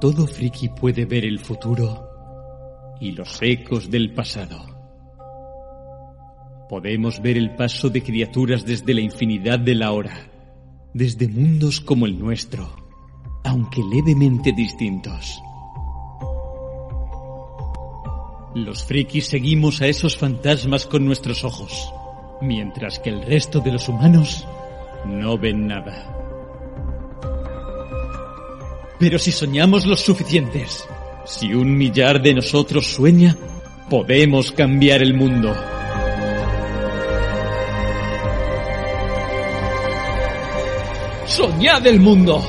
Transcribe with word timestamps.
Todo 0.00 0.26
friki 0.26 0.68
puede 0.68 1.06
ver 1.06 1.24
el 1.24 1.38
futuro 1.38 2.06
y 3.00 3.12
los 3.12 3.40
ecos 3.42 3.90
del 3.90 4.12
pasado. 4.12 4.58
Podemos 6.68 7.22
ver 7.22 7.36
el 7.36 7.54
paso 7.54 7.88
de 7.88 8.02
criaturas 8.02 8.64
desde 8.66 8.92
la 8.92 9.00
infinidad 9.00 9.58
de 9.58 9.74
la 9.74 9.92
hora, 9.92 10.16
desde 10.92 11.28
mundos 11.28 11.80
como 11.80 12.06
el 12.06 12.18
nuestro, 12.18 12.68
aunque 13.44 13.82
levemente 13.82 14.52
distintos. 14.52 15.40
Los 18.54 18.84
frikis 18.84 19.26
seguimos 19.26 19.82
a 19.82 19.86
esos 19.86 20.16
fantasmas 20.16 20.86
con 20.86 21.04
nuestros 21.04 21.44
ojos, 21.44 21.92
mientras 22.40 22.98
que 22.98 23.10
el 23.10 23.22
resto 23.22 23.60
de 23.60 23.72
los 23.72 23.88
humanos 23.88 24.46
no 25.04 25.38
ven 25.38 25.66
nada. 25.66 26.15
Pero 28.98 29.18
si 29.18 29.30
soñamos 29.30 29.84
los 29.84 30.00
suficientes, 30.00 30.86
si 31.26 31.52
un 31.52 31.76
millar 31.76 32.22
de 32.22 32.34
nosotros 32.34 32.86
sueña, 32.86 33.36
podemos 33.90 34.52
cambiar 34.52 35.02
el 35.02 35.14
mundo. 35.14 35.54
Soñad 41.26 41.86
el 41.86 42.00
mundo. 42.00 42.42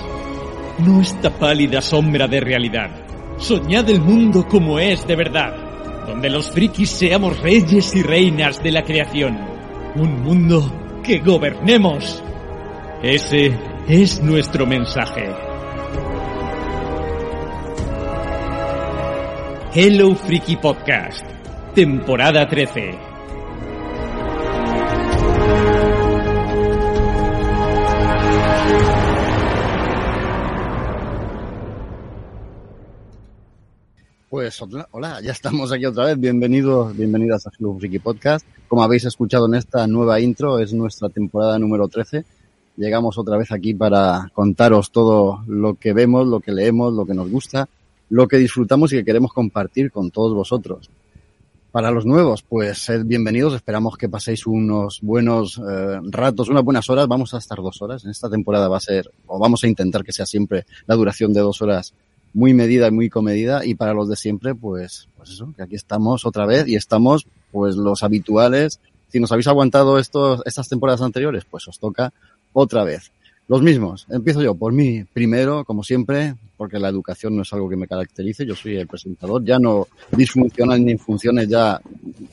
No 0.79 1.01
esta 1.01 1.29
pálida 1.37 1.81
sombra 1.81 2.27
de 2.27 2.39
realidad. 2.39 2.91
Soñad 3.37 3.89
el 3.89 3.99
mundo 3.99 4.47
como 4.47 4.79
es 4.79 5.05
de 5.05 5.15
verdad, 5.15 6.05
donde 6.07 6.29
los 6.29 6.51
frikis 6.51 6.91
seamos 6.91 7.39
reyes 7.41 7.93
y 7.95 8.03
reinas 8.03 8.63
de 8.63 8.71
la 8.71 8.83
creación. 8.83 9.37
Un 9.95 10.23
mundo 10.23 11.01
que 11.03 11.19
gobernemos. 11.19 12.23
Ese 13.03 13.51
es 13.87 14.21
nuestro 14.21 14.65
mensaje. 14.65 15.46
Hello 19.79 20.15
Freaky 20.15 20.55
Podcast, 20.55 21.23
temporada 21.75 22.47
13. 22.49 22.97
Pues 34.27 34.59
hola, 34.89 35.21
ya 35.21 35.31
estamos 35.31 35.71
aquí 35.71 35.85
otra 35.85 36.05
vez. 36.05 36.19
Bienvenidos, 36.19 36.97
bienvenidas 36.97 37.45
a 37.45 37.51
Hello 37.59 37.77
Freaky 37.77 37.99
Podcast. 37.99 38.47
Como 38.67 38.81
habéis 38.81 39.05
escuchado 39.05 39.45
en 39.45 39.53
esta 39.53 39.85
nueva 39.85 40.19
intro, 40.19 40.57
es 40.57 40.73
nuestra 40.73 41.09
temporada 41.09 41.59
número 41.59 41.87
13. 41.87 42.25
Llegamos 42.77 43.19
otra 43.19 43.37
vez 43.37 43.51
aquí 43.51 43.75
para 43.75 44.31
contaros 44.33 44.89
todo 44.89 45.43
lo 45.45 45.75
que 45.75 45.93
vemos, 45.93 46.25
lo 46.25 46.39
que 46.39 46.51
leemos, 46.51 46.93
lo 46.93 47.05
que 47.05 47.13
nos 47.13 47.29
gusta, 47.29 47.69
lo 48.09 48.27
que 48.27 48.37
disfrutamos 48.37 48.93
y 48.93 48.97
que 48.97 49.05
queremos 49.05 49.33
compartir 49.33 49.91
con 49.91 50.11
todos 50.11 50.33
vosotros. 50.33 50.89
Para 51.71 51.91
los 51.91 52.05
nuevos, 52.05 52.41
pues 52.41 52.79
sed 52.79 53.05
bienvenidos. 53.05 53.53
Esperamos 53.53 53.97
que 53.97 54.09
paséis 54.09 54.47
unos 54.47 54.99
buenos 55.01 55.59
eh, 55.59 55.99
ratos, 56.09 56.49
unas 56.49 56.63
buenas 56.63 56.89
horas. 56.89 57.07
Vamos 57.07 57.33
a 57.33 57.37
estar 57.37 57.57
dos 57.59 57.81
horas. 57.81 58.03
En 58.03 58.09
esta 58.09 58.29
temporada 58.29 58.67
va 58.67 58.77
a 58.77 58.81
ser, 58.81 59.11
o 59.27 59.37
vamos 59.37 59.63
a 59.63 59.67
intentar 59.67 60.03
que 60.03 60.13
sea 60.13 60.25
siempre 60.25 60.65
la 60.87 60.95
duración 60.95 61.33
de 61.33 61.41
dos 61.41 61.61
horas 61.61 61.93
muy 62.33 62.53
medida 62.53 62.87
y 62.87 62.91
muy 62.91 63.09
comedida 63.09 63.65
y 63.65 63.75
para 63.75 63.93
los 63.93 64.09
de 64.09 64.15
siempre, 64.15 64.55
pues, 64.55 65.09
pues 65.17 65.29
eso, 65.29 65.53
que 65.55 65.63
aquí 65.63 65.75
estamos 65.75 66.25
otra 66.25 66.45
vez 66.45 66.67
y 66.67 66.75
estamos, 66.75 67.27
pues 67.51 67.75
los 67.75 68.01
habituales. 68.03 68.79
Si 69.09 69.19
nos 69.19 69.31
habéis 69.31 69.47
aguantado 69.47 69.99
estos, 69.99 70.41
estas 70.45 70.69
temporadas 70.69 71.01
anteriores, 71.01 71.45
pues 71.49 71.67
os 71.67 71.79
toca 71.79 72.13
otra 72.53 72.83
vez. 72.83 73.11
Los 73.47 73.61
mismos. 73.61 74.05
Empiezo 74.09 74.41
yo 74.41 74.55
por 74.55 74.73
mí 74.73 75.05
primero, 75.05 75.63
como 75.63 75.81
siempre, 75.81 76.35
porque 76.57 76.79
la 76.79 76.89
educación 76.89 77.33
no 77.33 77.43
es 77.43 77.53
algo 77.53 77.69
que 77.69 77.77
me 77.77 77.87
caracterice. 77.87 78.45
Yo 78.45 78.55
soy 78.55 78.75
el 78.75 78.87
presentador. 78.87 79.43
Ya 79.45 79.57
no 79.57 79.87
disfuncional 80.11 80.83
ni 80.83 80.97
funciones, 80.97 81.47
ya 81.47 81.79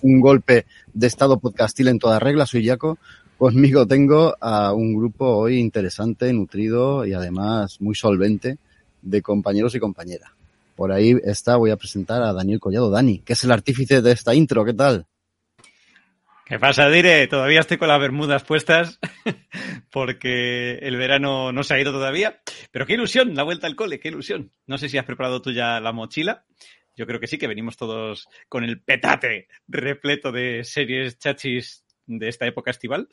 un 0.02 0.20
golpe 0.20 0.66
de 0.92 1.06
estado 1.06 1.38
podcastil 1.38 1.86
en 1.86 2.00
toda 2.00 2.18
regla. 2.18 2.46
Soy 2.46 2.66
Jaco. 2.66 2.98
Conmigo 3.38 3.86
tengo 3.86 4.34
a 4.40 4.72
un 4.72 4.96
grupo 4.96 5.26
hoy 5.26 5.58
interesante, 5.58 6.32
nutrido 6.32 7.06
y 7.06 7.12
además 7.12 7.80
muy 7.80 7.94
solvente 7.94 8.58
de 9.02 9.22
compañeros 9.22 9.74
y 9.76 9.80
compañeras. 9.80 10.30
Por 10.74 10.90
ahí 10.90 11.14
está, 11.22 11.56
voy 11.56 11.70
a 11.70 11.76
presentar 11.76 12.22
a 12.22 12.32
Daniel 12.32 12.58
Collado. 12.58 12.90
Dani, 12.90 13.20
que 13.20 13.34
es 13.34 13.44
el 13.44 13.52
artífice 13.52 14.02
de 14.02 14.10
esta 14.10 14.34
intro, 14.34 14.64
¿qué 14.64 14.74
tal? 14.74 15.06
¿Qué 16.46 16.58
pasa, 16.58 16.90
Dire? 16.90 17.26
Todavía 17.26 17.60
estoy 17.60 17.78
con 17.78 17.88
las 17.88 17.98
bermudas 17.98 18.44
puestas 18.44 19.00
porque 19.90 20.74
el 20.82 20.98
verano 20.98 21.52
no 21.52 21.62
se 21.62 21.72
ha 21.72 21.80
ido 21.80 21.90
todavía. 21.90 22.42
Pero 22.70 22.84
qué 22.84 22.92
ilusión, 22.92 23.34
la 23.34 23.44
vuelta 23.44 23.66
al 23.66 23.76
cole, 23.76 23.98
qué 23.98 24.08
ilusión. 24.08 24.52
No 24.66 24.76
sé 24.76 24.90
si 24.90 24.98
has 24.98 25.06
preparado 25.06 25.40
tú 25.40 25.52
ya 25.52 25.80
la 25.80 25.92
mochila. 25.92 26.44
Yo 26.96 27.06
creo 27.06 27.18
que 27.18 27.28
sí, 27.28 27.38
que 27.38 27.48
venimos 27.48 27.78
todos 27.78 28.28
con 28.50 28.62
el 28.62 28.82
petate 28.82 29.48
repleto 29.66 30.32
de 30.32 30.64
series 30.64 31.18
chachis 31.18 31.83
de 32.06 32.28
esta 32.28 32.46
época 32.46 32.70
estival. 32.70 33.08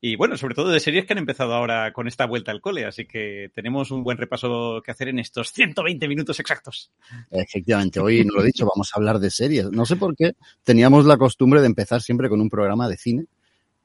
Y 0.00 0.16
bueno, 0.16 0.36
sobre 0.36 0.54
todo 0.54 0.70
de 0.70 0.80
series 0.80 1.06
que 1.06 1.12
han 1.12 1.18
empezado 1.18 1.54
ahora 1.54 1.92
con 1.92 2.08
esta 2.08 2.26
vuelta 2.26 2.50
al 2.50 2.60
cole, 2.60 2.84
así 2.84 3.06
que 3.06 3.50
tenemos 3.54 3.90
un 3.90 4.02
buen 4.02 4.18
repaso 4.18 4.82
que 4.84 4.90
hacer 4.90 5.08
en 5.08 5.18
estos 5.18 5.52
120 5.52 6.08
minutos 6.08 6.40
exactos. 6.40 6.90
Efectivamente, 7.30 8.00
hoy 8.00 8.24
no 8.24 8.34
lo 8.34 8.42
he 8.42 8.46
dicho, 8.46 8.66
vamos 8.66 8.90
a 8.92 8.98
hablar 8.98 9.18
de 9.18 9.30
series. 9.30 9.70
No 9.70 9.86
sé 9.86 9.96
por 9.96 10.16
qué 10.16 10.32
teníamos 10.64 11.04
la 11.04 11.16
costumbre 11.16 11.60
de 11.60 11.66
empezar 11.66 12.02
siempre 12.02 12.28
con 12.28 12.40
un 12.40 12.50
programa 12.50 12.88
de 12.88 12.96
cine, 12.96 13.26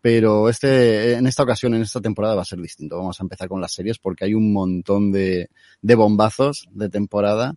pero 0.01 0.49
este, 0.49 1.13
en 1.13 1.27
esta 1.27 1.43
ocasión, 1.43 1.73
en 1.73 1.81
esta 1.81 2.01
temporada 2.01 2.35
va 2.35 2.41
a 2.41 2.45
ser 2.45 2.59
distinto. 2.59 2.97
Vamos 2.97 3.19
a 3.19 3.23
empezar 3.23 3.47
con 3.47 3.61
las 3.61 3.73
series 3.73 3.99
porque 3.99 4.25
hay 4.25 4.33
un 4.33 4.53
montón 4.53 5.11
de, 5.11 5.49
de 5.81 5.95
bombazos 5.95 6.67
de 6.71 6.89
temporada 6.89 7.55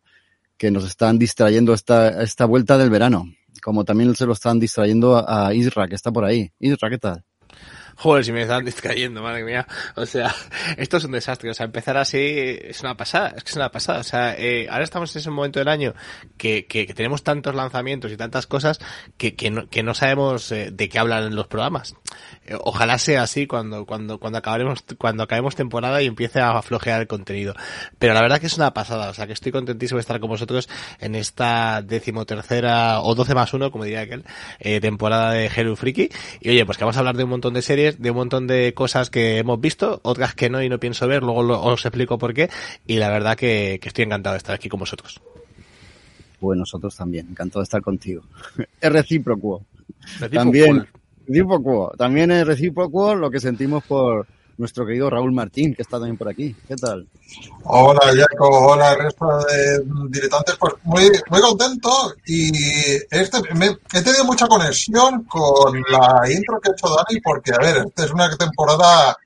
que 0.56 0.70
nos 0.70 0.84
están 0.84 1.18
distrayendo 1.18 1.72
esta, 1.72 2.22
esta 2.22 2.44
vuelta 2.44 2.76
del 2.76 2.90
verano. 2.90 3.32
Como 3.60 3.84
también 3.84 4.14
se 4.16 4.26
lo 4.26 4.32
están 4.32 4.58
distrayendo 4.58 5.16
a, 5.16 5.48
a 5.48 5.54
Isra, 5.54 5.88
que 5.88 5.94
está 5.94 6.10
por 6.10 6.24
ahí. 6.24 6.52
Isra, 6.58 6.90
¿qué 6.90 6.98
tal? 6.98 7.24
Joder, 8.00 8.24
si 8.24 8.32
me 8.32 8.40
están 8.40 8.64
distrayendo, 8.64 9.22
madre 9.22 9.44
mía. 9.44 9.66
O 9.94 10.06
sea, 10.06 10.34
esto 10.78 10.96
es 10.96 11.04
un 11.04 11.12
desastre. 11.12 11.50
O 11.50 11.54
sea, 11.54 11.66
empezar 11.66 11.98
así 11.98 12.18
es 12.18 12.80
una 12.80 12.96
pasada. 12.96 13.34
Es 13.36 13.44
que 13.44 13.50
es 13.50 13.56
una 13.56 13.70
pasada. 13.70 14.00
O 14.00 14.04
sea, 14.04 14.34
eh, 14.38 14.68
ahora 14.70 14.84
estamos 14.84 15.14
en 15.14 15.20
ese 15.20 15.28
momento 15.28 15.58
del 15.58 15.68
año 15.68 15.92
que, 16.38 16.64
que, 16.64 16.86
que 16.86 16.94
tenemos 16.94 17.22
tantos 17.22 17.54
lanzamientos 17.54 18.10
y 18.10 18.16
tantas 18.16 18.46
cosas 18.46 18.78
que, 19.18 19.34
que, 19.36 19.50
no, 19.50 19.68
que 19.68 19.82
no 19.82 19.92
sabemos 19.92 20.50
eh, 20.50 20.70
de 20.72 20.88
qué 20.88 20.98
hablan 20.98 21.34
los 21.34 21.46
programas. 21.46 21.94
Eh, 22.46 22.56
ojalá 22.58 22.96
sea 22.96 23.22
así 23.22 23.46
cuando, 23.46 23.84
cuando, 23.84 24.18
cuando 24.18 24.38
acabaremos, 24.38 24.82
cuando 24.96 25.24
acabemos 25.24 25.54
temporada 25.54 26.00
y 26.00 26.06
empiece 26.06 26.40
a 26.40 26.62
flojear 26.62 27.02
el 27.02 27.06
contenido. 27.06 27.54
Pero 27.98 28.14
la 28.14 28.22
verdad 28.22 28.40
que 28.40 28.46
es 28.46 28.56
una 28.56 28.72
pasada. 28.72 29.10
O 29.10 29.14
sea, 29.14 29.26
que 29.26 29.34
estoy 29.34 29.52
contentísimo 29.52 29.98
de 29.98 30.02
estar 30.02 30.18
con 30.20 30.30
vosotros 30.30 30.70
en 31.00 31.16
esta 31.16 31.82
decimotercera 31.82 33.02
o 33.02 33.14
doce 33.14 33.34
más 33.34 33.52
uno, 33.52 33.70
como 33.70 33.84
diría 33.84 34.00
aquel, 34.00 34.24
eh, 34.58 34.80
temporada 34.80 35.32
de 35.32 35.50
Hero 35.54 35.76
Freaky. 35.76 36.08
Y 36.40 36.48
oye, 36.48 36.64
pues 36.64 36.78
que 36.78 36.84
vamos 36.84 36.96
a 36.96 37.00
hablar 37.00 37.18
de 37.18 37.24
un 37.24 37.30
montón 37.30 37.52
de 37.52 37.60
series 37.60 37.89
de 37.98 38.10
un 38.10 38.16
montón 38.16 38.46
de 38.46 38.74
cosas 38.74 39.10
que 39.10 39.38
hemos 39.38 39.60
visto, 39.60 40.00
otras 40.02 40.34
que 40.34 40.50
no 40.50 40.62
y 40.62 40.68
no 40.68 40.78
pienso 40.78 41.06
ver, 41.08 41.22
luego 41.22 41.42
lo, 41.42 41.62
os 41.62 41.84
explico 41.84 42.18
por 42.18 42.34
qué, 42.34 42.50
y 42.86 42.96
la 42.96 43.08
verdad 43.08 43.36
que, 43.36 43.78
que, 43.80 43.88
estoy 43.88 44.04
encantado 44.04 44.34
de 44.34 44.38
estar 44.38 44.54
aquí 44.54 44.68
con 44.68 44.80
vosotros. 44.80 45.20
Pues 46.38 46.58
nosotros 46.58 46.96
también, 46.96 47.28
encantado 47.30 47.60
de 47.60 47.64
estar 47.64 47.82
contigo. 47.82 48.22
es 48.80 48.92
recíproco. 48.92 49.64
También, 50.32 50.86
recíproco. 51.26 51.92
También 51.96 52.30
es 52.30 52.46
recíproco 52.46 53.14
lo 53.14 53.30
que 53.30 53.40
sentimos 53.40 53.84
por 53.84 54.26
nuestro 54.60 54.86
querido 54.86 55.10
Raúl 55.10 55.32
Martín, 55.32 55.74
que 55.74 55.82
está 55.82 55.96
también 55.98 56.16
por 56.16 56.28
aquí. 56.28 56.54
¿Qué 56.68 56.76
tal? 56.76 57.08
Hola, 57.64 58.00
Jaco. 58.14 58.48
Hola, 58.48 58.94
resto 58.94 59.26
de 59.46 59.82
diletantes. 60.08 60.56
Pues 60.60 60.74
muy, 60.84 61.10
muy 61.30 61.40
contento 61.40 62.14
y 62.26 62.52
este, 63.10 63.54
me, 63.54 63.76
he 63.92 64.02
tenido 64.02 64.24
mucha 64.24 64.46
conexión 64.46 65.24
con 65.24 65.82
la 65.90 66.30
intro 66.30 66.60
que 66.60 66.70
ha 66.70 66.72
hecho 66.72 66.88
Dani 66.88 67.20
porque, 67.20 67.52
a 67.52 67.58
ver, 67.58 67.86
esta 67.86 68.04
es 68.04 68.10
una 68.12 68.36
temporada 68.36 69.16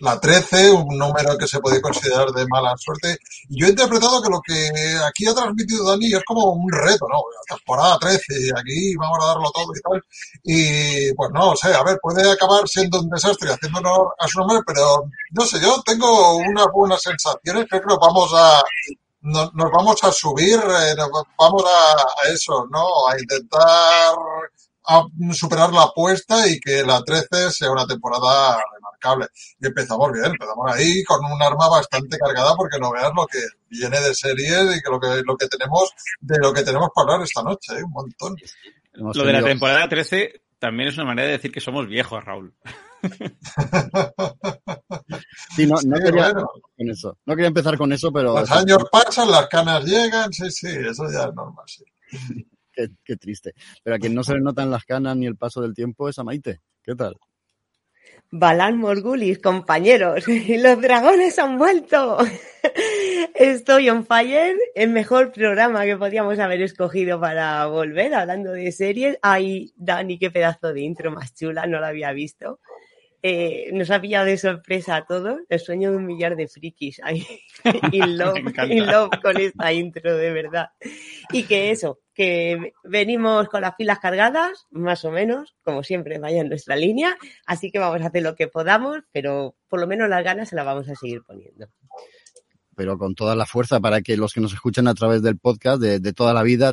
la 0.00 0.18
13, 0.18 0.70
un 0.70 0.98
número 0.98 1.36
que 1.36 1.46
se 1.46 1.60
puede 1.60 1.80
considerar 1.80 2.30
de 2.30 2.46
mala 2.48 2.74
suerte. 2.76 3.18
Y 3.48 3.60
yo 3.60 3.66
he 3.66 3.70
interpretado 3.70 4.22
que 4.22 4.30
lo 4.30 4.40
que 4.40 4.70
aquí 5.06 5.26
ha 5.26 5.34
transmitido 5.34 5.88
Dani 5.88 6.12
es 6.12 6.24
como 6.24 6.52
un 6.52 6.70
reto, 6.70 7.06
¿no? 7.10 7.20
Temporada 7.48 7.98
13, 7.98 8.50
aquí 8.56 8.94
vamos 8.96 9.18
a 9.22 9.26
darlo 9.26 9.50
todo 9.52 9.72
y 9.74 9.80
tal. 9.80 10.04
Y 10.44 11.14
pues 11.14 11.30
no 11.32 11.56
sé, 11.56 11.74
a 11.74 11.82
ver, 11.82 11.98
puede 12.00 12.30
acabar 12.30 12.66
siendo 12.68 13.00
un 13.00 13.08
desastre 13.10 13.52
haciendo 13.52 13.78
honor 13.78 14.14
a 14.18 14.28
su 14.28 14.38
nombre, 14.38 14.60
pero 14.66 15.04
no 15.32 15.44
sé, 15.44 15.60
yo 15.60 15.82
tengo 15.84 16.36
unas 16.36 16.66
buenas 16.72 17.02
sensaciones, 17.02 17.66
creo 17.68 17.82
que 17.82 17.96
vamos 18.00 18.30
a 18.34 18.62
nos, 19.20 19.52
nos 19.54 19.70
vamos 19.72 20.02
a 20.04 20.12
subir, 20.12 20.58
eh, 20.58 20.94
vamos 21.38 21.64
a, 21.64 21.92
a 21.92 22.32
eso, 22.32 22.66
¿no? 22.70 23.08
A 23.08 23.18
intentar 23.18 24.14
superar 25.32 25.72
la 25.72 25.82
apuesta 25.82 26.48
y 26.48 26.58
que 26.60 26.82
la 26.82 27.02
13 27.02 27.50
sea 27.52 27.70
una 27.70 27.86
temporada 27.86 28.58
remarcable. 28.98 29.26
Y 29.60 29.66
empezamos 29.66 30.12
bien, 30.12 30.26
empezamos 30.26 30.72
ahí 30.72 31.02
con 31.04 31.24
un 31.24 31.42
arma 31.42 31.68
bastante 31.68 32.18
cargada 32.18 32.54
porque 32.56 32.78
no 32.78 32.92
veas 32.92 33.12
lo 33.14 33.26
que 33.26 33.40
viene 33.68 34.00
de 34.00 34.14
series 34.14 34.76
y 34.76 34.82
que 34.82 34.90
lo 34.90 35.00
que, 35.00 35.22
lo 35.24 35.36
que 35.36 35.48
tenemos, 35.48 35.90
de 36.20 36.38
lo 36.38 36.52
que 36.52 36.62
tenemos 36.62 36.88
para 36.94 37.14
hablar 37.14 37.24
esta 37.24 37.42
noche, 37.42 37.74
¿eh? 37.74 37.84
un 37.84 37.90
montón. 37.90 38.36
Lo 38.92 39.24
de 39.24 39.32
la 39.32 39.42
temporada 39.42 39.88
13 39.88 40.42
también 40.58 40.88
es 40.88 40.96
una 40.96 41.06
manera 41.06 41.26
de 41.26 41.32
decir 41.34 41.52
que 41.52 41.60
somos 41.60 41.86
viejos, 41.86 42.24
Raúl. 42.24 42.54
Sí, 45.54 45.66
no, 45.66 45.76
no 45.86 45.96
Sí, 45.96 46.02
quería 46.02 46.32
bueno. 46.32 46.48
con 46.76 46.90
eso. 46.90 47.18
No 47.24 47.34
quería 47.34 47.48
empezar 47.48 47.78
con 47.78 47.92
eso, 47.92 48.12
pero 48.12 48.34
Los 48.38 48.50
años 48.50 48.78
pasan, 48.90 49.30
las 49.30 49.46
canas 49.48 49.84
llegan, 49.84 50.32
sí, 50.32 50.50
sí, 50.50 50.66
eso 50.68 51.04
ya 51.10 51.24
es 51.24 51.34
normal, 51.34 51.64
sí. 51.66 51.84
qué, 52.72 52.88
qué 53.04 53.16
triste. 53.16 53.54
Pero 53.82 53.96
a 53.96 53.98
quien 53.98 54.14
no 54.14 54.22
se 54.22 54.34
le 54.34 54.40
notan 54.40 54.70
las 54.70 54.84
canas 54.84 55.16
ni 55.16 55.26
el 55.26 55.36
paso 55.36 55.60
del 55.60 55.74
tiempo 55.74 56.08
es 56.08 56.18
a 56.18 56.24
Maite. 56.24 56.60
¿Qué 56.82 56.94
tal? 56.94 57.16
Balan 58.30 58.76
Morgulis, 58.76 59.38
compañeros, 59.38 60.24
los 60.48 60.80
dragones 60.82 61.38
han 61.38 61.56
vuelto. 61.56 62.18
Estoy 63.34 63.88
on 63.88 64.04
fire, 64.04 64.54
el 64.74 64.90
mejor 64.90 65.32
programa 65.32 65.84
que 65.84 65.96
podíamos 65.96 66.38
haber 66.38 66.60
escogido 66.60 67.18
para 67.18 67.64
volver 67.66 68.12
hablando 68.12 68.52
de 68.52 68.70
series. 68.70 69.18
Ay, 69.22 69.72
Dani, 69.76 70.18
qué 70.18 70.30
pedazo 70.30 70.74
de 70.74 70.82
intro 70.82 71.10
más 71.10 71.34
chula, 71.34 71.66
no 71.66 71.80
la 71.80 71.88
había 71.88 72.12
visto. 72.12 72.60
Eh, 73.20 73.70
nos 73.72 73.90
ha 73.90 74.00
pillado 74.00 74.26
de 74.26 74.38
sorpresa 74.38 74.94
a 74.94 75.04
todos 75.04 75.40
el 75.48 75.58
sueño 75.58 75.90
de 75.90 75.96
un 75.96 76.06
millar 76.06 76.36
de 76.36 76.46
frikis. 76.46 77.00
Ay, 77.02 77.26
in 77.92 78.16
love, 78.16 78.38
in 78.68 78.84
con 79.20 79.36
esta 79.36 79.72
intro, 79.72 80.16
de 80.16 80.32
verdad. 80.32 80.68
Y 81.32 81.42
que 81.44 81.70
eso, 81.70 82.00
que 82.14 82.74
venimos 82.84 83.48
con 83.48 83.62
las 83.62 83.74
pilas 83.74 83.98
cargadas, 83.98 84.66
más 84.70 85.04
o 85.04 85.10
menos, 85.10 85.56
como 85.62 85.82
siempre, 85.82 86.18
vaya 86.18 86.42
en 86.42 86.48
nuestra 86.48 86.76
línea. 86.76 87.16
Así 87.44 87.72
que 87.72 87.80
vamos 87.80 88.00
a 88.02 88.06
hacer 88.06 88.22
lo 88.22 88.36
que 88.36 88.46
podamos, 88.46 88.98
pero 89.10 89.56
por 89.68 89.80
lo 89.80 89.88
menos 89.88 90.08
las 90.08 90.22
ganas 90.22 90.48
se 90.48 90.56
las 90.56 90.64
vamos 90.64 90.88
a 90.88 90.94
seguir 90.94 91.22
poniendo. 91.26 91.66
pero 92.76 92.96
con 92.96 93.16
toda 93.16 93.34
la 93.34 93.46
fuerza 93.46 93.80
para 93.80 94.00
que 94.02 94.16
los 94.16 94.32
que 94.32 94.40
nos 94.40 94.52
escuchan 94.52 94.86
a 94.86 94.94
través 94.94 95.20
del 95.22 95.36
podcast 95.36 95.82
de, 95.82 95.98
de 95.98 96.12
toda 96.12 96.32
la 96.32 96.44
vida, 96.44 96.72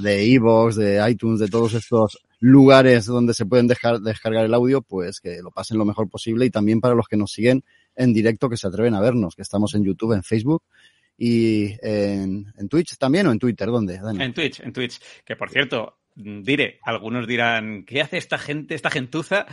de 0.00 0.24
iVoox, 0.24 0.74
de 0.74 1.08
iTunes, 1.08 1.38
de 1.38 1.48
todos 1.48 1.74
estos 1.74 2.18
lugares 2.42 3.06
donde 3.06 3.34
se 3.34 3.46
pueden 3.46 3.68
dejar, 3.68 4.00
descargar 4.00 4.44
el 4.44 4.52
audio, 4.52 4.82
pues 4.82 5.20
que 5.20 5.40
lo 5.40 5.52
pasen 5.52 5.78
lo 5.78 5.84
mejor 5.84 6.10
posible 6.10 6.44
y 6.44 6.50
también 6.50 6.80
para 6.80 6.96
los 6.96 7.06
que 7.06 7.16
nos 7.16 7.30
siguen 7.30 7.62
en 7.94 8.12
directo, 8.12 8.50
que 8.50 8.56
se 8.56 8.66
atreven 8.66 8.94
a 8.94 9.00
vernos, 9.00 9.36
que 9.36 9.42
estamos 9.42 9.76
en 9.76 9.84
YouTube, 9.84 10.14
en 10.14 10.24
Facebook 10.24 10.64
y 11.16 11.76
en, 11.82 12.52
Twitch 12.68 12.98
también 12.98 13.28
o 13.28 13.32
en 13.32 13.38
Twitter, 13.38 13.68
¿dónde? 13.68 13.94
En 13.94 14.34
Twitch, 14.34 14.58
en 14.58 14.72
Twitch. 14.72 14.98
Que 15.24 15.36
por 15.36 15.50
cierto, 15.50 16.00
diré, 16.16 16.80
algunos 16.82 17.28
dirán, 17.28 17.84
¿qué 17.84 18.00
hace 18.00 18.18
esta 18.18 18.38
gente, 18.38 18.74
esta 18.74 18.90
gentuza, 18.90 19.46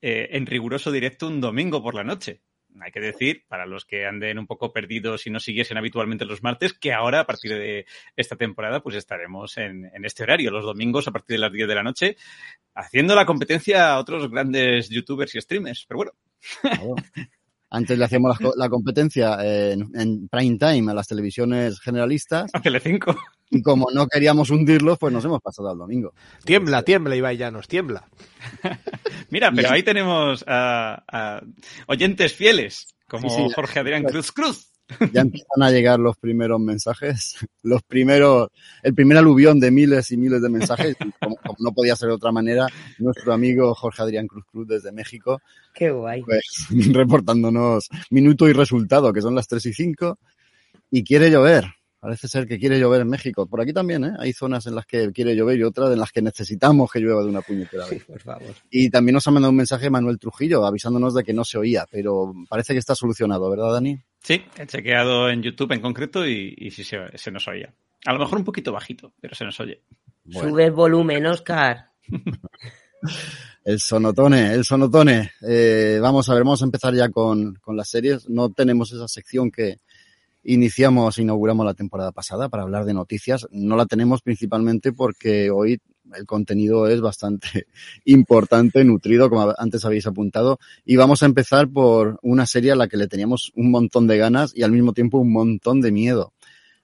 eh, 0.00 0.28
en 0.30 0.46
riguroso 0.46 0.92
directo 0.92 1.26
un 1.26 1.40
domingo 1.40 1.82
por 1.82 1.96
la 1.96 2.04
noche? 2.04 2.42
Hay 2.82 2.92
que 2.92 3.00
decir, 3.00 3.44
para 3.48 3.66
los 3.66 3.84
que 3.84 4.06
anden 4.06 4.38
un 4.38 4.46
poco 4.46 4.72
perdidos 4.72 5.26
y 5.26 5.30
no 5.30 5.40
siguiesen 5.40 5.78
habitualmente 5.78 6.24
los 6.24 6.42
martes, 6.42 6.72
que 6.72 6.92
ahora, 6.92 7.20
a 7.20 7.26
partir 7.26 7.52
de 7.54 7.86
esta 8.16 8.36
temporada, 8.36 8.80
pues 8.80 8.96
estaremos 8.96 9.56
en, 9.58 9.90
en 9.94 10.04
este 10.04 10.22
horario, 10.22 10.50
los 10.50 10.64
domingos 10.64 11.08
a 11.08 11.12
partir 11.12 11.34
de 11.34 11.40
las 11.40 11.52
10 11.52 11.68
de 11.68 11.74
la 11.74 11.82
noche, 11.82 12.16
haciendo 12.74 13.14
la 13.14 13.26
competencia 13.26 13.92
a 13.92 13.98
otros 13.98 14.30
grandes 14.30 14.88
youtubers 14.88 15.34
y 15.34 15.40
streamers. 15.40 15.84
Pero 15.86 15.98
bueno, 15.98 16.12
Claro. 16.60 16.94
Antes 17.70 17.98
le 17.98 18.04
hacíamos 18.04 18.38
la, 18.38 18.46
co- 18.46 18.54
la 18.56 18.68
competencia 18.68 19.36
en, 19.42 19.90
en 19.94 20.28
prime 20.28 20.56
time 20.58 20.90
a 20.90 20.94
las 20.94 21.08
televisiones 21.08 21.80
generalistas 21.80 22.50
a 22.54 22.60
Telecinco. 22.60 23.16
y 23.50 23.60
como 23.62 23.88
no 23.92 24.06
queríamos 24.06 24.50
hundirlos, 24.50 24.98
pues 24.98 25.12
nos 25.12 25.24
hemos 25.24 25.40
pasado 25.42 25.70
al 25.70 25.78
domingo. 25.78 26.12
Tiembla, 26.44 26.82
tiembla, 26.82 27.16
Ibai 27.16 27.36
Llanos, 27.36 27.66
tiembla. 27.68 28.06
Mira, 29.30 29.50
pero 29.52 29.70
ahí 29.70 29.82
tenemos 29.82 30.44
a, 30.46 31.02
a 31.10 31.40
oyentes 31.88 32.32
fieles, 32.32 32.94
como 33.08 33.28
Sí, 33.28 33.36
sí. 33.48 33.52
Jorge 33.54 33.80
Adrián 33.80 34.04
Cruz 34.04 34.30
Cruz. 34.32 34.70
Ya 35.12 35.22
empiezan 35.22 35.62
a 35.62 35.70
llegar 35.70 35.98
los 35.98 36.16
primeros 36.16 36.60
mensajes, 36.60 37.36
los 37.62 37.82
primeros, 37.82 38.48
el 38.82 38.94
primer 38.94 39.18
aluvión 39.18 39.58
de 39.58 39.70
miles 39.70 40.10
y 40.12 40.16
miles 40.16 40.40
de 40.40 40.48
mensajes. 40.48 40.96
Como, 41.20 41.36
como 41.36 41.56
no 41.58 41.72
podía 41.72 41.96
ser 41.96 42.08
de 42.08 42.14
otra 42.14 42.32
manera, 42.32 42.66
nuestro 42.98 43.32
amigo 43.32 43.74
Jorge 43.74 44.02
Adrián 44.02 44.26
Cruz 44.26 44.44
Cruz 44.50 44.68
desde 44.68 44.92
México, 44.92 45.40
Qué 45.74 45.90
guay. 45.90 46.22
pues 46.22 46.68
reportándonos 46.92 47.88
minuto 48.10 48.48
y 48.48 48.52
resultado, 48.52 49.12
que 49.12 49.22
son 49.22 49.34
las 49.34 49.48
3 49.48 49.66
y 49.66 49.72
5, 49.72 50.18
y 50.90 51.04
quiere 51.04 51.30
llover. 51.30 51.64
Parece 52.06 52.28
ser 52.28 52.46
que 52.46 52.56
quiere 52.56 52.78
llover 52.78 53.00
en 53.00 53.08
México. 53.08 53.48
Por 53.48 53.60
aquí 53.60 53.72
también, 53.72 54.04
¿eh? 54.04 54.12
Hay 54.20 54.32
zonas 54.32 54.64
en 54.68 54.76
las 54.76 54.86
que 54.86 55.10
quiere 55.10 55.34
llover 55.34 55.58
y 55.58 55.64
otras 55.64 55.90
en 55.90 55.98
las 55.98 56.12
que 56.12 56.22
necesitamos 56.22 56.88
que 56.88 57.00
llueva 57.00 57.20
de 57.20 57.28
una 57.28 57.40
puñetera 57.40 57.84
vez. 57.84 58.04
Por 58.04 58.20
favor. 58.20 58.54
Y 58.70 58.88
también 58.90 59.14
nos 59.14 59.26
ha 59.26 59.32
mandado 59.32 59.50
un 59.50 59.56
mensaje 59.56 59.90
Manuel 59.90 60.20
Trujillo 60.20 60.64
avisándonos 60.64 61.14
de 61.14 61.24
que 61.24 61.32
no 61.32 61.44
se 61.44 61.58
oía, 61.58 61.84
pero 61.90 62.32
parece 62.48 62.74
que 62.74 62.78
está 62.78 62.94
solucionado, 62.94 63.50
¿verdad, 63.50 63.72
Dani? 63.72 63.98
Sí, 64.22 64.40
he 64.56 64.66
chequeado 64.68 65.28
en 65.30 65.42
YouTube 65.42 65.72
en 65.72 65.80
concreto 65.80 66.24
y, 66.24 66.54
y 66.56 66.70
sí 66.70 66.84
se, 66.84 66.96
se 67.18 67.32
nos 67.32 67.48
oía. 67.48 67.74
A 68.04 68.12
lo 68.12 68.20
mejor 68.20 68.38
un 68.38 68.44
poquito 68.44 68.70
bajito, 68.70 69.12
pero 69.20 69.34
se 69.34 69.44
nos 69.44 69.58
oye. 69.58 69.82
Bueno. 70.22 70.50
Sube 70.50 70.64
el 70.66 70.70
volumen, 70.70 71.26
Oscar. 71.26 71.90
El 73.64 73.80
sonotone, 73.80 74.52
el 74.52 74.64
sonotone. 74.64 75.32
Eh, 75.42 75.98
vamos 76.00 76.28
a 76.28 76.34
ver, 76.34 76.44
vamos 76.44 76.62
a 76.62 76.66
empezar 76.66 76.94
ya 76.94 77.08
con, 77.08 77.56
con 77.56 77.76
las 77.76 77.88
series. 77.88 78.28
No 78.28 78.52
tenemos 78.52 78.92
esa 78.92 79.08
sección 79.08 79.50
que 79.50 79.80
iniciamos, 80.46 81.18
inauguramos 81.18 81.66
la 81.66 81.74
temporada 81.74 82.12
pasada 82.12 82.48
para 82.48 82.62
hablar 82.62 82.84
de 82.84 82.94
noticias. 82.94 83.46
No 83.50 83.76
la 83.76 83.86
tenemos 83.86 84.22
principalmente 84.22 84.92
porque 84.92 85.50
hoy 85.50 85.80
el 86.14 86.24
contenido 86.24 86.86
es 86.86 87.00
bastante 87.00 87.66
importante, 88.04 88.84
nutrido, 88.84 89.28
como 89.28 89.52
antes 89.58 89.84
habéis 89.84 90.06
apuntado. 90.06 90.58
Y 90.84 90.96
vamos 90.96 91.22
a 91.22 91.26
empezar 91.26 91.68
por 91.68 92.18
una 92.22 92.46
serie 92.46 92.72
a 92.72 92.76
la 92.76 92.88
que 92.88 92.96
le 92.96 93.08
teníamos 93.08 93.52
un 93.56 93.70
montón 93.70 94.06
de 94.06 94.18
ganas 94.18 94.52
y 94.54 94.62
al 94.62 94.72
mismo 94.72 94.92
tiempo 94.92 95.18
un 95.18 95.32
montón 95.32 95.80
de 95.80 95.90
miedo. 95.90 96.32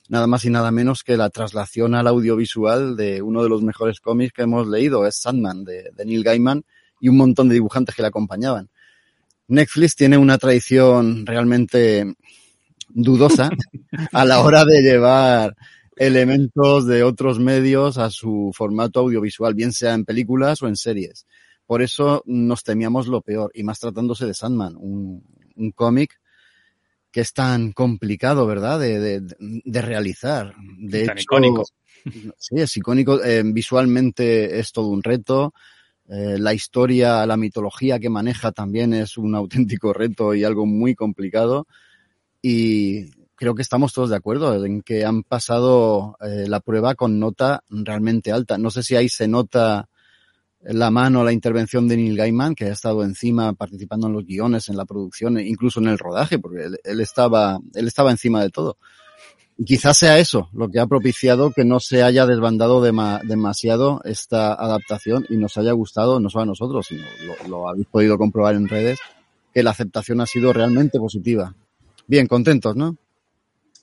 Nada 0.08 0.26
más 0.26 0.44
y 0.44 0.50
nada 0.50 0.72
menos 0.72 1.04
que 1.04 1.16
la 1.16 1.30
traslación 1.30 1.94
al 1.94 2.08
audiovisual 2.08 2.96
de 2.96 3.22
uno 3.22 3.42
de 3.42 3.48
los 3.48 3.62
mejores 3.62 4.00
cómics 4.00 4.32
que 4.32 4.42
hemos 4.42 4.66
leído, 4.66 5.06
es 5.06 5.16
Sandman, 5.16 5.64
de, 5.64 5.90
de 5.96 6.04
Neil 6.04 6.24
Gaiman, 6.24 6.64
y 7.00 7.08
un 7.08 7.16
montón 7.16 7.48
de 7.48 7.54
dibujantes 7.54 7.94
que 7.94 8.02
le 8.02 8.08
acompañaban. 8.08 8.68
Netflix 9.48 9.94
tiene 9.94 10.18
una 10.18 10.38
tradición 10.38 11.24
realmente 11.24 12.14
dudosa 12.94 13.50
a 14.12 14.24
la 14.24 14.40
hora 14.40 14.64
de 14.64 14.82
llevar 14.82 15.56
elementos 15.96 16.86
de 16.86 17.02
otros 17.02 17.38
medios 17.38 17.98
a 17.98 18.10
su 18.10 18.52
formato 18.54 19.00
audiovisual, 19.00 19.54
bien 19.54 19.72
sea 19.72 19.94
en 19.94 20.04
películas 20.04 20.62
o 20.62 20.68
en 20.68 20.76
series. 20.76 21.26
Por 21.66 21.82
eso 21.82 22.22
nos 22.26 22.64
temíamos 22.64 23.06
lo 23.06 23.20
peor, 23.22 23.50
y 23.54 23.62
más 23.62 23.78
tratándose 23.78 24.26
de 24.26 24.34
Sandman, 24.34 24.76
un, 24.76 25.24
un 25.56 25.70
cómic 25.72 26.20
que 27.10 27.20
es 27.20 27.32
tan 27.34 27.72
complicado, 27.72 28.46
¿verdad?, 28.46 28.80
de, 28.80 28.98
de, 28.98 29.34
de 29.38 29.82
realizar. 29.82 30.54
De 30.78 31.04
Tan 31.04 31.18
hecho, 31.18 31.24
icónico. 31.24 31.64
Sí, 32.38 32.56
es 32.56 32.76
icónico. 32.76 33.22
Eh, 33.22 33.42
visualmente 33.44 34.58
es 34.58 34.72
todo 34.72 34.88
un 34.88 35.02
reto. 35.02 35.52
Eh, 36.08 36.36
la 36.38 36.54
historia, 36.54 37.24
la 37.26 37.36
mitología 37.36 38.00
que 38.00 38.08
maneja 38.10 38.50
también 38.50 38.94
es 38.94 39.18
un 39.18 39.34
auténtico 39.34 39.92
reto 39.92 40.34
y 40.34 40.42
algo 40.42 40.66
muy 40.66 40.94
complicado. 40.94 41.66
Y 42.42 43.10
creo 43.36 43.54
que 43.54 43.62
estamos 43.62 43.92
todos 43.92 44.10
de 44.10 44.16
acuerdo 44.16 44.64
en 44.64 44.82
que 44.82 45.04
han 45.04 45.22
pasado 45.22 46.16
eh, 46.20 46.46
la 46.48 46.60
prueba 46.60 46.94
con 46.94 47.18
nota 47.18 47.62
realmente 47.70 48.32
alta. 48.32 48.58
No 48.58 48.70
sé 48.70 48.82
si 48.82 48.96
ahí 48.96 49.08
se 49.08 49.28
nota 49.28 49.88
la 50.64 50.90
mano, 50.90 51.24
la 51.24 51.32
intervención 51.32 51.88
de 51.88 51.96
Neil 51.96 52.16
Gaiman, 52.16 52.54
que 52.54 52.66
ha 52.66 52.72
estado 52.72 53.02
encima 53.02 53.52
participando 53.52 54.06
en 54.06 54.12
los 54.12 54.24
guiones, 54.24 54.68
en 54.68 54.76
la 54.76 54.84
producción, 54.84 55.38
incluso 55.40 55.80
en 55.80 55.88
el 55.88 55.98
rodaje, 55.98 56.38
porque 56.38 56.68
él, 56.84 57.00
estaba, 57.00 57.58
él 57.74 57.88
estaba 57.88 58.10
encima 58.10 58.42
de 58.42 58.50
todo. 58.50 58.76
Y 59.58 59.64
quizás 59.64 59.98
sea 59.98 60.18
eso 60.18 60.48
lo 60.52 60.68
que 60.68 60.80
ha 60.80 60.86
propiciado 60.86 61.50
que 61.50 61.64
no 61.64 61.80
se 61.80 62.02
haya 62.02 62.26
desbandado 62.26 62.80
dema, 62.80 63.20
demasiado 63.24 64.00
esta 64.04 64.54
adaptación 64.54 65.26
y 65.28 65.36
nos 65.36 65.56
haya 65.58 65.72
gustado, 65.72 66.20
no 66.20 66.30
solo 66.30 66.42
a 66.42 66.46
nosotros, 66.46 66.86
sino 66.88 67.02
lo 67.48 67.68
habéis 67.68 67.86
podido 67.86 68.16
comprobar 68.16 68.54
en 68.54 68.68
redes, 68.68 68.98
que 69.52 69.62
la 69.62 69.70
aceptación 69.70 70.20
ha 70.20 70.26
sido 70.26 70.52
realmente 70.52 70.98
positiva. 70.98 71.54
Bien, 72.06 72.26
contentos, 72.26 72.76
¿no? 72.76 72.96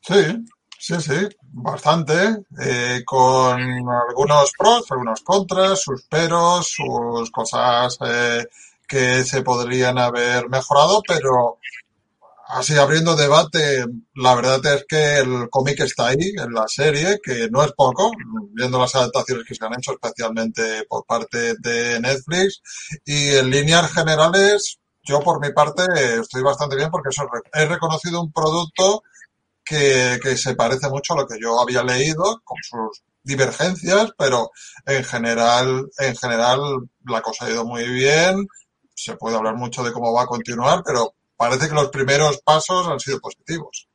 Sí, 0.01 0.45
sí, 0.77 0.95
sí, 1.01 1.27
bastante, 1.41 2.43
eh, 2.61 3.01
con 3.05 3.59
algunos 3.59 4.51
pros, 4.57 4.91
algunos 4.91 5.21
contras, 5.21 5.81
sus 5.81 6.03
peros, 6.03 6.67
sus 6.67 7.29
cosas 7.31 7.97
eh, 8.05 8.45
que 8.87 9.23
se 9.23 9.41
podrían 9.41 9.97
haber 9.97 10.49
mejorado, 10.49 11.01
pero 11.07 11.59
así 12.49 12.75
abriendo 12.75 13.15
debate, 13.15 13.85
la 14.15 14.33
verdad 14.33 14.65
es 14.65 14.85
que 14.87 15.19
el 15.19 15.49
cómic 15.51 15.79
está 15.81 16.07
ahí 16.07 16.33
en 16.35 16.51
la 16.51 16.67
serie, 16.67 17.19
que 17.23 17.47
no 17.51 17.63
es 17.63 17.71
poco, 17.73 18.11
viendo 18.53 18.79
las 18.79 18.95
adaptaciones 18.95 19.45
que 19.45 19.53
se 19.53 19.65
han 19.65 19.75
hecho, 19.75 19.91
especialmente 19.91 20.83
por 20.89 21.05
parte 21.05 21.53
de 21.59 21.99
Netflix, 21.99 22.61
y 23.05 23.35
en 23.35 23.51
líneas 23.51 23.93
generales, 23.93 24.78
yo 25.09 25.19
por 25.21 25.41
mi 25.41 25.51
parte 25.51 25.83
estoy 26.21 26.43
bastante 26.43 26.75
bien 26.75 26.91
porque 26.91 27.09
eso, 27.09 27.27
he 27.53 27.65
reconocido 27.65 28.21
un 28.21 28.31
producto 28.31 29.01
que, 29.65 30.19
que, 30.21 30.37
se 30.37 30.55
parece 30.55 30.87
mucho 30.89 31.13
a 31.13 31.17
lo 31.17 31.27
que 31.27 31.39
yo 31.39 31.59
había 31.59 31.83
leído, 31.83 32.41
con 32.43 32.57
sus 32.61 33.03
divergencias, 33.23 34.11
pero 34.17 34.51
en 34.85 35.03
general, 35.03 35.89
en 35.97 36.15
general 36.15 36.59
la 37.05 37.21
cosa 37.21 37.45
ha 37.45 37.51
ido 37.51 37.65
muy 37.65 37.87
bien. 37.87 38.47
Se 38.93 39.15
puede 39.15 39.37
hablar 39.37 39.55
mucho 39.55 39.83
de 39.83 39.91
cómo 39.91 40.13
va 40.13 40.23
a 40.23 40.27
continuar, 40.27 40.83
pero 40.85 41.13
parece 41.35 41.67
que 41.67 41.75
los 41.75 41.89
primeros 41.89 42.41
pasos 42.41 42.87
han 42.87 42.99
sido 42.99 43.19
positivos. 43.19 43.87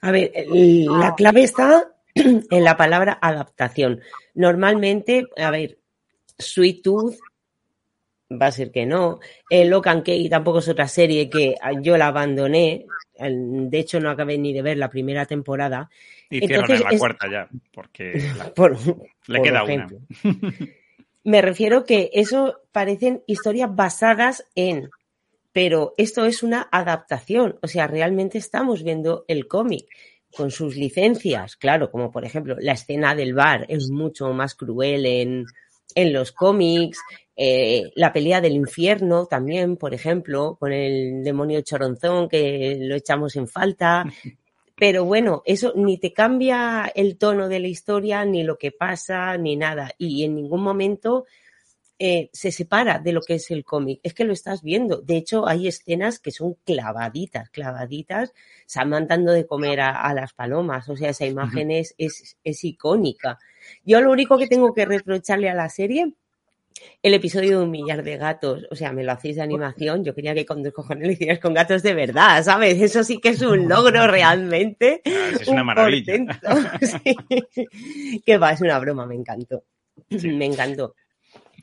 A 0.00 0.10
ver, 0.10 0.32
la 0.50 1.14
clave 1.14 1.42
está 1.42 1.92
en 2.14 2.64
la 2.64 2.76
palabra 2.76 3.18
adaptación. 3.20 4.00
Normalmente, 4.34 5.26
a 5.36 5.50
ver, 5.50 5.78
Sweet 6.38 6.82
Tooth 6.82 7.16
va 8.30 8.46
a 8.46 8.52
ser 8.52 8.70
que 8.70 8.86
no. 8.86 9.20
El 9.48 9.70
Locan 9.70 10.02
Key 10.02 10.28
tampoco 10.28 10.58
es 10.58 10.68
otra 10.68 10.88
serie 10.88 11.30
que 11.30 11.54
yo 11.82 11.96
la 11.96 12.08
abandoné. 12.08 12.86
De 13.18 13.78
hecho, 13.78 14.00
no 14.00 14.10
acabé 14.10 14.38
ni 14.38 14.52
de 14.52 14.62
ver 14.62 14.78
la 14.78 14.90
primera 14.90 15.26
temporada. 15.26 15.90
Y 16.30 16.44
Entonces, 16.44 16.80
la 16.80 16.98
cuarta 16.98 17.30
ya, 17.30 17.48
porque 17.72 18.12
le 19.26 19.42
queda 19.42 19.64
una. 19.64 19.88
Me 21.24 21.42
refiero 21.42 21.84
que 21.84 22.10
eso 22.14 22.60
parecen 22.72 23.22
historias 23.26 23.74
basadas 23.74 24.46
en, 24.54 24.88
pero 25.52 25.94
esto 25.98 26.24
es 26.24 26.42
una 26.42 26.68
adaptación. 26.70 27.58
O 27.62 27.66
sea, 27.66 27.86
realmente 27.86 28.38
estamos 28.38 28.82
viendo 28.82 29.24
el 29.28 29.46
cómic 29.46 29.86
con 30.34 30.50
sus 30.50 30.76
licencias, 30.76 31.56
claro, 31.56 31.90
como 31.90 32.10
por 32.10 32.24
ejemplo 32.24 32.56
la 32.60 32.72
escena 32.72 33.14
del 33.14 33.34
bar 33.34 33.66
es 33.68 33.90
mucho 33.90 34.32
más 34.32 34.54
cruel 34.54 35.06
en, 35.06 35.46
en 35.94 36.12
los 36.12 36.32
cómics, 36.32 36.98
eh, 37.40 37.92
la 37.94 38.12
pelea 38.12 38.40
del 38.40 38.54
infierno 38.54 39.26
también, 39.26 39.76
por 39.76 39.94
ejemplo, 39.94 40.56
con 40.58 40.72
el 40.72 41.22
demonio 41.22 41.60
choronzón 41.60 42.28
que 42.28 42.76
lo 42.80 42.96
echamos 42.96 43.36
en 43.36 43.46
falta. 43.46 44.04
Pero 44.74 45.04
bueno, 45.04 45.42
eso 45.44 45.72
ni 45.76 45.98
te 45.98 46.12
cambia 46.12 46.90
el 46.92 47.16
tono 47.16 47.48
de 47.48 47.60
la 47.60 47.68
historia, 47.68 48.24
ni 48.24 48.42
lo 48.42 48.58
que 48.58 48.72
pasa, 48.72 49.36
ni 49.36 49.54
nada. 49.54 49.92
Y 49.98 50.24
en 50.24 50.34
ningún 50.34 50.64
momento 50.64 51.26
eh, 51.96 52.28
se 52.32 52.50
separa 52.50 52.98
de 52.98 53.12
lo 53.12 53.20
que 53.20 53.34
es 53.34 53.52
el 53.52 53.64
cómic. 53.64 54.00
Es 54.02 54.14
que 54.14 54.24
lo 54.24 54.32
estás 54.32 54.60
viendo. 54.62 55.00
De 55.00 55.16
hecho, 55.16 55.46
hay 55.46 55.68
escenas 55.68 56.18
que 56.18 56.32
son 56.32 56.54
clavaditas, 56.64 57.50
clavaditas, 57.50 58.32
se 58.66 58.80
dando 58.84 59.30
de 59.30 59.46
comer 59.46 59.80
a, 59.80 60.12
las 60.12 60.32
palomas. 60.32 60.88
O 60.88 60.96
sea, 60.96 61.10
esa 61.10 61.26
imagen 61.26 61.70
es, 61.70 61.94
es, 61.98 62.36
es 62.42 62.64
icónica. 62.64 63.38
Yo 63.84 64.00
lo 64.00 64.10
único 64.10 64.38
que 64.38 64.48
tengo 64.48 64.74
que 64.74 64.86
reprocharle 64.86 65.48
a 65.48 65.54
la 65.54 65.68
serie 65.68 66.14
el 67.02 67.14
episodio 67.14 67.58
de 67.58 67.64
un 67.64 67.70
millar 67.70 68.02
de 68.02 68.16
gatos, 68.16 68.66
o 68.70 68.74
sea, 68.74 68.92
me 68.92 69.04
lo 69.04 69.12
hacéis 69.12 69.36
de 69.36 69.42
animación, 69.42 70.04
yo 70.04 70.14
quería 70.14 70.34
que 70.34 70.44
con 70.44 70.62
dos 70.62 70.72
cojones 70.72 71.06
lo 71.06 71.12
hicieras 71.12 71.38
con 71.38 71.54
gatos 71.54 71.82
de 71.82 71.94
verdad, 71.94 72.42
¿sabes? 72.42 72.80
Eso 72.80 73.04
sí 73.04 73.18
que 73.18 73.30
es 73.30 73.42
un 73.42 73.68
logro 73.68 74.06
realmente. 74.08 75.00
Ah, 75.06 75.30
es 75.40 75.48
una 75.48 75.64
maravilla. 75.64 76.14
Sí. 76.80 78.20
Que 78.24 78.38
va, 78.38 78.52
es 78.52 78.60
una 78.60 78.78
broma, 78.78 79.06
me 79.06 79.14
encantó. 79.14 79.64
Me 80.10 80.46
encantó. 80.46 80.94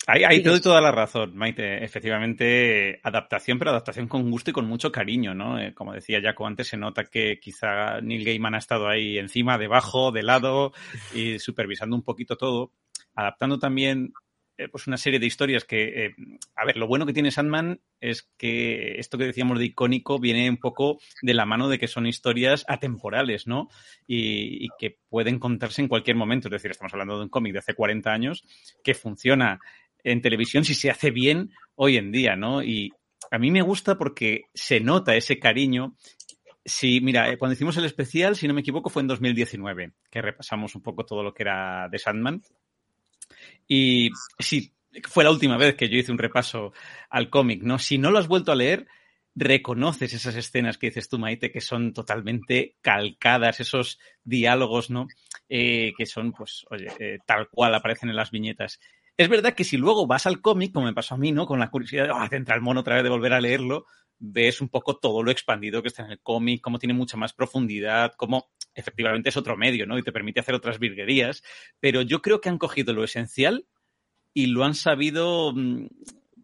Ahí, 0.07 0.23
ahí 0.23 0.43
te 0.43 0.49
doy 0.49 0.61
toda 0.61 0.81
la 0.81 0.91
razón, 0.91 1.35
Maite. 1.35 1.83
Efectivamente, 1.83 2.99
adaptación, 3.03 3.57
pero 3.57 3.71
adaptación 3.71 4.07
con 4.07 4.29
gusto 4.29 4.51
y 4.51 4.53
con 4.53 4.67
mucho 4.67 4.91
cariño, 4.91 5.33
¿no? 5.33 5.59
Eh, 5.59 5.73
como 5.73 5.93
decía 5.93 6.21
Jaco 6.21 6.45
antes, 6.45 6.67
se 6.67 6.77
nota 6.77 7.05
que 7.05 7.39
quizá 7.39 8.01
Neil 8.01 8.23
Gaiman 8.23 8.55
ha 8.55 8.59
estado 8.59 8.87
ahí 8.87 9.17
encima, 9.17 9.57
debajo, 9.57 10.11
de 10.11 10.23
lado 10.23 10.73
y 11.13 11.39
supervisando 11.39 11.95
un 11.95 12.03
poquito 12.03 12.37
todo. 12.37 12.71
Adaptando 13.15 13.57
también 13.57 14.13
eh, 14.57 14.69
pues 14.69 14.87
una 14.87 14.97
serie 14.97 15.19
de 15.19 15.25
historias 15.25 15.65
que, 15.65 16.05
eh, 16.05 16.15
a 16.55 16.65
ver, 16.65 16.77
lo 16.77 16.87
bueno 16.87 17.05
que 17.05 17.13
tiene 17.13 17.31
Sandman 17.31 17.81
es 17.99 18.29
que 18.37 18.99
esto 18.99 19.17
que 19.17 19.25
decíamos 19.25 19.59
de 19.59 19.65
icónico 19.65 20.17
viene 20.19 20.49
un 20.49 20.57
poco 20.57 20.99
de 21.21 21.33
la 21.33 21.45
mano 21.45 21.67
de 21.67 21.77
que 21.77 21.87
son 21.87 22.07
historias 22.07 22.63
atemporales, 22.67 23.47
¿no? 23.47 23.67
Y, 24.07 24.67
que 24.79 24.97
pueden 25.09 25.39
contarse 25.39 25.81
en 25.81 25.87
cualquier 25.87 26.15
momento. 26.15 26.47
Es 26.47 26.53
decir, 26.53 26.71
estamos 26.71 26.93
hablando 26.93 27.17
de 27.17 27.23
un 27.23 27.29
cómic 27.29 27.53
de 27.53 27.59
hace 27.59 27.73
40 27.73 28.11
años 28.11 28.43
que 28.83 28.93
funciona 28.93 29.59
en 30.03 30.21
televisión 30.21 30.63
si 30.63 30.73
se 30.73 30.89
hace 30.89 31.11
bien 31.11 31.51
hoy 31.75 31.97
en 31.97 32.11
día, 32.11 32.35
¿no? 32.35 32.63
Y 32.63 32.91
a 33.31 33.37
mí 33.37 33.51
me 33.51 33.61
gusta 33.61 33.97
porque 33.97 34.43
se 34.53 34.79
nota 34.79 35.15
ese 35.15 35.39
cariño 35.39 35.95
Sí, 36.67 36.99
mira, 36.99 37.29
eh, 37.29 37.37
cuando 37.37 37.53
hicimos 37.53 37.77
el 37.77 37.85
especial, 37.85 38.35
si 38.35 38.47
no 38.47 38.55
me 38.55 38.61
equivoco, 38.61 38.89
fue 38.89 39.03
en 39.03 39.07
2019, 39.07 39.91
que 40.09 40.21
repasamos 40.21 40.73
un 40.73 40.81
poco 40.81 41.05
todo 41.05 41.21
lo 41.21 41.31
que 41.31 41.43
era 41.43 41.87
de 41.89 41.99
Sandman. 41.99 42.41
Y 43.67 44.11
sí, 44.39 44.73
fue 45.03 45.23
la 45.23 45.31
última 45.31 45.57
vez 45.57 45.75
que 45.75 45.89
yo 45.89 45.97
hice 45.97 46.11
un 46.11 46.17
repaso 46.17 46.73
al 47.09 47.29
cómic, 47.29 47.63
¿no? 47.63 47.79
Si 47.79 47.97
no 47.97 48.11
lo 48.11 48.19
has 48.19 48.27
vuelto 48.27 48.51
a 48.51 48.55
leer, 48.55 48.87
reconoces 49.35 50.13
esas 50.13 50.35
escenas 50.35 50.77
que 50.77 50.87
dices 50.87 51.09
tú, 51.09 51.19
Maite, 51.19 51.51
que 51.51 51.61
son 51.61 51.93
totalmente 51.93 52.77
calcadas, 52.81 53.59
esos 53.59 53.99
diálogos, 54.23 54.89
¿no? 54.89 55.07
Eh, 55.49 55.93
que 55.97 56.05
son, 56.05 56.31
pues, 56.31 56.65
oye, 56.69 56.87
eh, 56.99 57.19
tal 57.25 57.49
cual 57.49 57.75
aparecen 57.75 58.09
en 58.09 58.15
las 58.15 58.31
viñetas. 58.31 58.79
Es 59.17 59.29
verdad 59.29 59.53
que 59.53 59.63
si 59.63 59.77
luego 59.77 60.07
vas 60.07 60.25
al 60.25 60.41
cómic, 60.41 60.73
como 60.73 60.85
me 60.85 60.93
pasó 60.93 61.15
a 61.15 61.17
mí, 61.17 61.31
¿no? 61.31 61.45
Con 61.45 61.59
la 61.59 61.69
curiosidad 61.69 62.05
de, 62.05 62.11
oh, 62.11 62.27
entra 62.31 62.55
el 62.55 62.61
mono 62.61 62.81
otra 62.81 62.95
vez 62.95 63.03
de 63.03 63.09
volver 63.09 63.33
a 63.33 63.41
leerlo, 63.41 63.85
ves 64.19 64.61
un 64.61 64.69
poco 64.69 64.97
todo 64.97 65.23
lo 65.23 65.31
expandido 65.31 65.81
que 65.81 65.89
está 65.89 66.05
en 66.05 66.11
el 66.11 66.19
cómic, 66.19 66.61
cómo 66.61 66.79
tiene 66.79 66.93
mucha 66.93 67.17
más 67.17 67.33
profundidad, 67.33 68.13
cómo 68.17 68.51
efectivamente 68.73 69.29
es 69.29 69.37
otro 69.37 69.57
medio, 69.57 69.85
¿no? 69.85 69.97
Y 69.97 70.03
te 70.03 70.11
permite 70.11 70.39
hacer 70.39 70.55
otras 70.55 70.79
virguerías, 70.79 71.43
pero 71.79 72.01
yo 72.01 72.21
creo 72.21 72.41
que 72.41 72.49
han 72.49 72.57
cogido 72.57 72.93
lo 72.93 73.03
esencial 73.03 73.67
y 74.33 74.47
lo 74.47 74.65
han 74.65 74.75
sabido 74.75 75.53
mm, 75.53 75.87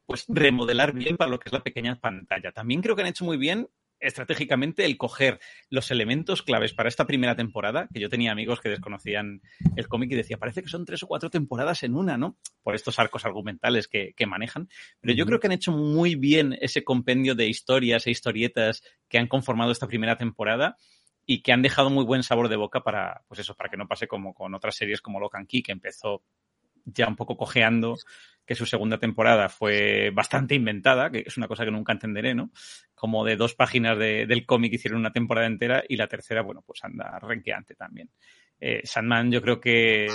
pues 0.06 0.26
remodelar 0.28 0.94
bien 0.94 1.18
para 1.18 1.32
lo 1.32 1.40
que 1.40 1.50
es 1.50 1.54
la 1.54 1.64
pequeña 1.64 2.00
pantalla. 2.00 2.52
También 2.52 2.82
creo 2.82 2.96
que 2.96 3.02
han 3.02 3.10
hecho 3.10 3.26
muy 3.26 3.38
bien 3.38 3.70
estratégicamente 4.02 4.86
el 4.86 4.98
coger 4.98 5.40
los 5.70 5.92
elementos 5.92 6.42
claves 6.42 6.74
para 6.74 6.90
esta 6.90 7.06
primera 7.06 7.36
temporada, 7.36 7.88
que 7.94 8.00
yo 8.00 8.10
tenía 8.10 8.32
amigos 8.32 8.60
que 8.60 8.70
desconocían 8.70 9.42
el 9.76 9.88
cómic 9.88 10.12
y 10.12 10.16
decía, 10.16 10.38
parece 10.38 10.62
que 10.62 10.70
son 10.70 10.86
tres 10.86 11.04
o 11.04 11.08
cuatro 11.08 11.30
temporadas 11.30 11.84
en 11.84 11.96
una, 11.96 12.18
¿no? 12.18 12.38
Por 12.64 12.76
estos 12.76 13.00
arcos 13.00 13.26
argumentales 13.26 13.88
que, 13.88 14.14
manejan. 14.28 14.70
Pero 15.02 15.14
yo 15.14 15.26
creo 15.26 15.40
que 15.40 15.48
han 15.48 15.54
hecho 15.54 15.72
muy 15.72 16.16
bien 16.16 16.58
ese 16.62 16.84
compendio 16.84 17.36
de 17.36 17.48
historias 17.48 18.08
e 18.08 18.12
historietas 18.12 18.84
que 19.10 19.18
han 19.18 19.28
conformado 19.28 19.72
esta 19.72 19.88
primera 19.88 20.18
temporada 20.18 20.78
y 21.26 21.42
que 21.42 21.52
han 21.52 21.62
dejado 21.62 21.90
muy 21.90 22.06
buen 22.06 22.24
sabor 22.24 22.50
de 22.50 22.56
boca 22.56 22.82
para, 22.82 23.24
pues 23.28 23.40
eso, 23.40 23.56
para 23.56 23.70
que 23.70 23.78
no 23.78 23.88
pase 23.88 24.08
como 24.08 24.34
con 24.34 24.54
otras 24.54 24.76
series 24.76 25.02
como 25.02 25.20
Locan 25.20 25.46
Key, 25.46 25.64
que 25.64 25.72
empezó 25.72 26.24
ya 26.86 27.08
un 27.08 27.16
poco 27.16 27.38
cojeando, 27.38 27.98
que 28.46 28.56
su 28.56 28.66
segunda 28.66 28.98
temporada 28.98 29.50
fue 29.50 30.10
bastante 30.12 30.56
inventada, 30.56 31.10
que 31.10 31.24
es 31.26 31.38
una 31.38 31.48
cosa 31.48 31.66
que 31.66 31.72
nunca 31.72 31.94
entenderé, 31.94 32.36
¿no? 32.36 32.52
Como 32.96 33.24
de 33.24 33.36
dos 33.36 33.56
páginas 33.56 33.98
de, 33.98 34.26
del 34.26 34.46
cómic 34.46 34.74
hicieron 34.74 35.00
una 35.00 35.14
temporada 35.14 35.48
entera 35.48 35.84
y 35.88 35.96
la 35.96 36.08
tercera, 36.08 36.42
bueno, 36.42 36.64
pues 36.66 36.84
anda 36.84 37.18
renqueante 37.20 37.76
también. 37.76 38.10
Eh, 38.60 38.82
Sandman 38.84 39.32
yo 39.32 39.42
creo 39.42 39.60
que 39.60 40.08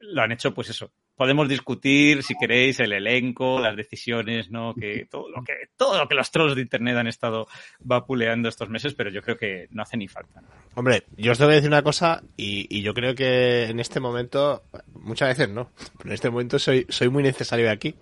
lo 0.00 0.22
han 0.22 0.32
hecho, 0.32 0.52
pues 0.52 0.70
eso, 0.70 0.92
podemos 1.16 1.48
discutir, 1.48 2.22
si 2.22 2.34
queréis, 2.34 2.80
el 2.80 2.92
elenco, 2.92 3.60
las 3.60 3.76
decisiones, 3.76 4.50
¿no? 4.50 4.74
Que 4.74 5.06
todo 5.10 5.28
lo 5.28 5.42
que, 5.42 5.52
todo 5.76 5.98
lo 5.98 6.08
que 6.08 6.14
los 6.14 6.30
trolls 6.30 6.54
de 6.54 6.62
internet 6.62 6.96
han 6.96 7.06
estado 7.06 7.46
vapuleando 7.80 8.48
estos 8.48 8.68
meses, 8.68 8.94
pero 8.94 9.10
yo 9.10 9.22
creo 9.22 9.36
que 9.36 9.68
no 9.70 9.82
hace 9.82 9.96
ni 9.96 10.08
falta. 10.08 10.42
Hombre, 10.74 11.04
yo 11.16 11.32
os 11.32 11.38
tengo 11.38 11.50
que 11.50 11.56
decir 11.56 11.70
una 11.70 11.82
cosa, 11.82 12.22
y, 12.36 12.66
y, 12.68 12.82
yo 12.82 12.94
creo 12.94 13.14
que 13.14 13.64
en 13.64 13.78
este 13.78 14.00
momento, 14.00 14.64
muchas 14.94 15.28
veces 15.28 15.48
no, 15.48 15.70
pero 15.98 16.10
en 16.10 16.14
este 16.14 16.30
momento 16.30 16.58
soy, 16.58 16.86
soy 16.88 17.08
muy 17.08 17.22
necesario 17.22 17.70
aquí, 17.70 17.94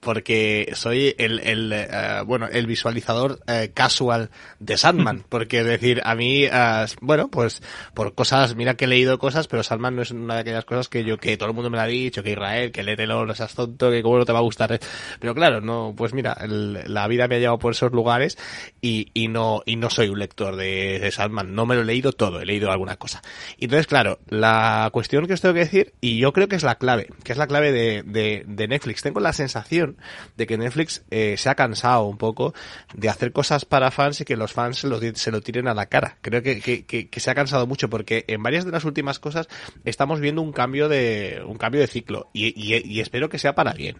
porque 0.00 0.72
soy 0.74 1.14
el, 1.18 1.40
el 1.40 1.72
uh, 1.72 2.24
bueno, 2.24 2.48
el 2.48 2.66
visualizador 2.66 3.40
uh, 3.46 3.72
casual 3.72 4.30
de 4.58 4.76
Sandman, 4.76 5.24
porque 5.28 5.60
es 5.60 5.66
decir, 5.66 6.00
a 6.04 6.14
mí, 6.14 6.46
uh, 6.46 6.86
bueno, 7.00 7.28
pues, 7.28 7.62
por 7.94 8.14
cosas, 8.14 8.56
mira 8.56 8.74
que 8.74 8.86
he 8.86 8.88
leído 8.88 9.18
cosas, 9.18 9.46
pero 9.46 9.62
Sandman 9.62 9.94
no 9.94 10.02
es 10.02 10.10
una 10.10 10.34
de 10.34 10.40
aquellas 10.40 10.64
cosas 10.64 10.88
que 10.88 11.04
yo, 11.04 11.18
que 11.18 11.36
todo 11.36 11.48
el 11.48 11.54
mundo 11.54 11.70
me 11.70 11.76
lo 11.76 11.82
ha 11.82 11.86
dicho, 11.86 12.22
que 12.22 12.32
Israel 12.32 12.55
que 12.72 12.82
léetelo, 12.82 13.26
no 13.26 13.34
seas 13.34 13.54
tonto, 13.54 13.90
que 13.90 14.02
cómo 14.02 14.18
no 14.18 14.24
te 14.24 14.32
va 14.32 14.38
a 14.38 14.42
gustar. 14.42 14.72
¿eh? 14.72 14.80
Pero 15.20 15.34
claro, 15.34 15.60
no, 15.60 15.94
pues 15.96 16.12
mira, 16.14 16.36
la 16.46 17.06
vida 17.08 17.28
me 17.28 17.36
ha 17.36 17.38
llevado 17.38 17.58
por 17.58 17.72
esos 17.72 17.92
lugares 17.92 18.38
y, 18.80 19.10
y 19.14 19.28
no, 19.28 19.62
y 19.66 19.76
no 19.76 19.90
soy 19.90 20.08
un 20.08 20.18
lector 20.18 20.56
de, 20.56 20.98
de 20.98 21.10
Sandman, 21.10 21.54
no 21.54 21.66
me 21.66 21.74
lo 21.74 21.82
he 21.82 21.84
leído 21.84 22.12
todo, 22.12 22.40
he 22.40 22.46
leído 22.46 22.70
alguna 22.70 22.96
cosa. 22.96 23.22
Entonces, 23.58 23.86
claro, 23.86 24.18
la 24.28 24.88
cuestión 24.92 25.26
que 25.26 25.34
os 25.34 25.40
tengo 25.40 25.54
que 25.54 25.60
decir, 25.60 25.94
y 26.00 26.18
yo 26.18 26.32
creo 26.32 26.48
que 26.48 26.56
es 26.56 26.62
la 26.62 26.76
clave, 26.76 27.08
que 27.22 27.32
es 27.32 27.38
la 27.38 27.46
clave 27.46 27.72
de, 27.72 28.02
de, 28.02 28.68
Netflix, 28.68 29.02
tengo 29.02 29.20
la 29.20 29.32
sensación 29.32 29.96
de 30.36 30.46
que 30.46 30.58
Netflix 30.58 31.04
eh, 31.10 31.36
se 31.36 31.48
ha 31.48 31.54
cansado 31.54 32.04
un 32.04 32.18
poco 32.18 32.54
de 32.94 33.08
hacer 33.08 33.32
cosas 33.32 33.64
para 33.64 33.90
fans 33.90 34.20
y 34.20 34.24
que 34.24 34.36
los 34.36 34.52
fans 34.52 34.78
se 34.78 35.30
lo, 35.30 35.40
tiren 35.40 35.68
a 35.68 35.74
la 35.74 35.86
cara. 35.86 36.18
Creo 36.20 36.42
que, 36.42 36.60
que, 36.60 37.20
se 37.20 37.30
ha 37.30 37.34
cansado 37.34 37.66
mucho 37.66 37.88
porque 37.88 38.24
en 38.28 38.42
varias 38.42 38.64
de 38.64 38.72
las 38.72 38.84
últimas 38.84 39.18
cosas 39.18 39.48
estamos 39.84 40.20
viendo 40.20 40.42
un 40.42 40.52
cambio 40.52 40.88
de, 40.88 41.42
un 41.46 41.56
cambio 41.56 41.80
de 41.80 41.86
ciclo. 41.86 42.28
Y, 42.54 43.00
espero 43.00 43.28
que 43.28 43.38
sea 43.38 43.54
para 43.54 43.72
bien. 43.72 43.96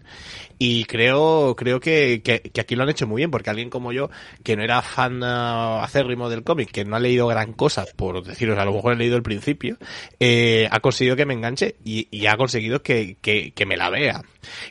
Y 0.58 0.84
creo, 0.84 1.54
creo 1.56 1.80
que, 1.80 2.22
que, 2.22 2.60
aquí 2.60 2.76
lo 2.76 2.82
han 2.82 2.88
hecho 2.88 3.06
muy 3.06 3.20
bien, 3.20 3.30
porque 3.30 3.50
alguien 3.50 3.70
como 3.70 3.92
yo, 3.92 4.10
que 4.42 4.56
no 4.56 4.62
era 4.62 4.82
fan 4.82 5.22
uh, 5.22 5.82
acérrimo 5.82 6.28
del 6.28 6.44
cómic, 6.44 6.70
que 6.70 6.84
no 6.84 6.96
ha 6.96 7.00
leído 7.00 7.26
gran 7.26 7.52
cosa, 7.52 7.84
por 7.96 8.22
deciros, 8.24 8.58
a 8.58 8.64
lo 8.64 8.72
mejor 8.72 8.94
he 8.94 8.96
leído 8.96 9.16
el 9.16 9.22
principio, 9.22 9.76
eh, 10.20 10.68
ha 10.70 10.80
conseguido 10.80 11.16
que 11.16 11.26
me 11.26 11.34
enganche 11.34 11.76
y, 11.84 12.08
y 12.10 12.26
ha 12.26 12.36
conseguido 12.36 12.82
que, 12.82 13.16
que, 13.20 13.52
que 13.52 13.66
me 13.66 13.76
la 13.76 13.90
vea. 13.90 14.22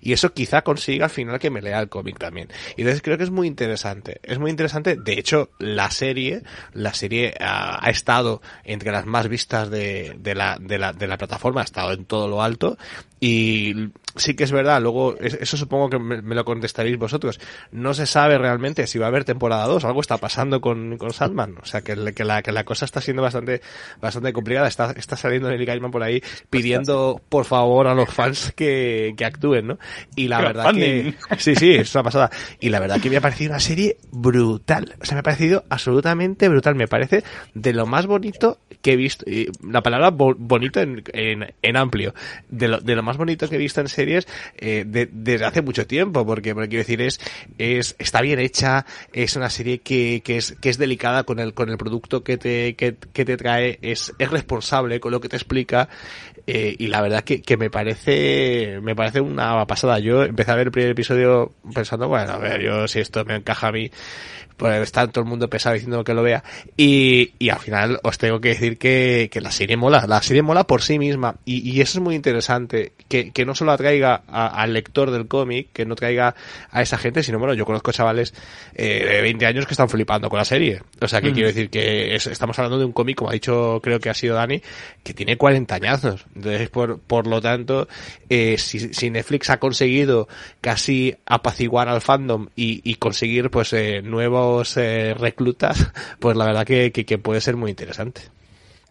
Y 0.01 0.13
eso 0.13 0.33
quizá 0.33 0.61
consiga 0.61 1.05
al 1.05 1.11
final 1.11 1.39
que 1.39 1.49
me 1.49 1.61
lea 1.61 1.79
el 1.79 1.89
cómic 1.89 2.17
también. 2.17 2.49
Y 2.77 2.81
entonces 2.81 3.01
creo 3.01 3.17
que 3.17 3.23
es 3.23 3.31
muy 3.31 3.47
interesante. 3.47 4.19
Es 4.23 4.39
muy 4.39 4.51
interesante. 4.51 4.95
De 4.95 5.13
hecho, 5.13 5.49
la 5.59 5.91
serie, 5.91 6.43
la 6.73 6.93
serie 6.93 7.33
ha, 7.39 7.85
ha 7.85 7.89
estado 7.89 8.41
entre 8.63 8.91
las 8.91 9.05
más 9.05 9.27
vistas 9.27 9.69
de, 9.69 10.15
de, 10.19 10.35
la, 10.35 10.57
de, 10.59 10.77
la, 10.77 10.93
de 10.93 11.07
la 11.07 11.17
plataforma, 11.17 11.61
ha 11.61 11.65
estado 11.65 11.93
en 11.93 12.05
todo 12.05 12.27
lo 12.27 12.41
alto. 12.41 12.77
Y 13.25 13.91
sí 14.15 14.33
que 14.35 14.45
es 14.45 14.51
verdad, 14.51 14.81
luego 14.81 15.17
eso 15.19 15.57
supongo 15.57 15.89
que 15.89 15.99
me, 15.99 16.35
lo 16.35 16.45
contestaréis 16.45 16.97
vosotros. 16.97 17.39
No 17.71 17.93
se 17.93 18.05
sabe 18.05 18.37
realmente 18.37 18.87
si 18.87 18.97
va 18.97 19.05
a 19.05 19.09
haber 19.09 19.25
temporada 19.25 19.67
2, 19.67 19.83
algo 19.85 20.01
está 20.01 20.17
pasando 20.17 20.61
con, 20.61 20.97
con 20.97 21.13
Sandman, 21.13 21.57
o 21.61 21.65
sea 21.65 21.81
que, 21.81 22.13
que, 22.13 22.23
la, 22.23 22.41
que 22.41 22.51
la 22.51 22.63
cosa 22.63 22.85
está 22.85 23.01
siendo 23.01 23.21
bastante 23.21 23.61
bastante 24.01 24.33
complicada, 24.33 24.67
está, 24.67 24.91
está 24.91 25.17
saliendo 25.17 25.49
Neil 25.49 25.65
Gaiman 25.65 25.91
por 25.91 26.03
ahí 26.03 26.21
pidiendo 26.49 27.21
por 27.29 27.45
favor 27.45 27.87
a 27.87 27.93
los 27.93 28.09
fans 28.09 28.53
que, 28.55 29.13
que 29.17 29.25
actúen, 29.25 29.67
¿no? 29.67 29.79
Y 30.15 30.27
la 30.27 30.41
verdad 30.41 30.73
que 30.73 31.15
sí, 31.37 31.55
sí, 31.55 31.73
es 31.75 31.93
una 31.93 32.03
pasada. 32.03 32.29
Y 32.59 32.69
la 32.69 32.79
verdad 32.79 33.01
que 33.01 33.09
me 33.09 33.17
ha 33.17 33.21
parecido 33.21 33.51
una 33.51 33.59
serie 33.59 33.97
brutal, 34.11 34.95
o 35.01 35.05
sea, 35.05 35.15
me 35.15 35.19
ha 35.19 35.23
parecido 35.23 35.65
absolutamente 35.69 36.47
brutal, 36.47 36.75
me 36.75 36.87
parece 36.87 37.23
de 37.53 37.73
lo 37.73 37.85
más 37.85 38.05
bonito 38.07 38.59
que 38.81 38.93
he 38.93 38.95
visto, 38.95 39.25
la 39.67 39.81
palabra 39.81 40.11
bonito 40.11 40.79
en, 40.79 41.03
en, 41.13 41.53
en 41.61 41.77
amplio, 41.77 42.13
de 42.49 42.67
lo, 42.67 42.79
de 42.79 42.95
lo 42.95 43.03
más 43.03 43.17
bonito 43.17 43.49
que 43.49 43.55
he 43.55 43.59
visto 43.59 43.81
en 43.81 43.87
serie 43.87 44.04
series 44.05 44.27
eh, 44.57 44.83
de, 44.87 45.09
desde 45.11 45.45
hace 45.45 45.61
mucho 45.61 45.87
tiempo, 45.87 46.25
porque, 46.25 46.53
porque 46.53 46.69
quiero 46.69 46.83
decir, 46.83 47.01
es, 47.01 47.19
es, 47.57 47.95
está 47.99 48.21
bien 48.21 48.39
hecha, 48.39 48.85
es 49.13 49.35
una 49.35 49.49
serie 49.49 49.79
que, 49.79 50.21
que, 50.23 50.37
es, 50.37 50.55
que 50.61 50.69
es 50.69 50.77
delicada 50.77 51.23
con 51.23 51.39
el, 51.39 51.53
con 51.53 51.69
el 51.69 51.77
producto 51.77 52.23
que 52.23 52.37
te, 52.37 52.75
que, 52.75 52.95
que 52.95 53.25
te 53.25 53.37
trae, 53.37 53.79
es, 53.81 54.13
es 54.19 54.29
responsable 54.29 54.99
con 54.99 55.11
lo 55.11 55.19
que 55.19 55.29
te 55.29 55.35
explica, 55.35 55.89
eh, 56.47 56.75
y 56.77 56.87
la 56.87 57.01
verdad 57.01 57.23
que, 57.23 57.41
que 57.41 57.57
me 57.57 57.69
parece, 57.69 58.79
me 58.81 58.95
parece 58.95 59.21
una 59.21 59.65
pasada. 59.65 59.99
Yo 59.99 60.23
empecé 60.23 60.51
a 60.51 60.55
ver 60.55 60.67
el 60.67 60.71
primer 60.71 60.91
episodio 60.91 61.53
pensando, 61.73 62.07
bueno, 62.07 62.33
a 62.33 62.37
ver, 62.37 62.61
yo 62.61 62.87
si 62.87 62.99
esto 62.99 63.25
me 63.25 63.35
encaja 63.35 63.67
a 63.67 63.71
mí, 63.71 63.89
pues 64.57 64.81
está 64.81 65.07
todo 65.07 65.23
el 65.23 65.29
mundo 65.29 65.49
pesado 65.49 65.73
diciendo 65.73 66.03
que 66.03 66.13
lo 66.13 66.23
vea. 66.23 66.43
Y, 66.77 67.33
y 67.39 67.49
al 67.49 67.59
final 67.59 67.99
os 68.03 68.17
tengo 68.17 68.39
que 68.39 68.49
decir 68.49 68.77
que, 68.77 69.29
que 69.31 69.41
la 69.41 69.51
serie 69.51 69.75
mola, 69.75 70.05
la 70.07 70.21
serie 70.21 70.41
mola 70.41 70.65
por 70.65 70.81
sí 70.81 70.99
misma. 70.99 71.35
Y, 71.45 71.69
y 71.69 71.81
eso 71.81 71.99
es 71.99 72.03
muy 72.03 72.15
interesante, 72.15 72.93
que, 73.07 73.31
que 73.31 73.45
no 73.45 73.55
solo 73.55 73.71
atraiga 73.71 74.23
al 74.27 74.73
lector 74.73 75.11
del 75.11 75.27
cómic, 75.27 75.69
que 75.73 75.85
no 75.85 75.95
traiga 75.95 76.35
a 76.69 76.81
esa 76.81 76.97
gente, 76.97 77.23
sino 77.23 77.39
bueno, 77.39 77.53
yo 77.53 77.65
conozco 77.65 77.91
chavales 77.91 78.33
eh, 78.73 79.05
de 79.05 79.21
20 79.21 79.45
años 79.45 79.65
que 79.65 79.73
están 79.73 79.89
flipando 79.89 80.29
con 80.29 80.39
la 80.39 80.45
serie. 80.45 80.81
O 81.01 81.07
sea, 81.07 81.21
que 81.21 81.33
quiero 81.33 81.47
decir 81.47 81.69
que 81.69 82.15
estamos 82.15 82.57
hablando 82.59 82.79
de 82.79 82.85
un 82.85 82.93
cómic, 82.93 83.17
como 83.17 83.31
ha 83.31 83.33
dicho, 83.33 83.79
creo 83.83 83.99
que 83.99 84.09
ha 84.09 84.13
sido 84.13 84.35
Dani, 84.35 84.61
que 85.03 85.13
tiene 85.13 85.37
40 85.37 85.75
añazos. 85.75 86.25
Entonces, 86.35 86.69
por, 86.69 86.99
por 86.99 87.27
lo 87.27 87.41
tanto, 87.41 87.87
eh, 88.29 88.57
si, 88.57 88.93
si 88.93 89.09
Netflix 89.09 89.49
ha 89.49 89.57
conseguido 89.57 90.27
casi 90.59 91.15
apaciguar 91.25 91.87
al 91.87 92.01
fandom 92.01 92.49
y, 92.55 92.81
y 92.89 92.95
conseguir 92.95 93.49
pues 93.49 93.71
eh, 93.73 94.01
nuevos 94.01 94.75
eh, 94.77 95.13
reclutas, 95.13 95.91
pues 96.19 96.35
la 96.35 96.45
verdad 96.45 96.65
que, 96.65 96.91
que, 96.91 97.05
que, 97.05 97.17
puede 97.17 97.39
ser 97.39 97.55
muy 97.55 97.71
interesante. 97.71 98.21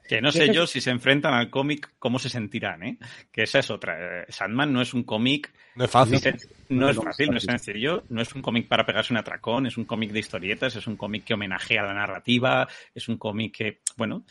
Que 0.08 0.20
no 0.20 0.30
sé 0.32 0.52
yo 0.52 0.66
si 0.66 0.82
se 0.82 0.90
enfrentan 0.90 1.32
al 1.32 1.48
cómic, 1.48 1.90
cómo 1.98 2.18
se 2.18 2.28
sentirán, 2.28 2.82
¿eh? 2.82 2.98
Que 3.32 3.44
esa 3.44 3.60
es 3.60 3.70
otra. 3.70 4.20
Eh, 4.20 4.26
Sandman 4.28 4.70
no 4.70 4.82
es 4.82 4.92
un 4.92 5.02
cómic. 5.04 5.50
No 5.76 5.86
es 5.86 5.90
fácil. 5.90 6.20
No, 6.68 6.80
no 6.80 6.90
es 6.90 6.96
fácil, 6.96 7.30
no 7.30 7.38
es 7.38 7.44
sencillo. 7.44 8.04
No 8.10 8.20
es 8.20 8.34
un 8.34 8.42
cómic 8.42 8.68
para 8.68 8.84
pegarse 8.84 9.14
un 9.14 9.18
atracón, 9.18 9.66
es 9.66 9.78
un 9.78 9.86
cómic 9.86 10.12
de 10.12 10.18
historietas, 10.18 10.76
es 10.76 10.86
un 10.86 10.96
cómic 10.96 11.24
que 11.24 11.32
homenajea 11.32 11.82
a 11.82 11.86
la 11.86 11.94
narrativa, 11.94 12.68
es 12.94 13.08
un 13.08 13.16
cómic 13.16 13.56
que, 13.56 13.78
bueno, 13.96 14.24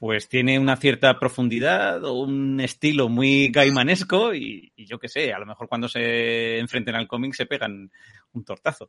pues 0.00 0.30
tiene 0.30 0.58
una 0.58 0.76
cierta 0.76 1.18
profundidad 1.20 2.02
o 2.04 2.14
un 2.14 2.58
estilo 2.58 3.10
muy 3.10 3.48
gaimanesco 3.48 4.34
y, 4.34 4.72
y 4.74 4.86
yo 4.86 4.98
qué 4.98 5.08
sé, 5.08 5.34
a 5.34 5.38
lo 5.38 5.44
mejor 5.44 5.68
cuando 5.68 5.88
se 5.88 6.58
enfrenten 6.58 6.94
al 6.94 7.06
cómic 7.06 7.34
se 7.34 7.44
pegan 7.44 7.92
un 8.32 8.44
tortazo. 8.44 8.88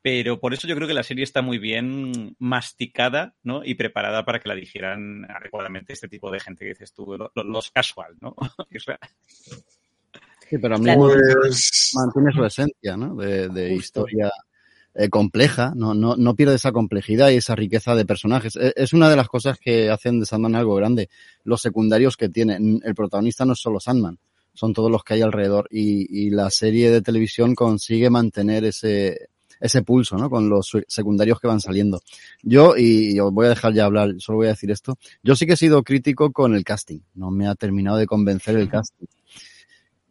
Pero 0.00 0.38
por 0.38 0.54
eso 0.54 0.68
yo 0.68 0.76
creo 0.76 0.86
que 0.86 0.94
la 0.94 1.02
serie 1.02 1.24
está 1.24 1.42
muy 1.42 1.58
bien 1.58 2.36
masticada, 2.38 3.34
¿no? 3.42 3.64
Y 3.64 3.74
preparada 3.74 4.24
para 4.24 4.38
que 4.38 4.48
la 4.48 4.54
digieran 4.54 5.28
adecuadamente 5.28 5.92
este 5.92 6.08
tipo 6.08 6.30
de 6.30 6.38
gente 6.38 6.64
que 6.64 6.70
dices 6.70 6.92
tú, 6.92 7.16
lo, 7.16 7.32
lo, 7.34 7.42
los 7.42 7.72
casual, 7.72 8.14
¿no? 8.20 8.36
sí, 10.48 10.58
pero 10.58 10.76
a 10.76 10.78
mí 10.78 10.90
pues... 10.94 11.92
mantiene 11.94 12.32
su 12.32 12.44
esencia, 12.44 12.96
¿no? 12.96 13.16
De, 13.16 13.48
de 13.48 13.74
historia 13.74 14.30
eh, 14.94 15.08
compleja, 15.08 15.72
no, 15.74 15.94
no, 15.94 16.16
no 16.16 16.34
pierde 16.34 16.54
esa 16.54 16.72
complejidad 16.72 17.30
y 17.30 17.36
esa 17.36 17.54
riqueza 17.54 17.94
de 17.94 18.04
personajes. 18.04 18.56
Es, 18.56 18.72
es 18.76 18.92
una 18.92 19.08
de 19.08 19.16
las 19.16 19.28
cosas 19.28 19.58
que 19.58 19.90
hacen 19.90 20.20
de 20.20 20.26
Sandman 20.26 20.54
algo 20.54 20.74
grande. 20.74 21.08
Los 21.44 21.60
secundarios 21.60 22.16
que 22.16 22.28
tiene. 22.28 22.56
El 22.82 22.94
protagonista 22.94 23.44
no 23.44 23.54
es 23.54 23.60
solo 23.60 23.80
Sandman, 23.80 24.18
son 24.52 24.72
todos 24.72 24.90
los 24.90 25.02
que 25.04 25.14
hay 25.14 25.22
alrededor. 25.22 25.68
Y, 25.70 26.26
y 26.26 26.30
la 26.30 26.50
serie 26.50 26.90
de 26.90 27.02
televisión 27.02 27.54
consigue 27.54 28.10
mantener 28.10 28.64
ese, 28.64 29.28
ese 29.60 29.82
pulso, 29.82 30.16
¿no? 30.16 30.28
Con 30.28 30.48
los 30.48 30.70
secundarios 30.86 31.40
que 31.40 31.48
van 31.48 31.60
saliendo. 31.60 32.00
Yo, 32.42 32.76
y 32.76 33.18
os 33.18 33.32
voy 33.32 33.46
a 33.46 33.50
dejar 33.50 33.72
ya 33.72 33.86
hablar, 33.86 34.14
solo 34.18 34.38
voy 34.38 34.46
a 34.48 34.50
decir 34.50 34.70
esto, 34.70 34.96
yo 35.22 35.34
sí 35.34 35.46
que 35.46 35.54
he 35.54 35.56
sido 35.56 35.82
crítico 35.82 36.32
con 36.32 36.54
el 36.54 36.64
casting, 36.64 37.00
no 37.14 37.30
me 37.30 37.46
ha 37.46 37.54
terminado 37.54 37.96
de 37.96 38.06
convencer 38.06 38.56
el 38.56 38.68
casting. 38.68 39.06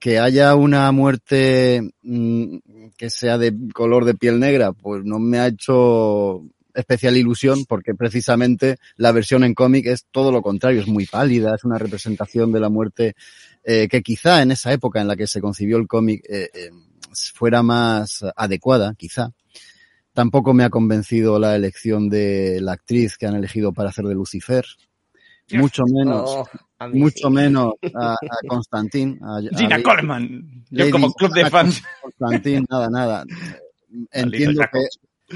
Que 0.03 0.19
haya 0.19 0.53
una 0.55 0.91
muerte 0.91 1.93
mmm, 2.01 2.57
que 2.97 3.09
sea 3.09 3.37
de 3.37 3.55
color 3.73 4.03
de 4.03 4.15
piel 4.15 4.37
negra, 4.37 4.73
pues 4.73 5.05
no 5.05 5.17
me 5.17 5.39
ha 5.39 5.47
hecho 5.47 6.43
especial 6.73 7.15
ilusión 7.15 7.63
porque 7.63 7.95
precisamente 7.95 8.79
la 8.97 9.13
versión 9.13 9.45
en 9.45 9.53
cómic 9.53 9.85
es 9.85 10.05
todo 10.11 10.33
lo 10.33 10.41
contrario, 10.41 10.81
es 10.81 10.89
muy 10.89 11.05
pálida, 11.05 11.55
es 11.55 11.63
una 11.63 11.77
representación 11.77 12.51
de 12.51 12.59
la 12.59 12.67
muerte 12.67 13.15
eh, 13.63 13.87
que 13.87 14.01
quizá 14.01 14.41
en 14.41 14.51
esa 14.51 14.73
época 14.73 14.99
en 14.99 15.07
la 15.07 15.15
que 15.15 15.25
se 15.25 15.39
concibió 15.39 15.77
el 15.77 15.87
cómic 15.87 16.25
eh, 16.27 16.49
eh, 16.53 16.69
fuera 17.33 17.63
más 17.63 18.25
adecuada, 18.35 18.95
quizá. 18.97 19.31
Tampoco 20.11 20.53
me 20.53 20.65
ha 20.65 20.69
convencido 20.69 21.39
la 21.39 21.55
elección 21.55 22.09
de 22.09 22.59
la 22.59 22.73
actriz 22.73 23.17
que 23.17 23.25
han 23.25 23.37
elegido 23.37 23.71
para 23.71 23.87
hacer 23.87 24.03
de 24.03 24.15
Lucifer. 24.15 24.65
Mucho 25.51 25.83
menos, 25.85 26.23
oh, 26.25 26.49
mucho 26.93 27.27
sí. 27.27 27.33
menos 27.33 27.73
a, 27.95 28.13
a 28.15 28.47
Constantín. 28.47 29.19
A, 29.21 29.41
Gina 29.55 29.75
a, 29.75 29.83
Coleman. 29.83 30.65
Yo 30.69 30.89
como 30.89 31.13
club 31.13 31.33
de 31.33 31.49
fans. 31.49 31.83
Constantín, 32.01 32.65
nada, 32.69 32.89
nada. 32.89 33.25
Entiendo 34.11 34.63
que, 34.71 34.79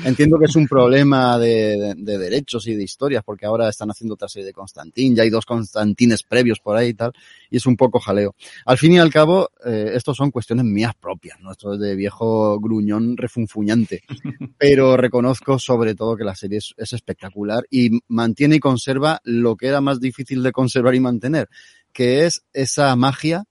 Entiendo 0.03 0.37
que 0.37 0.45
es 0.45 0.55
un 0.55 0.67
problema 0.67 1.37
de, 1.39 1.77
de, 1.77 1.95
de, 1.97 2.17
derechos 2.17 2.67
y 2.67 2.75
de 2.75 2.83
historias, 2.83 3.23
porque 3.23 3.45
ahora 3.45 3.69
están 3.69 3.89
haciendo 3.89 4.15
otra 4.15 4.27
serie 4.27 4.45
de 4.45 4.53
Constantín, 4.53 5.15
ya 5.15 5.23
hay 5.23 5.29
dos 5.29 5.45
Constantines 5.45 6.23
previos 6.23 6.59
por 6.59 6.75
ahí 6.75 6.89
y 6.89 6.93
tal, 6.93 7.11
y 7.49 7.57
es 7.57 7.65
un 7.65 7.75
poco 7.75 7.99
jaleo. 7.99 8.35
Al 8.65 8.77
fin 8.77 8.93
y 8.93 8.99
al 8.99 9.11
cabo, 9.11 9.49
eh, 9.65 9.91
estos 9.93 10.17
son 10.17 10.31
cuestiones 10.31 10.65
mías 10.65 10.93
propias, 10.99 11.39
¿no? 11.39 11.51
Esto 11.51 11.73
es 11.73 11.79
de 11.79 11.95
viejo 11.95 12.59
gruñón 12.59 13.17
refunfuñante. 13.17 14.03
Pero 14.57 14.97
reconozco 14.97 15.59
sobre 15.59 15.95
todo 15.95 16.15
que 16.15 16.23
la 16.23 16.35
serie 16.35 16.59
es, 16.59 16.73
es 16.77 16.93
espectacular 16.93 17.65
y 17.69 17.99
mantiene 18.07 18.55
y 18.55 18.59
conserva 18.59 19.19
lo 19.23 19.55
que 19.55 19.67
era 19.67 19.81
más 19.81 19.99
difícil 19.99 20.43
de 20.43 20.51
conservar 20.51 20.95
y 20.95 20.99
mantener, 20.99 21.49
que 21.93 22.25
es 22.25 22.43
esa 22.53 22.95
magia 22.95 23.45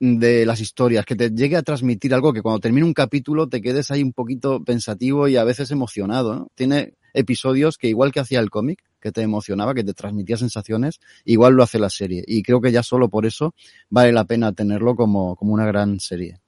de 0.00 0.46
las 0.46 0.60
historias, 0.60 1.04
que 1.04 1.16
te 1.16 1.30
llegue 1.30 1.56
a 1.56 1.62
transmitir 1.62 2.14
algo 2.14 2.32
que 2.32 2.42
cuando 2.42 2.60
termine 2.60 2.86
un 2.86 2.94
capítulo 2.94 3.48
te 3.48 3.60
quedes 3.60 3.90
ahí 3.90 4.02
un 4.02 4.12
poquito 4.12 4.62
pensativo 4.62 5.28
y 5.28 5.36
a 5.36 5.44
veces 5.44 5.70
emocionado, 5.70 6.34
¿no? 6.34 6.48
Tiene 6.54 6.94
episodios 7.14 7.78
que 7.78 7.88
igual 7.88 8.12
que 8.12 8.20
hacía 8.20 8.40
el 8.40 8.50
cómic, 8.50 8.82
que 9.00 9.12
te 9.12 9.22
emocionaba, 9.22 9.74
que 9.74 9.84
te 9.84 9.94
transmitía 9.94 10.36
sensaciones, 10.36 11.00
igual 11.24 11.54
lo 11.54 11.62
hace 11.62 11.78
la 11.78 11.90
serie. 11.90 12.22
Y 12.26 12.42
creo 12.42 12.60
que 12.60 12.72
ya 12.72 12.82
solo 12.82 13.08
por 13.08 13.26
eso 13.26 13.54
vale 13.90 14.12
la 14.12 14.24
pena 14.24 14.52
tenerlo 14.52 14.94
como, 14.94 15.36
como 15.36 15.52
una 15.52 15.66
gran 15.66 16.00
serie. 16.00 16.40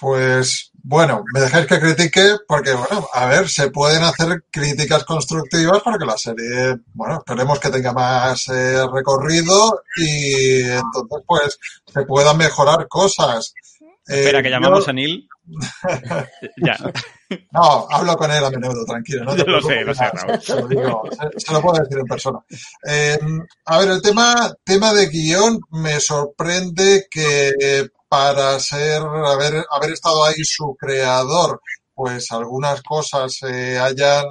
Pues 0.00 0.70
bueno, 0.82 1.24
me 1.34 1.40
dejáis 1.40 1.66
que 1.66 1.78
critique 1.78 2.36
porque, 2.48 2.72
bueno, 2.72 3.06
a 3.12 3.26
ver, 3.26 3.48
se 3.48 3.70
pueden 3.70 4.02
hacer 4.02 4.44
críticas 4.50 5.04
constructivas 5.04 5.82
para 5.82 5.98
que 5.98 6.06
la 6.06 6.16
serie, 6.16 6.76
bueno, 6.94 7.18
esperemos 7.18 7.60
que 7.60 7.68
tenga 7.68 7.92
más 7.92 8.48
eh, 8.48 8.86
recorrido 8.90 9.82
y 9.98 10.62
entonces, 10.62 11.24
pues, 11.26 11.58
se 11.86 12.02
puedan 12.04 12.38
mejorar 12.38 12.88
cosas. 12.88 13.52
Eh, 14.08 14.20
Espera, 14.20 14.42
que 14.42 14.50
llamamos 14.50 14.86
yo... 14.86 14.90
a 14.90 14.92
Neil. 14.94 15.28
ya. 16.56 16.76
No, 17.52 17.86
hablo 17.90 18.16
con 18.16 18.30
él 18.30 18.44
a 18.44 18.50
menudo, 18.50 18.84
tranquilo. 18.84 19.24
No 19.24 19.36
te 19.36 19.44
lo 19.46 19.60
sé, 19.60 19.84
lo 19.84 19.94
sé, 19.94 20.04
Raúl. 20.12 20.40
Se 20.40 20.54
lo, 20.56 20.66
digo, 20.66 21.02
se, 21.10 21.40
se 21.40 21.52
lo 21.52 21.60
puedo 21.60 21.82
decir 21.82 21.98
en 21.98 22.06
persona. 22.06 22.38
Eh, 22.86 23.18
a 23.66 23.78
ver, 23.78 23.90
el 23.90 24.02
tema, 24.02 24.50
tema 24.64 24.94
de 24.94 25.08
guion 25.08 25.60
me 25.70 26.00
sorprende 26.00 27.06
que 27.10 27.90
para 28.10 28.58
ser, 28.58 29.02
haber, 29.02 29.64
haber 29.70 29.92
estado 29.92 30.24
ahí 30.24 30.42
su 30.42 30.76
creador, 30.76 31.60
pues 31.94 32.32
algunas 32.32 32.82
cosas 32.82 33.32
se 33.34 33.78
hayan, 33.78 34.24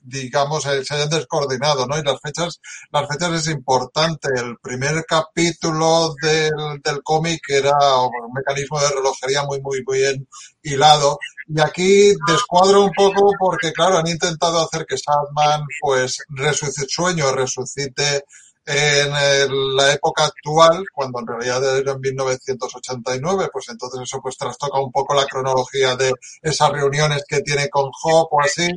digamos, 0.00 0.64
eh, 0.64 0.82
se 0.82 0.94
hayan 0.94 1.10
descoordinado, 1.10 1.86
¿no? 1.86 1.98
Y 1.98 2.02
las 2.02 2.18
fechas, 2.22 2.58
las 2.90 3.06
fechas 3.06 3.32
es 3.34 3.48
importante. 3.48 4.30
El 4.34 4.56
primer 4.62 5.04
capítulo 5.06 6.14
del, 6.22 6.80
del 6.82 7.02
cómic 7.02 7.42
era 7.50 7.76
un 7.98 8.32
mecanismo 8.34 8.80
de 8.80 8.88
relojería 8.88 9.42
muy, 9.42 9.60
muy, 9.60 9.82
muy 9.86 9.98
bien 9.98 10.26
hilado. 10.62 11.18
Y 11.48 11.60
aquí 11.60 12.14
descuadro 12.26 12.82
un 12.82 12.92
poco 12.92 13.30
porque, 13.38 13.74
claro, 13.74 13.98
han 13.98 14.08
intentado 14.08 14.58
hacer 14.58 14.86
que 14.86 14.96
Sandman, 14.96 15.66
pues, 15.82 16.16
resucite, 16.30 16.86
sueño 16.88 17.30
resucite 17.32 18.24
en 18.64 19.14
el, 19.14 19.76
la 19.76 19.92
época 19.92 20.24
actual, 20.24 20.84
cuando 20.92 21.20
en 21.20 21.26
realidad 21.26 21.78
era 21.78 21.92
en 21.92 22.00
1989, 22.00 23.48
pues 23.52 23.68
entonces 23.68 24.00
eso 24.02 24.20
pues 24.22 24.36
trastoca 24.36 24.80
un 24.80 24.92
poco 24.92 25.14
la 25.14 25.26
cronología 25.26 25.96
de 25.96 26.12
esas 26.42 26.70
reuniones 26.70 27.24
que 27.28 27.40
tiene 27.40 27.68
con 27.68 27.90
Job 27.92 28.28
o 28.30 28.40
así. 28.40 28.68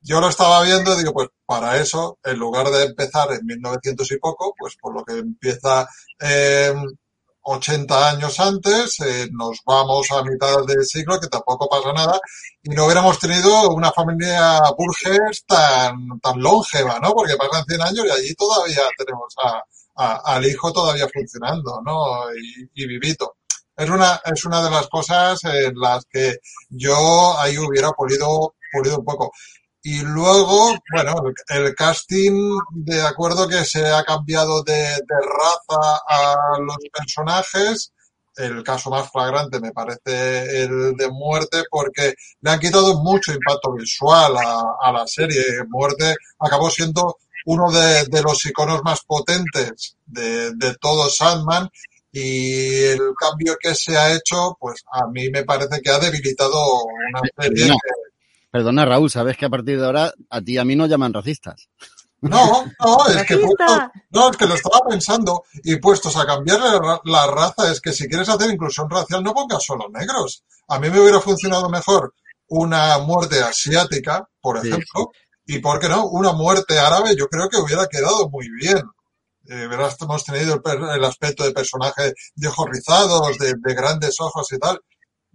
Yo 0.00 0.20
lo 0.20 0.28
estaba 0.28 0.62
viendo 0.62 0.94
y 0.94 0.98
digo, 0.98 1.12
pues 1.12 1.28
para 1.44 1.78
eso, 1.78 2.18
en 2.24 2.38
lugar 2.38 2.68
de 2.68 2.84
empezar 2.84 3.32
en 3.32 3.44
1900 3.44 4.10
y 4.12 4.18
poco, 4.18 4.54
pues 4.56 4.76
por 4.80 4.94
lo 4.94 5.04
que 5.04 5.18
empieza 5.18 5.86
eh, 6.20 6.72
80 7.48 8.10
años 8.10 8.40
antes, 8.40 8.98
eh, 9.00 9.28
nos 9.30 9.60
vamos 9.64 10.10
a 10.10 10.22
mitad 10.24 10.64
del 10.66 10.84
siglo, 10.84 11.20
que 11.20 11.28
tampoco 11.28 11.68
pasa 11.68 11.92
nada, 11.92 12.18
y 12.62 12.70
no 12.70 12.84
hubiéramos 12.86 13.18
tenido 13.20 13.70
una 13.70 13.92
familia 13.92 14.60
Burgess 14.76 15.44
tan, 15.46 16.18
tan 16.20 16.40
longeva, 16.42 16.98
¿no? 16.98 17.12
Porque 17.12 17.36
pasan 17.36 17.64
100 17.64 17.82
años 17.82 18.06
y 18.06 18.10
allí 18.10 18.34
todavía 18.34 18.82
tenemos 18.98 19.32
a, 19.94 20.34
al 20.34 20.44
hijo 20.44 20.72
todavía 20.72 21.08
funcionando, 21.12 21.80
¿no? 21.84 22.34
Y, 22.34 22.82
y 22.82 22.86
vivito. 22.88 23.36
Es 23.76 23.88
una, 23.90 24.20
es 24.24 24.44
una 24.44 24.62
de 24.64 24.70
las 24.70 24.88
cosas 24.88 25.44
en 25.44 25.74
las 25.78 26.04
que 26.06 26.38
yo 26.70 27.38
ahí 27.38 27.58
hubiera 27.58 27.92
pulido, 27.92 28.54
pulido 28.72 28.98
un 28.98 29.04
poco. 29.04 29.30
Y 29.88 30.00
luego, 30.00 30.74
bueno, 30.92 31.14
el, 31.46 31.72
casting, 31.76 32.58
de 32.72 33.02
acuerdo 33.02 33.46
que 33.46 33.64
se 33.64 33.86
ha 33.86 34.02
cambiado 34.02 34.64
de, 34.64 34.72
de 34.72 35.16
raza 35.22 36.00
a 36.08 36.58
los 36.58 36.76
personajes, 36.92 37.92
el 38.34 38.64
caso 38.64 38.90
más 38.90 39.08
flagrante 39.12 39.60
me 39.60 39.70
parece 39.70 40.64
el 40.64 40.96
de 40.96 41.08
muerte 41.08 41.62
porque 41.70 42.14
le 42.40 42.50
han 42.50 42.58
quitado 42.58 42.98
mucho 42.98 43.32
impacto 43.32 43.74
visual 43.74 44.36
a, 44.36 44.74
a 44.82 44.90
la 44.90 45.06
serie. 45.06 45.40
Muerte 45.68 46.16
acabó 46.40 46.68
siendo 46.68 47.18
uno 47.44 47.70
de, 47.70 48.06
de 48.06 48.22
los 48.22 48.44
iconos 48.44 48.82
más 48.82 49.04
potentes 49.04 49.96
de, 50.04 50.52
de 50.56 50.74
todo 50.80 51.08
Sandman 51.08 51.70
y 52.10 52.82
el 52.82 53.14
cambio 53.16 53.56
que 53.60 53.72
se 53.76 53.96
ha 53.96 54.12
hecho, 54.12 54.56
pues 54.58 54.82
a 54.90 55.06
mí 55.06 55.30
me 55.30 55.44
parece 55.44 55.80
que 55.80 55.90
ha 55.90 56.00
debilitado 56.00 56.58
una 57.08 57.20
serie 57.38 57.68
No. 57.68 57.74
que, 57.74 58.05
Perdona, 58.56 58.86
Raúl, 58.86 59.10
sabes 59.10 59.36
que 59.36 59.44
a 59.44 59.50
partir 59.50 59.78
de 59.78 59.84
ahora 59.84 60.14
a 60.30 60.40
ti 60.40 60.54
y 60.54 60.58
a 60.58 60.64
mí 60.64 60.74
nos 60.74 60.88
llaman 60.88 61.12
racistas. 61.12 61.68
No, 62.22 62.64
no, 62.80 63.06
es 63.08 63.24
que 63.26 63.36
puestos- 63.36 63.82
no, 64.10 64.30
es 64.30 64.36
que 64.38 64.46
lo 64.46 64.54
estaba 64.54 64.80
pensando 64.88 65.42
y 65.62 65.76
puestos 65.76 66.16
a 66.16 66.24
cambiar 66.24 66.60
la, 66.60 66.78
ra- 66.78 67.00
la 67.04 67.26
raza, 67.26 67.70
es 67.70 67.82
que 67.82 67.92
si 67.92 68.08
quieres 68.08 68.30
hacer 68.30 68.50
inclusión 68.50 68.88
racial 68.88 69.22
no 69.22 69.34
pongas 69.34 69.62
solo 69.62 69.90
negros. 69.92 70.42
A 70.68 70.78
mí 70.80 70.88
me 70.88 70.98
hubiera 71.02 71.20
funcionado 71.20 71.68
mejor 71.68 72.14
una 72.48 72.96
muerte 73.00 73.42
asiática, 73.42 74.26
por 74.40 74.62
Sí. 74.62 74.68
ejemplo, 74.68 75.10
y 75.44 75.58
por 75.58 75.78
qué 75.78 75.90
no, 75.90 76.06
una 76.06 76.32
muerte 76.32 76.78
árabe, 76.78 77.14
yo 77.14 77.28
creo 77.28 77.50
que 77.50 77.58
hubiera 77.58 77.86
quedado 77.88 78.30
muy 78.30 78.48
bien. 78.58 78.78
Eh, 79.48 79.66
verás, 79.68 79.96
hemos 80.00 80.24
tenido 80.24 80.54
el, 80.54 80.62
per- 80.62 80.80
el 80.96 81.04
aspecto 81.04 81.44
de 81.44 81.52
personaje 81.52 82.14
de 82.34 82.48
ojos 82.48 82.66
rizados, 82.72 83.36
de, 83.36 83.52
de 83.62 83.74
grandes 83.74 84.16
ojos 84.20 84.50
y 84.52 84.58
tal. 84.58 84.80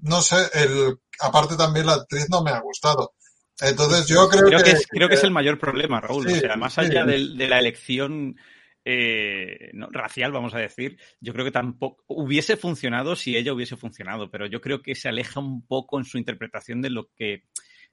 No 0.01 0.21
sé, 0.21 0.37
el, 0.53 0.97
aparte 1.19 1.55
también 1.55 1.85
la 1.85 1.93
actriz 1.93 2.27
no 2.29 2.43
me 2.43 2.51
ha 2.51 2.59
gustado. 2.59 3.13
Entonces 3.59 4.07
yo 4.07 4.27
creo, 4.27 4.45
Creo 4.45 4.59
que, 4.59 4.65
que, 4.65 4.71
es, 4.71 4.87
creo 4.87 5.07
que 5.07 5.15
es 5.15 5.23
el 5.23 5.31
mayor 5.31 5.59
problema, 5.59 6.01
Raúl. 6.01 6.27
Sí, 6.27 6.37
o 6.37 6.39
sea, 6.39 6.55
más 6.55 6.77
allá 6.77 7.05
de, 7.05 7.19
la 7.19 7.59
elección 7.59 8.35
eh, 8.83 9.69
no, 9.73 9.87
racial, 9.91 10.31
vamos 10.31 10.55
a 10.55 10.59
decir, 10.59 10.97
yo 11.19 11.33
creo 11.33 11.45
que 11.45 11.51
tampoco 11.51 12.03
hubiese 12.07 12.57
funcionado 12.57 13.15
si 13.15 13.37
ella 13.37 13.53
hubiese 13.53 13.77
funcionado, 13.77 14.31
pero 14.31 14.47
yo 14.47 14.61
creo 14.61 14.81
que 14.81 14.95
se 14.95 15.09
aleja 15.09 15.39
un 15.39 15.65
poco 15.67 15.99
en 15.99 16.05
su 16.05 16.17
interpretación 16.17 16.81
de 16.81 16.89
lo 16.89 17.09
que 17.15 17.43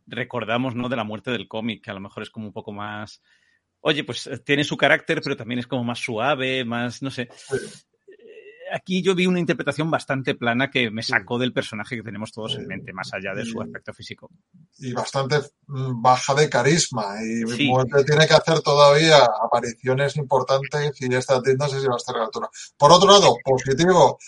recordamos, 0.06 0.74
¿no? 0.74 0.88
De 0.88 0.96
la 0.96 1.04
muerte 1.04 1.30
del 1.30 1.48
cómic, 1.48 1.84
que 1.84 1.90
a 1.90 1.94
lo 1.94 2.00
mejor 2.00 2.22
es 2.22 2.30
como 2.30 2.46
un 2.46 2.52
poco 2.52 2.72
más. 2.72 3.22
Oye, 3.80 4.04
pues 4.04 4.26
eh, 4.26 4.38
tiene 4.38 4.64
su 4.64 4.76
carácter, 4.76 5.20
pero 5.22 5.36
también 5.36 5.60
es 5.60 5.66
como 5.66 5.84
más 5.84 5.98
suave, 5.98 6.64
más, 6.64 7.02
no 7.02 7.10
sé. 7.10 7.28
Eh, 8.70 8.74
Aquí 8.74 9.02
yo 9.02 9.14
vi 9.14 9.26
una 9.26 9.40
interpretación 9.40 9.90
bastante 9.90 10.35
plana 10.35 10.70
que 10.70 10.90
me 10.90 11.02
sacó 11.02 11.38
del 11.38 11.52
personaje 11.52 11.96
que 11.96 12.02
tenemos 12.02 12.33
todos 12.33 12.57
en 12.57 12.66
mente, 12.66 12.92
más 12.92 13.12
allá 13.12 13.35
de 13.35 13.44
su 13.44 13.61
aspecto 13.61 13.92
físico. 13.92 14.31
y 14.78 14.92
bastante 14.92 15.37
mm, 15.66 16.00
baja 16.00 16.35
de 16.35 16.48
carisma 16.48 17.16
y 17.22 17.46
Sí. 17.50 17.68
Muerte 17.68 18.04
tiene 18.04 18.26
que 18.26 18.35
hacer 18.35 18.61
todavía 18.61 19.18
apariciones 19.42 20.16
importantes 20.16 21.00
y 21.00 21.12
esta 21.14 21.37
actriz 21.37 21.57
no 21.59 21.68
sé 21.68 21.81
si 21.81 21.87
va 21.87 21.94
a 21.94 21.96
estar 21.96 22.14
a 22.14 22.18
la 22.20 22.24
altura. 22.26 22.48
Por 22.76 22.92
otro 22.92 23.11
lado, 23.11 23.35
positivo, 23.44 24.18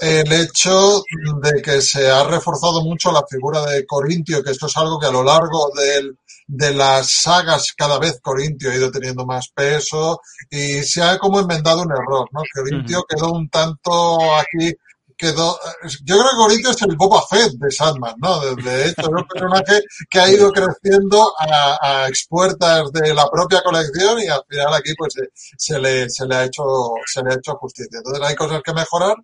el 0.00 0.32
hecho 0.32 1.02
de 1.42 1.62
que 1.62 1.80
se 1.80 2.10
ha 2.10 2.24
reforzado 2.24 2.82
mucho 2.82 3.12
la 3.12 3.24
figura 3.28 3.64
de 3.66 3.86
Corintio, 3.86 4.42
que 4.42 4.50
esto 4.50 4.66
es 4.66 4.76
algo 4.76 4.98
que 4.98 5.06
a 5.06 5.10
lo 5.12 5.22
largo 5.24 5.70
del- 5.76 6.18
de 6.46 6.74
las 6.74 7.10
sagas 7.10 7.72
cada 7.74 7.98
vez 7.98 8.18
Corintio 8.20 8.70
ha 8.70 8.74
ido 8.74 8.90
teniendo 8.90 9.24
más 9.24 9.48
peso 9.54 10.20
y 10.50 10.82
se 10.82 11.02
ha 11.02 11.18
como 11.18 11.40
enmendado 11.40 11.82
un 11.82 11.90
error, 11.92 12.28
¿no? 12.32 12.42
Corintio 12.54 13.04
quedó 13.08 13.32
un 13.32 13.48
tanto 13.48 14.18
aquí 14.36 14.72
quedó, 15.16 15.56
yo 16.04 16.16
creo 16.16 16.30
que 16.30 16.36
Corintio 16.36 16.70
es 16.72 16.82
el 16.82 16.96
Boba 16.96 17.22
Fett 17.30 17.52
de 17.52 17.70
Sandman, 17.70 18.14
¿no? 18.18 18.40
De, 18.40 18.56
de 18.62 18.88
hecho, 18.88 19.02
es 19.02 19.08
un 19.08 19.24
personaje 19.28 19.80
que 20.10 20.18
ha 20.18 20.28
ido 20.28 20.50
creciendo 20.52 21.32
a, 21.38 21.78
a 21.80 22.08
expuertas 22.08 22.90
de 22.90 23.14
la 23.14 23.30
propia 23.30 23.62
colección 23.62 24.20
y 24.20 24.26
al 24.26 24.42
final 24.48 24.74
aquí 24.74 24.92
pues 24.98 25.12
se, 25.14 25.22
se 25.56 25.78
le, 25.78 26.10
se 26.10 26.26
le 26.26 26.34
ha 26.34 26.44
hecho, 26.44 26.64
se 27.06 27.22
le 27.22 27.30
ha 27.30 27.36
hecho 27.36 27.54
justicia. 27.54 27.98
Entonces 27.98 28.24
hay 28.26 28.34
cosas 28.34 28.60
que 28.64 28.72
mejorar, 28.74 29.14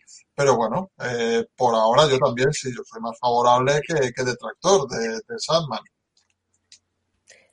pero 0.40 0.57
bueno, 0.57 0.90
eh, 1.05 1.44
por 1.57 1.74
ahora 1.74 2.09
yo 2.09 2.18
también 2.18 2.53
sí, 2.53 2.70
yo 2.76 2.83
soy 2.85 3.00
más 3.03 3.18
favorable 3.20 3.81
que, 3.87 3.94
que 4.12 4.24
detractor 4.24 4.88
de, 4.88 5.09
de 5.29 5.38
Sandman. 5.38 5.81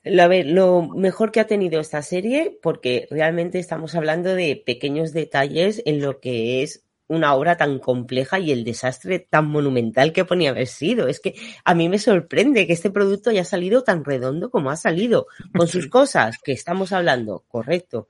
Lo- 0.04 0.22
A 0.22 0.28
ver, 0.28 0.46
lo 0.46 0.82
mejor 0.82 1.32
que 1.32 1.40
ha 1.40 1.46
tenido 1.46 1.80
esta 1.80 2.02
serie, 2.02 2.58
porque 2.62 3.06
realmente 3.10 3.58
estamos 3.58 3.94
hablando 3.94 4.34
de 4.34 4.62
pequeños 4.64 5.12
detalles 5.12 5.82
en 5.84 6.00
lo 6.00 6.20
que 6.20 6.62
es 6.62 6.84
una 7.08 7.34
obra 7.34 7.56
tan 7.56 7.78
compleja 7.78 8.38
y 8.38 8.52
el 8.52 8.64
desastre 8.64 9.18
tan 9.18 9.46
monumental 9.48 10.12
que 10.12 10.24
ponía 10.26 10.50
haber 10.50 10.66
sido. 10.66 11.08
Es 11.08 11.20
que 11.20 11.34
a 11.64 11.74
mí 11.74 11.88
me 11.88 11.98
sorprende 11.98 12.66
que 12.66 12.74
este 12.74 12.90
producto 12.90 13.30
haya 13.30 13.44
salido 13.44 13.82
tan 13.82 14.04
redondo 14.04 14.50
como 14.50 14.70
ha 14.70 14.76
salido, 14.76 15.26
con 15.54 15.68
sus 15.68 15.86
cosas 15.88 16.36
que 16.42 16.52
estamos 16.52 16.92
hablando, 16.92 17.44
correcto. 17.48 18.08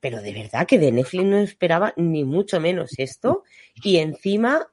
Pero 0.00 0.22
de 0.22 0.32
verdad 0.32 0.66
que 0.66 0.78
de 0.78 0.92
Netflix 0.92 1.24
no 1.24 1.38
esperaba 1.38 1.92
ni 1.96 2.24
mucho 2.24 2.60
menos 2.60 2.98
esto. 2.98 3.44
Y 3.82 3.98
encima 3.98 4.68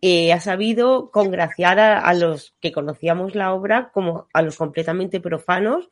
eh, 0.00 0.32
ha 0.32 0.40
sabido 0.40 1.10
congraciar 1.10 1.78
a, 1.78 2.12
los 2.14 2.54
que 2.60 2.72
conocíamos 2.72 3.34
la 3.34 3.54
obra 3.54 3.90
como 3.92 4.26
a 4.32 4.42
los 4.42 4.56
completamente 4.56 5.20
profanos 5.20 5.90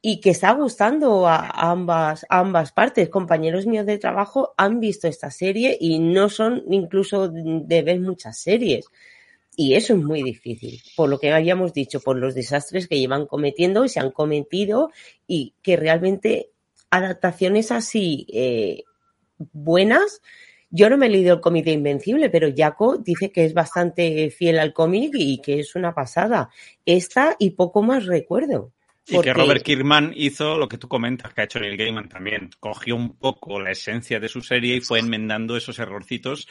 y 0.00 0.20
que 0.20 0.30
está 0.30 0.52
gustando 0.52 1.28
a, 1.28 1.36
a 1.36 1.70
ambas, 1.70 2.24
a 2.28 2.38
ambas 2.38 2.72
partes. 2.72 3.08
Compañeros 3.08 3.66
míos 3.66 3.86
de 3.86 3.98
trabajo 3.98 4.54
han 4.56 4.80
visto 4.80 5.08
esta 5.08 5.30
serie 5.30 5.76
y 5.80 5.98
no 5.98 6.28
son 6.28 6.62
incluso 6.70 7.28
de 7.28 7.82
ver 7.82 8.00
muchas 8.00 8.38
series. 8.38 8.86
Y 9.54 9.74
eso 9.74 9.92
es 9.92 10.02
muy 10.02 10.22
difícil, 10.22 10.80
por 10.96 11.10
lo 11.10 11.18
que 11.18 11.30
habíamos 11.30 11.74
dicho, 11.74 12.00
por 12.00 12.16
los 12.16 12.34
desastres 12.34 12.88
que 12.88 12.98
llevan 12.98 13.26
cometiendo 13.26 13.84
y 13.84 13.90
se 13.90 14.00
han 14.00 14.10
cometido 14.10 14.90
y 15.26 15.52
que 15.62 15.76
realmente 15.76 16.51
adaptaciones 16.92 17.72
así 17.72 18.26
eh, 18.32 18.84
buenas 19.52 20.20
yo 20.74 20.88
no 20.88 20.96
me 20.96 21.06
he 21.06 21.10
leído 21.10 21.34
el 21.34 21.40
cómic 21.42 21.66
de 21.66 21.72
Invencible, 21.72 22.30
pero 22.30 22.48
Jaco 22.56 22.96
dice 22.96 23.30
que 23.30 23.44
es 23.44 23.52
bastante 23.52 24.30
fiel 24.30 24.58
al 24.58 24.72
cómic 24.72 25.12
y 25.14 25.42
que 25.42 25.60
es 25.60 25.74
una 25.74 25.94
pasada. 25.94 26.48
Esta 26.86 27.36
y 27.38 27.50
poco 27.50 27.82
más 27.82 28.06
recuerdo. 28.06 28.72
Y 29.08 29.14
Porque- 29.14 29.30
que 29.30 29.34
Robert 29.34 29.62
Kirkman 29.64 30.12
hizo 30.14 30.56
lo 30.56 30.68
que 30.68 30.78
tú 30.78 30.86
comentas, 30.86 31.34
que 31.34 31.40
ha 31.40 31.44
hecho 31.44 31.58
Neil 31.58 31.76
Gaiman 31.76 32.08
también. 32.08 32.50
Cogió 32.60 32.94
un 32.94 33.16
poco 33.18 33.60
la 33.60 33.72
esencia 33.72 34.20
de 34.20 34.28
su 34.28 34.42
serie 34.42 34.76
y 34.76 34.80
fue 34.80 35.00
enmendando 35.00 35.56
esos 35.56 35.78
errorcitos 35.80 36.46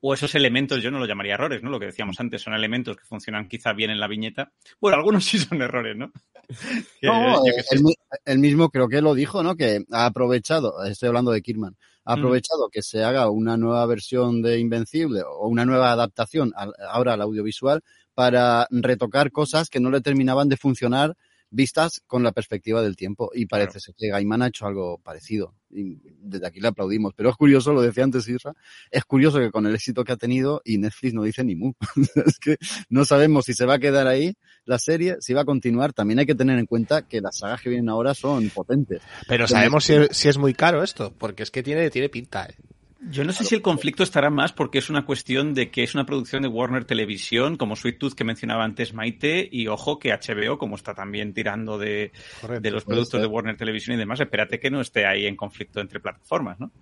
o 0.00 0.14
esos 0.14 0.34
elementos, 0.34 0.82
yo 0.82 0.90
no 0.90 0.98
lo 0.98 1.04
llamaría 1.06 1.34
errores, 1.34 1.62
¿no? 1.62 1.68
Lo 1.70 1.78
que 1.78 1.86
decíamos 1.86 2.18
antes, 2.18 2.40
son 2.40 2.54
elementos 2.54 2.96
que 2.96 3.04
funcionan 3.04 3.48
quizá 3.48 3.74
bien 3.74 3.90
en 3.90 4.00
la 4.00 4.08
viñeta. 4.08 4.50
Bueno, 4.80 4.96
algunos 4.96 5.24
sí 5.26 5.38
son 5.38 5.60
errores, 5.60 5.94
¿no? 5.96 6.10
No, 7.02 7.42
sé. 7.44 7.64
él, 7.70 7.82
mi- 7.82 7.94
él 8.24 8.38
mismo 8.38 8.70
creo 8.70 8.88
que 8.88 9.02
lo 9.02 9.14
dijo, 9.14 9.42
¿no? 9.42 9.54
Que 9.56 9.84
ha 9.92 10.06
aprovechado, 10.06 10.82
estoy 10.84 11.08
hablando 11.08 11.30
de 11.32 11.42
Kirman, 11.42 11.76
ha 12.06 12.14
aprovechado 12.14 12.70
que 12.72 12.82
se 12.82 13.04
haga 13.04 13.28
una 13.30 13.56
nueva 13.58 13.84
versión 13.86 14.40
de 14.42 14.58
Invencible 14.58 15.20
o 15.22 15.46
una 15.48 15.64
nueva 15.66 15.92
adaptación 15.92 16.50
al- 16.56 16.72
ahora 16.88 17.12
al 17.12 17.20
audiovisual 17.20 17.82
para 18.14 18.66
retocar 18.70 19.30
cosas 19.30 19.68
que 19.68 19.80
no 19.80 19.90
le 19.90 20.00
terminaban 20.00 20.48
de 20.48 20.56
funcionar 20.56 21.14
vistas 21.50 22.02
con 22.06 22.22
la 22.22 22.32
perspectiva 22.32 22.82
del 22.82 22.96
tiempo. 22.96 23.30
Y 23.34 23.46
parece 23.46 23.72
Claro. 23.72 23.80
ser 23.80 23.94
que 23.96 24.08
Gaiman 24.08 24.42
ha 24.42 24.46
hecho 24.48 24.66
algo 24.66 24.98
parecido. 24.98 25.54
Y 25.72 25.98
desde 26.20 26.46
aquí 26.46 26.60
le 26.60 26.68
aplaudimos. 26.68 27.12
Pero 27.14 27.30
es 27.30 27.36
curioso, 27.36 27.72
lo 27.72 27.82
decía 27.82 28.02
antes 28.04 28.26
Isra, 28.28 28.54
es 28.90 29.04
curioso 29.04 29.38
que 29.38 29.50
con 29.52 29.66
el 29.66 29.74
éxito 29.74 30.02
que 30.04 30.12
ha 30.12 30.16
tenido 30.16 30.62
y 30.64 30.78
Netflix 30.78 31.14
no 31.14 31.22
dice 31.22 31.44
ni 31.44 31.54
mu. 31.54 31.72
es 32.26 32.38
que 32.38 32.56
no 32.88 33.04
sabemos 33.04 33.44
si 33.44 33.54
se 33.54 33.66
va 33.66 33.74
a 33.74 33.78
quedar 33.78 34.06
ahí 34.06 34.34
la 34.64 34.78
serie, 34.78 35.16
si 35.20 35.32
va 35.34 35.42
a 35.42 35.44
continuar. 35.44 35.92
También 35.92 36.18
hay 36.18 36.26
que 36.26 36.34
tener 36.34 36.58
en 36.58 36.66
cuenta 36.66 37.02
que 37.06 37.20
las 37.20 37.38
sagas 37.38 37.60
que 37.62 37.68
vienen 37.70 37.88
ahora 37.88 38.14
son 38.14 38.50
potentes. 38.50 39.00
Pero 39.28 39.46
sabemos 39.46 39.84
si, 39.84 39.94
si- 39.94 40.08
si 40.12 40.28
es 40.28 40.38
muy 40.38 40.54
caro 40.54 40.82
esto, 40.82 41.12
porque 41.16 41.42
es 41.44 41.50
que 41.50 41.62
tiene, 41.62 41.88
tiene 41.90 42.08
pinta, 42.08 42.46
¿eh? 42.46 42.54
Yo 43.02 43.24
no 43.24 43.32
sé 43.32 43.44
si 43.44 43.54
el 43.54 43.62
conflicto 43.62 44.02
estará 44.02 44.28
más 44.28 44.52
porque 44.52 44.78
es 44.78 44.90
una 44.90 45.06
cuestión 45.06 45.54
de 45.54 45.70
que 45.70 45.82
es 45.82 45.94
una 45.94 46.04
producción 46.04 46.42
de 46.42 46.48
Warner 46.48 46.84
Televisión, 46.84 47.56
como 47.56 47.74
Sweet 47.74 47.98
Tooth 47.98 48.12
que 48.12 48.24
mencionaba 48.24 48.62
antes 48.62 48.92
Maite, 48.92 49.48
y 49.50 49.68
ojo 49.68 49.98
que 49.98 50.12
HBO, 50.12 50.58
como 50.58 50.76
está 50.76 50.94
también 50.94 51.32
tirando 51.32 51.78
de, 51.78 52.12
Correcto. 52.42 52.60
de 52.60 52.70
los 52.70 52.84
productos 52.84 53.20
de 53.20 53.26
Warner 53.26 53.56
Televisión 53.56 53.96
y 53.96 53.98
demás, 53.98 54.20
espérate 54.20 54.60
que 54.60 54.70
no 54.70 54.82
esté 54.82 55.06
ahí 55.06 55.26
en 55.26 55.34
conflicto 55.34 55.80
entre 55.80 56.00
plataformas, 56.00 56.60
¿no? 56.60 56.72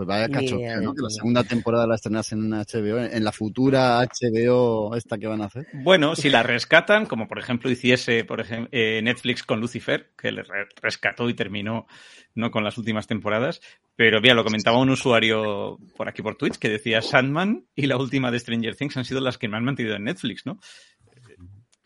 Pues 0.00 0.08
vaya 0.08 0.28
Ni 0.28 0.32
cacho, 0.32 0.56
idea 0.58 0.80
¿no? 0.80 0.94
Que 0.94 1.02
la 1.02 1.10
segunda 1.10 1.44
temporada 1.44 1.86
la 1.86 1.96
estrenas 1.96 2.32
en 2.32 2.54
HBO, 2.54 3.00
en 3.00 3.22
la 3.22 3.32
futura 3.32 4.00
HBO 4.00 4.96
esta 4.96 5.18
que 5.18 5.26
van 5.26 5.42
a 5.42 5.44
hacer. 5.44 5.66
Bueno, 5.74 6.16
si 6.16 6.30
la 6.30 6.42
rescatan, 6.42 7.04
como 7.04 7.28
por 7.28 7.38
ejemplo 7.38 7.70
hiciese 7.70 8.24
por 8.24 8.40
ejemplo, 8.40 8.70
eh, 8.72 9.02
Netflix 9.02 9.42
con 9.42 9.60
Lucifer, 9.60 10.12
que 10.16 10.32
le 10.32 10.42
re- 10.42 10.68
rescató 10.80 11.28
y 11.28 11.34
terminó 11.34 11.86
no 12.34 12.50
con 12.50 12.64
las 12.64 12.78
últimas 12.78 13.06
temporadas, 13.08 13.60
pero 13.94 14.22
mira, 14.22 14.32
lo 14.32 14.42
comentaba 14.42 14.78
un 14.78 14.88
usuario 14.88 15.76
por 15.98 16.08
aquí 16.08 16.22
por 16.22 16.36
Twitch 16.36 16.56
que 16.56 16.70
decía 16.70 17.02
Sandman 17.02 17.66
y 17.74 17.84
la 17.84 17.98
última 17.98 18.30
de 18.30 18.38
Stranger 18.38 18.76
Things 18.76 18.96
han 18.96 19.04
sido 19.04 19.20
las 19.20 19.36
que 19.36 19.48
me 19.48 19.58
han 19.58 19.64
mantenido 19.64 19.96
en 19.96 20.04
Netflix, 20.04 20.46
¿no? 20.46 20.58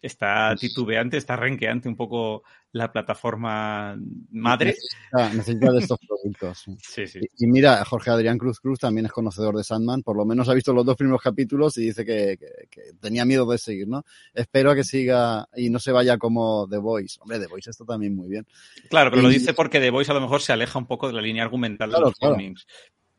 Está 0.01 0.55
titubeante, 0.55 1.17
está 1.17 1.35
renqueante 1.35 1.89
un 1.89 1.97
poco 1.97 2.45
la 2.75 2.93
plataforma 2.93 3.97
madre. 4.33 4.75
Necesita, 4.75 5.29
necesita 5.35 5.73
de 5.73 5.79
estos 5.79 5.99
productos. 6.01 6.59
sí. 6.59 6.77
Sí, 6.83 7.07
sí. 7.07 7.21
Y, 7.39 7.45
y 7.45 7.47
mira, 7.47 7.85
Jorge 7.85 8.11
Adrián 8.11 8.37
Cruz 8.37 8.59
Cruz 8.61 8.79
también 8.81 9.07
es 9.07 9.13
conocedor 9.13 9.57
de 9.57 9.65
Sandman, 9.65 10.03
por 10.03 10.17
lo 10.17 10.25
menos 10.25 10.49
ha 10.49 10.55
visto 10.55 10.73
los 10.73 10.85
dos 10.85 10.97
primeros 10.97 11.23
capítulos 11.23 11.79
y 11.79 11.87
dice 11.87 12.05
que, 12.05 12.37
que- 12.39 12.67
que 12.71 12.81
tenía 13.01 13.25
miedo 13.25 13.47
de 13.47 13.59
seguir, 13.59 13.87
¿no? 13.89 14.05
Espero 14.35 14.73
a 14.73 14.75
que 14.75 14.85
siga 14.85 15.49
y 15.57 15.71
no 15.71 15.79
se 15.79 15.93
vaya 15.93 16.19
como 16.19 16.67
The 16.69 16.79
Voice. 16.79 17.19
Hombre, 17.21 17.39
The 17.39 17.47
Voice 17.47 17.71
está 17.71 17.85
también 17.85 18.15
muy 18.17 18.29
bien. 18.29 18.47
Claro, 18.91 19.11
pero 19.11 19.23
lo 19.23 19.29
dice 19.29 19.55
porque 19.55 19.79
The 19.81 19.91
Voice 19.91 20.11
a 20.11 20.15
lo 20.15 20.21
mejor 20.21 20.43
se 20.43 20.53
aleja 20.53 20.79
un 20.79 20.87
poco 20.87 21.07
de 21.07 21.15
la 21.15 21.23
línea 21.23 21.45
argumental 21.45 21.89
Claro, 21.91 22.07
de 22.07 22.11
los 22.11 22.19
claro. 22.19 22.35
cómics. 22.35 22.67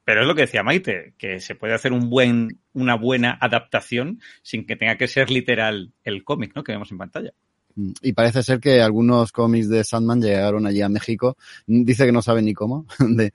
Pero 0.03 0.21
es 0.21 0.27
lo 0.27 0.35
que 0.35 0.41
decía 0.41 0.61
Maite, 0.61 1.15
que 1.17 1.39
se 1.39 1.55
puede 1.55 1.73
hacer 1.73 1.91
un 1.91 2.11
buen, 2.11 2.59
una 2.73 2.95
buena 2.95 3.37
adaptación 3.41 4.19
sin 4.43 4.67
que 4.67 4.75
tenga 4.75 4.97
que 4.97 5.07
ser 5.07 5.31
literal 5.31 5.93
el 6.03 6.23
cómic, 6.23 6.51
¿no? 6.55 6.63
Que 6.63 6.73
vemos 6.73 6.91
en 6.91 6.99
pantalla. 6.99 7.31
Mm, 7.75 7.91
Y 8.01 8.13
parece 8.13 8.43
ser 8.43 8.59
que 8.59 8.81
algunos 8.81 9.31
cómics 9.31 9.69
de 9.69 9.83
Sandman 9.83 10.21
llegaron 10.21 10.65
allí 10.65 10.81
a 10.81 10.89
México. 10.89 11.37
Mm, 11.67 11.83
Dice 11.83 12.05
que 12.05 12.11
no 12.11 12.21
sabe 12.21 12.41
ni 12.41 12.53
cómo. 12.53 12.85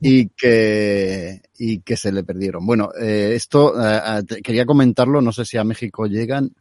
y 0.00 0.28
que 0.30 1.42
y 1.58 1.80
que 1.80 1.96
se 1.96 2.12
le 2.12 2.24
perdieron. 2.24 2.66
Bueno, 2.66 2.90
eh, 3.00 3.32
esto 3.34 3.74
eh, 3.82 4.00
eh, 4.30 4.42
quería 4.42 4.66
comentarlo. 4.66 5.20
No 5.20 5.32
sé 5.32 5.44
si 5.44 5.56
a 5.58 5.64
México 5.64 6.06
llegan. 6.06 6.52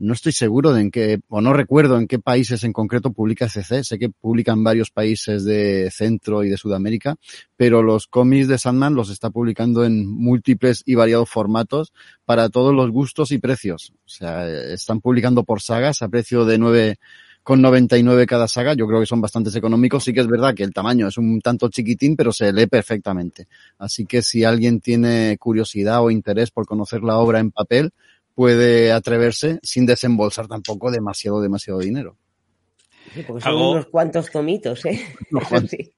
No 0.00 0.12
estoy 0.12 0.30
seguro 0.30 0.72
de 0.72 0.82
en 0.82 0.90
qué, 0.92 1.18
o 1.28 1.40
no 1.40 1.52
recuerdo 1.52 1.98
en 1.98 2.06
qué 2.06 2.20
países 2.20 2.62
en 2.62 2.72
concreto 2.72 3.12
publica 3.12 3.48
CC. 3.48 3.82
Sé 3.82 3.98
que 3.98 4.08
publican 4.08 4.62
varios 4.62 4.92
países 4.92 5.44
de 5.44 5.90
Centro 5.90 6.44
y 6.44 6.48
de 6.48 6.56
Sudamérica, 6.56 7.16
pero 7.56 7.82
los 7.82 8.06
cómics 8.06 8.46
de 8.46 8.58
Sandman 8.58 8.94
los 8.94 9.10
está 9.10 9.30
publicando 9.30 9.84
en 9.84 10.06
múltiples 10.06 10.84
y 10.86 10.94
variados 10.94 11.28
formatos 11.28 11.92
para 12.24 12.48
todos 12.48 12.72
los 12.72 12.92
gustos 12.92 13.32
y 13.32 13.38
precios. 13.38 13.92
O 14.06 14.08
sea, 14.08 14.48
están 14.48 15.00
publicando 15.00 15.42
por 15.42 15.60
sagas 15.60 16.00
a 16.02 16.08
precio 16.08 16.44
de 16.44 16.60
9,99 16.60 18.24
cada 18.26 18.46
saga. 18.46 18.74
Yo 18.74 18.86
creo 18.86 19.00
que 19.00 19.06
son 19.06 19.20
bastante 19.20 19.50
económicos. 19.58 20.04
Sí 20.04 20.12
que 20.12 20.20
es 20.20 20.28
verdad 20.28 20.54
que 20.54 20.62
el 20.62 20.72
tamaño 20.72 21.08
es 21.08 21.18
un 21.18 21.40
tanto 21.40 21.68
chiquitín, 21.70 22.14
pero 22.14 22.30
se 22.30 22.52
lee 22.52 22.68
perfectamente. 22.68 23.48
Así 23.78 24.06
que 24.06 24.22
si 24.22 24.44
alguien 24.44 24.80
tiene 24.80 25.36
curiosidad 25.38 26.04
o 26.04 26.12
interés 26.12 26.52
por 26.52 26.66
conocer 26.66 27.02
la 27.02 27.18
obra 27.18 27.40
en 27.40 27.50
papel, 27.50 27.90
puede 28.38 28.92
atreverse 28.92 29.58
sin 29.64 29.84
desembolsar 29.84 30.46
tampoco 30.46 30.92
demasiado, 30.92 31.40
demasiado 31.40 31.80
dinero. 31.80 32.16
Sí, 33.12 33.24
porque 33.26 33.42
son 33.42 33.56
unos 33.56 33.86
cuantos 33.86 34.30
tomitos, 34.30 34.84
¿eh? 34.86 35.04
Cuantos. 35.48 35.70
Sí. 35.78 35.92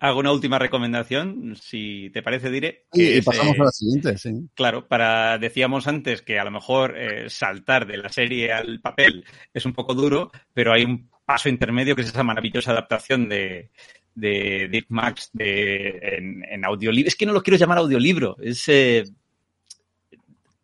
Hago 0.00 0.18
una 0.18 0.32
última 0.32 0.58
recomendación, 0.58 1.54
si 1.54 2.10
te 2.12 2.22
parece, 2.22 2.50
diré. 2.50 2.86
Y, 2.92 3.20
pasamos 3.20 3.56
eh, 3.56 3.60
a 3.60 3.64
la 3.64 3.70
siguiente, 3.70 4.18
sí. 4.18 4.30
Claro, 4.54 4.88
para 4.88 5.38
decíamos 5.38 5.86
antes 5.86 6.22
que 6.22 6.40
a 6.40 6.44
lo 6.44 6.50
mejor 6.50 6.98
eh, 6.98 7.28
saltar 7.28 7.86
de 7.86 7.98
la 7.98 8.08
serie 8.08 8.52
al 8.52 8.80
papel 8.80 9.24
es 9.52 9.64
un 9.66 9.74
poco 9.74 9.94
duro, 9.94 10.32
pero 10.54 10.72
hay 10.72 10.84
un 10.84 11.10
paso 11.24 11.50
intermedio 11.50 11.94
que 11.94 12.02
es 12.02 12.08
esa 12.08 12.24
maravillosa 12.24 12.72
adaptación 12.72 13.28
de, 13.28 13.70
de 14.14 14.68
Dick 14.72 14.86
Max 14.88 15.30
de, 15.34 15.98
en, 16.02 16.42
en 16.50 16.64
audiolibro. 16.64 17.08
Es 17.08 17.14
que 17.14 17.26
no 17.26 17.32
lo 17.32 17.42
quiero 17.42 17.58
llamar 17.58 17.78
audiolibro, 17.78 18.38
es 18.40 18.66
eh, 18.68 19.04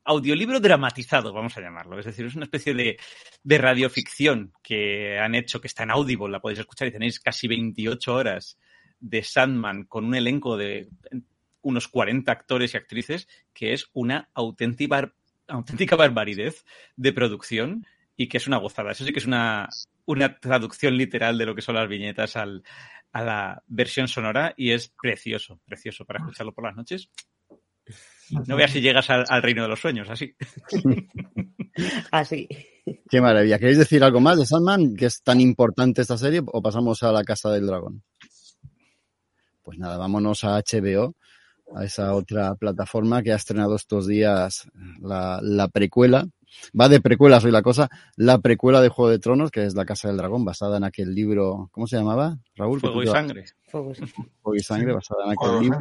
audiolibro 0.06 0.60
dramatizado, 0.60 1.32
vamos 1.32 1.56
a 1.56 1.60
llamarlo. 1.60 1.98
Es 1.98 2.06
decir, 2.06 2.26
es 2.26 2.34
una 2.34 2.44
especie 2.44 2.74
de, 2.74 2.98
de 3.42 3.58
radioficción 3.58 4.52
que 4.62 5.18
han 5.18 5.34
hecho, 5.34 5.60
que 5.60 5.66
está 5.66 5.82
en 5.82 5.90
Audible, 5.90 6.30
la 6.30 6.40
podéis 6.40 6.60
escuchar 6.60 6.88
y 6.88 6.92
tenéis 6.92 7.20
casi 7.20 7.48
28 7.48 8.14
horas 8.14 8.58
de 9.00 9.22
Sandman 9.22 9.84
con 9.84 10.04
un 10.04 10.14
elenco 10.14 10.56
de 10.56 10.88
unos 11.62 11.88
40 11.88 12.30
actores 12.30 12.74
y 12.74 12.76
actrices, 12.76 13.28
que 13.52 13.72
es 13.72 13.90
una 13.92 14.30
auténtica, 14.34 15.12
auténtica 15.48 15.96
barbaridez 15.96 16.64
de 16.96 17.12
producción 17.12 17.86
y 18.16 18.28
que 18.28 18.38
es 18.38 18.46
una 18.46 18.58
gozada. 18.58 18.92
Eso 18.92 19.04
sí 19.04 19.12
que 19.12 19.18
es 19.18 19.26
una, 19.26 19.68
una 20.06 20.38
traducción 20.38 20.96
literal 20.96 21.36
de 21.36 21.46
lo 21.46 21.54
que 21.54 21.62
son 21.62 21.74
las 21.74 21.88
viñetas 21.88 22.36
al, 22.36 22.62
a 23.12 23.22
la 23.22 23.62
versión 23.66 24.08
sonora 24.08 24.54
y 24.56 24.70
es 24.70 24.88
precioso, 25.00 25.60
precioso 25.64 26.04
para 26.04 26.20
escucharlo 26.20 26.54
por 26.54 26.64
las 26.64 26.76
noches. 26.76 27.10
No 28.46 28.56
veas 28.56 28.72
si 28.72 28.80
llegas 28.80 29.08
al, 29.10 29.24
al 29.28 29.42
reino 29.42 29.62
de 29.62 29.68
los 29.68 29.80
sueños, 29.80 30.08
así. 30.10 30.34
Así. 32.10 32.48
Qué 33.08 33.20
maravilla. 33.20 33.58
¿Queréis 33.58 33.78
decir 33.78 34.02
algo 34.02 34.20
más 34.20 34.38
de 34.38 34.46
Sandman? 34.46 34.94
¿Que 34.96 35.06
es 35.06 35.22
tan 35.22 35.40
importante 35.40 36.02
esta 36.02 36.16
serie? 36.16 36.42
¿O 36.44 36.62
pasamos 36.62 37.02
a 37.02 37.12
la 37.12 37.24
Casa 37.24 37.50
del 37.50 37.66
Dragón? 37.66 38.02
Pues 39.62 39.78
nada, 39.78 39.98
vámonos 39.98 40.44
a 40.44 40.58
HBO, 40.58 41.14
a 41.74 41.84
esa 41.84 42.14
otra 42.14 42.54
plataforma 42.54 43.22
que 43.22 43.32
ha 43.32 43.36
estrenado 43.36 43.74
estos 43.74 44.06
días 44.06 44.68
la, 45.00 45.40
la 45.42 45.68
precuela. 45.68 46.26
Va 46.78 46.88
de 46.88 47.00
precuelas 47.00 47.44
hoy 47.44 47.50
la 47.50 47.62
cosa. 47.62 47.88
La 48.16 48.38
precuela 48.38 48.80
de 48.80 48.88
Juego 48.88 49.10
de 49.10 49.18
Tronos, 49.18 49.50
que 49.50 49.64
es 49.64 49.74
La 49.74 49.84
Casa 49.84 50.08
del 50.08 50.16
Dragón, 50.16 50.44
basada 50.44 50.76
en 50.76 50.84
aquel 50.84 51.14
libro. 51.14 51.68
¿Cómo 51.72 51.86
se 51.86 51.96
llamaba? 51.96 52.38
Raúl. 52.54 52.80
Fuego 52.80 53.02
y 53.02 53.06
sangre. 53.08 53.44
Fuego 53.66 53.92
y 54.54 54.60
Sangre, 54.60 54.92
basada 54.92 55.24
en 55.26 55.32
aquel 55.32 55.60
libro. 55.60 55.78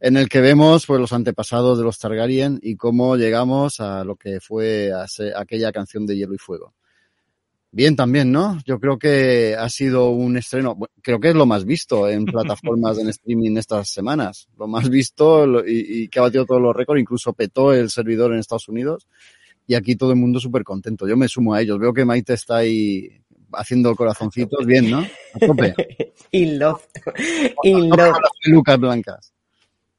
En 0.00 0.16
el 0.16 0.28
que 0.28 0.40
vemos 0.40 0.84
pues 0.86 1.00
los 1.00 1.12
antepasados 1.12 1.78
de 1.78 1.84
los 1.84 1.98
Targaryen 1.98 2.58
y 2.62 2.76
cómo 2.76 3.16
llegamos 3.16 3.80
a 3.80 4.04
lo 4.04 4.16
que 4.16 4.40
fue 4.40 4.92
a 4.92 5.06
se- 5.08 5.32
aquella 5.34 5.72
canción 5.72 6.06
de 6.06 6.16
Hielo 6.16 6.34
y 6.34 6.38
Fuego. 6.38 6.74
Bien 7.72 7.94
también, 7.96 8.32
¿no? 8.32 8.58
Yo 8.64 8.78
creo 8.78 8.98
que 8.98 9.54
ha 9.58 9.68
sido 9.68 10.08
un 10.10 10.36
estreno, 10.38 10.78
creo 11.02 11.20
que 11.20 11.28
es 11.30 11.34
lo 11.34 11.44
más 11.46 11.64
visto 11.64 12.08
en 12.08 12.24
plataformas 12.64 12.98
en 12.98 13.08
streaming 13.08 13.56
estas 13.56 13.90
semanas. 13.90 14.48
Lo 14.58 14.66
más 14.66 14.88
visto 14.88 15.46
y, 15.66 16.02
y 16.04 16.08
que 16.08 16.18
ha 16.18 16.22
batido 16.22 16.46
todos 16.46 16.62
los 16.62 16.74
récords, 16.74 17.00
incluso 17.00 17.32
petó 17.34 17.72
el 17.74 17.90
servidor 17.90 18.32
en 18.32 18.38
Estados 18.38 18.68
Unidos. 18.68 19.06
Y 19.66 19.74
aquí 19.74 19.96
todo 19.96 20.10
el 20.12 20.16
mundo 20.16 20.38
súper 20.40 20.62
contento. 20.62 21.08
Yo 21.08 21.16
me 21.16 21.26
sumo 21.28 21.52
a 21.52 21.60
ellos. 21.60 21.78
Veo 21.78 21.92
que 21.92 22.04
Maite 22.04 22.34
está 22.34 22.58
ahí 22.58 23.10
haciendo 23.52 23.94
corazoncitos 23.96 24.64
bien, 24.64 24.90
¿no? 24.90 25.00
A 25.00 25.38
tope. 25.46 25.74
In 26.32 26.58
love. 26.58 26.82
In 27.64 27.88
love. 27.90 28.12
con 28.12 28.22
las 28.22 28.30
pelucas 28.44 28.78
blancas. 28.78 29.32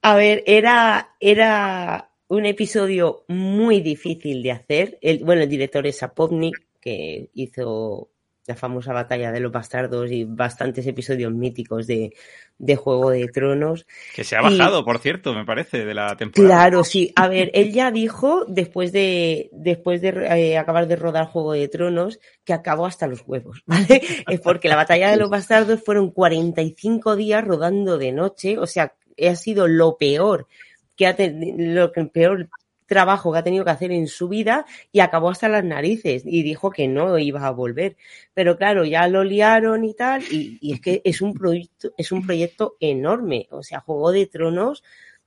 A 0.08 0.16
ver, 0.16 0.42
era, 0.48 1.16
era 1.20 2.12
un 2.30 2.46
episodio 2.46 3.26
muy 3.28 3.82
difícil 3.82 4.42
de 4.42 4.52
hacer. 4.54 4.98
El, 5.02 5.20
bueno, 5.26 5.42
el 5.42 5.50
director 5.50 5.86
es 5.86 5.98
Sapovnik, 5.98 6.56
que 6.80 7.30
hizo 7.34 8.10
la 8.46 8.56
famosa 8.56 8.94
batalla 8.94 9.34
de 9.34 9.42
los 9.42 9.52
bastardos 9.52 10.10
y 10.10 10.24
bastantes 10.24 10.88
episodios 10.88 11.34
míticos 11.34 11.88
de, 11.88 12.14
de 12.58 12.76
Juego 12.78 13.10
de 13.10 13.28
Tronos. 13.28 13.86
Que 14.16 14.24
se 14.24 14.38
ha 14.38 14.40
Y- 14.40 14.58
bajado, 14.58 14.86
por 14.86 15.00
cierto, 15.00 15.34
me 15.34 15.44
parece, 15.44 15.84
de 15.84 15.94
la 15.94 16.16
temporada. 16.16 16.56
Claro, 16.56 16.86
sí. 16.86 17.12
A 17.18 17.28
ver, 17.28 17.52
él 17.54 17.74
ya 17.74 17.92
dijo, 17.92 18.46
después 18.48 18.94
de, 18.94 19.50
después 19.52 20.00
de 20.00 20.08
eh, 20.12 20.58
acabar 20.58 20.88
de 20.88 20.96
rodar 20.96 21.26
Juego 21.26 21.52
de 21.52 21.68
Tronos, 21.68 22.22
que 22.46 22.54
acabó 22.54 22.86
hasta 22.86 23.08
los 23.08 23.24
huevos, 23.28 23.62
¿vale? 23.66 24.02
Es 24.26 24.40
porque 24.40 24.70
la 24.70 24.78
batalla 24.78 25.12
de 25.12 25.18
los 25.18 25.30
bastardos 25.30 25.84
fueron 25.84 26.12
45 26.12 27.18
días 27.18 27.44
rodando 27.44 27.98
de 27.98 28.14
noche, 28.14 28.58
o 28.58 28.66
sea, 28.68 28.94
ha 29.18 29.36
sido 29.36 29.68
lo 29.68 29.98
peor 29.98 30.48
que 30.96 31.08
ha 31.08 31.16
tenido, 31.16 31.56
lo 31.58 31.92
que 31.92 32.02
el 32.02 32.10
peor 32.10 32.50
trabajo 32.88 33.32
que 33.32 33.40
ha 33.40 33.44
tenido 33.44 33.66
que 33.66 33.72
hacer 33.72 33.92
en 33.92 34.08
su 34.08 34.30
vida 34.30 34.66
y 34.92 35.02
acabó 35.02 35.30
hasta 35.30 35.50
las 35.50 35.64
narices 35.64 36.24
y 36.26 36.42
dijo 36.42 36.72
que 36.72 36.88
no 36.88 37.20
iba 37.20 37.46
a 37.46 37.52
volver. 37.52 37.98
Pero 38.34 38.58
claro, 38.58 38.86
ya 38.86 39.08
lo 39.08 39.24
liaron 39.24 39.84
y 39.84 39.94
tal, 39.94 40.24
y, 40.32 40.58
y 40.62 40.74
es 40.74 40.82
que 40.82 41.02
es 41.04 41.22
un 41.22 41.34
proyecto, 41.34 41.92
es 41.98 42.12
un 42.12 42.26
proyecto 42.26 42.78
enorme. 42.80 43.48
O 43.52 43.62
sea, 43.62 43.82
Juego 43.82 44.12
de 44.12 44.26
Tronos, 44.26 44.84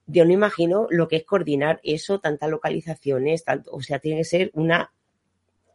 yo 0.07 0.25
no 0.25 0.33
imagino 0.33 0.87
lo 0.91 1.07
que 1.07 1.17
es 1.17 1.25
coordinar 1.25 1.81
eso, 1.85 2.19
tantas 2.19 2.51
localizaciones, 2.51 3.45
tanto, 3.45 3.71
o 3.73 3.83
sea, 3.83 3.99
tiene 3.99 4.19
que 4.19 4.25
ser 4.25 4.51
una 4.55 4.93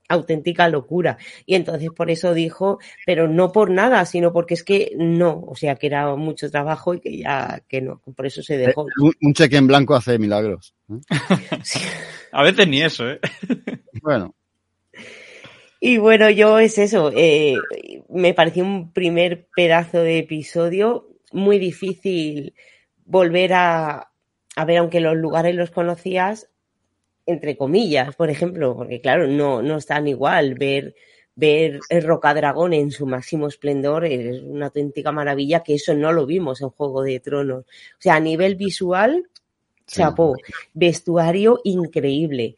auténtica 0.07 0.69
locura. 0.69 1.17
Y 1.45 1.55
entonces 1.55 1.89
por 1.95 2.11
eso 2.11 2.33
dijo, 2.33 2.79
pero 3.05 3.27
no 3.27 3.51
por 3.51 3.69
nada, 3.71 4.05
sino 4.05 4.31
porque 4.31 4.53
es 4.53 4.63
que 4.63 4.93
no, 4.97 5.43
o 5.47 5.55
sea, 5.55 5.75
que 5.75 5.87
era 5.87 6.15
mucho 6.15 6.49
trabajo 6.49 6.93
y 6.93 6.99
que 6.99 7.17
ya, 7.17 7.61
que 7.67 7.81
no, 7.81 8.01
por 8.15 8.25
eso 8.25 8.41
se 8.41 8.57
dejó. 8.57 8.83
Un, 8.83 9.13
un 9.21 9.33
cheque 9.33 9.57
en 9.57 9.67
blanco 9.67 9.95
hace 9.95 10.17
milagros. 10.19 10.73
¿eh? 10.89 10.99
Sí. 11.63 11.79
A 12.31 12.43
veces 12.43 12.67
ni 12.67 12.81
eso, 12.81 13.09
¿eh? 13.09 13.19
Bueno, 14.01 14.35
Y 15.79 15.97
bueno, 15.97 16.29
yo 16.29 16.59
es 16.59 16.77
eso, 16.77 17.11
eh, 17.15 17.55
me 18.09 18.33
pareció 18.33 18.63
un 18.63 18.91
primer 18.91 19.47
pedazo 19.55 19.99
de 19.99 20.19
episodio 20.19 21.07
muy 21.31 21.59
difícil 21.59 22.53
volver 23.05 23.53
a, 23.53 24.11
a 24.55 24.65
ver, 24.65 24.77
aunque 24.77 24.99
los 24.99 25.15
lugares 25.15 25.55
los 25.55 25.71
conocías, 25.71 26.49
entre 27.25 27.57
comillas, 27.57 28.15
por 28.15 28.29
ejemplo, 28.29 28.75
porque 28.75 29.01
claro, 29.01 29.27
no, 29.27 29.61
no 29.61 29.77
es 29.77 29.85
tan 29.85 30.07
igual 30.07 30.55
ver 30.55 30.95
ver 31.35 31.79
el 31.89 32.03
Rocadragón 32.03 32.73
en 32.73 32.91
su 32.91 33.05
máximo 33.05 33.47
esplendor 33.47 34.05
es 34.05 34.41
una 34.41 34.67
auténtica 34.67 35.11
maravilla 35.11 35.63
que 35.63 35.75
eso 35.75 35.93
no 35.93 36.13
lo 36.13 36.25
vimos 36.25 36.61
en 36.61 36.69
Juego 36.69 37.03
de 37.03 37.19
Tronos. 37.19 37.65
O 37.65 37.99
sea, 37.99 38.15
a 38.15 38.19
nivel 38.19 38.55
visual, 38.55 39.27
chapó, 39.85 40.35
vestuario 40.73 41.59
increíble, 41.63 42.55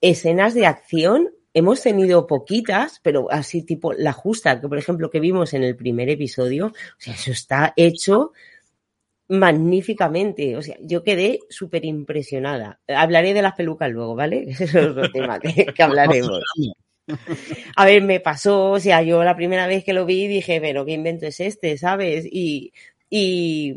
escenas 0.00 0.54
de 0.54 0.66
acción. 0.66 1.30
Hemos 1.52 1.82
tenido 1.82 2.26
poquitas, 2.26 3.00
pero 3.02 3.30
así 3.30 3.62
tipo 3.62 3.92
la 3.92 4.12
justa, 4.12 4.60
que 4.60 4.68
por 4.68 4.78
ejemplo 4.78 5.10
que 5.10 5.20
vimos 5.20 5.54
en 5.54 5.62
el 5.62 5.76
primer 5.76 6.10
episodio, 6.10 6.66
o 6.66 6.98
sea, 6.98 7.14
eso 7.14 7.30
está 7.30 7.72
hecho 7.76 8.32
magníficamente. 9.28 10.56
O 10.56 10.62
sea, 10.62 10.76
yo 10.80 11.02
quedé 11.02 11.40
súper 11.48 11.84
impresionada. 11.84 12.80
Hablaré 12.88 13.34
de 13.34 13.42
las 13.42 13.54
pelucas 13.54 13.90
luego, 13.90 14.14
¿vale? 14.14 14.44
Ese 14.48 14.64
es 14.64 14.74
otro 14.74 15.10
tema 15.10 15.38
que, 15.40 15.82
hablaremos. 15.82 16.40
A 17.76 17.84
ver, 17.84 18.02
me 18.02 18.20
pasó, 18.20 18.72
o 18.72 18.80
sea, 18.80 19.02
yo 19.02 19.22
la 19.22 19.36
primera 19.36 19.66
vez 19.66 19.84
que 19.84 19.92
lo 19.92 20.06
vi 20.06 20.26
dije, 20.26 20.60
pero 20.60 20.84
¿qué 20.84 20.92
invento 20.92 21.26
es 21.26 21.38
este? 21.40 21.78
¿Sabes? 21.78 22.26
Y, 22.30 22.72
y, 23.08 23.74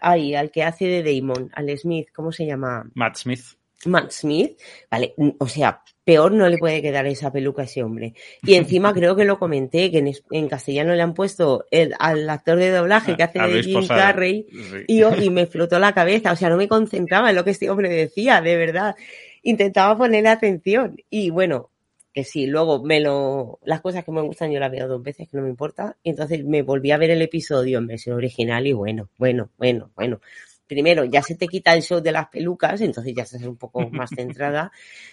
ay, 0.00 0.34
al 0.34 0.50
que 0.50 0.64
hace 0.64 0.86
de 0.86 1.02
Damon, 1.02 1.50
al 1.52 1.78
Smith, 1.78 2.08
¿cómo 2.12 2.32
se 2.32 2.46
llama? 2.46 2.90
Matt 2.94 3.16
Smith. 3.16 3.56
Matt 3.84 4.10
Smith, 4.10 4.58
vale, 4.90 5.14
o 5.38 5.48
sea, 5.48 5.82
peor 6.02 6.32
no 6.32 6.48
le 6.48 6.58
puede 6.58 6.80
quedar 6.82 7.06
esa 7.06 7.32
peluca 7.32 7.62
a 7.62 7.64
ese 7.66 7.82
hombre. 7.82 8.14
Y 8.42 8.54
encima 8.54 8.94
creo 8.94 9.16
que 9.16 9.24
lo 9.24 9.38
comenté, 9.38 9.90
que 9.90 9.98
en, 9.98 10.12
en 10.30 10.48
castellano 10.48 10.94
le 10.94 11.02
han 11.02 11.14
puesto 11.14 11.66
el, 11.70 11.94
al 11.98 12.28
actor 12.30 12.58
de 12.58 12.70
doblaje 12.70 13.16
que 13.16 13.22
hace 13.22 13.38
de 13.40 13.62
Jim. 13.62 13.86
Carrey 13.86 14.46
Sí. 14.50 14.84
y, 14.88 15.02
y 15.02 15.30
me 15.30 15.42
explotó 15.42 15.78
la 15.78 15.92
cabeza, 15.92 16.32
o 16.32 16.36
sea, 16.36 16.48
no 16.48 16.56
me 16.56 16.68
concentraba 16.68 17.30
en 17.30 17.36
lo 17.36 17.44
que 17.44 17.50
este 17.50 17.68
hombre 17.70 17.88
decía, 17.88 18.40
de 18.40 18.56
verdad. 18.56 18.96
Intentaba 19.42 19.96
ponerle 19.96 20.28
atención 20.28 20.96
y 21.10 21.30
bueno, 21.30 21.70
que 22.12 22.24
sí, 22.24 22.46
luego 22.46 22.82
me 22.82 22.98
lo, 23.00 23.58
las 23.64 23.80
cosas 23.82 24.02
que 24.04 24.10
me 24.10 24.22
gustan 24.22 24.50
yo 24.50 24.58
las 24.58 24.72
veo 24.72 24.88
dos 24.88 25.02
veces, 25.02 25.28
que 25.28 25.36
no 25.36 25.42
me 25.42 25.50
importa, 25.50 25.96
entonces 26.02 26.44
me 26.44 26.62
volví 26.62 26.90
a 26.90 26.96
ver 26.96 27.10
el 27.10 27.20
episodio 27.20 27.78
en 27.78 27.86
versión 27.86 28.16
original 28.16 28.66
y 28.66 28.72
bueno, 28.72 29.10
bueno, 29.18 29.50
bueno, 29.58 29.90
bueno. 29.94 30.20
Primero, 30.66 31.04
ya 31.04 31.22
se 31.22 31.34
te 31.34 31.46
quita 31.46 31.74
el 31.74 31.82
show 31.82 32.00
de 32.00 32.12
las 32.12 32.28
pelucas, 32.28 32.80
entonces 32.80 33.14
ya 33.14 33.22
estás 33.22 33.42
un 33.42 33.56
poco 33.56 33.88
más 33.90 34.10
centrada, 34.14 34.72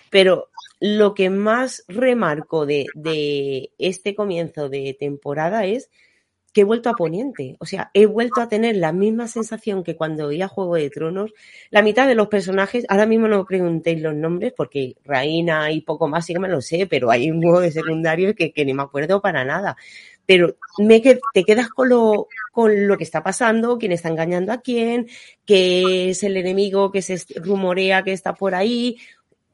pero 0.09 0.49
lo 0.79 1.13
que 1.13 1.29
más 1.29 1.85
remarco 1.87 2.65
de, 2.65 2.85
de 2.95 3.71
este 3.77 4.15
comienzo 4.15 4.69
de 4.69 4.95
temporada 4.99 5.65
es 5.65 5.89
que 6.53 6.61
he 6.61 6.63
vuelto 6.63 6.89
a 6.89 6.93
Poniente. 6.93 7.57
O 7.59 7.65
sea, 7.65 7.89
he 7.93 8.05
vuelto 8.05 8.39
a 8.39 8.47
tener 8.47 8.75
la 8.75 8.91
misma 8.91 9.27
sensación 9.27 9.83
que 9.83 9.95
cuando 9.95 10.27
veía 10.27 10.47
Juego 10.47 10.75
de 10.75 10.89
Tronos. 10.91 11.33
La 11.71 11.81
mitad 11.81 12.07
de 12.07 12.15
los 12.15 12.27
personajes, 12.27 12.85
ahora 12.89 13.07
mismo 13.07 13.27
no 13.27 13.43
preguntéis 13.45 14.01
los 14.01 14.13
nombres 14.13 14.53
porque 14.55 14.95
Reina 15.03 15.71
y 15.71 15.81
poco 15.81 16.07
más 16.07 16.25
sí 16.25 16.33
que 16.33 16.39
me 16.39 16.47
lo 16.47 16.61
sé, 16.61 16.85
pero 16.87 17.09
hay 17.09 17.31
un 17.31 17.41
juego 17.41 17.59
de 17.59 17.71
secundario 17.71 18.35
que, 18.35 18.53
que 18.53 18.65
ni 18.65 18.73
me 18.73 18.83
acuerdo 18.83 19.19
para 19.19 19.43
nada. 19.43 19.75
Pero 20.25 20.55
me 20.77 21.01
que, 21.01 21.19
te 21.33 21.43
quedas 21.43 21.69
con 21.69 21.89
lo, 21.89 22.27
con 22.51 22.87
lo 22.87 22.97
que 22.97 23.03
está 23.03 23.23
pasando, 23.23 23.77
quién 23.77 23.91
está 23.91 24.09
engañando 24.09 24.53
a 24.53 24.61
quién, 24.61 25.07
qué 25.45 26.11
es 26.11 26.23
el 26.23 26.37
enemigo 26.37 26.91
que 26.91 27.01
se 27.01 27.19
rumorea 27.41 28.03
que 28.03 28.13
está 28.13 28.33
por 28.35 28.55
ahí, 28.55 28.97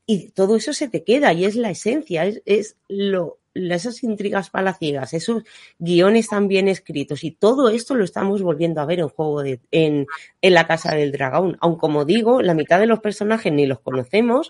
y 0.05 0.29
todo 0.29 0.55
eso 0.55 0.73
se 0.73 0.89
te 0.89 1.03
queda 1.03 1.33
y 1.33 1.45
es 1.45 1.55
la 1.55 1.69
esencia, 1.71 2.25
es, 2.25 2.41
es 2.45 2.77
lo, 2.87 3.38
esas 3.71 4.03
intrigas 4.03 4.49
palaciegas, 4.49 5.13
esos 5.13 5.43
guiones 5.77 6.27
tan 6.29 6.47
bien 6.47 6.67
escritos 6.67 7.23
y 7.23 7.31
todo 7.31 7.69
esto 7.69 7.95
lo 7.95 8.03
estamos 8.03 8.41
volviendo 8.41 8.81
a 8.81 8.85
ver 8.85 8.99
en 8.99 9.09
juego 9.09 9.41
de, 9.43 9.59
en, 9.71 10.07
en 10.41 10.53
la 10.53 10.67
casa 10.67 10.95
del 10.95 11.11
dragón. 11.11 11.57
Aun 11.61 11.77
como 11.77 12.05
digo, 12.05 12.41
la 12.41 12.53
mitad 12.53 12.79
de 12.79 12.87
los 12.87 12.99
personajes 12.99 13.51
ni 13.51 13.65
los 13.65 13.79
conocemos. 13.79 14.49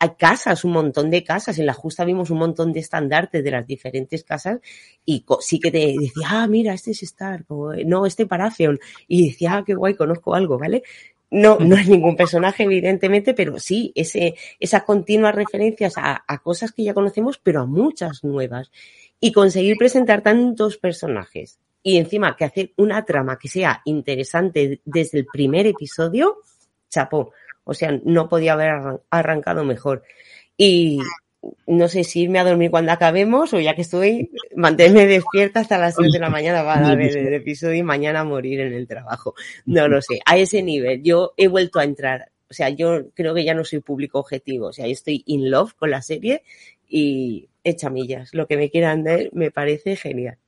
Hay 0.00 0.10
casas, 0.16 0.64
un 0.64 0.72
montón 0.72 1.10
de 1.10 1.24
casas. 1.24 1.58
En 1.58 1.66
la 1.66 1.72
justa 1.72 2.04
vimos 2.04 2.30
un 2.30 2.38
montón 2.38 2.72
de 2.72 2.80
estandartes 2.80 3.42
de 3.42 3.50
las 3.50 3.66
diferentes 3.66 4.22
casas 4.22 4.60
y 5.04 5.24
sí 5.40 5.58
que 5.58 5.72
te 5.72 5.78
decía, 5.98 6.28
ah, 6.28 6.46
mira, 6.46 6.72
este 6.72 6.92
es 6.92 7.02
Stark, 7.02 7.46
o 7.48 7.72
no, 7.84 8.06
este 8.06 8.26
Paratheon. 8.26 8.78
Y 9.08 9.30
decía, 9.30 9.56
ah, 9.56 9.64
qué 9.66 9.74
guay, 9.74 9.94
conozco 9.94 10.34
algo, 10.34 10.56
¿vale? 10.56 10.84
No, 11.30 11.58
no 11.58 11.76
es 11.76 11.88
ningún 11.88 12.16
personaje, 12.16 12.64
evidentemente, 12.64 13.34
pero 13.34 13.58
sí, 13.58 13.92
ese, 13.94 14.34
esas 14.60 14.82
continuas 14.84 15.34
referencias 15.34 15.94
a, 15.96 16.24
a 16.26 16.38
cosas 16.38 16.72
que 16.72 16.84
ya 16.84 16.94
conocemos, 16.94 17.38
pero 17.38 17.60
a 17.62 17.66
muchas 17.66 18.24
nuevas. 18.24 18.70
Y 19.20 19.32
conseguir 19.32 19.76
presentar 19.76 20.22
tantos 20.22 20.78
personajes 20.78 21.58
y 21.82 21.96
encima 21.98 22.36
que 22.36 22.44
hacer 22.44 22.72
una 22.76 23.04
trama 23.04 23.38
que 23.38 23.48
sea 23.48 23.82
interesante 23.84 24.80
desde 24.84 25.18
el 25.18 25.26
primer 25.26 25.66
episodio, 25.66 26.38
chapó. 26.88 27.32
O 27.64 27.74
sea, 27.74 27.98
no 28.04 28.28
podía 28.28 28.54
haber 28.54 28.70
arran- 28.70 29.00
arrancado 29.10 29.64
mejor. 29.64 30.02
Y 30.56 30.98
no 31.66 31.88
sé 31.88 32.04
si 32.04 32.22
irme 32.22 32.38
a 32.38 32.44
dormir 32.44 32.70
cuando 32.70 32.92
acabemos 32.92 33.52
o 33.52 33.60
ya 33.60 33.74
que 33.74 33.82
estoy, 33.82 34.30
mantenerme 34.56 35.06
despierta 35.06 35.60
hasta 35.60 35.78
las 35.78 35.94
3 35.94 36.12
de 36.12 36.18
la 36.18 36.30
mañana 36.30 36.64
para 36.64 36.94
ver 36.94 37.16
el 37.16 37.34
episodio 37.34 37.74
y 37.74 37.82
mañana 37.82 38.24
morir 38.24 38.60
en 38.60 38.72
el 38.72 38.86
trabajo. 38.86 39.34
No 39.66 39.88
lo 39.88 40.02
sé. 40.02 40.20
A 40.24 40.36
ese 40.36 40.62
nivel, 40.62 41.02
yo 41.02 41.34
he 41.36 41.48
vuelto 41.48 41.78
a 41.78 41.84
entrar. 41.84 42.30
O 42.50 42.54
sea, 42.54 42.70
yo 42.70 43.10
creo 43.14 43.34
que 43.34 43.44
ya 43.44 43.54
no 43.54 43.64
soy 43.64 43.80
público 43.80 44.18
objetivo. 44.18 44.68
O 44.68 44.72
sea, 44.72 44.86
yo 44.86 44.92
estoy 44.92 45.22
in 45.26 45.50
love 45.50 45.74
con 45.74 45.90
la 45.90 46.02
serie 46.02 46.42
y 46.88 47.48
hecha 47.62 47.90
millas. 47.90 48.34
Lo 48.34 48.46
que 48.46 48.56
me 48.56 48.70
quieran 48.70 49.04
dar 49.04 49.28
me 49.32 49.50
parece 49.50 49.96
genial. 49.96 50.38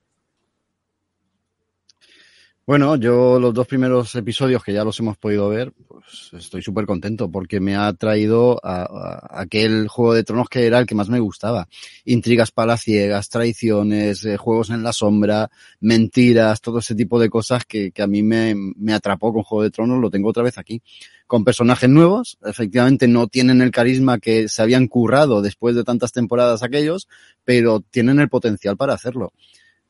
Bueno, 2.71 2.95
yo 2.95 3.41
los 3.41 3.53
dos 3.53 3.67
primeros 3.67 4.15
episodios 4.15 4.63
que 4.63 4.73
ya 4.73 4.85
los 4.85 5.01
hemos 5.01 5.17
podido 5.17 5.49
ver, 5.49 5.73
pues 5.89 6.31
estoy 6.35 6.63
súper 6.63 6.87
contento 6.87 7.29
porque 7.29 7.59
me 7.59 7.75
ha 7.75 7.93
traído 7.95 8.61
a, 8.63 9.41
aquel 9.41 9.89
Juego 9.89 10.15
de 10.15 10.23
Tronos 10.23 10.49
que 10.49 10.69
era 10.69 10.79
el 10.79 10.87
que 10.87 10.95
más 10.95 11.09
me 11.09 11.19
gustaba. 11.19 11.67
Intrigas 12.05 12.53
palaciegas, 12.53 13.29
traiciones, 13.29 14.25
eh, 14.25 14.37
juegos 14.37 14.71
en 14.71 14.85
la 14.85 14.93
sombra, 14.93 15.51
mentiras, 15.81 16.61
todo 16.61 16.79
ese 16.79 16.95
tipo 16.95 17.19
de 17.19 17.29
cosas 17.29 17.65
que, 17.65 17.91
que 17.91 18.03
a 18.03 18.07
mí 18.07 18.23
me, 18.23 18.55
me 18.55 18.95
atrapó 18.95 19.33
con 19.33 19.43
Juego 19.43 19.65
de 19.65 19.73
Tronos, 19.73 20.01
lo 20.01 20.09
tengo 20.09 20.29
otra 20.29 20.45
vez 20.45 20.57
aquí. 20.57 20.81
Con 21.27 21.43
personajes 21.43 21.91
nuevos, 21.91 22.39
efectivamente 22.45 23.09
no 23.09 23.27
tienen 23.27 23.63
el 23.63 23.73
carisma 23.73 24.21
que 24.21 24.49
se 24.49 24.63
habían 24.63 24.87
currado 24.87 25.43
después 25.43 25.75
de 25.75 25.83
tantas 25.83 26.13
temporadas 26.13 26.63
aquellos, 26.63 27.09
pero 27.45 27.81
tienen 27.81 28.21
el 28.21 28.29
potencial 28.29 28.77
para 28.77 28.95
hacerlo. 28.95 29.33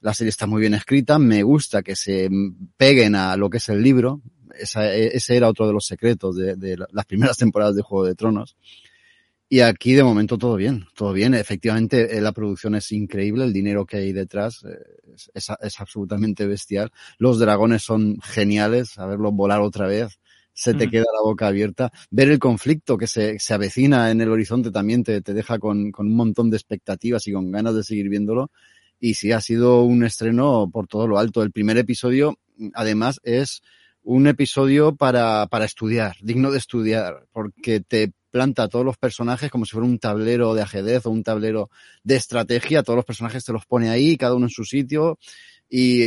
La 0.01 0.15
serie 0.15 0.31
está 0.31 0.47
muy 0.47 0.61
bien 0.61 0.75
escrita, 0.75 1.19
me 1.19 1.43
gusta 1.43 1.83
que 1.83 1.97
se 1.97 2.29
peguen 2.77 3.15
a 3.15 3.37
lo 3.37 3.51
que 3.51 3.59
es 3.59 3.69
el 3.69 3.83
libro. 3.83 4.23
Esa, 4.59 4.93
ese 4.95 5.37
era 5.37 5.49
otro 5.49 5.67
de 5.67 5.73
los 5.73 5.87
secretos 5.87 6.37
de, 6.37 6.57
de 6.57 6.77
las 6.77 7.07
primeras 7.07 7.37
temporadas 7.39 7.77
de 7.77 7.83
Juego 7.83 8.07
de 8.07 8.15
Tronos. 8.15 8.57
Y 9.49 9.61
aquí 9.61 9.95
de 9.95 10.05
momento 10.05 10.39
todo 10.39 10.57
bien, 10.57 10.87
todo 10.95 11.13
bien. 11.13 11.35
Efectivamente 11.35 12.21
la 12.21 12.33
producción 12.33 12.77
es 12.77 12.93
increíble, 12.93 13.45
el 13.45 13.53
dinero 13.53 13.85
que 13.85 13.97
hay 13.97 14.13
detrás 14.13 14.65
es, 15.15 15.31
es, 15.35 15.49
es 15.61 15.81
absolutamente 15.81 16.47
bestial. 16.47 16.93
Los 17.19 17.41
dragones 17.41 17.83
son 17.83 18.21
geniales, 18.23 18.97
a 18.99 19.07
verlos 19.07 19.35
volar 19.35 19.61
otra 19.61 19.87
vez 19.87 20.21
se 20.53 20.75
te 20.75 20.87
mm. 20.87 20.91
queda 20.91 21.05
la 21.13 21.23
boca 21.23 21.47
abierta. 21.47 21.91
Ver 22.11 22.29
el 22.29 22.39
conflicto 22.39 22.99
que 22.99 23.07
se, 23.07 23.39
se 23.39 23.55
avecina 23.55 24.11
en 24.11 24.21
el 24.21 24.31
horizonte 24.31 24.71
también 24.71 25.03
te, 25.03 25.23
te 25.23 25.33
deja 25.33 25.59
con, 25.59 25.91
con, 25.91 26.07
un 26.07 26.17
montón 26.17 26.51
de 26.51 26.57
expectativas 26.57 27.27
y 27.27 27.33
con 27.33 27.51
ganas 27.51 27.75
de 27.75 27.83
seguir 27.83 28.09
viéndolo. 28.09 28.51
Y 29.01 29.15
sí, 29.15 29.33
ha 29.33 29.41
sido 29.41 29.83
un 29.83 30.05
estreno 30.05 30.69
por 30.71 30.87
todo 30.87 31.09
lo 31.09 31.19
alto. 31.19 31.43
El 31.43 31.53
primer 31.53 31.79
episodio, 31.79 32.39
además, 32.75 33.19
es 33.25 33.63
un 34.03 34.27
episodio 34.27 34.95
para, 34.95 35.47
para 35.47 35.65
estudiar, 35.65 36.17
digno 36.21 36.51
de 36.51 36.59
estudiar, 36.59 37.27
porque 37.33 37.81
te 37.81 38.13
planta 38.31 38.65
a 38.65 38.69
todos 38.69 38.85
los 38.85 38.97
personajes 38.97 39.51
como 39.51 39.65
si 39.65 39.73
fuera 39.73 39.87
un 39.87 39.99
tablero 39.99 40.55
de 40.55 40.63
ajedrez 40.63 41.05
o 41.07 41.11
un 41.11 41.23
tablero 41.23 41.71
de 42.05 42.17
estrategia. 42.17 42.83
Todos 42.83 42.97
los 42.97 43.05
personajes 43.05 43.45
te 43.45 43.53
los 43.53 43.67
pone 43.67 43.91
ahí, 43.91 44.17
cada 44.17 44.35
uno 44.35 44.47
en 44.47 44.51
su 44.51 44.65
sitio, 44.65 45.19
y, 45.69 46.03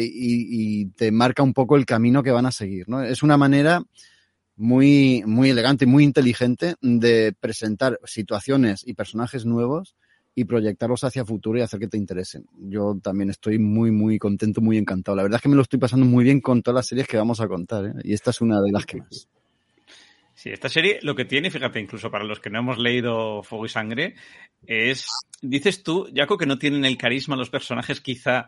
y, 0.81 0.85
te 0.91 1.11
marca 1.11 1.41
un 1.41 1.53
poco 1.53 1.75
el 1.75 1.85
camino 1.85 2.21
que 2.21 2.31
van 2.31 2.45
a 2.45 2.51
seguir. 2.51 2.85
Es 3.07 3.23
una 3.23 3.37
manera 3.37 3.81
muy, 4.55 5.23
muy 5.25 5.49
elegante, 5.49 5.85
muy 5.85 6.03
inteligente 6.03 6.75
de 6.81 7.33
presentar 7.39 7.99
situaciones 8.05 8.83
y 8.85 8.93
personajes 8.93 9.45
nuevos 9.45 9.95
y 10.35 10.45
proyectarlos 10.45 11.03
hacia 11.03 11.25
futuro 11.25 11.59
y 11.59 11.61
hacer 11.61 11.79
que 11.79 11.87
te 11.87 11.97
interesen. 11.97 12.45
Yo 12.57 12.97
también 13.01 13.29
estoy 13.29 13.59
muy, 13.59 13.91
muy 13.91 14.17
contento, 14.17 14.61
muy 14.61 14.77
encantado. 14.77 15.15
La 15.15 15.23
verdad 15.23 15.37
es 15.37 15.41
que 15.41 15.49
me 15.49 15.55
lo 15.55 15.61
estoy 15.61 15.79
pasando 15.79 16.05
muy 16.05 16.23
bien 16.23 16.41
con 16.41 16.61
todas 16.61 16.75
las 16.75 16.87
series 16.87 17.07
que 17.07 17.17
vamos 17.17 17.39
a 17.39 17.47
contar, 17.47 17.85
¿eh? 17.85 17.93
y 18.03 18.13
esta 18.13 18.31
es 18.31 18.41
una 18.41 18.61
de 18.61 18.71
las 18.71 18.85
que 18.85 18.97
más. 18.97 19.27
Sí, 20.35 20.49
esta 20.49 20.67
serie 20.67 20.99
lo 21.03 21.15
que 21.15 21.25
tiene, 21.25 21.51
fíjate, 21.51 21.79
incluso 21.79 22.09
para 22.09 22.23
los 22.23 22.39
que 22.39 22.49
no 22.49 22.59
hemos 22.59 22.79
leído 22.79 23.43
Fuego 23.43 23.65
y 23.65 23.69
Sangre, 23.69 24.15
es, 24.65 25.07
dices 25.41 25.83
tú, 25.83 26.09
Jaco, 26.13 26.37
que 26.37 26.47
no 26.47 26.57
tienen 26.57 26.85
el 26.85 26.97
carisma 26.97 27.35
los 27.35 27.51
personajes 27.51 28.01
quizá 28.01 28.47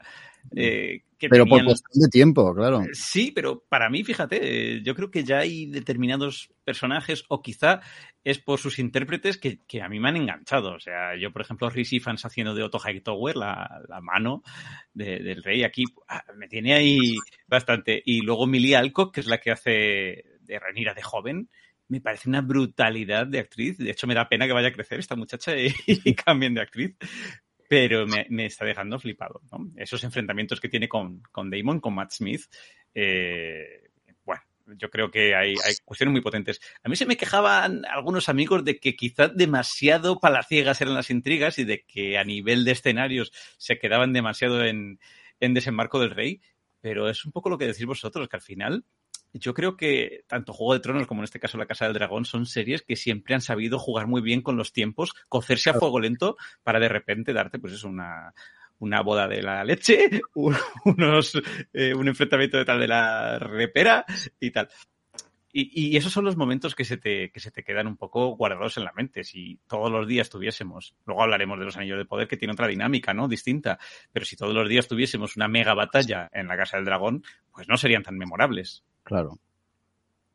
eh, 0.55 1.03
que 1.17 1.29
Pero 1.29 1.45
tenían... 1.45 1.65
por 1.65 1.75
cuestión 1.75 2.01
de 2.01 2.09
tiempo, 2.09 2.53
claro. 2.53 2.83
Sí, 2.91 3.31
pero 3.33 3.63
para 3.69 3.89
mí, 3.89 4.03
fíjate, 4.03 4.81
yo 4.83 4.95
creo 4.95 5.09
que 5.09 5.23
ya 5.23 5.39
hay 5.39 5.65
determinados 5.67 6.51
personajes, 6.63 7.23
o 7.29 7.41
quizá 7.41 7.79
es 8.23 8.39
por 8.39 8.59
sus 8.59 8.79
intérpretes, 8.79 9.37
que, 9.37 9.59
que 9.65 9.81
a 9.81 9.87
mí 9.87 9.99
me 9.99 10.09
han 10.09 10.17
enganchado. 10.17 10.73
O 10.73 10.79
sea, 10.79 11.15
yo, 11.17 11.31
por 11.31 11.41
ejemplo, 11.41 11.69
Rhys 11.69 11.93
Ifans 11.93 12.25
haciendo 12.25 12.53
de 12.53 12.63
Otto 12.63 12.79
Hightower, 12.79 13.37
la, 13.37 13.81
la 13.87 14.01
mano 14.01 14.43
de, 14.93 15.19
del 15.19 15.43
rey 15.43 15.63
aquí, 15.63 15.83
ah, 16.09 16.23
me 16.35 16.47
tiene 16.47 16.73
ahí 16.73 17.15
bastante. 17.47 18.01
Y 18.05 18.21
luego 18.21 18.45
Millie 18.45 18.75
Alcock, 18.75 19.13
que 19.13 19.21
es 19.21 19.27
la 19.27 19.39
que 19.39 19.51
hace 19.51 19.71
de 20.41 20.59
Renira 20.59 20.93
de 20.93 21.01
joven, 21.01 21.49
me 21.87 22.01
parece 22.01 22.29
una 22.29 22.41
brutalidad 22.41 23.27
de 23.27 23.39
actriz. 23.39 23.77
De 23.77 23.91
hecho, 23.91 24.07
me 24.07 24.15
da 24.15 24.27
pena 24.27 24.47
que 24.47 24.53
vaya 24.53 24.69
a 24.69 24.73
crecer 24.73 24.99
esta 24.99 25.15
muchacha 25.15 25.55
y, 25.55 25.73
y 25.87 26.13
cambien 26.15 26.53
de 26.53 26.61
actriz. 26.61 26.95
Pero 27.67 28.05
me, 28.07 28.45
está 28.45 28.65
dejando 28.65 28.99
flipado. 28.99 29.41
¿no? 29.51 29.71
Esos 29.75 30.03
enfrentamientos 30.03 30.59
que 30.59 30.69
tiene 30.69 30.87
con, 30.87 31.21
con 31.31 31.49
Damon, 31.49 31.79
con 31.79 31.95
Matt 31.95 32.11
Smith, 32.11 32.43
eh, 32.93 33.89
bueno, 34.23 34.43
yo 34.77 34.89
creo 34.89 35.11
que 35.11 35.35
hay, 35.35 35.55
hay 35.65 35.75
cuestiones 35.83 36.11
muy 36.11 36.21
potentes. 36.21 36.59
A 36.83 36.89
mí 36.89 36.95
se 36.95 37.05
me 37.05 37.17
quejaban 37.17 37.85
algunos 37.85 38.29
amigos 38.29 38.63
de 38.63 38.79
que 38.79 38.95
quizás 38.95 39.35
demasiado 39.35 40.19
palaciegas 40.19 40.81
eran 40.81 40.93
las 40.93 41.09
intrigas 41.09 41.59
y 41.59 41.63
de 41.65 41.83
que 41.85 42.17
a 42.17 42.23
nivel 42.23 42.65
de 42.65 42.71
escenarios 42.71 43.31
se 43.57 43.77
quedaban 43.77 44.13
demasiado 44.13 44.63
en, 44.63 44.99
en 45.39 45.53
desembarco 45.53 45.99
del 45.99 46.11
rey, 46.11 46.41
pero 46.81 47.09
es 47.09 47.25
un 47.25 47.31
poco 47.31 47.49
lo 47.49 47.57
que 47.57 47.67
decís 47.67 47.85
vosotros, 47.85 48.27
que 48.29 48.35
al 48.35 48.41
final 48.41 48.85
yo 49.39 49.53
creo 49.53 49.75
que 49.75 50.23
tanto 50.27 50.53
Juego 50.53 50.73
de 50.73 50.79
Tronos 50.79 51.07
como 51.07 51.21
en 51.21 51.25
este 51.25 51.39
caso 51.39 51.57
La 51.57 51.65
Casa 51.65 51.85
del 51.85 51.93
Dragón 51.93 52.25
son 52.25 52.45
series 52.45 52.81
que 52.81 52.95
siempre 52.95 53.35
han 53.35 53.41
sabido 53.41 53.79
jugar 53.79 54.07
muy 54.07 54.21
bien 54.21 54.41
con 54.41 54.57
los 54.57 54.71
tiempos, 54.71 55.13
cocerse 55.29 55.69
a 55.69 55.73
fuego 55.73 55.99
lento 55.99 56.37
para 56.63 56.79
de 56.79 56.89
repente 56.89 57.33
darte 57.33 57.59
pues 57.59 57.73
es 57.73 57.83
una, 57.83 58.33
una 58.79 59.01
boda 59.01 59.27
de 59.27 59.41
la 59.41 59.63
leche, 59.63 60.09
unos, 60.85 61.41
eh, 61.73 61.93
un 61.93 62.07
enfrentamiento 62.07 62.57
de 62.57 62.65
tal 62.65 62.79
de 62.79 62.87
la 62.87 63.39
repera 63.39 64.05
y 64.39 64.51
tal. 64.51 64.69
Y, 65.57 65.93
y, 65.93 65.95
esos 65.95 66.11
son 66.11 66.25
los 66.25 66.35
momentos 66.35 66.75
que 66.75 66.83
se, 66.83 66.97
te, 66.97 67.31
que 67.31 67.39
se 67.39 67.49
te 67.49 67.63
quedan 67.63 67.87
un 67.87 67.95
poco 67.95 68.35
guardados 68.35 68.75
en 68.75 68.83
la 68.83 68.91
mente. 68.91 69.23
Si 69.23 69.57
todos 69.67 69.89
los 69.89 70.05
días 70.05 70.29
tuviésemos, 70.29 70.95
luego 71.05 71.23
hablaremos 71.23 71.57
de 71.57 71.63
los 71.63 71.77
anillos 71.77 71.97
de 71.97 72.03
poder 72.03 72.27
que 72.27 72.35
tiene 72.35 72.51
otra 72.51 72.67
dinámica, 72.67 73.13
¿no? 73.13 73.29
Distinta. 73.29 73.79
Pero 74.11 74.25
si 74.25 74.35
todos 74.35 74.53
los 74.53 74.67
días 74.67 74.89
tuviésemos 74.89 75.37
una 75.37 75.47
mega 75.47 75.73
batalla 75.73 76.29
en 76.33 76.49
la 76.49 76.57
Casa 76.57 76.75
del 76.75 76.85
Dragón, 76.85 77.23
pues 77.53 77.69
no 77.69 77.77
serían 77.77 78.03
tan 78.03 78.17
memorables. 78.17 78.83
Claro. 79.05 79.39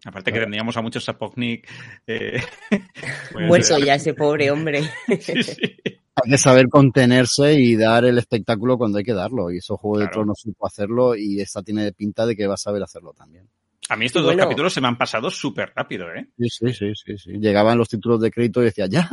Aparte 0.05 0.33
que 0.33 0.41
tendríamos 0.41 0.77
a 0.77 0.81
muchos 0.81 1.05
Sapoknik. 1.05 1.69
Eh, 2.07 2.41
pues, 3.33 3.47
Muerto 3.47 3.79
ya 3.79 3.95
ese 3.97 4.15
pobre 4.15 4.51
hombre. 4.51 4.83
sí, 5.21 5.43
sí. 5.43 5.57
Hay 6.23 6.31
que 6.31 6.39
saber 6.39 6.69
contenerse 6.69 7.55
y 7.55 7.77
dar 7.77 8.05
el 8.05 8.19
espectáculo 8.19 8.79
cuando 8.79 8.99
hay 8.99 9.05
que 9.05 9.13
darlo. 9.13 9.51
Y 9.51 9.59
eso 9.59 9.77
Juego 9.77 9.97
claro. 9.97 10.07
de 10.07 10.13
Tronos 10.13 10.41
supo 10.41 10.67
hacerlo 10.67 11.17
y 11.17 11.41
esta 11.41 11.63
tiene 11.63 11.93
pinta 11.93 12.25
de 12.25 12.37
que 12.37 12.47
va 12.47 12.55
a 12.55 12.59
saber 12.59 12.83
hacerlo 12.83 13.13
también. 13.13 13.49
A 13.89 13.97
mí 13.97 14.07
estos 14.07 14.23
bueno, 14.23 14.37
dos 14.37 14.47
capítulos 14.47 14.73
se 14.73 14.81
me 14.81 14.87
han 14.87 14.97
pasado 14.97 15.31
súper 15.31 15.73
rápido, 15.75 16.15
¿eh? 16.15 16.29
Sí, 16.39 16.49
sí, 16.49 16.73
sí, 16.73 16.93
sí, 16.95 17.19
sí. 17.19 17.33
Llegaban 17.41 17.77
los 17.77 17.89
títulos 17.89 18.21
de 18.21 18.31
crédito 18.31 18.63
y 18.63 18.67
decía, 18.67 18.87
¿ya? 18.87 19.11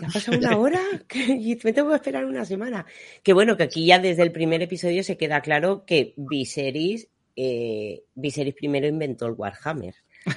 ¿Ya 0.00 0.08
ha 0.08 0.10
pasado 0.10 0.38
una 0.38 0.56
hora? 0.56 0.80
Y 1.14 1.56
me 1.62 1.72
tengo 1.72 1.90
que 1.90 1.94
esperar 1.94 2.24
una 2.24 2.44
semana. 2.44 2.84
Que 3.22 3.32
bueno, 3.32 3.56
que 3.56 3.62
aquí 3.62 3.86
ya 3.86 4.00
desde 4.00 4.22
el 4.22 4.32
primer 4.32 4.62
episodio 4.62 5.04
se 5.04 5.16
queda 5.16 5.42
claro 5.42 5.84
que 5.86 6.14
Viserys, 6.16 7.08
eh, 7.36 8.02
Viserys 8.14 8.54
primero 8.54 8.86
inventó 8.86 9.26
el 9.26 9.34
Warhammer 9.34 9.94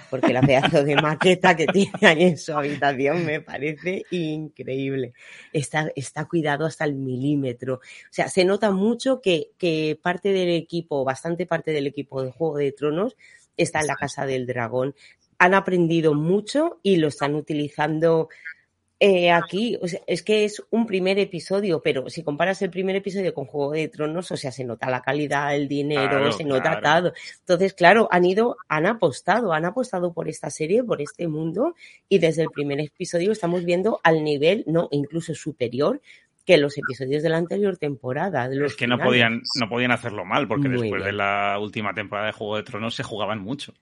porque 0.10 0.34
la 0.34 0.42
pedazo 0.42 0.84
de 0.84 0.96
maqueta 0.96 1.56
que 1.56 1.66
tiene 1.68 1.92
ahí 2.02 2.24
en 2.24 2.38
su 2.38 2.54
habitación 2.54 3.26
me 3.26 3.42
parece 3.42 4.04
increíble. 4.12 5.14
Está, 5.52 5.92
está 5.96 6.26
cuidado 6.26 6.66
hasta 6.66 6.86
el 6.86 6.96
milímetro. 6.96 7.76
O 7.76 8.12
sea, 8.12 8.28
se 8.28 8.46
nota 8.46 8.72
mucho 8.72 9.22
que, 9.22 9.52
que 9.58 10.00
parte 10.02 10.32
del 10.32 10.50
equipo, 10.50 11.04
bastante 11.04 11.46
parte 11.46 11.72
del 11.72 11.88
equipo 11.88 12.24
de 12.24 12.32
Juego 12.32 12.58
de 12.58 12.72
Tronos, 12.72 13.18
está 13.58 13.82
en 13.82 13.88
la 13.88 13.96
Casa 13.96 14.26
del 14.26 14.46
Dragón. 14.46 14.96
Han 15.38 15.54
aprendido 15.54 16.14
mucho 16.14 16.80
y 16.84 16.98
lo 16.98 17.08
están 17.08 17.36
utilizando 17.36 18.30
eh, 19.02 19.32
aquí, 19.32 19.78
o 19.82 19.88
sea, 19.88 20.02
es 20.08 20.24
que 20.24 20.44
es 20.44 20.62
un 20.72 20.86
primer 20.86 21.20
episodio, 21.20 21.82
pero 21.82 22.10
si 22.10 22.22
comparas 22.22 22.62
el 22.62 22.70
primer 22.70 22.98
episodio 22.98 23.34
con 23.34 23.46
Juego 23.46 23.72
de 23.72 23.88
Tronos, 23.88 24.30
o 24.32 24.36
sea, 24.36 24.52
se 24.52 24.66
nota 24.66 24.90
la 24.90 25.02
calidad, 25.02 25.56
el 25.56 25.70
dinero, 25.70 26.10
claro, 26.10 26.32
se 26.34 26.44
nota 26.44 26.80
claro. 26.82 27.12
todo. 27.12 27.14
Entonces, 27.40 27.74
claro, 27.74 28.10
han 28.12 28.26
ido, 28.26 28.58
han 28.68 28.86
apostado, 28.86 29.54
han 29.54 29.64
apostado 29.64 30.12
por 30.12 30.28
esta 30.28 30.50
serie, 30.50 30.84
por 30.84 31.02
este 31.02 31.30
mundo, 31.30 31.76
y 32.10 32.20
desde 32.20 32.44
el 32.44 32.50
primer 32.50 32.82
episodio 32.82 33.32
estamos 33.32 33.64
viendo 33.64 34.02
al 34.04 34.22
nivel, 34.22 34.66
no, 34.68 34.90
incluso 34.92 35.34
superior, 35.34 36.02
que 36.46 36.58
los 36.58 36.78
episodios 36.78 37.24
de 37.24 37.30
la 37.30 37.38
anterior 37.38 37.78
temporada. 37.78 38.50
De 38.50 38.58
los 38.58 38.72
es 38.72 38.78
que 38.78 38.84
finales. 38.84 39.04
no 39.06 39.10
podían, 39.10 39.42
no 39.62 39.70
podían 39.70 39.92
hacerlo 39.92 40.26
mal, 40.26 40.48
porque 40.48 40.68
Muy 40.68 40.78
después 40.78 41.04
bien. 41.04 41.06
de 41.06 41.14
la 41.14 41.58
última 41.58 41.94
temporada 41.94 42.28
de 42.28 42.34
Juego 42.34 42.58
de 42.58 42.64
Tronos 42.64 42.96
se 42.96 43.04
jugaban 43.04 43.40
mucho 43.40 43.74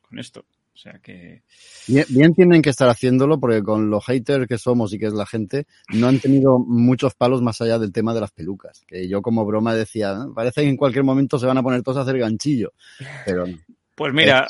con 0.00 0.18
esto. 0.18 0.46
O 0.74 0.78
sea 0.78 0.98
que. 1.02 1.42
Bien, 1.86 2.06
bien, 2.08 2.34
tienen 2.34 2.62
que 2.62 2.70
estar 2.70 2.88
haciéndolo 2.88 3.38
porque 3.38 3.62
con 3.62 3.90
los 3.90 4.04
haters 4.06 4.46
que 4.46 4.58
somos 4.58 4.92
y 4.92 4.98
que 4.98 5.06
es 5.06 5.12
la 5.12 5.26
gente, 5.26 5.66
no 5.92 6.08
han 6.08 6.18
tenido 6.18 6.58
muchos 6.58 7.14
palos 7.14 7.42
más 7.42 7.60
allá 7.60 7.78
del 7.78 7.92
tema 7.92 8.14
de 8.14 8.20
las 8.20 8.30
pelucas. 8.30 8.82
Que 8.86 9.06
yo 9.08 9.20
como 9.20 9.44
broma 9.44 9.74
decía, 9.74 10.16
parece 10.34 10.62
que 10.62 10.68
en 10.68 10.76
cualquier 10.76 11.04
momento 11.04 11.38
se 11.38 11.46
van 11.46 11.58
a 11.58 11.62
poner 11.62 11.82
todos 11.82 11.98
a 11.98 12.02
hacer 12.02 12.18
ganchillo. 12.18 12.72
Pero 13.26 13.46
no. 13.46 13.58
Pues 13.94 14.14
mira, 14.14 14.46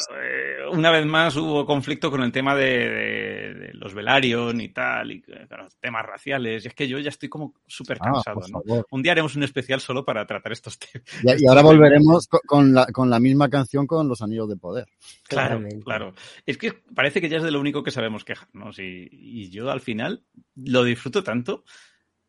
una 0.73 0.91
vez 0.91 1.07
más 1.07 1.37
hubo 1.37 1.65
conflicto 1.65 2.11
con 2.11 2.23
el 2.23 2.33
tema 2.33 2.55
de, 2.55 2.67
de, 2.67 3.55
de 3.55 3.75
los 3.75 3.95
Velaryon 3.95 4.61
y 4.61 4.71
tal, 4.71 5.13
y 5.13 5.23
claro, 5.23 5.69
temas 5.81 6.05
raciales. 6.05 6.65
Y 6.65 6.69
es 6.69 6.75
que 6.75 6.89
yo 6.89 6.99
ya 6.99 7.11
estoy 7.11 7.29
como 7.29 7.55
súper 7.67 7.99
cansado, 7.99 8.41
ah, 8.43 8.61
¿no? 8.65 8.85
Un 8.91 9.03
día 9.03 9.13
haremos 9.13 9.37
un 9.37 9.43
especial 9.43 9.81
solo 9.81 10.05
para 10.05 10.27
tratar 10.27 10.53
estos 10.53 10.79
temas. 10.79 11.41
Y, 11.41 11.45
y 11.45 11.47
ahora 11.47 11.63
volveremos 11.63 12.29
con 12.47 12.75
la, 12.75 12.87
con 12.87 13.11
la 13.11 13.21
misma 13.21 13.49
canción 13.49 13.87
con 13.87 14.09
los 14.09 14.23
Anillos 14.23 14.49
de 14.49 14.57
Poder. 14.57 14.87
Claro, 15.29 15.63
claro. 15.85 16.15
Es 16.47 16.59
que 16.59 16.73
parece 16.95 17.21
que 17.21 17.29
ya 17.29 17.39
es 17.39 17.43
de 17.43 17.51
lo 17.51 17.61
único 17.61 17.83
que 17.83 17.91
sabemos 17.91 18.25
quejarnos. 18.25 18.79
Y, 18.79 19.09
y 19.11 19.51
yo 19.51 19.71
al 19.71 19.81
final 19.81 20.25
lo 20.57 20.85
disfruto 20.85 21.23
tanto. 21.23 21.65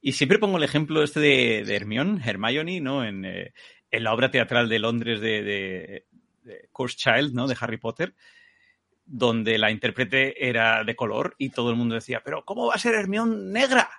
Y 0.02 0.14
siempre 0.14 0.38
pongo 0.38 0.58
el 0.58 0.64
ejemplo 0.64 1.02
este 1.02 1.22
de, 1.22 1.64
de 1.66 1.76
Hermione, 1.76 2.22
Hermione, 2.26 2.82
¿no? 2.82 3.06
En, 3.06 3.24
eh, 3.24 3.54
en 3.94 4.04
la 4.04 4.14
obra 4.14 4.32
teatral 4.32 4.68
de 4.68 4.80
Londres 4.80 5.22
de, 5.22 5.44
de, 5.44 6.08
de 6.44 6.70
Course 6.72 6.98
Child, 6.98 7.34
¿no? 7.34 7.48
De 7.48 7.56
Harry 7.60 7.78
Potter, 7.78 8.14
donde 9.06 9.58
la 9.58 9.72
intérprete 9.72 10.48
era 10.48 10.84
de 10.84 10.96
color 10.96 11.36
y 11.38 11.50
todo 11.50 11.70
el 11.70 11.76
mundo 11.76 11.96
decía, 11.96 12.22
pero 12.24 12.46
¿cómo 12.46 12.68
va 12.68 12.76
a 12.76 12.80
ser 12.80 12.96
Hermione 12.96 13.52
negra? 13.52 13.90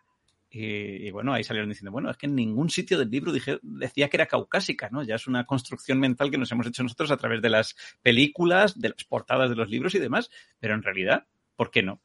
Y, 0.51 1.09
y, 1.09 1.11
bueno, 1.11 1.32
ahí 1.32 1.42
salieron 1.42 1.68
diciendo, 1.68 1.90
bueno, 1.90 2.11
es 2.11 2.16
que 2.16 2.26
en 2.26 2.36
ningún 2.36 2.70
sitio 2.70 2.97
del 2.97 3.11
libro 3.11 3.32
dije, 3.32 3.59
decía 3.62 4.09
que 4.09 4.16
era 4.16 4.26
caucásica, 4.26 4.88
¿no? 4.88 5.03
Ya 5.03 5.16
es 5.16 5.26
una 5.26 5.45
construcción 5.47 5.99
mental 5.99 6.30
que 6.30 6.38
nos 6.38 6.53
hemos 6.53 6.66
hecho 6.68 6.84
nosotros 6.84 7.11
a 7.11 7.16
través 7.16 7.42
de 7.42 7.51
las 7.51 7.74
películas, 8.03 8.78
de 8.78 8.90
las 8.90 9.03
portadas 9.03 9.51
de 9.51 9.57
los 9.57 9.68
libros 9.68 9.97
y 9.97 9.99
demás, 9.99 10.30
pero 10.61 10.74
en 10.74 10.82
realidad, 10.84 11.26
¿por 11.57 11.72
qué 11.72 11.82
no? 11.82 12.01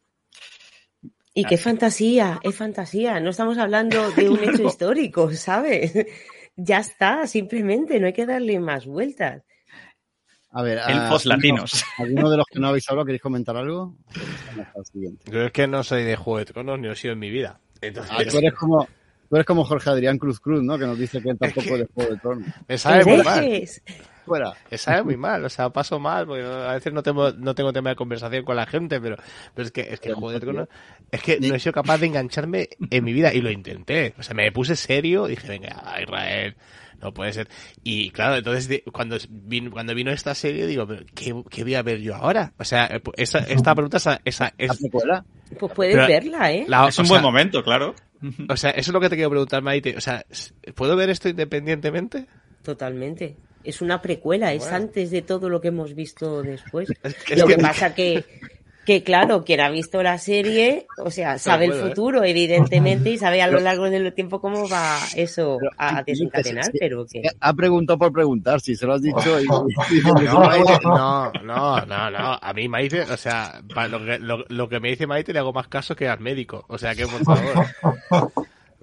Y 1.33 1.45
qué 1.45 1.57
fantasía, 1.57 2.39
es 2.43 2.55
fantasía. 2.55 3.19
No 3.19 3.29
estamos 3.29 3.57
hablando 3.57 4.11
de 4.11 4.29
un 4.29 4.39
hecho 4.43 4.63
histórico, 4.63 5.31
¿sabes? 5.33 5.93
Ya 6.61 6.79
está, 6.79 7.25
simplemente, 7.25 8.01
no 8.01 8.07
hay 8.07 8.11
que 8.11 8.25
darle 8.25 8.59
más 8.59 8.85
vueltas. 8.85 9.43
A 10.51 10.63
ver, 10.63 10.79
elfos 10.87 11.25
a, 11.25 11.29
latinos. 11.29 11.83
¿Alguno 11.97 12.29
de 12.29 12.37
los 12.37 12.45
que 12.47 12.59
no 12.59 12.67
habéis 12.69 12.89
hablado 12.89 13.05
queréis 13.05 13.21
comentar 13.21 13.55
algo? 13.55 13.95
Yo 15.25 15.43
es 15.43 15.51
que 15.51 15.67
no 15.67 15.83
soy 15.83 16.03
de 16.03 16.15
Juego 16.15 16.39
de 16.39 16.45
Tronos 16.45 16.79
ni 16.79 16.87
he 16.87 16.95
sido 16.95 17.13
en 17.13 17.19
mi 17.19 17.29
vida. 17.29 17.59
Entonces... 17.81 18.11
Ah, 18.15 18.23
tú 18.29 18.37
eres 18.39 18.53
como, 18.53 18.87
tú 19.29 19.35
eres 19.35 19.45
como 19.45 19.63
Jorge 19.63 19.89
Adrián 19.91 20.17
Cruz 20.17 20.39
Cruz, 20.39 20.63
¿no? 20.63 20.77
Que 20.79 20.85
nos 20.85 20.97
dice 20.97 21.21
que 21.21 21.29
él 21.29 21.37
tampoco 21.37 21.61
es, 21.61 21.67
que... 21.67 21.77
de 21.77 21.85
Juego 21.93 22.11
de 22.11 22.17
Tronos. 22.17 22.47
Me 22.67 22.77
sabe 22.77 23.05
muy 23.05 23.23
mal. 23.23 23.63
Fuera. 24.25 24.53
Me 24.69 24.77
sabe 24.77 25.03
muy 25.03 25.17
mal, 25.17 25.45
o 25.45 25.49
sea, 25.49 25.69
paso 25.69 25.99
mal, 25.99 26.27
porque 26.27 26.43
a 26.43 26.73
veces 26.73 26.93
no 26.93 27.01
tengo, 27.01 27.31
no 27.31 27.55
tengo 27.55 27.73
tema 27.73 27.91
de 27.91 27.95
conversación 27.95 28.43
con 28.43 28.55
la 28.55 28.65
gente, 28.65 28.99
pero, 28.99 29.17
pero 29.55 29.65
es 29.65 29.71
que, 29.71 29.81
es 29.81 29.99
que 29.99 30.13
Juego 30.13 30.31
de 30.31 30.39
Tronos, 30.39 30.67
es 31.11 31.21
que 31.21 31.39
no 31.39 31.55
he 31.55 31.59
sido 31.59 31.73
capaz 31.73 31.99
de 31.99 32.07
engancharme 32.07 32.69
en 32.89 33.03
mi 33.03 33.13
vida 33.13 33.33
y 33.33 33.41
lo 33.41 33.51
intenté. 33.51 34.13
O 34.17 34.23
sea, 34.23 34.35
me 34.35 34.51
puse 34.51 34.75
serio, 34.75 35.25
dije, 35.27 35.47
venga, 35.47 35.83
Israel, 36.01 36.55
no 37.01 37.13
puede 37.13 37.33
ser. 37.33 37.47
Y 37.83 38.11
claro, 38.11 38.37
entonces 38.37 38.83
cuando 38.91 39.17
vino, 39.29 39.71
cuando 39.71 39.95
vino 39.95 40.11
esta 40.11 40.35
serie 40.35 40.67
digo, 40.67 40.87
¿qué, 41.15 41.35
¿qué, 41.49 41.63
voy 41.63 41.75
a 41.75 41.81
ver 41.81 41.99
yo 41.99 42.15
ahora? 42.15 42.53
O 42.57 42.63
sea, 42.63 42.89
esa, 43.17 43.39
esta 43.39 43.73
pregunta 43.73 43.97
esa, 43.97 44.21
esa 44.25 44.53
es... 44.57 44.71
Pues 45.57 45.73
puedes 45.73 45.95
pero, 45.95 46.07
verla, 46.07 46.51
¿eh? 46.51 46.65
La, 46.67 46.87
es 46.87 46.99
un 46.99 47.05
sea, 47.05 47.13
buen 47.13 47.23
momento, 47.23 47.63
claro. 47.63 47.95
O 48.49 48.55
sea, 48.55 48.71
eso 48.71 48.91
es 48.91 48.93
lo 48.93 48.99
que 48.99 49.09
te 49.09 49.15
quiero 49.15 49.31
preguntar, 49.31 49.63
Maite. 49.63 49.97
O 49.97 50.01
sea, 50.01 50.23
¿puedo 50.75 50.95
ver 50.95 51.09
esto 51.09 51.27
independientemente? 51.27 52.27
Totalmente. 52.61 53.35
Es 53.63 53.81
una 53.81 54.01
precuela, 54.01 54.47
bueno. 54.47 54.63
es 54.63 54.71
antes 54.71 55.09
de 55.11 55.21
todo 55.21 55.49
lo 55.49 55.59
que 55.59 55.69
hemos 55.69 55.95
visto 55.95 56.43
después. 56.43 56.89
Es 57.03 57.39
lo 57.39 57.47
que, 57.47 57.55
que 57.55 57.61
pasa 57.61 57.95
que 57.95 58.23
que 58.89 59.03
claro, 59.03 59.43
quien 59.43 59.59
ha 59.59 59.69
visto 59.69 60.01
la 60.01 60.17
serie, 60.17 60.87
o 60.97 61.11
sea, 61.11 61.37
sabe 61.37 61.67
bueno, 61.67 61.83
el 61.83 61.89
futuro, 61.89 62.23
¿eh? 62.23 62.31
evidentemente, 62.31 63.11
y 63.11 63.19
sabe 63.19 63.39
a 63.39 63.45
lo 63.45 63.59
largo 63.59 63.87
del 63.87 64.11
tiempo 64.15 64.41
cómo 64.41 64.67
va 64.67 64.97
eso 65.15 65.57
pero, 65.59 65.71
a 65.77 66.01
desencadenar, 66.01 66.71
pero 66.79 67.05
que... 67.05 67.21
Ha 67.39 67.53
preguntado 67.53 67.99
por 67.99 68.11
preguntar, 68.11 68.61
si 68.61 68.75
se 68.75 68.87
lo 68.87 68.95
has 68.95 69.03
dicho. 69.03 69.39
Y... 69.39 69.45
no, 70.83 71.31
no, 71.43 71.85
no, 71.85 72.09
no, 72.09 72.39
a 72.41 72.53
mí 72.55 72.67
Maite, 72.67 73.01
o 73.01 73.15
sea, 73.15 73.61
lo 73.91 74.03
que, 74.03 74.17
lo, 74.17 74.43
lo 74.47 74.67
que 74.67 74.79
me 74.79 74.89
dice 74.89 75.05
Maite 75.05 75.33
le 75.33 75.37
hago 75.37 75.53
más 75.53 75.67
caso 75.67 75.95
que 75.95 76.07
al 76.07 76.19
médico, 76.19 76.65
o 76.67 76.79
sea 76.79 76.95
que 76.95 77.05
por 77.05 77.23
favor. 77.23 77.67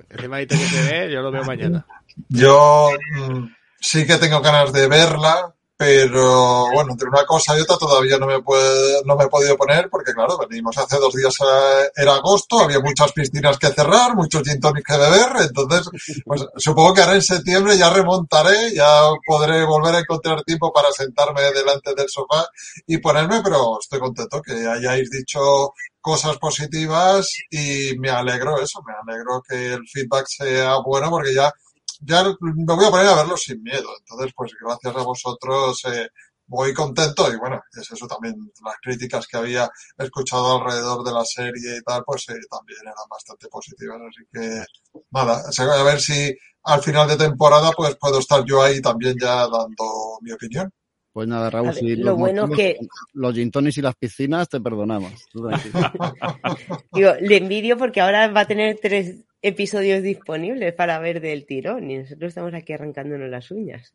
Ese 0.08 0.28
Maite 0.28 0.56
que 0.56 0.66
se 0.66 0.88
ve, 0.88 1.12
yo 1.12 1.20
lo 1.20 1.32
veo 1.32 1.42
mañana. 1.42 1.84
Yo 2.28 2.90
mm, 3.16 3.48
sí 3.80 4.06
que 4.06 4.18
tengo 4.18 4.40
ganas 4.40 4.72
de 4.72 4.86
verla, 4.86 5.55
pero 5.76 6.70
bueno, 6.72 6.92
entre 6.92 7.08
una 7.08 7.24
cosa 7.26 7.56
y 7.56 7.60
otra 7.60 7.76
todavía 7.76 8.18
no 8.18 8.26
me, 8.26 8.40
puede, 8.42 9.02
no 9.04 9.14
me 9.14 9.24
he 9.24 9.28
podido 9.28 9.56
poner 9.56 9.90
porque 9.90 10.12
claro, 10.12 10.38
venimos 10.48 10.76
hace 10.78 10.96
dos 10.96 11.12
días, 11.14 11.34
eh, 11.40 11.90
era 11.96 12.14
agosto, 12.14 12.60
había 12.60 12.80
muchas 12.80 13.12
piscinas 13.12 13.58
que 13.58 13.68
cerrar, 13.68 14.14
muchos 14.14 14.42
gin 14.42 14.58
que 14.60 14.96
beber, 14.96 15.46
entonces 15.46 16.22
pues 16.24 16.46
supongo 16.56 16.94
que 16.94 17.02
ahora 17.02 17.14
en 17.14 17.22
septiembre 17.22 17.76
ya 17.76 17.90
remontaré, 17.90 18.74
ya 18.74 18.88
podré 19.26 19.64
volver 19.64 19.96
a 19.96 20.00
encontrar 20.00 20.42
tiempo 20.44 20.72
para 20.72 20.90
sentarme 20.92 21.42
delante 21.52 21.94
del 21.94 22.08
sofá 22.08 22.46
y 22.86 22.96
ponerme, 22.98 23.42
pero 23.42 23.78
estoy 23.78 24.00
contento 24.00 24.40
que 24.40 24.66
hayáis 24.66 25.10
dicho 25.10 25.74
cosas 26.00 26.38
positivas 26.38 27.28
y 27.50 27.98
me 27.98 28.10
alegro 28.10 28.60
eso, 28.62 28.80
me 28.86 28.92
alegro 28.94 29.42
que 29.42 29.72
el 29.74 29.86
feedback 29.88 30.26
sea 30.28 30.76
bueno 30.78 31.10
porque 31.10 31.34
ya, 31.34 31.52
ya 32.00 32.22
me 32.40 32.64
voy 32.74 32.84
a 32.86 32.90
poner 32.90 33.06
a 33.06 33.14
verlo 33.16 33.36
sin 33.36 33.62
miedo. 33.62 33.88
Entonces, 33.98 34.32
pues 34.36 34.52
gracias 34.60 34.96
a 34.96 35.02
vosotros 35.02 35.82
eh, 35.86 36.08
voy 36.46 36.72
contento 36.72 37.32
y 37.32 37.36
bueno, 37.36 37.60
es 37.72 37.90
eso 37.90 38.06
también, 38.06 38.34
las 38.64 38.76
críticas 38.80 39.26
que 39.26 39.36
había 39.36 39.68
escuchado 39.98 40.60
alrededor 40.62 41.04
de 41.04 41.12
la 41.12 41.24
serie 41.24 41.78
y 41.78 41.82
tal, 41.82 42.02
pues 42.04 42.28
eh, 42.28 42.34
también 42.50 42.78
eran 42.82 42.94
bastante 43.10 43.48
positivas. 43.48 43.98
Así 44.08 44.24
que 44.32 44.64
nada, 45.10 45.42
a 45.80 45.82
ver 45.82 46.00
si 46.00 46.34
al 46.64 46.82
final 46.82 47.08
de 47.08 47.16
temporada 47.16 47.70
pues 47.72 47.96
puedo 47.96 48.18
estar 48.18 48.44
yo 48.44 48.62
ahí 48.62 48.80
también 48.80 49.16
ya 49.20 49.48
dando 49.48 50.18
mi 50.20 50.32
opinión. 50.32 50.70
Pues 51.12 51.26
nada, 51.28 51.48
Raúl, 51.48 51.68
ver, 51.68 51.76
si 51.76 51.96
lo 51.96 52.10
los, 52.10 52.18
bueno 52.18 52.42
motivos 52.46 52.58
que- 52.58 52.78
los 53.14 53.34
gin 53.34 53.50
tonics 53.50 53.78
y 53.78 53.82
las 53.82 53.96
piscinas 53.96 54.48
te 54.50 54.60
perdonamos. 54.60 55.12
Digo, 56.92 57.12
le 57.20 57.36
envidio 57.38 57.78
porque 57.78 58.00
ahora 58.00 58.28
va 58.28 58.40
a 58.40 58.46
tener 58.46 58.78
tres 58.80 59.24
episodios 59.46 60.02
disponibles 60.02 60.74
para 60.74 60.98
ver 60.98 61.20
del 61.20 61.46
tirón 61.46 61.88
y 61.88 61.98
nosotros 61.98 62.30
estamos 62.30 62.52
aquí 62.52 62.72
arrancándonos 62.72 63.30
las 63.30 63.48
uñas. 63.52 63.92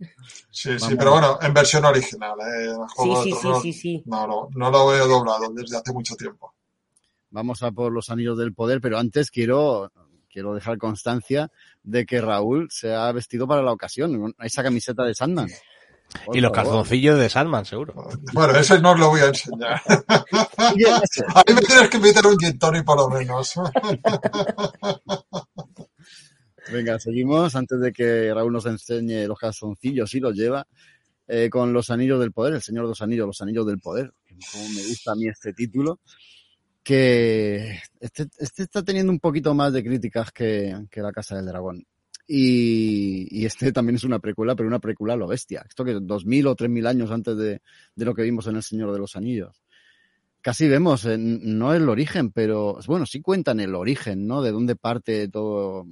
Sí, 0.50 0.80
sí, 0.80 0.96
pero 0.98 1.12
bueno, 1.12 1.38
en 1.42 1.54
versión 1.54 1.84
original. 1.84 2.38
¿eh? 2.40 2.74
Sí, 3.04 3.14
sí, 3.24 3.34
sí, 3.34 3.48
sí, 3.62 3.74
sí. 3.74 4.04
No, 4.06 4.26
no, 4.26 4.50
no 4.56 4.72
lo 4.72 4.88
veo 4.88 5.08
doblado 5.08 5.52
desde 5.54 5.78
hace 5.78 5.92
mucho 5.92 6.16
tiempo. 6.16 6.54
Vamos 7.32 7.64
a 7.64 7.72
por 7.72 7.92
los 7.92 8.10
anillos 8.10 8.38
del 8.38 8.54
poder, 8.54 8.80
pero 8.80 8.98
antes 8.98 9.30
quiero, 9.30 9.92
quiero 10.30 10.54
dejar 10.54 10.78
constancia 10.78 11.52
de 11.84 12.06
que 12.06 12.22
Raúl 12.22 12.70
se 12.72 12.94
ha 12.94 13.12
vestido 13.12 13.46
para 13.46 13.62
la 13.62 13.74
ocasión. 13.74 14.34
Esa 14.40 14.64
camiseta 14.64 15.04
de 15.04 15.14
Sandman. 15.14 15.50
Por 16.26 16.38
Y 16.38 16.42
los 16.42 16.52
favor. 16.52 16.72
calzoncillos 16.72 17.20
de 17.20 17.30
Sandman, 17.30 17.66
seguro. 17.66 18.10
Bueno, 18.34 18.56
ese 18.58 18.80
no 18.80 18.92
os 18.92 19.00
lo 19.00 19.10
voy 19.10 19.22
a 19.22 19.28
enseñar. 19.28 19.82
A 19.88 21.44
mí 21.48 21.54
me 21.54 21.62
tienes 21.62 21.90
que 21.90 21.98
invitar 21.98 22.26
un 22.28 22.38
gin 22.38 22.58
por 22.60 22.98
lo 22.98 23.10
menos. 23.10 23.54
Venga, 26.72 27.00
seguimos 27.00 27.56
antes 27.56 27.80
de 27.80 27.92
que 27.92 28.34
Raúl 28.34 28.54
nos 28.54 28.66
enseñe 28.66 29.26
los 29.28 29.38
calzoncillos, 29.40 30.10
si 30.10 30.20
los 30.20 30.36
lleva, 30.36 30.66
eh, 31.28 31.50
con 31.50 31.74
los 31.74 31.90
anillos 31.90 32.20
del 32.20 32.32
poder, 32.32 32.54
el 32.56 32.62
Señor 32.62 32.84
de 32.86 32.90
los 32.90 33.02
Anillos, 33.02 33.28
los 33.28 33.42
anillos 33.42 33.66
del 33.66 33.80
poder. 33.80 34.14
Como 34.52 34.70
me 34.70 34.84
gusta 34.88 35.12
a 35.12 35.16
mí 35.16 35.28
este 35.28 35.54
título, 35.54 36.00
que 36.84 37.80
este, 38.00 38.28
este 38.38 38.64
está 38.64 38.84
teniendo 38.84 39.12
un 39.12 39.20
poquito 39.20 39.54
más 39.54 39.74
de 39.74 39.84
críticas 39.84 40.32
que, 40.32 40.86
que 40.90 41.02
La 41.02 41.12
Casa 41.12 41.36
del 41.36 41.46
Dragón. 41.46 41.86
Y, 42.28 43.28
y 43.30 43.46
este 43.46 43.72
también 43.72 43.96
es 43.96 44.04
una 44.04 44.20
precuela, 44.20 44.56
pero 44.56 44.68
una 44.68 44.80
precuela 44.80 45.14
a 45.16 45.18
lo 45.18 45.28
bestia. 45.28 45.66
Esto 45.68 45.84
que 45.84 45.94
dos 46.02 46.26
mil 46.26 46.48
o 46.48 46.56
tres 46.56 46.70
mil 46.70 46.88
años 46.88 47.12
antes 47.12 47.36
de, 47.36 47.62
de 47.96 48.06
lo 48.06 48.14
que 48.14 48.24
vimos 48.24 48.48
en 48.48 48.56
El 48.56 48.64
Señor 48.64 48.94
de 48.94 49.00
los 49.00 49.16
Anillos. 49.16 49.64
Casi 50.42 50.68
vemos, 50.68 51.06
no 51.06 51.74
el 51.74 51.88
origen, 51.88 52.32
pero 52.32 52.80
bueno, 52.88 53.06
sí 53.06 53.22
cuentan 53.22 53.60
el 53.60 53.76
origen, 53.76 54.26
¿no? 54.26 54.42
De 54.42 54.52
dónde 54.52 54.76
parte 54.76 55.28
todo, 55.28 55.86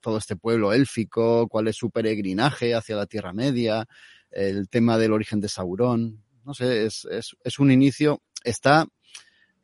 todo 0.00 0.18
este 0.18 0.36
pueblo 0.36 0.72
élfico, 0.72 1.48
cuál 1.48 1.66
es 1.66 1.76
su 1.76 1.90
peregrinaje 1.90 2.74
hacia 2.74 2.94
la 2.94 3.06
Tierra 3.06 3.32
Media, 3.32 3.88
el 4.30 4.68
tema 4.68 4.96
del 4.96 5.12
origen 5.12 5.40
de 5.40 5.48
Sauron. 5.48 6.22
No 6.44 6.54
sé, 6.54 6.86
es, 6.86 7.06
es 7.10 7.58
un 7.58 7.72
inicio. 7.72 8.22
Está 8.44 8.86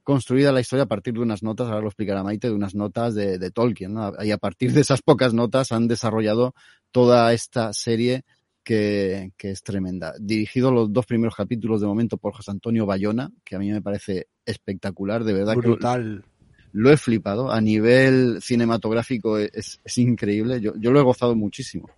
construida 0.03 0.53
la 0.53 0.61
historia 0.61 0.85
a 0.85 0.89
partir 0.89 1.15
de 1.15 1.21
unas 1.21 1.43
notas, 1.43 1.69
ahora 1.69 1.81
lo 1.81 1.89
explicará 1.89 2.23
Maite, 2.23 2.49
de 2.49 2.55
unas 2.55 2.75
notas 2.75 3.15
de, 3.15 3.39
de 3.39 3.51
Tolkien. 3.51 3.95
¿no? 3.95 4.13
Y 4.23 4.31
a 4.31 4.39
partir 4.39 4.73
de 4.73 4.81
esas 4.81 5.03
pocas 5.03 5.35
notas 5.35 5.73
han 5.73 5.89
desarrollado 5.89 6.55
toda 6.91 7.33
esta 7.33 7.73
serie 7.73 8.25
que, 8.65 9.33
que, 9.37 9.51
es 9.51 9.63
tremenda. 9.63 10.15
Dirigido 10.21 10.71
los 10.71 10.93
dos 10.93 11.07
primeros 11.07 11.35
capítulos 11.35 11.81
de 11.81 11.87
momento 11.87 12.17
por 12.17 12.35
José 12.35 12.51
Antonio 12.51 12.87
Bayona, 12.87 13.31
que 13.45 13.57
a 13.57 13.59
mí 13.59 13.71
me 13.71 13.83
parece 13.83 14.29
espectacular, 14.45 15.25
de 15.25 15.33
verdad 15.33 15.57
Brutal. 15.57 16.23
que 16.25 16.33
lo 16.73 16.91
he 16.91 16.97
flipado. 16.97 17.51
A 17.51 17.61
nivel 17.61 18.41
cinematográfico 18.41 19.39
es, 19.39 19.81
es 19.85 19.99
increíble. 19.99 20.61
Yo, 20.61 20.73
yo, 20.77 20.91
lo 20.91 21.01
he 21.01 21.05
gozado 21.05 21.35
muchísimo. 21.35 21.91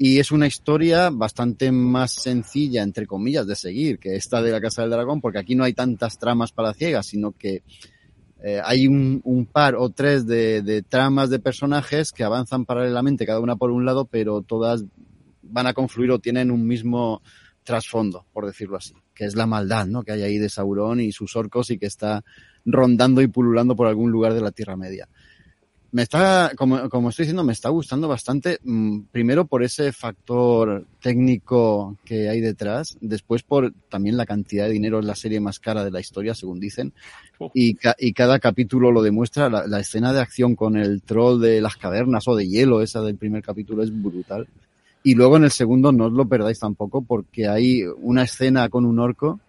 Y 0.00 0.20
es 0.20 0.30
una 0.30 0.46
historia 0.46 1.10
bastante 1.10 1.72
más 1.72 2.12
sencilla, 2.12 2.84
entre 2.84 3.06
comillas, 3.06 3.48
de 3.48 3.56
seguir 3.56 3.98
que 3.98 4.14
esta 4.14 4.40
de 4.40 4.52
la 4.52 4.60
Casa 4.60 4.82
del 4.82 4.92
Dragón, 4.92 5.20
porque 5.20 5.40
aquí 5.40 5.56
no 5.56 5.64
hay 5.64 5.72
tantas 5.72 6.18
tramas 6.18 6.52
para 6.52 6.72
ciegas, 6.72 7.06
sino 7.06 7.32
que 7.32 7.64
eh, 8.44 8.60
hay 8.64 8.86
un, 8.86 9.48
par 9.52 9.74
o 9.74 9.90
tres 9.90 10.24
de, 10.24 10.62
de 10.62 10.82
tramas 10.82 11.30
de 11.30 11.40
personajes 11.40 12.12
que 12.12 12.22
avanzan 12.22 12.64
paralelamente, 12.64 13.26
cada 13.26 13.40
una 13.40 13.56
por 13.56 13.72
un 13.72 13.84
lado, 13.84 14.04
pero 14.04 14.42
todas 14.42 14.84
van 15.42 15.66
a 15.66 15.74
confluir 15.74 16.12
o 16.12 16.20
tienen 16.20 16.52
un 16.52 16.64
mismo 16.64 17.20
trasfondo, 17.64 18.24
por 18.32 18.46
decirlo 18.46 18.76
así, 18.76 18.94
que 19.14 19.24
es 19.24 19.34
la 19.34 19.46
maldad, 19.46 19.86
¿no? 19.86 20.02
Que 20.02 20.12
hay 20.12 20.22
ahí 20.22 20.38
de 20.38 20.48
Sauron 20.48 21.00
y 21.00 21.12
sus 21.12 21.36
orcos 21.36 21.70
y 21.70 21.78
que 21.78 21.86
está 21.86 22.24
rondando 22.64 23.20
y 23.20 23.26
pululando 23.26 23.74
por 23.74 23.88
algún 23.88 24.10
lugar 24.10 24.32
de 24.34 24.40
la 24.40 24.52
Tierra 24.52 24.76
Media. 24.76 25.08
Me 25.90 26.02
está, 26.02 26.52
como, 26.54 26.90
como 26.90 27.08
estoy 27.08 27.24
diciendo, 27.24 27.44
me 27.44 27.54
está 27.54 27.70
gustando 27.70 28.08
bastante, 28.08 28.58
mmm, 28.62 29.00
primero 29.10 29.46
por 29.46 29.62
ese 29.62 29.90
factor 29.92 30.84
técnico 31.00 31.96
que 32.04 32.28
hay 32.28 32.42
detrás, 32.42 32.98
después 33.00 33.42
por 33.42 33.72
también 33.88 34.18
la 34.18 34.26
cantidad 34.26 34.66
de 34.66 34.72
dinero, 34.72 34.98
es 34.98 35.06
la 35.06 35.14
serie 35.14 35.40
más 35.40 35.58
cara 35.58 35.84
de 35.84 35.90
la 35.90 36.00
historia, 36.00 36.34
según 36.34 36.60
dicen, 36.60 36.92
y, 37.54 37.74
ca 37.74 37.96
y 37.98 38.12
cada 38.12 38.38
capítulo 38.38 38.92
lo 38.92 39.00
demuestra, 39.00 39.48
la, 39.48 39.66
la 39.66 39.80
escena 39.80 40.12
de 40.12 40.20
acción 40.20 40.56
con 40.56 40.76
el 40.76 41.00
troll 41.00 41.40
de 41.40 41.62
las 41.62 41.76
cavernas 41.76 42.28
o 42.28 42.36
de 42.36 42.46
hielo, 42.46 42.82
esa 42.82 43.00
del 43.00 43.16
primer 43.16 43.42
capítulo 43.42 43.82
es 43.82 43.90
brutal. 43.90 44.46
Y 45.02 45.14
luego 45.14 45.36
en 45.38 45.44
el 45.44 45.52
segundo 45.52 45.90
no 45.90 46.06
os 46.06 46.12
lo 46.12 46.28
perdáis 46.28 46.58
tampoco 46.58 47.00
porque 47.00 47.48
hay 47.48 47.84
una 48.02 48.24
escena 48.24 48.68
con 48.68 48.84
un 48.84 48.98
orco 48.98 49.40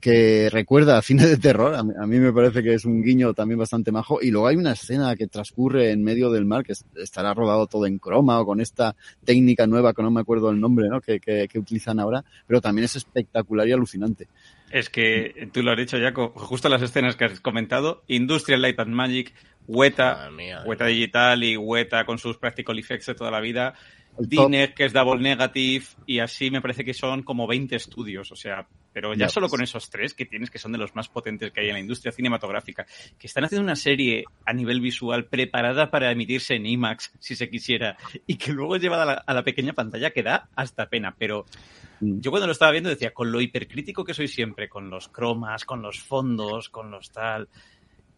que 0.00 0.48
recuerda 0.50 0.98
a 0.98 1.02
cine 1.02 1.26
de 1.26 1.36
terror. 1.36 1.74
A 1.74 1.82
mí, 1.82 1.92
a 1.98 2.06
mí, 2.06 2.18
me 2.18 2.32
parece 2.32 2.62
que 2.62 2.74
es 2.74 2.84
un 2.84 3.02
guiño 3.02 3.34
también 3.34 3.58
bastante 3.58 3.92
majo. 3.92 4.20
Y 4.22 4.30
luego 4.30 4.48
hay 4.48 4.56
una 4.56 4.72
escena 4.72 5.14
que 5.16 5.26
transcurre 5.26 5.90
en 5.90 6.02
medio 6.02 6.30
del 6.30 6.44
mar 6.44 6.64
que 6.64 6.72
estará 6.96 7.34
rodado 7.34 7.66
todo 7.66 7.86
en 7.86 7.98
croma 7.98 8.40
o 8.40 8.46
con 8.46 8.60
esta 8.60 8.96
técnica 9.24 9.66
nueva 9.66 9.92
que 9.92 10.02
no 10.02 10.10
me 10.10 10.20
acuerdo 10.20 10.50
el 10.50 10.60
nombre, 10.60 10.88
¿no? 10.88 11.00
Que, 11.00 11.20
que, 11.20 11.46
que 11.48 11.58
utilizan 11.58 12.00
ahora. 12.00 12.24
Pero 12.46 12.60
también 12.60 12.86
es 12.86 12.96
espectacular 12.96 13.68
y 13.68 13.72
alucinante. 13.72 14.28
Es 14.70 14.88
que 14.88 15.48
tú 15.52 15.62
lo 15.62 15.72
has 15.72 15.78
dicho, 15.78 15.98
Jaco, 15.98 16.32
justo 16.34 16.68
las 16.68 16.82
escenas 16.82 17.16
que 17.16 17.24
has 17.24 17.40
comentado, 17.40 18.04
Industrial 18.06 18.62
Light 18.62 18.78
and 18.78 18.94
Magic, 18.94 19.34
Weta, 19.66 20.30
mía, 20.30 20.62
Weta 20.64 20.86
Digital 20.86 21.42
y 21.42 21.56
Weta 21.56 22.04
con 22.04 22.18
sus 22.18 22.38
practical 22.38 22.78
effects 22.78 23.06
de 23.06 23.14
toda 23.14 23.30
la 23.30 23.40
vida, 23.40 23.74
Dinec, 24.18 24.74
que 24.74 24.84
es 24.84 24.92
Double 24.92 25.20
Negative, 25.20 25.84
y 26.06 26.18
así 26.18 26.50
me 26.50 26.60
parece 26.60 26.84
que 26.84 26.94
son 26.94 27.22
como 27.22 27.46
20 27.46 27.76
estudios, 27.76 28.30
o 28.32 28.36
sea, 28.36 28.66
pero 28.92 29.14
ya, 29.14 29.28
solo 29.28 29.44
pues. 29.44 29.52
con 29.52 29.62
esos 29.62 29.90
tres 29.90 30.14
que 30.14 30.26
tienes, 30.26 30.50
que 30.50 30.58
son 30.58 30.72
de 30.72 30.78
los 30.78 30.94
más 30.94 31.08
potentes 31.08 31.52
que 31.52 31.60
hay 31.60 31.68
en 31.68 31.74
la 31.74 31.80
industria 31.80 32.12
cinematográfica, 32.12 32.86
que 33.18 33.26
están 33.26 33.44
haciendo 33.44 33.64
una 33.64 33.76
serie 33.76 34.24
a 34.44 34.52
nivel 34.52 34.80
visual 34.80 35.26
preparada 35.26 35.90
para 35.90 36.10
emitirse 36.10 36.54
en 36.54 36.66
IMAX, 36.66 37.12
si 37.18 37.36
se 37.36 37.48
quisiera, 37.48 37.96
y 38.26 38.36
que 38.36 38.52
luego 38.52 38.76
es 38.76 38.82
llevada 38.82 39.02
a 39.02 39.06
la, 39.06 39.12
a 39.14 39.34
la 39.34 39.44
pequeña 39.44 39.72
pantalla 39.72 40.10
que 40.10 40.22
da 40.22 40.48
hasta 40.54 40.88
pena, 40.88 41.14
pero 41.18 41.46
yo 42.00 42.30
cuando 42.30 42.46
lo 42.46 42.52
estaba 42.52 42.72
viendo 42.72 42.88
decía, 42.88 43.12
con 43.12 43.30
lo 43.30 43.40
hipercrítico 43.40 44.04
que 44.04 44.14
soy 44.14 44.28
siempre, 44.28 44.68
con 44.68 44.88
los 44.88 45.08
cromas, 45.08 45.64
con 45.64 45.82
los 45.82 46.00
fondos, 46.00 46.70
con 46.70 46.90
los 46.90 47.10
tal, 47.10 47.48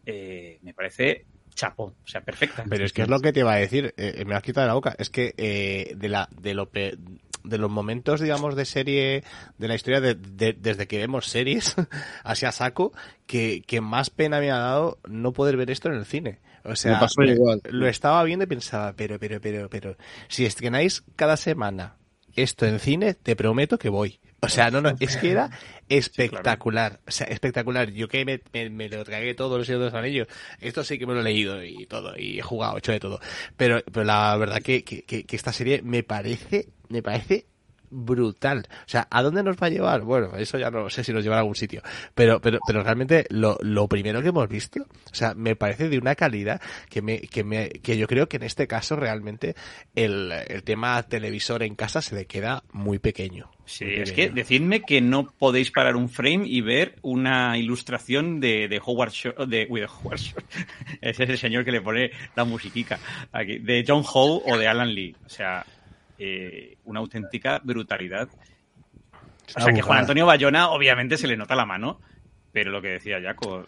eh, 0.05 0.59
me 0.61 0.73
parece 0.73 1.25
chapo, 1.55 1.93
o 2.03 2.07
sea, 2.07 2.21
perfecta. 2.21 2.63
Pero 2.69 2.85
es 2.85 2.93
que 2.93 3.03
es 3.03 3.07
lo 3.07 3.19
que 3.19 3.33
te 3.33 3.41
iba 3.41 3.53
a 3.53 3.57
decir, 3.57 3.93
eh, 3.97 4.23
me 4.25 4.35
has 4.35 4.43
quitado 4.43 4.65
de 4.65 4.69
la 4.69 4.73
boca, 4.73 4.95
es 4.97 5.09
que 5.09 5.33
eh, 5.37 5.93
de 5.95 6.09
la 6.09 6.29
de 6.31 6.53
lo 6.53 6.69
pe 6.69 6.97
de 7.43 7.57
los 7.57 7.69
momentos, 7.69 8.21
digamos, 8.21 8.55
de 8.55 8.65
serie, 8.65 9.23
de 9.57 9.67
la 9.67 9.75
historia, 9.75 9.99
de, 9.99 10.15
de, 10.15 10.53
desde 10.53 10.87
que 10.87 10.97
vemos 10.97 11.27
series, 11.27 11.75
así 12.23 12.45
a 12.45 12.51
saco, 12.51 12.93
que, 13.25 13.63
que, 13.67 13.81
más 13.81 14.09
pena 14.09 14.39
me 14.39 14.49
ha 14.49 14.57
dado 14.57 14.99
no 15.07 15.33
poder 15.33 15.57
ver 15.57 15.69
esto 15.69 15.89
en 15.89 15.95
el 15.95 16.05
cine. 16.05 16.39
O 16.63 16.77
sea, 16.77 17.05
me 17.17 17.31
igual. 17.31 17.61
lo 17.65 17.87
estaba 17.87 18.23
viendo 18.23 18.45
y 18.45 18.47
pensaba, 18.47 18.93
pero, 18.93 19.19
pero, 19.19 19.41
pero, 19.41 19.69
pero, 19.69 19.97
si 20.29 20.45
estrenáis 20.45 21.03
cada 21.17 21.35
semana 21.35 21.97
esto 22.35 22.65
en 22.65 22.79
cine, 22.79 23.13
te 23.13 23.35
prometo 23.35 23.77
que 23.77 23.89
voy. 23.89 24.19
O 24.43 24.49
sea, 24.49 24.69
no, 24.69 24.81
no, 24.81 24.93
es 24.99 25.17
que 25.17 25.31
era 25.31 25.49
espectacular. 25.87 26.99
O 27.07 27.11
sea, 27.11 27.27
espectacular. 27.27 27.91
Yo 27.91 28.07
que 28.07 28.25
me, 28.25 28.41
me, 28.51 28.69
me 28.69 28.89
lo 28.89 29.03
tragué 29.03 29.33
todo 29.33 29.63
Señor 29.63 29.79
de 29.79 29.85
los 29.85 29.93
Anillos. 29.93 30.27
Esto 30.59 30.83
sí 30.83 30.99
que 30.99 31.05
me 31.05 31.13
lo 31.13 31.21
he 31.21 31.23
leído 31.23 31.63
y 31.63 31.85
todo. 31.85 32.17
Y 32.17 32.39
he 32.39 32.41
jugado, 32.41 32.77
hecho 32.77 32.91
de 32.91 32.99
todo. 32.99 33.19
Pero, 33.55 33.81
pero 33.91 34.03
la 34.03 34.35
verdad 34.37 34.61
que, 34.61 34.83
que, 34.83 35.03
que, 35.03 35.23
que 35.23 35.35
esta 35.35 35.53
serie 35.53 35.81
me 35.81 36.03
parece, 36.03 36.67
me 36.89 37.01
parece 37.01 37.45
brutal. 37.93 38.67
O 38.69 38.89
sea, 38.89 39.07
¿a 39.09 39.21
dónde 39.21 39.43
nos 39.43 39.57
va 39.57 39.67
a 39.67 39.69
llevar? 39.69 40.01
Bueno, 40.01 40.35
eso 40.35 40.57
ya 40.57 40.69
no 40.71 40.89
sé 40.89 41.03
si 41.03 41.13
nos 41.13 41.23
llevará 41.23 41.39
a 41.39 41.43
algún 41.43 41.55
sitio. 41.55 41.81
Pero, 42.15 42.41
pero, 42.41 42.59
pero 42.65 42.83
realmente 42.83 43.25
lo, 43.29 43.57
lo 43.61 43.87
primero 43.87 44.21
que 44.21 44.29
hemos 44.29 44.49
visto, 44.49 44.81
o 44.81 45.15
sea, 45.15 45.33
me 45.33 45.55
parece 45.55 45.89
de 45.89 45.97
una 45.97 46.15
calidad 46.15 46.61
que 46.89 47.01
me, 47.01 47.21
que 47.21 47.43
me, 47.43 47.69
que 47.69 47.97
yo 47.97 48.07
creo 48.07 48.27
que 48.27 48.37
en 48.37 48.43
este 48.43 48.67
caso 48.67 48.95
realmente 48.95 49.55
el, 49.95 50.31
el 50.31 50.63
tema 50.63 51.01
televisor 51.03 51.63
en 51.63 51.75
casa 51.75 52.01
se 52.01 52.15
le 52.15 52.25
queda 52.25 52.63
muy 52.71 52.99
pequeño. 52.99 53.49
Sí, 53.65 53.85
muy 53.85 53.93
es 53.95 54.09
pequeño. 54.11 54.33
que 54.33 54.41
decidme 54.41 54.81
que 54.81 55.01
no 55.01 55.27
podéis 55.27 55.71
parar 55.71 55.95
un 55.95 56.09
frame 56.09 56.45
y 56.45 56.61
ver 56.61 56.95
una 57.01 57.57
ilustración 57.57 58.39
de, 58.39 58.67
de 58.67 58.81
Howard 58.83 59.11
Shore, 59.11 59.45
de, 59.47 59.67
uy, 59.69 59.81
de 59.81 59.87
Howard 59.87 60.19
Shore. 60.19 60.45
Ese 61.01 61.23
es 61.23 61.29
el 61.29 61.37
señor 61.37 61.63
que 61.63 61.71
le 61.71 61.81
pone 61.81 62.11
la 62.35 62.43
musiquica 62.43 62.99
aquí, 63.31 63.59
de 63.59 63.85
John 63.87 64.03
Howe 64.05 64.41
o 64.45 64.57
de 64.57 64.67
Alan 64.67 64.93
Lee. 64.93 65.15
O 65.25 65.29
sea, 65.29 65.65
eh, 66.23 66.77
una 66.85 66.99
auténtica 66.99 67.59
brutalidad. 67.63 68.29
O 69.55 69.59
sea 69.59 69.73
que 69.73 69.81
Juan 69.81 69.99
Antonio 69.99 70.25
Bayona 70.25 70.69
obviamente 70.69 71.17
se 71.17 71.27
le 71.27 71.35
nota 71.37 71.55
la 71.55 71.65
mano, 71.65 71.99
Pero 72.53 72.71
lo 72.71 72.81
que 72.81 72.89
decía 72.89 73.19
Jaco, 73.21 73.65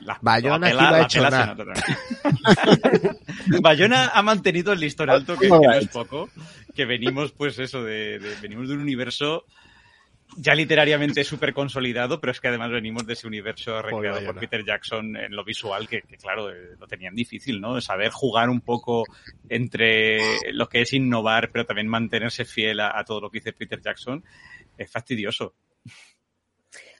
la, 0.00 0.16
Bayona 0.22 0.72
la 0.72 0.72
aquí 0.72 0.78
no 0.80 0.88
ha 0.88 0.90
la 0.92 1.02
hecho 1.02 1.22
se 1.24 1.30
nada. 1.30 1.46
nota 1.54 1.64
también. 1.64 3.16
Bayona 3.62 4.08
ha 4.14 4.22
mantenido 4.22 4.72
el 4.72 4.80
listón 4.80 5.10
alto, 5.10 5.36
que, 5.36 5.48
que 5.48 5.58
no 5.58 5.72
es 5.74 5.88
poco, 5.88 6.30
que 6.74 6.84
venimos, 6.84 7.32
pues 7.32 7.58
eso, 7.58 7.82
de, 7.82 8.18
de- 8.18 8.36
venimos 8.40 8.68
de 8.68 8.74
un 8.74 8.80
universo 8.80 9.44
ya 10.40 10.54
literariamente 10.54 11.24
súper 11.24 11.52
consolidado, 11.52 12.20
pero 12.20 12.30
es 12.30 12.40
que 12.40 12.48
además 12.48 12.70
venimos 12.70 13.06
de 13.06 13.14
ese 13.14 13.26
universo 13.26 13.82
recreado 13.82 14.24
por. 14.24 14.38
Peter 14.38 14.64
Jackson 14.64 15.16
en 15.16 15.34
lo 15.34 15.44
visual, 15.44 15.88
que, 15.88 16.02
que, 16.02 16.16
claro, 16.16 16.50
eh, 16.50 16.76
lo 16.78 16.86
tenían 16.86 17.14
difícil, 17.14 17.60
¿no? 17.60 17.80
Saber 17.80 18.10
jugar 18.10 18.48
un 18.48 18.60
poco 18.60 19.04
entre 19.48 20.18
lo 20.52 20.68
que 20.68 20.82
es 20.82 20.92
innovar, 20.92 21.50
pero 21.50 21.66
también 21.66 21.88
mantenerse 21.88 22.44
fiel 22.44 22.80
a, 22.80 22.98
a 22.98 23.04
todo 23.04 23.20
lo 23.20 23.30
que 23.30 23.38
dice 23.38 23.52
Peter 23.52 23.80
Jackson, 23.80 24.24
es 24.76 24.90
fastidioso. 24.90 25.54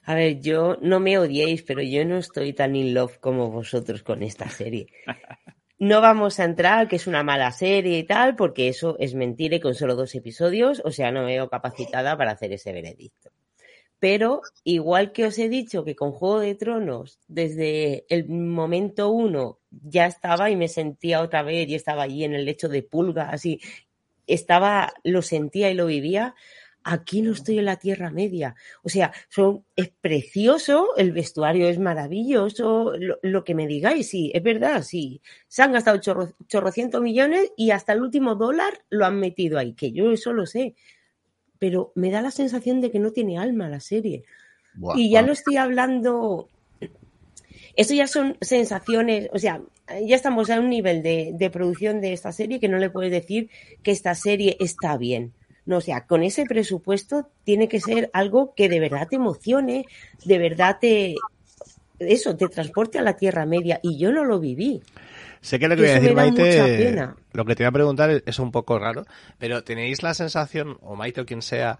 A 0.03 0.15
ver, 0.15 0.41
yo 0.41 0.77
no 0.81 0.99
me 0.99 1.17
odiéis, 1.17 1.61
pero 1.63 1.81
yo 1.81 2.03
no 2.03 2.17
estoy 2.17 2.53
tan 2.53 2.75
in 2.75 2.93
love 2.93 3.19
como 3.19 3.51
vosotros 3.51 4.03
con 4.03 4.23
esta 4.23 4.49
serie. 4.49 4.87
No 5.79 6.01
vamos 6.01 6.41
a 6.41 6.43
entrar 6.43 6.89
que 6.89 6.97
es 6.97 7.07
una 7.07 7.23
mala 7.23 7.53
serie 7.53 7.99
y 7.99 8.03
tal, 8.03 8.35
porque 8.35 8.67
eso 8.67 8.97
es 8.99 9.15
mentira 9.15 9.55
y 9.55 9.59
con 9.61 9.75
solo 9.75 9.95
dos 9.95 10.13
episodios, 10.13 10.81
o 10.83 10.91
sea, 10.91 11.09
no 11.11 11.21
me 11.21 11.27
veo 11.27 11.49
capacitada 11.49 12.17
para 12.17 12.31
hacer 12.31 12.51
ese 12.51 12.73
veredicto. 12.73 13.31
Pero 13.97 14.41
igual 14.65 15.13
que 15.13 15.25
os 15.25 15.37
he 15.39 15.47
dicho 15.47 15.85
que 15.85 15.95
con 15.95 16.11
Juego 16.11 16.41
de 16.41 16.55
Tronos, 16.55 17.19
desde 17.29 18.05
el 18.09 18.27
momento 18.27 19.09
uno 19.09 19.59
ya 19.71 20.05
estaba 20.05 20.49
y 20.49 20.57
me 20.57 20.67
sentía 20.67 21.21
otra 21.21 21.43
vez 21.43 21.69
y 21.69 21.75
estaba 21.75 22.03
allí 22.03 22.25
en 22.25 22.33
el 22.33 22.43
lecho 22.43 22.67
de 22.67 22.83
pulga, 22.83 23.29
así, 23.29 23.61
estaba, 24.27 24.93
lo 25.03 25.21
sentía 25.21 25.71
y 25.71 25.75
lo 25.75 25.85
vivía, 25.85 26.35
aquí 26.83 27.21
no 27.21 27.33
estoy 27.33 27.59
en 27.59 27.65
la 27.65 27.77
Tierra 27.77 28.09
Media. 28.09 28.55
O 28.83 28.89
sea, 28.89 29.13
son, 29.29 29.65
es 29.75 29.89
precioso, 29.89 30.95
el 30.97 31.11
vestuario 31.11 31.67
es 31.67 31.79
maravilloso, 31.79 32.93
lo, 32.97 33.19
lo 33.21 33.43
que 33.43 33.55
me 33.55 33.67
digáis, 33.67 34.09
sí, 34.09 34.31
es 34.33 34.43
verdad, 34.43 34.81
sí. 34.83 35.21
Se 35.47 35.61
han 35.61 35.71
gastado 35.71 35.97
chorro, 35.99 36.29
chorrocientos 36.47 37.01
millones 37.01 37.51
y 37.57 37.71
hasta 37.71 37.93
el 37.93 38.01
último 38.01 38.35
dólar 38.35 38.83
lo 38.89 39.05
han 39.05 39.19
metido 39.19 39.57
ahí, 39.57 39.73
que 39.73 39.91
yo 39.91 40.11
eso 40.11 40.33
lo 40.33 40.45
sé. 40.45 40.75
Pero 41.57 41.91
me 41.95 42.09
da 42.11 42.21
la 42.21 42.31
sensación 42.31 42.81
de 42.81 42.91
que 42.91 42.99
no 42.99 43.11
tiene 43.11 43.37
alma 43.37 43.67
la 43.67 43.81
serie. 43.81 44.23
Y 44.95 45.09
ya 45.09 45.19
buah. 45.19 45.27
no 45.27 45.33
estoy 45.33 45.57
hablando. 45.57 46.47
Esto 47.75 47.93
ya 47.93 48.07
son 48.07 48.37
sensaciones, 48.41 49.29
o 49.33 49.39
sea, 49.39 49.61
ya 50.05 50.15
estamos 50.15 50.49
a 50.49 50.59
un 50.59 50.69
nivel 50.69 51.01
de, 51.01 51.31
de 51.33 51.49
producción 51.49 52.01
de 52.01 52.13
esta 52.13 52.31
serie 52.31 52.59
que 52.59 52.67
no 52.67 52.77
le 52.77 52.89
puedes 52.89 53.11
decir 53.11 53.49
que 53.83 53.91
esta 53.91 54.15
serie 54.15 54.57
está 54.59 54.97
bien. 54.97 55.33
No, 55.69 55.77
o 55.77 55.81
sea, 55.81 56.07
con 56.07 56.23
ese 56.23 56.45
presupuesto 56.45 57.29
tiene 57.43 57.67
que 57.67 57.79
ser 57.79 58.09
algo 58.11 58.55
que 58.55 58.69
de 58.69 58.79
verdad 58.79 59.07
te 59.07 59.17
emocione, 59.17 59.85
de 60.25 60.39
verdad 60.39 60.79
te. 60.81 61.13
Eso, 61.99 62.35
te 62.35 62.47
transporte 62.47 62.97
a 62.97 63.03
la 63.03 63.15
Tierra 63.15 63.45
Media. 63.45 63.79
Y 63.83 63.99
yo 63.99 64.11
no 64.11 64.25
lo 64.25 64.39
viví. 64.39 64.81
Sé 65.41 65.59
que 65.59 65.67
lo 65.67 65.75
que 65.75 65.83
voy 65.83 65.91
a 65.91 65.99
decir, 65.99 66.15
Maite, 66.15 66.95
lo 67.33 67.45
que 67.45 67.55
te 67.55 67.61
voy 67.61 67.67
a 67.67 67.71
preguntar 67.71 68.09
es, 68.09 68.23
es 68.25 68.39
un 68.39 68.51
poco 68.51 68.79
raro, 68.79 69.05
pero 69.37 69.63
¿tenéis 69.63 70.01
la 70.01 70.15
sensación, 70.15 70.79
o 70.81 70.95
Maite 70.95 71.21
o 71.21 71.25
quien 71.27 71.43
sea, 71.43 71.77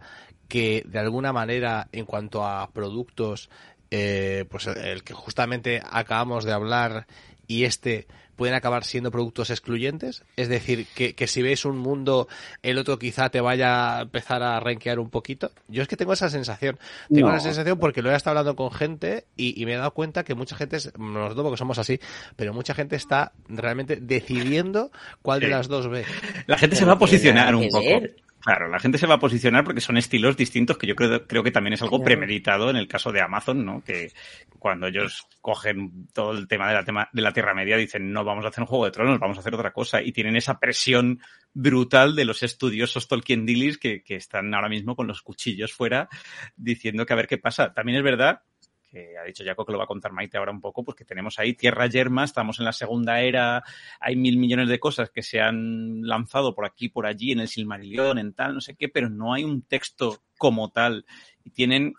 que 0.48 0.84
de 0.86 1.00
alguna 1.00 1.34
manera, 1.34 1.88
en 1.92 2.06
cuanto 2.06 2.46
a 2.46 2.70
productos, 2.70 3.50
eh, 3.90 4.46
pues 4.52 4.68
el, 4.68 4.78
el 4.78 5.04
que 5.04 5.16
justamente 5.16 5.82
acabamos 5.84 6.46
de 6.46 6.52
hablar 6.52 7.08
y 7.48 7.64
este 7.64 8.06
pueden 8.40 8.56
acabar 8.56 8.84
siendo 8.86 9.12
productos 9.12 9.50
excluyentes? 9.52 10.24
Es 10.38 10.48
decir, 10.50 10.88
que, 10.96 11.14
que 11.14 11.28
si 11.28 11.42
ves 11.44 11.66
un 11.66 11.78
mundo, 11.78 12.28
el 12.64 12.78
otro 12.80 12.98
quizá 12.98 13.30
te 13.30 13.42
vaya 13.42 13.98
a 13.98 14.02
empezar 14.04 14.42
a 14.42 14.60
renquear 14.60 14.98
un 14.98 15.10
poquito. 15.10 15.52
Yo 15.68 15.82
es 15.84 15.88
que 15.88 15.98
tengo 15.98 16.14
esa 16.14 16.30
sensación. 16.30 16.80
Tengo 17.14 17.30
No. 17.32 17.40
sensación 17.40 17.78
porque 17.78 18.02
lo 18.02 18.12
he 18.12 18.16
estado 18.16 18.40
hablando 18.40 18.56
con 18.56 18.72
gente 18.72 19.26
y, 19.36 19.62
y 19.62 19.66
me 19.66 19.74
he 19.74 19.78
dado 19.78 19.92
cuenta 19.94 20.24
que 20.24 20.34
mucha 20.36 20.56
gente, 20.56 20.78
nosotros 20.98 21.44
porque 21.44 21.58
somos 21.58 21.78
así, 21.78 22.00
pero 22.38 22.54
mucha 22.54 22.74
gente 22.74 22.96
está 22.96 23.34
realmente 23.50 23.98
decidiendo 23.98 24.90
cuál 25.22 25.42
de 25.42 25.50
las 25.50 25.68
dos 25.68 25.90
ve. 25.90 26.06
La 26.48 26.58
gente 26.58 26.76
se 26.78 26.86
va 26.86 26.94
a 26.94 26.98
posicionar 27.00 27.54
un 27.54 27.68
poco. 27.70 27.84
ver. 27.86 28.16
Claro, 28.42 28.70
la 28.70 28.80
gente 28.80 28.98
se 28.98 29.06
va 29.06 29.16
a 29.16 29.20
posicionar 29.20 29.66
porque 29.66 29.82
son 29.82 29.98
estilos 29.98 30.38
distintos 30.38 30.78
que 30.78 30.88
yo 30.88 30.96
creo, 30.96 31.28
creo 31.28 31.44
que 31.44 31.52
también 31.52 31.74
es 31.74 31.82
algo 31.82 32.02
premeditado 32.02 32.70
en 32.70 32.78
el 32.78 32.88
caso 32.88 33.12
de 33.12 33.22
Amazon, 33.22 33.66
¿no? 33.66 33.84
Que 33.84 34.14
cuando 34.58 34.88
ellos 34.88 35.28
cogen 35.42 36.08
todo 36.14 36.32
el 36.32 36.48
tema 36.48 36.70
de 36.70 36.74
la, 36.74 36.86
tema 36.86 37.10
de 37.12 37.22
la 37.22 37.34
Tierra 37.34 37.54
Media 37.54 37.76
dicen 37.76 38.14
no 38.14 38.24
vamos 38.24 38.46
a 38.46 38.48
hacer 38.48 38.62
un 38.62 38.68
juego 38.68 38.86
de 38.86 38.92
tronos, 38.92 39.20
vamos 39.20 39.38
a 39.38 39.42
hacer 39.42 39.54
otra 39.54 39.72
cosa 39.72 40.02
y 40.02 40.14
tienen 40.14 40.38
esa 40.38 40.58
presión 40.58 41.20
brutal 41.54 42.16
de 42.16 42.24
los 42.24 42.42
estudiosos 42.42 43.10
Tolkien 43.10 43.46
Dillis 43.46 43.78
que, 43.78 44.04
que 44.04 44.16
están 44.16 44.54
ahora 44.54 44.70
mismo 44.70 44.96
con 44.96 45.08
los 45.08 45.22
cuchillos 45.22 45.74
fuera 45.74 46.08
diciendo 46.56 47.06
que 47.06 47.14
a 47.14 47.18
ver 47.18 47.28
qué 47.28 47.38
pasa. 47.38 47.74
También 47.74 47.98
es 47.98 48.04
verdad 48.04 48.42
que 48.90 49.18
ha 49.18 49.24
dicho 49.24 49.44
Jaco 49.44 49.66
que 49.66 49.72
lo 49.72 49.78
va 49.78 49.84
a 49.84 49.88
contar 49.88 50.12
Maite 50.12 50.38
ahora 50.38 50.52
un 50.52 50.62
poco, 50.62 50.84
porque 50.84 51.06
tenemos 51.06 51.40
ahí 51.40 51.54
tierra 51.54 51.88
yerma, 51.88 52.24
estamos 52.24 52.60
en 52.60 52.66
la 52.66 52.74
segunda 52.74 53.22
era, 53.22 53.64
hay 54.00 54.16
mil 54.16 54.38
millones 54.38 54.70
de 54.70 54.80
cosas 54.80 55.10
que 55.12 55.22
se 55.22 55.40
han 55.40 56.02
lanzado 56.08 56.56
por 56.56 56.66
aquí, 56.66 56.90
por 56.90 57.06
allí, 57.06 57.32
en 57.32 57.42
el 57.42 57.48
Silmarillion, 57.48 58.18
en 58.18 58.34
tal, 58.34 58.56
no 58.56 58.62
sé 58.62 58.76
qué, 58.76 58.90
pero 58.90 59.10
no 59.10 59.34
hay 59.34 59.44
un 59.44 59.62
texto 59.62 60.24
como 60.38 60.70
tal. 60.70 61.06
Y 61.44 61.52
tienen 61.52 61.94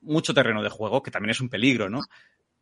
mucho 0.00 0.34
terreno 0.34 0.62
de 0.62 0.70
juego, 0.70 1.02
que 1.02 1.10
también 1.10 1.30
es 1.30 1.40
un 1.40 1.48
peligro, 1.48 1.88
¿no? 1.88 2.00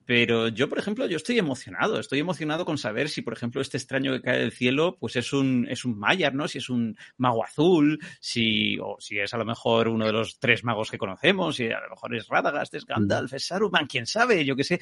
Pero 0.04 0.48
yo, 0.48 0.68
por 0.68 0.78
ejemplo, 0.78 1.06
yo 1.06 1.16
estoy 1.16 1.38
emocionado. 1.38 1.98
Estoy 1.98 2.18
emocionado 2.18 2.64
con 2.64 2.78
saber 2.78 3.08
si, 3.08 3.22
por 3.22 3.34
ejemplo, 3.34 3.60
este 3.60 3.76
extraño 3.76 4.12
que 4.12 4.22
cae 4.22 4.38
del 4.38 4.52
cielo, 4.52 4.96
pues 4.98 5.16
es 5.16 5.32
un, 5.32 5.66
es 5.68 5.84
un 5.84 5.98
Maiar, 5.98 6.34
¿no? 6.34 6.48
Si 6.48 6.58
es 6.58 6.68
un 6.68 6.96
mago 7.16 7.44
azul, 7.44 7.98
si, 8.20 8.78
o 8.78 8.96
si 8.98 9.18
es 9.18 9.32
a 9.34 9.38
lo 9.38 9.44
mejor 9.44 9.88
uno 9.88 10.06
de 10.06 10.12
los 10.12 10.38
tres 10.38 10.64
magos 10.64 10.90
que 10.90 10.98
conocemos, 10.98 11.56
si 11.56 11.66
a 11.66 11.80
lo 11.80 11.90
mejor 11.90 12.16
es 12.16 12.28
Radagast, 12.28 12.74
es 12.74 12.84
Gandalf, 12.84 13.32
es 13.32 13.46
Saruman, 13.46 13.86
quién 13.86 14.06
sabe, 14.06 14.44
yo 14.44 14.56
qué 14.56 14.64
sé. 14.64 14.80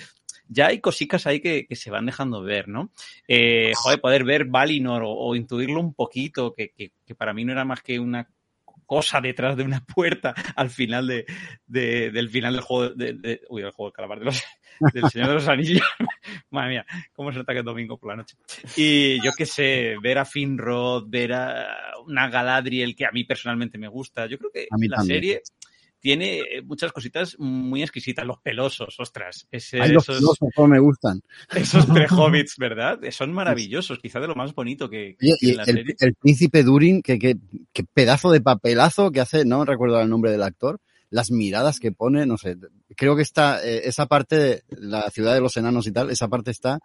Ya 0.48 0.68
hay 0.68 0.80
cositas 0.80 1.26
ahí 1.26 1.40
que, 1.40 1.66
que 1.66 1.76
se 1.76 1.90
van 1.90 2.06
dejando 2.06 2.42
ver, 2.42 2.68
¿no? 2.68 2.90
Eh, 3.28 3.72
joder, 3.76 4.00
poder 4.00 4.24
ver 4.24 4.46
Valinor 4.46 5.02
o, 5.02 5.10
o 5.10 5.36
intuirlo 5.36 5.80
un 5.80 5.94
poquito, 5.94 6.54
que, 6.54 6.70
que, 6.70 6.92
que 7.04 7.14
para 7.14 7.34
mí 7.34 7.44
no 7.44 7.52
era 7.52 7.64
más 7.64 7.82
que 7.82 7.98
una 7.98 8.28
cosa 8.90 9.20
detrás 9.20 9.56
de 9.56 9.62
una 9.62 9.84
puerta 9.94 10.34
al 10.56 10.68
final 10.68 11.06
de, 11.06 11.24
de- 11.64 12.10
del 12.10 12.28
final 12.28 12.54
del 12.54 12.62
juego 12.62 12.92
de, 12.92 13.12
de- 13.12 13.40
uy, 13.48 13.62
del 13.62 13.70
juego 13.70 13.90
de 13.90 13.94
calamar 13.94 14.18
de 14.18 14.24
los, 14.24 14.42
del 14.92 15.08
Señor 15.10 15.28
de 15.28 15.34
los 15.34 15.46
Anillos. 15.46 15.86
Madre 16.50 16.70
mía, 16.70 16.86
cómo 17.12 17.32
se 17.32 17.44
que 17.44 17.58
es 17.60 17.64
domingo 17.64 17.96
por 17.98 18.10
la 18.10 18.16
noche. 18.16 18.36
Y 18.76 19.22
yo 19.24 19.30
qué 19.38 19.46
sé, 19.46 19.94
ver 20.02 20.18
a 20.18 20.24
Finrod, 20.24 21.04
ver 21.08 21.32
a 21.34 21.68
una 22.04 22.28
Galadriel 22.28 22.96
que 22.96 23.06
a 23.06 23.12
mí 23.12 23.22
personalmente 23.22 23.78
me 23.78 23.86
gusta. 23.86 24.26
Yo 24.26 24.38
creo 24.38 24.50
que 24.52 24.66
A 24.68 24.76
mí 24.76 24.88
la 24.88 24.96
también. 24.96 25.16
serie 25.16 25.42
tiene 26.00 26.38
eh, 26.40 26.62
muchas 26.64 26.92
cositas 26.92 27.36
muy 27.38 27.82
exquisitas. 27.82 28.26
Los 28.26 28.38
pelosos, 28.40 28.96
ostras. 28.98 29.46
Ese- 29.50 29.80
Ay, 29.80 29.92
los 29.92 30.08
esos, 30.08 30.36
cómo 30.54 30.68
me 30.68 30.80
gustan. 30.80 31.20
esos 31.54 31.86
tres 31.94 32.10
hobbits, 32.12 32.56
¿verdad? 32.58 32.98
Son 33.10 33.32
maravillosos, 33.32 33.98
quizá 33.98 34.18
de 34.20 34.26
lo 34.28 34.34
más 34.34 34.54
bonito 34.54 34.88
que, 34.88 35.16
que 35.18 35.26
Oye, 35.26 35.36
y 35.40 35.50
en 35.50 35.56
la 35.58 35.62
el, 35.64 35.74
serie. 35.76 35.94
el 36.00 36.14
príncipe 36.14 36.62
Durin, 36.62 37.02
que, 37.02 37.18
que, 37.18 37.36
que 37.72 37.84
pedazo 37.84 38.30
de 38.32 38.40
papelazo 38.40 39.10
que 39.10 39.20
hace, 39.20 39.44
no 39.44 39.64
recuerdo 39.64 40.00
el 40.00 40.08
nombre 40.08 40.30
del 40.32 40.42
actor, 40.42 40.80
las 41.10 41.30
miradas 41.30 41.80
que 41.80 41.92
pone, 41.92 42.24
no 42.24 42.38
sé, 42.38 42.56
creo 42.96 43.16
que 43.16 43.22
está, 43.22 43.64
eh, 43.66 43.82
esa 43.84 44.06
parte, 44.06 44.36
de 44.36 44.62
la 44.70 45.10
ciudad 45.10 45.34
de 45.34 45.40
los 45.40 45.56
enanos 45.56 45.86
y 45.86 45.92
tal, 45.92 46.08
esa 46.10 46.28
parte 46.28 46.50
está 46.52 46.78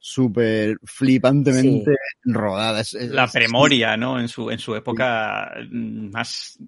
súper 0.00 0.78
flipantemente 0.84 1.96
rodada. 2.24 2.80
Es- 2.80 2.94
es- 2.94 3.10
la 3.10 3.26
premoria, 3.28 3.96
¿no? 3.96 4.18
En 4.20 4.28
su, 4.28 4.50
en 4.50 4.58
su 4.58 4.74
época 4.74 5.52
mm, 5.70 6.10
más 6.10 6.58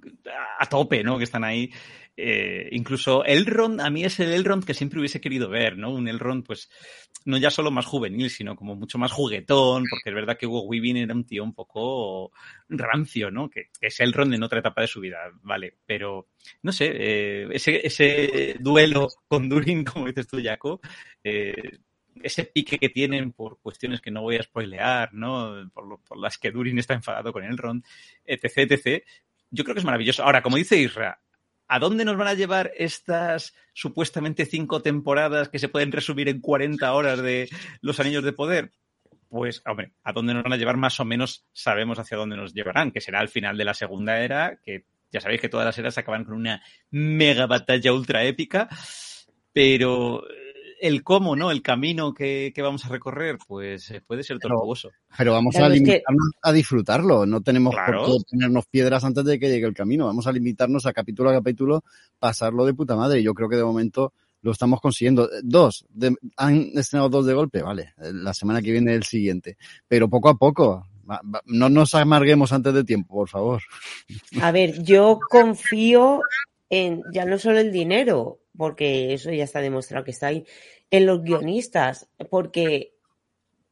a 0.58 0.66
tope, 0.66 1.02
¿no? 1.02 1.18
Que 1.18 1.24
están 1.24 1.44
ahí. 1.44 1.70
Eh, 2.22 2.68
incluso 2.72 3.24
Elrond, 3.24 3.80
a 3.80 3.88
mí 3.88 4.04
es 4.04 4.20
el 4.20 4.32
Elrond 4.32 4.64
que 4.64 4.74
siempre 4.74 4.98
hubiese 4.98 5.22
querido 5.22 5.48
ver, 5.48 5.78
¿no? 5.78 5.90
Un 5.90 6.06
Elrond, 6.06 6.44
pues, 6.44 6.68
no 7.24 7.38
ya 7.38 7.50
solo 7.50 7.70
más 7.70 7.86
juvenil, 7.86 8.28
sino 8.28 8.56
como 8.56 8.74
mucho 8.76 8.98
más 8.98 9.10
juguetón, 9.12 9.84
porque 9.88 10.10
es 10.10 10.14
verdad 10.14 10.36
que 10.36 10.46
Hugo 10.46 10.64
Weaving 10.64 10.98
era 10.98 11.14
un 11.14 11.24
tío 11.24 11.42
un 11.42 11.54
poco 11.54 12.30
rancio, 12.68 13.30
¿no? 13.30 13.48
Que, 13.48 13.70
que 13.80 13.86
es 13.86 14.00
Elrond 14.00 14.34
en 14.34 14.42
otra 14.42 14.58
etapa 14.58 14.82
de 14.82 14.88
su 14.88 15.00
vida, 15.00 15.18
vale. 15.42 15.78
Pero, 15.86 16.28
no 16.62 16.72
sé, 16.72 16.90
eh, 16.92 17.48
ese, 17.52 17.86
ese 17.86 18.56
duelo 18.60 19.08
con 19.26 19.48
Durin, 19.48 19.84
como 19.84 20.06
dices 20.06 20.26
tú, 20.26 20.38
Jaco, 20.42 20.80
eh, 21.24 21.54
ese 22.22 22.44
pique 22.44 22.78
que 22.78 22.88
tienen 22.88 23.32
por 23.32 23.60
cuestiones 23.60 24.00
que 24.00 24.10
no 24.10 24.22
voy 24.22 24.36
a 24.36 24.42
spoilear, 24.42 25.12
¿no? 25.14 25.70
Por, 25.72 26.18
las 26.18 26.38
que 26.38 26.50
Durin 26.50 26.78
está 26.78 26.94
enfadado 26.94 27.32
con 27.32 27.44
Elrond, 27.44 27.84
etc, 28.24 28.70
etc. 28.70 29.04
Yo 29.50 29.64
creo 29.64 29.74
que 29.74 29.80
es 29.80 29.84
maravilloso. 29.84 30.22
Ahora, 30.22 30.42
como 30.42 30.56
dice 30.56 30.76
Isra, 30.76 31.20
¿a 31.66 31.78
dónde 31.78 32.04
nos 32.04 32.16
van 32.16 32.28
a 32.28 32.34
llevar 32.34 32.72
estas 32.76 33.54
supuestamente 33.72 34.46
cinco 34.46 34.82
temporadas 34.82 35.48
que 35.48 35.58
se 35.58 35.68
pueden 35.68 35.92
resumir 35.92 36.28
en 36.28 36.40
40 36.40 36.92
horas 36.92 37.22
de 37.22 37.48
Los 37.80 38.00
Anillos 38.00 38.24
de 38.24 38.32
Poder? 38.32 38.72
Pues, 39.28 39.62
hombre, 39.64 39.92
¿a 40.02 40.12
dónde 40.12 40.34
nos 40.34 40.42
van 40.42 40.52
a 40.52 40.56
llevar? 40.56 40.76
Más 40.76 40.98
o 40.98 41.04
menos 41.04 41.46
sabemos 41.52 41.98
hacia 41.98 42.16
dónde 42.16 42.36
nos 42.36 42.52
llevarán, 42.52 42.90
que 42.90 43.00
será 43.00 43.20
al 43.20 43.28
final 43.28 43.56
de 43.56 43.64
la 43.64 43.74
segunda 43.74 44.20
era, 44.20 44.58
que 44.64 44.84
ya 45.12 45.20
sabéis 45.20 45.40
que 45.40 45.48
todas 45.48 45.66
las 45.66 45.78
eras 45.78 45.98
acaban 45.98 46.24
con 46.24 46.34
una 46.34 46.62
mega 46.90 47.46
batalla 47.46 47.92
ultra 47.92 48.24
épica, 48.24 48.68
pero 49.52 50.24
el 50.80 51.02
cómo, 51.02 51.36
¿no? 51.36 51.50
El 51.50 51.62
camino 51.62 52.12
que, 52.14 52.52
que 52.54 52.62
vamos 52.62 52.84
a 52.84 52.88
recorrer, 52.88 53.38
pues 53.46 53.90
eh, 53.90 54.00
puede 54.06 54.22
ser 54.22 54.38
tortuoso. 54.38 54.90
Pero 55.16 55.32
vamos 55.32 55.54
Claro, 55.54 55.72
a 55.72 55.76
es 55.76 55.80
que- 55.82 55.86
limitarnos 55.86 56.30
a 56.42 56.52
disfrutarlo. 56.52 57.26
No 57.26 57.40
tenemos 57.40 57.74
Claro. 57.74 58.04
por 58.06 58.16
qué 58.18 58.22
ponernos 58.30 58.66
piedras 58.66 59.04
antes 59.04 59.24
de 59.24 59.38
que 59.38 59.48
llegue 59.48 59.66
el 59.66 59.74
camino. 59.74 60.06
Vamos 60.06 60.26
a 60.26 60.32
limitarnos 60.32 60.86
a 60.86 60.92
capítulo 60.92 61.30
a 61.30 61.34
capítulo, 61.34 61.84
pasarlo 62.18 62.64
de 62.64 62.74
puta 62.74 62.96
madre. 62.96 63.20
Y 63.20 63.22
yo 63.24 63.34
creo 63.34 63.48
que 63.48 63.56
de 63.56 63.64
momento 63.64 64.12
lo 64.42 64.52
estamos 64.52 64.80
consiguiendo. 64.80 65.28
Dos, 65.42 65.84
de- 65.90 66.16
han 66.36 66.70
estrenado 66.74 67.08
dos 67.10 67.26
de 67.26 67.34
golpe, 67.34 67.62
vale, 67.62 67.92
la 67.98 68.32
semana 68.34 68.62
que 68.62 68.72
viene 68.72 68.94
el 68.94 69.04
siguiente, 69.04 69.56
pero 69.86 70.08
poco 70.08 70.28
a 70.30 70.34
poco. 70.36 70.86
No 71.46 71.68
nos 71.68 71.94
amarguemos 71.94 72.52
antes 72.52 72.72
de 72.72 72.84
tiempo, 72.84 73.14
por 73.16 73.28
favor. 73.28 73.60
A 74.40 74.52
ver, 74.52 74.82
yo 74.82 75.18
confío 75.28 76.20
en 76.68 77.02
ya 77.12 77.24
no 77.24 77.36
solo 77.38 77.58
el 77.58 77.72
dinero, 77.72 78.38
porque 78.56 79.12
eso 79.14 79.30
ya 79.32 79.44
está 79.44 79.60
demostrado 79.60 80.04
que 80.04 80.10
está 80.10 80.28
ahí, 80.28 80.44
en 80.90 81.06
los 81.06 81.22
guionistas, 81.22 82.08
porque 82.30 82.92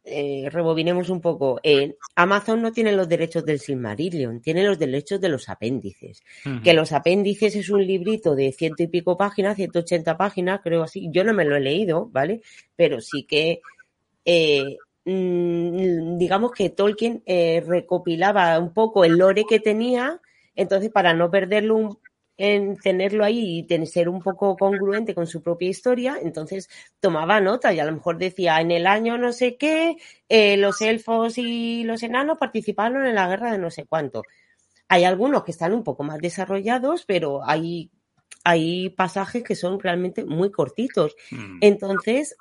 eh, 0.05 0.49
rebobinemos 0.51 1.11
un 1.11 1.21
poco. 1.21 1.61
eh, 1.63 1.97
Amazon 2.15 2.63
no 2.63 2.73
tiene 2.73 2.93
los 2.93 3.09
derechos 3.09 3.45
del 3.45 3.59
Silmarillion, 3.61 4.41
tiene 4.41 4.65
los 4.65 4.79
derechos 4.79 5.21
de 5.21 5.29
los 5.29 5.49
apéndices. 5.51 6.23
Que 6.63 6.73
los 6.73 6.93
apéndices 6.93 7.55
es 7.57 7.69
un 7.69 7.87
librito 7.87 8.35
de 8.35 8.53
ciento 8.53 8.83
y 8.83 8.87
pico 8.87 9.17
páginas, 9.19 9.57
180 9.57 10.17
páginas, 10.17 10.61
creo 10.63 10.83
así. 10.83 11.09
Yo 11.13 11.25
no 11.25 11.35
me 11.35 11.45
lo 11.45 11.57
he 11.57 11.61
leído, 11.61 12.07
¿vale? 12.11 12.41
Pero 12.75 13.01
sí 13.03 13.25
que, 13.25 13.61
eh, 14.25 14.77
mm, 15.05 16.17
digamos 16.17 16.53
que 16.53 16.71
Tolkien 16.71 17.23
eh, 17.27 17.63
recopilaba 17.67 18.59
un 18.59 18.73
poco 18.73 19.05
el 19.05 19.19
lore 19.19 19.45
que 19.49 19.61
tenía, 19.61 20.21
entonces 20.55 20.91
para 20.91 21.13
no 21.13 21.31
perderlo, 21.31 21.77
un- 21.77 21.99
en 22.39 22.77
tenerlo 22.79 23.25
ahí 23.25 23.59
y 23.59 23.63
ten- 23.65 23.87
ser 23.87 24.09
un 24.09 24.23
poco 24.23 24.57
congruente 24.57 25.15
con 25.15 25.27
su 25.27 25.43
propia 25.43 25.69
historia, 25.69 26.19
entonces 26.23 26.71
tomaba 27.01 27.41
nota 27.41 27.73
y 27.73 27.81
a 27.81 27.85
lo 27.85 27.93
mejor 27.93 28.17
decía 28.17 28.61
en 28.61 28.71
el 28.71 28.87
año 28.87 29.19
no 29.19 29.33
sé 29.33 29.57
qué, 29.57 29.97
eh, 30.29 30.57
los 30.57 30.81
elfos 30.81 31.37
y 31.37 31.83
los 31.85 32.03
enanos 32.05 32.39
participaron 32.39 33.05
en 33.07 33.17
la 33.17 33.29
guerra 33.29 33.53
de 33.53 33.59
no 33.59 33.71
sé 33.71 33.85
cuánto. 33.87 34.23
Hay 34.89 35.05
algunos 35.05 35.43
que 35.45 35.51
están 35.51 35.75
un 35.75 35.83
poco 35.85 36.05
más 36.05 36.19
desarrollados, 36.19 37.05
pero 37.05 37.41
hay, 37.45 37.91
hay 38.45 38.91
pasajes 38.91 39.43
que 39.43 39.57
son 39.57 39.81
realmente 39.81 40.25
muy 40.25 40.51
cortitos. 40.51 41.17
Mm. 41.31 41.59
Entonces, 41.61 42.37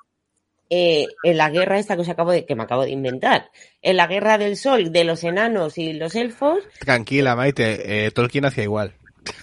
eh, 0.70 1.06
en 1.24 1.36
la 1.36 1.50
guerra 1.50 1.78
esta 1.78 1.96
que, 1.96 2.02
os 2.02 2.08
acabo 2.08 2.30
de, 2.30 2.46
que 2.46 2.54
me 2.54 2.62
acabo 2.62 2.84
de 2.84 2.90
inventar, 2.90 3.50
en 3.82 3.96
la 3.96 4.06
guerra 4.06 4.38
del 4.38 4.56
sol 4.56 4.92
de 4.92 5.04
los 5.04 5.24
enanos 5.24 5.76
y 5.76 5.92
los 5.92 6.14
elfos, 6.14 6.60
Tranquila, 6.78 7.34
Maite, 7.34 8.06
eh, 8.06 8.10
Tolkien 8.12 8.44
hacía 8.44 8.64
igual. 8.64 8.94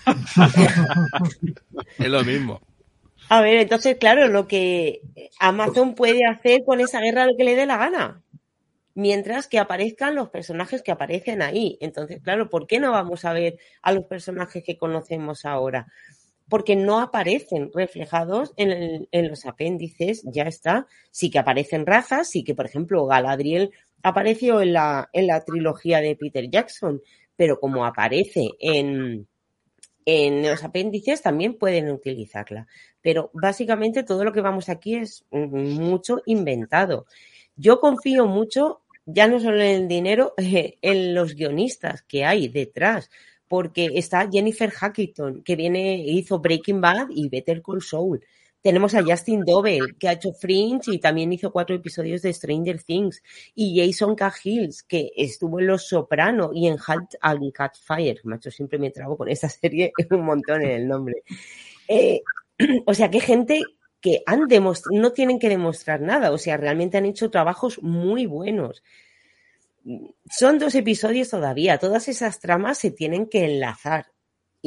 es 1.97 2.07
lo 2.07 2.23
mismo. 2.23 2.61
a 3.29 3.41
ver, 3.41 3.57
entonces, 3.57 3.97
claro, 3.97 4.27
lo 4.27 4.47
que 4.47 5.01
Amazon 5.39 5.95
puede 5.95 6.25
hacer 6.25 6.63
con 6.65 6.79
esa 6.79 7.01
guerra 7.01 7.25
lo 7.25 7.35
que 7.37 7.43
le 7.43 7.55
dé 7.55 7.65
la 7.65 7.77
gana. 7.77 8.21
Mientras 8.93 9.47
que 9.47 9.59
aparezcan 9.59 10.15
los 10.15 10.29
personajes 10.29 10.81
que 10.81 10.91
aparecen 10.91 11.41
ahí. 11.41 11.77
Entonces, 11.81 12.21
claro, 12.21 12.49
¿por 12.49 12.65
qué 12.65 12.79
no 12.79 12.91
vamos 12.91 13.25
a 13.25 13.33
ver 13.33 13.57
a 13.81 13.91
los 13.91 14.05
personajes 14.05 14.63
que 14.63 14.77
conocemos 14.77 15.43
ahora? 15.43 15.87
Porque 16.47 16.77
no 16.77 17.01
aparecen 17.01 17.71
reflejados 17.73 18.53
en, 18.55 19.07
en 19.11 19.27
los 19.27 19.45
apéndices, 19.45 20.23
ya 20.23 20.43
está. 20.43 20.87
Sí 21.11 21.29
que 21.29 21.39
aparecen 21.39 21.85
razas, 21.85 22.29
sí 22.29 22.43
que, 22.43 22.55
por 22.55 22.67
ejemplo, 22.67 23.05
Galadriel 23.05 23.71
apareció 24.05 24.61
en 24.61 24.73
la, 24.73 25.09
en 25.13 25.25
la 25.25 25.43
trilogía 25.43 25.99
de 25.99 26.15
Peter 26.15 26.47
Jackson, 26.47 27.01
pero 27.35 27.59
como 27.59 27.85
aparece 27.85 28.51
en, 28.59 29.27
en 30.05 30.43
los 30.43 30.63
apéndices 30.63 31.21
también 31.21 31.55
pueden 31.55 31.89
utilizarla. 31.89 32.67
Pero 33.01 33.31
básicamente 33.33 34.03
todo 34.03 34.23
lo 34.23 34.31
que 34.31 34.41
vamos 34.41 34.69
aquí 34.69 34.95
es 34.95 35.25
mm, 35.31 35.81
mucho 35.81 36.21
inventado. 36.25 37.07
Yo 37.55 37.79
confío 37.79 38.27
mucho, 38.27 38.81
ya 39.05 39.27
no 39.27 39.39
solo 39.39 39.61
en 39.61 39.83
el 39.83 39.87
dinero, 39.87 40.33
en 40.37 41.15
los 41.15 41.35
guionistas 41.35 42.03
que 42.03 42.25
hay 42.25 42.47
detrás. 42.47 43.09
Porque 43.47 43.91
está 43.93 44.27
Jennifer 44.31 44.71
Hackington, 44.71 45.43
que 45.43 45.55
viene, 45.55 45.97
hizo 45.97 46.39
Breaking 46.39 46.81
Bad 46.81 47.09
y 47.11 47.29
Better 47.29 47.61
Call 47.61 47.81
Saul. 47.81 48.23
Tenemos 48.65 48.95
a 48.95 49.03
Justin 49.03 49.45
Dobell, 49.45 49.95
que 49.95 50.07
ha 50.07 50.13
hecho 50.13 50.33
Fringe 50.33 50.91
y 50.91 50.97
también 50.97 51.31
hizo 51.31 51.51
cuatro 51.51 51.75
episodios 51.75 52.23
de 52.23 52.33
Stranger 52.33 52.81
Things. 52.81 53.21
Y 53.53 53.79
Jason 53.79 54.15
Cahill, 54.15 54.73
que 54.87 55.11
estuvo 55.15 55.59
en 55.59 55.67
Los 55.67 55.87
Soprano 55.87 56.49
y 56.51 56.65
en 56.65 56.77
Halt 56.83 57.13
and 57.21 57.53
Catfire. 57.53 58.21
Macho, 58.23 58.49
siempre 58.49 58.79
me 58.79 58.89
trago 58.89 59.17
con 59.17 59.29
esta 59.29 59.49
serie 59.49 59.93
un 60.09 60.25
montón 60.25 60.63
en 60.63 60.71
el 60.71 60.87
nombre. 60.87 61.21
Eh, 61.87 62.23
o 62.87 62.95
sea, 62.95 63.11
que 63.11 63.19
gente 63.19 63.61
que 64.01 64.23
han 64.25 64.47
demostrado, 64.47 64.99
no 64.99 65.11
tienen 65.11 65.37
que 65.37 65.49
demostrar 65.49 66.01
nada, 66.01 66.31
o 66.31 66.39
sea, 66.39 66.57
realmente 66.57 66.97
han 66.97 67.05
hecho 67.05 67.29
trabajos 67.29 67.83
muy 67.83 68.25
buenos. 68.25 68.81
Son 70.27 70.57
dos 70.57 70.73
episodios 70.73 71.29
todavía, 71.29 71.77
todas 71.77 72.07
esas 72.07 72.39
tramas 72.39 72.79
se 72.79 72.89
tienen 72.89 73.27
que 73.27 73.45
enlazar 73.45 74.14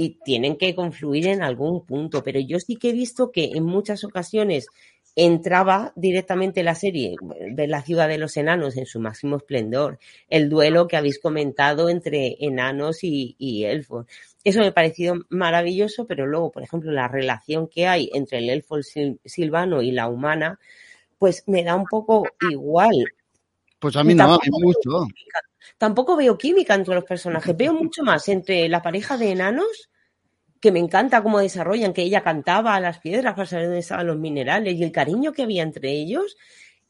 y 0.01 0.11
tienen 0.25 0.57
que 0.57 0.77
confluir 0.77 1.27
en 1.27 1.43
algún 1.43 1.85
punto, 1.85 2.23
pero 2.23 2.39
yo 2.39 2.61
sí 2.61 2.77
que 2.77 2.91
he 2.91 2.93
visto 2.93 3.33
que 3.33 3.47
en 3.57 3.65
muchas 3.65 4.05
ocasiones 4.05 4.69
entraba 5.17 5.93
directamente 5.97 6.63
la 6.63 6.77
serie, 6.77 7.17
ver 7.51 7.69
la 7.69 7.83
ciudad 7.83 8.07
de 8.07 8.19
los 8.19 8.37
enanos 8.37 8.77
en 8.77 8.87
su 8.87 9.01
máximo 9.01 9.39
esplendor, 9.39 9.99
el 10.31 10.49
duelo 10.49 10.87
que 10.87 10.97
habéis 10.97 11.19
comentado 11.19 11.89
entre 11.89 12.37
enanos 12.39 13.03
y, 13.03 13.35
y 13.39 13.65
elfos. 13.65 14.07
Eso 14.45 14.61
me 14.61 14.69
ha 14.69 14.73
parecido 14.73 15.17
maravilloso, 15.31 16.07
pero 16.07 16.29
luego, 16.29 16.53
por 16.53 16.63
ejemplo, 16.63 16.93
la 16.93 17.09
relación 17.09 17.67
que 17.67 17.89
hay 17.89 18.09
entre 18.15 18.39
el 18.39 18.51
elfo 18.51 18.77
sil- 18.79 19.19
silvano 19.25 19.83
y 19.83 19.91
la 19.91 20.07
humana, 20.07 20.61
pues 21.19 21.43
me 21.49 21.65
da 21.65 21.75
un 21.75 21.87
poco 21.87 22.25
igual. 22.49 22.95
Pues 23.81 23.97
a 23.97 24.05
mí 24.05 24.15
no, 24.15 24.35
a 24.35 24.39
mí 24.45 24.59
me 24.61 24.65
gustó. 24.67 25.09
Tampoco 25.77 26.17
veo 26.17 26.39
química 26.39 26.75
entre 26.75 26.95
los 26.95 27.05
personajes, 27.05 27.57
veo 27.57 27.75
mucho 27.75 28.03
más 28.03 28.29
entre 28.29 28.69
la 28.69 28.83
pareja 28.83 29.17
de 29.17 29.33
enanos, 29.33 29.91
que 30.61 30.73
me 30.73 30.79
encanta 30.81 31.23
cómo 31.23 31.39
desarrollan, 31.39 31.93
que 31.93 32.03
ella 32.03 32.23
cantaba 32.23 32.75
a 32.75 32.81
las 32.81 32.99
piedras 32.99 33.35
para 33.35 33.47
saber 33.47 33.67
dónde 33.67 33.81
estaban 33.81 34.07
los 34.07 34.19
minerales 34.19 34.75
y 34.75 34.83
el 34.83 34.91
cariño 34.93 35.33
que 35.33 35.43
había 35.43 35.63
entre 35.63 35.91
ellos, 35.93 36.37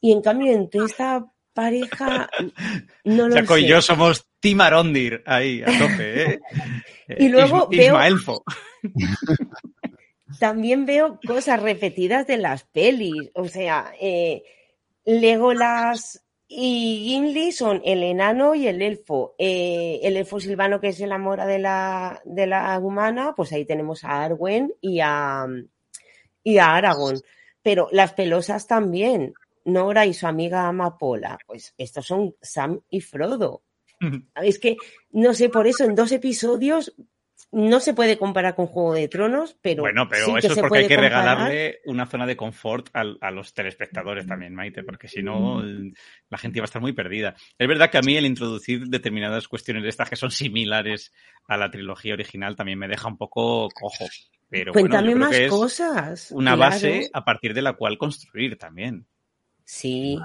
y 0.01 0.11
en 0.11 0.21
cambio 0.21 0.51
entre 0.53 0.85
esta 0.85 1.25
pareja 1.53 2.29
no 3.03 3.27
lo 3.27 3.35
Jaco 3.35 3.55
sé. 3.55 3.61
y 3.61 3.67
yo 3.67 3.81
somos 3.81 4.27
Team 4.39 4.61
Arondir 4.61 5.21
ahí, 5.25 5.61
a 5.61 5.65
tope, 5.65 6.23
¿eh? 6.33 6.39
Y 7.19 7.27
luego 7.29 7.67
veo- 7.67 7.87
Ismaelfo. 7.87 8.43
También 10.39 10.85
veo 10.85 11.19
cosas 11.25 11.61
repetidas 11.61 12.27
de 12.27 12.37
las 12.37 12.63
pelis. 12.63 13.31
O 13.33 13.47
sea, 13.47 13.91
eh, 13.99 14.43
Legolas 15.05 16.23
y 16.51 17.05
Gimli 17.05 17.51
son 17.51 17.79
el 17.85 18.01
enano 18.01 18.55
y 18.55 18.67
el 18.67 18.81
elfo. 18.81 19.35
Eh, 19.37 19.99
el 20.01 20.17
elfo 20.17 20.39
silvano 20.39 20.81
que 20.81 20.93
se 20.93 21.03
enamora 21.03 21.45
de 21.45 21.59
la, 21.59 22.23
de 22.25 22.47
la 22.47 22.79
humana, 22.79 23.33
pues 23.37 23.53
ahí 23.53 23.65
tenemos 23.65 24.03
a 24.03 24.23
Arwen 24.23 24.73
y 24.81 24.99
a, 24.99 25.45
y 26.43 26.57
a 26.57 26.75
Aragorn. 26.75 27.21
Pero 27.61 27.87
las 27.91 28.13
pelosas 28.13 28.65
también. 28.65 29.35
Nora 29.65 30.07
y 30.07 30.13
su 30.15 30.25
amiga 30.25 30.67
Amapola. 30.67 31.37
Pues 31.45 31.75
estos 31.77 32.07
son 32.07 32.35
Sam 32.41 32.81
y 32.89 33.01
Frodo. 33.01 33.61
Es 34.41 34.57
que, 34.57 34.75
no 35.11 35.35
sé, 35.35 35.49
por 35.49 35.67
eso 35.67 35.83
en 35.83 35.93
dos 35.93 36.11
episodios 36.11 36.95
no 37.51 37.79
se 37.79 37.93
puede 37.93 38.17
comparar 38.17 38.55
con 38.55 38.67
Juego 38.67 38.93
de 38.93 39.07
Tronos, 39.07 39.57
pero. 39.61 39.81
Bueno, 39.81 40.07
pero 40.07 40.25
sí 40.27 40.31
que 40.33 40.37
eso 40.39 40.53
es 40.53 40.59
porque 40.59 40.79
hay 40.79 40.87
que 40.87 40.95
comparar. 40.95 41.23
regalarle 41.25 41.79
una 41.85 42.05
zona 42.05 42.25
de 42.27 42.35
confort 42.37 42.89
al- 42.93 43.17
a, 43.21 43.31
los 43.31 43.53
telespectadores 43.53 44.27
también, 44.27 44.53
Maite, 44.53 44.83
porque 44.83 45.07
si 45.07 45.23
no, 45.23 45.61
el- 45.61 45.93
la 46.29 46.37
gente 46.37 46.59
iba 46.59 46.63
a 46.63 46.65
estar 46.65 46.81
muy 46.81 46.93
perdida. 46.93 47.35
Es 47.57 47.67
verdad 47.67 47.89
que 47.89 47.97
a 47.97 48.01
mí 48.01 48.15
el 48.15 48.25
introducir 48.27 48.87
determinadas 48.87 49.47
cuestiones 49.47 49.83
de 49.83 49.89
estas 49.89 50.09
que 50.09 50.15
son 50.15 50.29
similares 50.31 51.11
a 51.47 51.57
la 51.57 51.71
trilogía 51.71 52.13
original 52.13 52.55
también 52.55 52.77
me 52.77 52.87
deja 52.87 53.07
un 53.07 53.17
poco 53.17 53.67
cojo. 53.69 54.05
Pero 54.51 54.73
bueno, 54.73 54.89
Cuéntame 54.89 55.07
yo 55.09 55.13
creo 55.15 55.27
más 55.27 55.35
que 55.37 55.45
es 55.45 55.51
cosas. 55.51 56.31
una 56.31 56.55
claro. 56.55 56.71
base 56.71 57.09
a 57.13 57.23
partir 57.25 57.53
de 57.53 57.61
la 57.61 57.73
cual 57.73 57.97
construir 57.97 58.57
también. 58.57 59.05
Sí, 59.71 60.17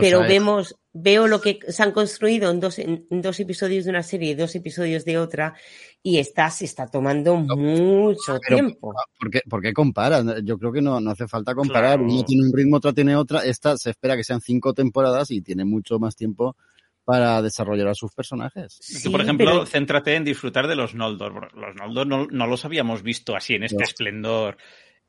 pero 0.00 0.20
vemos, 0.22 0.74
veo 0.92 1.28
lo 1.28 1.40
que 1.40 1.60
se 1.68 1.80
han 1.82 1.92
construido 1.92 2.50
en 2.50 2.58
dos, 2.58 2.80
en 2.80 3.06
dos 3.08 3.38
episodios 3.38 3.84
de 3.84 3.90
una 3.90 4.02
serie 4.02 4.32
y 4.32 4.34
dos 4.34 4.52
episodios 4.56 5.04
de 5.04 5.16
otra, 5.16 5.54
y 6.02 6.18
esta 6.18 6.50
se 6.50 6.64
está 6.64 6.88
tomando 6.88 7.36
mucho 7.36 8.36
pero- 8.46 8.56
tiempo. 8.56 8.92
¿Por 9.18 9.30
qué, 9.30 9.42
por 9.48 9.62
qué 9.62 9.72
comparan? 9.72 10.44
Yo 10.44 10.58
creo 10.58 10.72
que 10.72 10.82
no, 10.82 11.00
no 11.00 11.12
hace 11.12 11.28
falta 11.28 11.54
comparar. 11.54 11.98
Claro. 11.98 12.12
Uno 12.12 12.24
tiene 12.24 12.42
un 12.48 12.52
ritmo, 12.52 12.78
otra 12.78 12.92
tiene 12.92 13.14
otra. 13.14 13.44
Esta 13.44 13.76
se 13.76 13.90
espera 13.90 14.16
que 14.16 14.24
sean 14.24 14.40
cinco 14.40 14.74
temporadas 14.74 15.30
y 15.30 15.40
tiene 15.40 15.64
mucho 15.64 16.00
más 16.00 16.16
tiempo 16.16 16.56
para 17.04 17.40
desarrollar 17.42 17.88
a 17.88 17.94
sus 17.94 18.12
personajes. 18.12 18.80
Tú, 19.04 19.12
por 19.12 19.20
ejemplo, 19.20 19.46
pero- 19.52 19.66
céntrate 19.66 20.16
en 20.16 20.24
disfrutar 20.24 20.66
de 20.66 20.74
los 20.74 20.96
Noldor. 20.96 21.54
Los 21.56 21.76
Noldor 21.76 22.06
no, 22.08 22.26
no 22.26 22.46
los 22.48 22.64
habíamos 22.64 23.02
visto 23.04 23.36
así 23.36 23.54
en 23.54 23.62
este 23.62 23.78
No. 23.78 23.84
esplendor. 23.84 24.56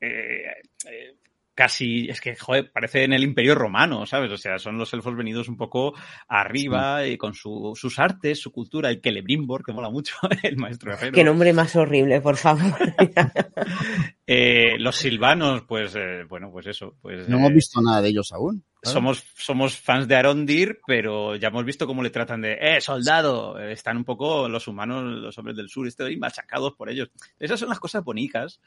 eh, 0.00 0.44
eh, 0.88 1.14
casi, 1.54 2.08
es 2.08 2.20
que, 2.20 2.34
joder, 2.36 2.70
parece 2.72 3.04
en 3.04 3.12
el 3.12 3.22
Imperio 3.24 3.54
Romano, 3.54 4.06
¿sabes? 4.06 4.30
O 4.32 4.36
sea, 4.36 4.58
son 4.58 4.78
los 4.78 4.92
elfos 4.94 5.16
venidos 5.16 5.48
un 5.48 5.56
poco 5.56 5.94
arriba 6.28 7.06
y 7.06 7.16
con 7.18 7.34
su- 7.34 7.72
sus 7.74 7.98
artes, 7.98 8.40
su 8.40 8.50
cultura, 8.52 8.88
el 8.90 9.00
Celebrimbor, 9.02 9.64
que 9.64 9.72
mola 9.72 9.90
mucho, 9.90 10.14
el 10.42 10.56
maestro 10.56 10.92
herrero. 10.92 11.12
Qué 11.12 11.24
nombre 11.24 11.52
más 11.52 11.76
horrible, 11.76 12.20
por 12.20 12.36
favor. 12.36 12.62
Eh, 14.26 14.78
los 14.78 14.96
silvanos, 14.96 15.62
pues, 15.66 15.94
eh, 15.96 16.24
bueno, 16.28 16.50
pues 16.52 16.66
eso. 16.66 16.96
Pues, 17.02 17.28
No 17.28 17.36
eh, 17.36 17.40
hemos 17.40 17.52
visto 17.52 17.80
nada 17.80 18.00
de 18.00 18.08
ellos 18.10 18.30
aún. 18.32 18.64
somos, 18.80 19.24
somos 19.36 19.76
fans 19.76 20.06
de 20.06 20.14
Arondir, 20.14 20.80
pero 20.86 21.34
ya 21.34 21.48
hemos 21.48 21.64
visto 21.64 21.88
cómo 21.88 22.04
le 22.04 22.10
tratan 22.10 22.40
de, 22.40 22.56
¡eh, 22.60 22.80
soldado! 22.80 23.58
Están 23.58 23.96
un 23.96 24.04
poco 24.04 24.48
los 24.48 24.68
humanos, 24.68 25.04
los 25.04 25.36
hombres 25.38 25.56
del 25.56 25.68
sur, 25.68 25.88
estoy 25.88 26.16
machacados 26.16 26.74
por 26.74 26.88
ellos. 26.88 27.10
Esas 27.40 27.58
son 27.58 27.68
las 27.68 27.80
cosas 27.80 28.04
bonitas 28.04 28.60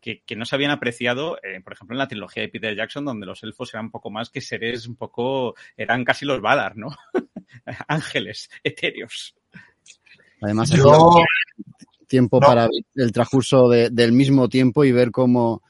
que, 0.00 0.22
que 0.24 0.36
no 0.36 0.44
se 0.44 0.54
habían 0.54 0.70
apreciado, 0.70 1.38
eh, 1.42 1.60
por 1.60 1.72
ejemplo, 1.72 1.94
en 1.94 1.98
la 1.98 2.08
trilogía 2.08 2.44
de 2.44 2.48
Peter 2.48 2.76
Jackson, 2.76 3.04
donde 3.04 3.26
los 3.26 3.42
elfos 3.42 3.74
eran 3.74 3.86
un 3.86 3.90
poco 3.90 4.10
más 4.10 4.30
que 4.30 4.40
seres 4.40 4.86
un 4.86 4.94
poco, 4.94 5.56
eran 5.76 6.04
casi 6.04 6.24
los 6.24 6.40
Valar, 6.40 6.76
¿no? 6.76 6.88
Ángeles, 7.88 8.48
etéreos. 8.62 9.34
Además, 10.40 10.70
Yo, 10.70 11.16
tiempo 12.10 12.40
No. 12.40 12.46
para 12.48 12.68
el 12.96 13.12
transcurso 13.12 13.68
de- 13.70 13.88
del 13.88 14.12
mismo 14.12 14.48
tiempo 14.50 14.84
y 14.84 14.92
ver 14.92 15.10
cómo 15.12 15.62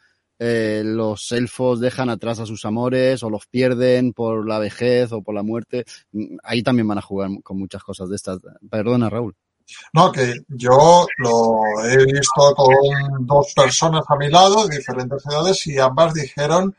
eh, 0.42 0.80
los 0.84 1.30
elfos 1.32 1.80
dejan 1.80 2.08
atrás 2.08 2.40
a 2.40 2.46
sus 2.46 2.64
amores 2.64 3.22
o 3.22 3.28
los 3.28 3.46
pierden 3.46 4.14
por 4.14 4.48
la 4.48 4.58
vejez 4.58 5.12
o 5.12 5.20
por 5.22 5.34
la 5.34 5.42
muerte. 5.42 5.84
Mm, 6.12 6.38
Ahí 6.42 6.62
también 6.62 6.88
van 6.88 6.96
a 6.96 7.02
jugar 7.02 7.28
con 7.42 7.58
muchas 7.58 7.84
cosas 7.84 8.08
de 8.08 8.16
estas. 8.16 8.38
Perdona, 8.70 9.10
Raúl. 9.10 9.36
No, 9.92 10.10
que 10.10 10.32
yo 10.48 11.06
lo 11.18 11.60
he 11.84 12.04
visto 12.06 12.54
con 12.56 13.26
dos 13.26 13.52
personas 13.54 14.02
a 14.08 14.16
mi 14.16 14.30
lado 14.30 14.66
de 14.66 14.78
diferentes 14.78 15.22
edades 15.26 15.66
y 15.66 15.78
ambas 15.78 16.14
dijeron, 16.14 16.74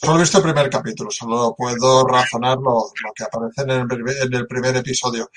solo 0.00 0.18
he 0.18 0.20
visto 0.22 0.38
el 0.38 0.44
primer 0.44 0.70
capítulo, 0.70 1.10
solo 1.10 1.54
puedo 1.56 2.04
razonar 2.06 2.58
lo, 2.58 2.90
que 3.14 3.24
aparece 3.24 3.62
en 3.62 3.70
el, 3.70 3.86
en 4.22 4.34
el 4.34 4.46
primer 4.46 4.76
episodio. 4.76 5.30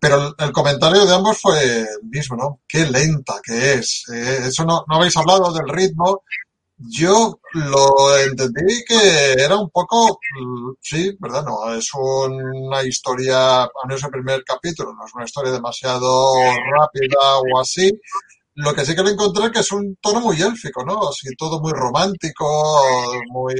Pero 0.00 0.34
el, 0.38 0.52
comentario 0.52 1.06
de 1.06 1.14
ambos 1.14 1.40
fue 1.40 1.80
el 1.80 2.08
mismo, 2.08 2.36
¿no? 2.36 2.60
Qué 2.66 2.86
lenta 2.86 3.34
que 3.42 3.74
es. 3.74 4.04
Eh, 4.12 4.40
eso 4.46 4.64
no, 4.64 4.84
no 4.88 4.96
habéis 4.96 5.16
hablado 5.16 5.52
del 5.52 5.68
ritmo. 5.68 6.22
Yo 6.78 7.40
lo 7.54 8.18
entendí 8.18 8.84
que 8.86 9.32
era 9.32 9.56
un 9.56 9.70
poco, 9.70 10.18
mm, 10.40 10.72
sí, 10.80 11.16
¿verdad? 11.18 11.44
No, 11.44 11.72
es 11.72 11.88
una 11.94 12.82
historia, 12.82 13.62
al 13.62 13.70
menos 13.86 14.04
el 14.04 14.10
primer 14.10 14.44
capítulo, 14.44 14.92
no 14.92 15.06
es 15.06 15.14
una 15.14 15.24
historia 15.24 15.52
demasiado 15.52 16.34
rápida 16.34 17.38
o 17.38 17.60
así. 17.60 17.90
Lo 18.56 18.74
que 18.74 18.84
sí 18.86 18.94
que 18.96 19.02
lo 19.02 19.10
encontré 19.10 19.50
que 19.50 19.60
es 19.60 19.70
un 19.72 19.96
tono 20.00 20.20
muy 20.20 20.40
élfico, 20.40 20.84
¿no? 20.84 21.08
Así 21.08 21.28
todo 21.36 21.60
muy 21.60 21.72
romántico, 21.72 22.82
muy, 23.30 23.54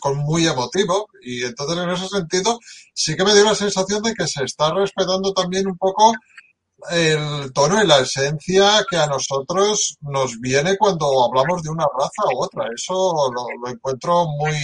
con 0.00 0.16
muy 0.18 0.46
emotivo. 0.46 1.08
Y 1.22 1.44
entonces 1.44 1.76
en 1.78 1.90
ese 1.90 2.08
sentido 2.08 2.58
sí 2.94 3.16
que 3.16 3.24
me 3.24 3.34
dio 3.34 3.44
la 3.44 3.54
sensación 3.54 4.02
de 4.02 4.14
que 4.14 4.26
se 4.26 4.44
está 4.44 4.72
respetando 4.72 5.32
también 5.32 5.66
un 5.66 5.76
poco 5.76 6.14
el 6.90 7.52
tono 7.52 7.82
y 7.82 7.86
la 7.86 7.98
esencia 8.00 8.84
que 8.88 8.96
a 8.96 9.06
nosotros 9.08 9.96
nos 10.02 10.38
viene 10.40 10.76
cuando 10.78 11.24
hablamos 11.24 11.62
de 11.62 11.70
una 11.70 11.86
raza 11.98 12.22
u 12.32 12.42
otra. 12.44 12.66
Eso 12.74 12.94
lo, 13.34 13.46
lo 13.62 13.68
encuentro 13.72 14.26
muy, 14.26 14.54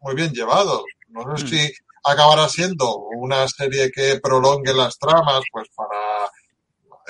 muy 0.00 0.14
bien 0.14 0.32
llevado. 0.32 0.84
No 1.08 1.36
sé 1.36 1.44
Mm. 1.44 1.48
si 1.48 1.72
acabará 2.04 2.48
siendo 2.48 2.94
una 3.18 3.48
serie 3.48 3.90
que 3.90 4.20
prolongue 4.22 4.74
las 4.74 4.98
tramas, 4.98 5.42
pues 5.52 5.68
para 5.74 6.28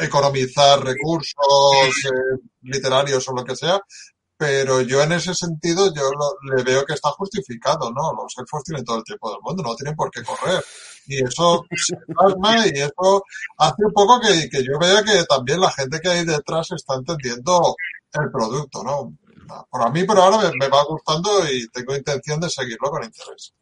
economizar 0.00 0.82
recursos 0.84 1.34
eh, 2.06 2.38
literarios 2.62 3.28
o 3.28 3.32
lo 3.32 3.44
que 3.44 3.56
sea, 3.56 3.80
pero 4.36 4.80
yo 4.80 5.02
en 5.02 5.12
ese 5.12 5.34
sentido 5.34 5.92
yo 5.94 6.10
lo- 6.12 6.56
le 6.56 6.62
veo 6.62 6.84
que 6.86 6.94
está 6.94 7.10
justificado, 7.10 7.90
¿no? 7.92 8.12
Los 8.14 8.34
elfos 8.38 8.62
tienen 8.64 8.84
todo 8.84 8.98
el 8.98 9.04
tiempo 9.04 9.30
del 9.30 9.40
mundo, 9.42 9.62
no 9.62 9.74
tienen 9.76 9.94
por 9.96 10.10
qué 10.10 10.22
correr. 10.22 10.64
Y 11.06 11.22
eso 11.24 11.64
se 11.76 11.96
plasma 12.06 12.66
y 12.66 12.70
eso 12.80 13.22
hace 13.58 13.84
un 13.84 13.92
poco 13.92 14.20
que, 14.20 14.48
que 14.48 14.62
yo 14.64 14.78
vea 14.78 15.02
que 15.02 15.24
también 15.24 15.60
la 15.60 15.70
gente 15.72 16.00
que 16.00 16.08
hay 16.08 16.24
detrás 16.24 16.68
está 16.72 16.94
entendiendo 16.94 17.74
el 18.12 18.30
producto, 18.30 18.82
¿no? 18.82 19.14
Por 19.70 19.82
a 19.82 19.90
mí, 19.90 20.04
por 20.04 20.18
ahora 20.18 20.38
me, 20.38 20.50
me 20.58 20.68
va 20.68 20.84
gustando 20.84 21.30
y 21.50 21.68
tengo 21.68 21.96
intención 21.96 22.40
de 22.40 22.48
seguirlo 22.48 22.90
con 22.90 23.02
interés. 23.04 23.52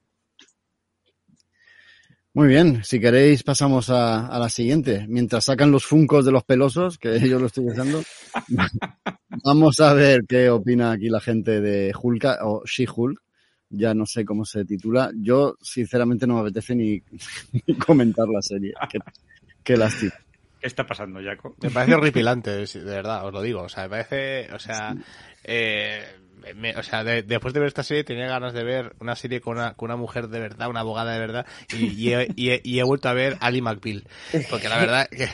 Muy 2.39 2.47
bien, 2.47 2.85
si 2.85 3.01
queréis 3.01 3.43
pasamos 3.43 3.91
a, 3.91 4.29
a 4.29 4.39
la 4.39 4.49
siguiente. 4.49 5.07
Mientras 5.09 5.47
sacan 5.47 5.73
los 5.73 5.85
funcos 5.85 6.25
de 6.25 6.31
los 6.31 6.45
pelosos, 6.45 6.97
que 6.97 7.19
yo 7.29 7.41
lo 7.41 7.47
estoy 7.47 7.67
usando, 7.67 8.01
vamos 9.45 9.81
a 9.81 9.93
ver 9.93 10.21
qué 10.29 10.49
opina 10.49 10.93
aquí 10.93 11.09
la 11.09 11.19
gente 11.19 11.61
de 11.61 11.93
Hulk 12.01 12.25
o 12.43 12.63
She-Hulk. 12.65 13.21
Ya 13.71 13.93
no 13.93 14.07
sé 14.07 14.25
cómo 14.25 14.45
se 14.45 14.65
titula. 14.65 15.11
Yo, 15.17 15.57
sinceramente, 15.61 16.29
no 16.29 16.35
me 16.35 16.43
apetece 16.43 16.77
ni, 16.77 17.03
ni 17.67 17.75
comentar 17.75 18.29
la 18.29 18.41
serie. 18.41 18.73
Qué, 18.89 19.01
qué 19.65 19.77
lástima. 19.77 20.13
¿Qué 20.61 20.69
está 20.69 20.87
pasando, 20.87 21.21
Jaco? 21.21 21.57
Me 21.61 21.71
parece 21.71 21.97
horripilante, 21.97 22.69
sí, 22.69 22.79
de 22.79 22.85
verdad, 22.85 23.27
os 23.27 23.33
lo 23.33 23.43
digo. 23.43 23.63
O 23.63 23.69
sea, 23.69 23.89
me 23.89 23.89
parece, 23.89 24.55
o 24.55 24.61
sea, 24.61 24.95
eh, 25.43 26.05
me- 26.55 26.77
o 26.77 26.83
sea, 26.83 27.05
de- 27.05 27.23
después 27.23 27.55
de 27.55 27.61
ver 27.61 27.69
esta 27.69 27.83
serie 27.83 28.05
tenía 28.05 28.27
ganas 28.29 28.53
de 28.53 28.65
ver 28.65 28.95
una 29.01 29.17
serie 29.17 29.41
con 29.41 29.57
una, 29.59 29.75
con 29.75 29.87
una 29.91 29.97
mujer 29.97 30.29
de 30.29 30.41
verdad, 30.41 30.69
una 30.69 30.81
abogada 30.81 31.13
de 31.13 31.19
verdad, 31.19 31.47
y, 31.73 31.87
y 31.87 32.13
he, 32.15 32.29
y 32.37 32.51
he- 32.51 32.61
y 32.65 32.79
he 32.79 32.83
vuelto 32.83 33.09
a 33.09 33.13
ver 33.15 33.37
Ali 33.41 33.61
McBeal. 33.63 34.05
Porque 34.51 34.69
la 34.69 34.79
verdad 34.79 35.09
que, 35.09 35.29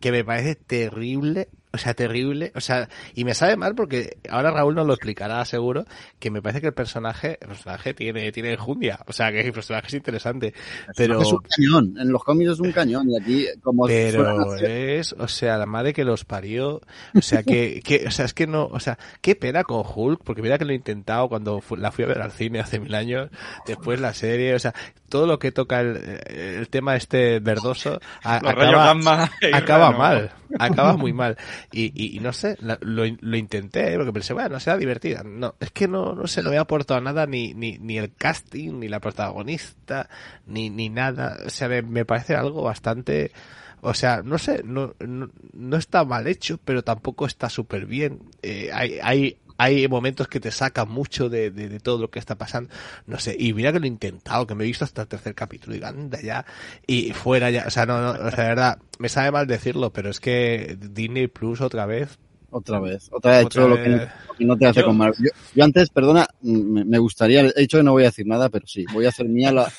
que 0.00 0.12
me 0.12 0.24
parece 0.24 0.54
terrible, 0.54 1.48
o 1.72 1.78
sea, 1.78 1.94
terrible, 1.94 2.52
o 2.54 2.60
sea, 2.60 2.88
y 3.14 3.24
me 3.24 3.34
sabe 3.34 3.56
mal 3.56 3.74
porque 3.74 4.18
ahora 4.30 4.50
Raúl 4.50 4.74
nos 4.74 4.86
lo 4.86 4.94
explicará 4.94 5.44
seguro, 5.44 5.84
que 6.18 6.30
me 6.30 6.40
parece 6.40 6.60
que 6.60 6.68
el 6.68 6.74
personaje, 6.74 7.38
el 7.40 7.48
personaje 7.48 7.94
tiene, 7.94 8.32
tiene 8.32 8.52
enjundia, 8.52 9.00
o 9.06 9.12
sea, 9.12 9.30
que 9.30 9.40
el 9.40 9.52
personaje 9.52 9.88
es 9.88 9.94
interesante, 9.94 10.54
pero... 10.96 11.20
Es 11.20 11.32
un 11.32 11.38
cañón. 11.38 11.94
En 11.98 12.10
los 12.10 12.24
cómics 12.24 12.52
es 12.52 12.60
un 12.60 12.72
cañón. 12.72 13.10
Y 13.10 13.20
aquí, 13.20 13.46
como 13.62 13.86
Pero 13.86 14.56
es, 14.56 15.12
o 15.12 15.28
sea, 15.28 15.58
la 15.58 15.66
madre 15.66 15.92
que 15.92 16.04
los 16.04 16.24
parió, 16.24 16.80
o 17.14 17.20
sea, 17.22 17.42
que, 17.42 17.80
que, 17.84 18.04
o 18.06 18.10
sea, 18.10 18.24
es 18.24 18.34
que 18.34 18.46
no, 18.46 18.64
o 18.66 18.80
sea, 18.80 18.98
qué 19.20 19.34
pena 19.36 19.62
con 19.64 19.82
Hulk, 19.84 20.22
porque 20.24 20.42
mira 20.42 20.58
que 20.58 20.64
lo 20.64 20.72
he 20.72 20.76
intentado 20.76 21.28
cuando 21.28 21.60
fu- 21.60 21.76
la 21.76 21.92
fui 21.92 22.04
a 22.04 22.08
ver 22.08 22.20
al 22.22 22.32
cine 22.32 22.60
hace 22.60 22.80
mil 22.80 22.94
años, 22.94 23.28
después 23.66 24.00
la 24.00 24.14
serie, 24.14 24.54
o 24.54 24.58
sea, 24.58 24.74
todo 25.08 25.26
lo 25.26 25.38
que 25.38 25.52
toca 25.52 25.80
el, 25.80 26.20
el 26.26 26.68
tema 26.68 26.96
este 26.96 27.40
verdoso, 27.40 28.00
a- 28.22 28.36
acaba, 28.36 28.84
gamma. 28.86 29.30
acaba 29.52 29.90
mal, 29.92 30.32
acaba 30.58 30.96
muy 30.96 31.12
mal. 31.12 31.36
Y, 31.72 31.92
y, 31.94 32.16
y 32.16 32.20
no 32.20 32.32
sé, 32.32 32.56
lo, 32.60 33.04
lo 33.20 33.36
intenté, 33.36 33.92
¿eh? 33.92 33.96
porque 33.96 34.12
pensé, 34.12 34.32
bueno, 34.34 34.60
será 34.60 34.76
divertida. 34.76 35.22
No, 35.24 35.54
es 35.60 35.70
que 35.70 35.88
no, 35.88 36.14
no 36.14 36.26
sé, 36.26 36.42
no 36.42 36.50
me 36.50 36.58
ha 36.58 36.62
aportado 36.62 37.00
nada, 37.00 37.26
ni, 37.26 37.54
ni, 37.54 37.78
ni 37.78 37.98
el 37.98 38.12
casting, 38.14 38.78
ni 38.80 38.88
la 38.88 39.00
protagonista, 39.00 40.08
ni, 40.46 40.70
ni 40.70 40.88
nada. 40.88 41.38
O 41.46 41.50
sea, 41.50 41.68
me, 41.68 41.82
me 41.82 42.04
parece 42.04 42.34
algo 42.36 42.62
bastante, 42.62 43.32
o 43.80 43.94
sea, 43.94 44.22
no 44.24 44.38
sé, 44.38 44.62
no, 44.64 44.94
no, 45.00 45.30
no 45.52 45.76
está 45.76 46.04
mal 46.04 46.26
hecho, 46.26 46.58
pero 46.64 46.82
tampoco 46.82 47.26
está 47.26 47.48
súper 47.48 47.86
bien. 47.86 48.20
Eh, 48.42 48.70
hay, 48.72 48.98
hay, 49.02 49.36
hay 49.58 49.86
momentos 49.88 50.28
que 50.28 50.40
te 50.40 50.50
sacan 50.50 50.88
mucho 50.88 51.28
de, 51.28 51.50
de, 51.50 51.68
de 51.68 51.80
todo 51.80 51.98
lo 51.98 52.10
que 52.10 52.18
está 52.20 52.36
pasando. 52.36 52.70
No 53.06 53.18
sé, 53.18 53.36
y 53.38 53.52
mira 53.52 53.72
que 53.72 53.80
lo 53.80 53.84
he 53.84 53.88
intentado, 53.88 54.46
que 54.46 54.54
me 54.54 54.64
he 54.64 54.66
visto 54.68 54.84
hasta 54.84 55.02
el 55.02 55.08
tercer 55.08 55.34
capítulo 55.34 55.76
y 55.76 55.82
anda 55.82 56.20
ya, 56.22 56.46
y 56.86 57.12
fuera 57.12 57.50
ya. 57.50 57.64
O 57.66 57.70
sea, 57.70 57.84
no, 57.84 58.00
no, 58.00 58.10
o 58.12 58.30
sea, 58.30 58.44
de 58.44 58.48
verdad, 58.50 58.78
me 58.98 59.08
sabe 59.08 59.30
mal 59.32 59.46
decirlo, 59.46 59.92
pero 59.92 60.08
es 60.10 60.20
que 60.20 60.78
Disney 60.80 61.26
Plus 61.26 61.60
otra 61.60 61.84
vez. 61.86 62.18
Otra 62.50 62.80
vez. 62.80 63.10
Otra 63.12 63.32
vez 63.32 63.40
he 63.42 63.44
hecho 63.44 63.68
lo 63.68 63.76
que, 63.76 63.88
vez. 63.90 64.08
lo 64.28 64.34
que 64.34 64.44
no 64.46 64.56
te 64.56 64.66
hace 64.66 64.80
Yo- 64.80 64.86
con 64.86 64.96
Marvel. 64.96 65.18
Yo, 65.22 65.30
yo 65.54 65.64
antes, 65.64 65.90
perdona, 65.90 66.26
me, 66.40 66.84
me 66.84 66.98
gustaría, 66.98 67.40
he 67.42 67.60
dicho 67.60 67.76
que 67.76 67.82
no 67.82 67.92
voy 67.92 68.04
a 68.04 68.06
decir 68.06 68.26
nada, 68.26 68.48
pero 68.48 68.66
sí, 68.66 68.86
voy 68.94 69.04
a 69.04 69.10
hacer 69.10 69.28
mía 69.28 69.52
la, 69.52 69.70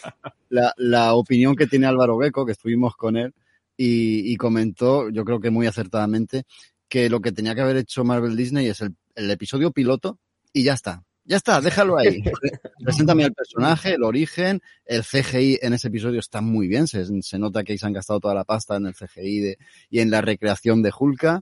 la, 0.49 0.73
la 0.77 1.13
opinión 1.13 1.55
que 1.55 1.67
tiene 1.67 1.87
Álvaro 1.87 2.17
Beco, 2.17 2.45
que 2.45 2.51
estuvimos 2.51 2.95
con 2.95 3.17
él, 3.17 3.33
y, 3.75 4.31
y 4.31 4.35
comentó, 4.35 5.09
yo 5.09 5.23
creo 5.25 5.39
que 5.39 5.49
muy 5.49 5.65
acertadamente, 5.65 6.43
que 6.87 7.09
lo 7.09 7.21
que 7.21 7.31
tenía 7.31 7.55
que 7.55 7.61
haber 7.61 7.77
hecho 7.77 8.03
Marvel 8.03 8.35
Disney 8.35 8.67
es 8.67 8.81
el, 8.81 8.93
el 9.15 9.29
episodio 9.31 9.71
piloto 9.71 10.19
y 10.53 10.63
ya 10.63 10.73
está. 10.73 11.03
Ya 11.29 11.37
está, 11.37 11.61
déjalo 11.61 11.99
ahí. 11.99 12.23
Preséntame 12.83 13.23
al 13.23 13.33
personaje, 13.33 13.93
el 13.93 14.03
origen, 14.03 14.61
el 14.85 15.03
CGI 15.03 15.59
en 15.61 15.73
ese 15.73 15.89
episodio 15.89 16.19
está 16.19 16.41
muy 16.41 16.67
bien, 16.67 16.87
se, 16.87 17.05
se 17.21 17.37
nota 17.37 17.63
que 17.63 17.73
ahí 17.73 17.77
se 17.77 17.85
han 17.85 17.93
gastado 17.93 18.19
toda 18.19 18.33
la 18.33 18.45
pasta 18.45 18.77
en 18.77 18.87
el 18.87 18.95
CGI 18.95 19.39
de, 19.39 19.57
y 19.91 19.99
en 19.99 20.09
la 20.09 20.21
recreación 20.21 20.81
de 20.81 20.91
Hulka. 20.97 21.41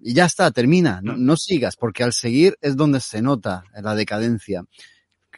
Y 0.00 0.14
ya 0.14 0.24
está, 0.24 0.50
termina, 0.50 1.00
no, 1.02 1.16
no 1.16 1.36
sigas, 1.36 1.76
porque 1.76 2.02
al 2.02 2.12
seguir 2.12 2.56
es 2.60 2.74
donde 2.74 2.98
se 2.98 3.22
nota 3.22 3.62
la 3.80 3.94
decadencia. 3.94 4.64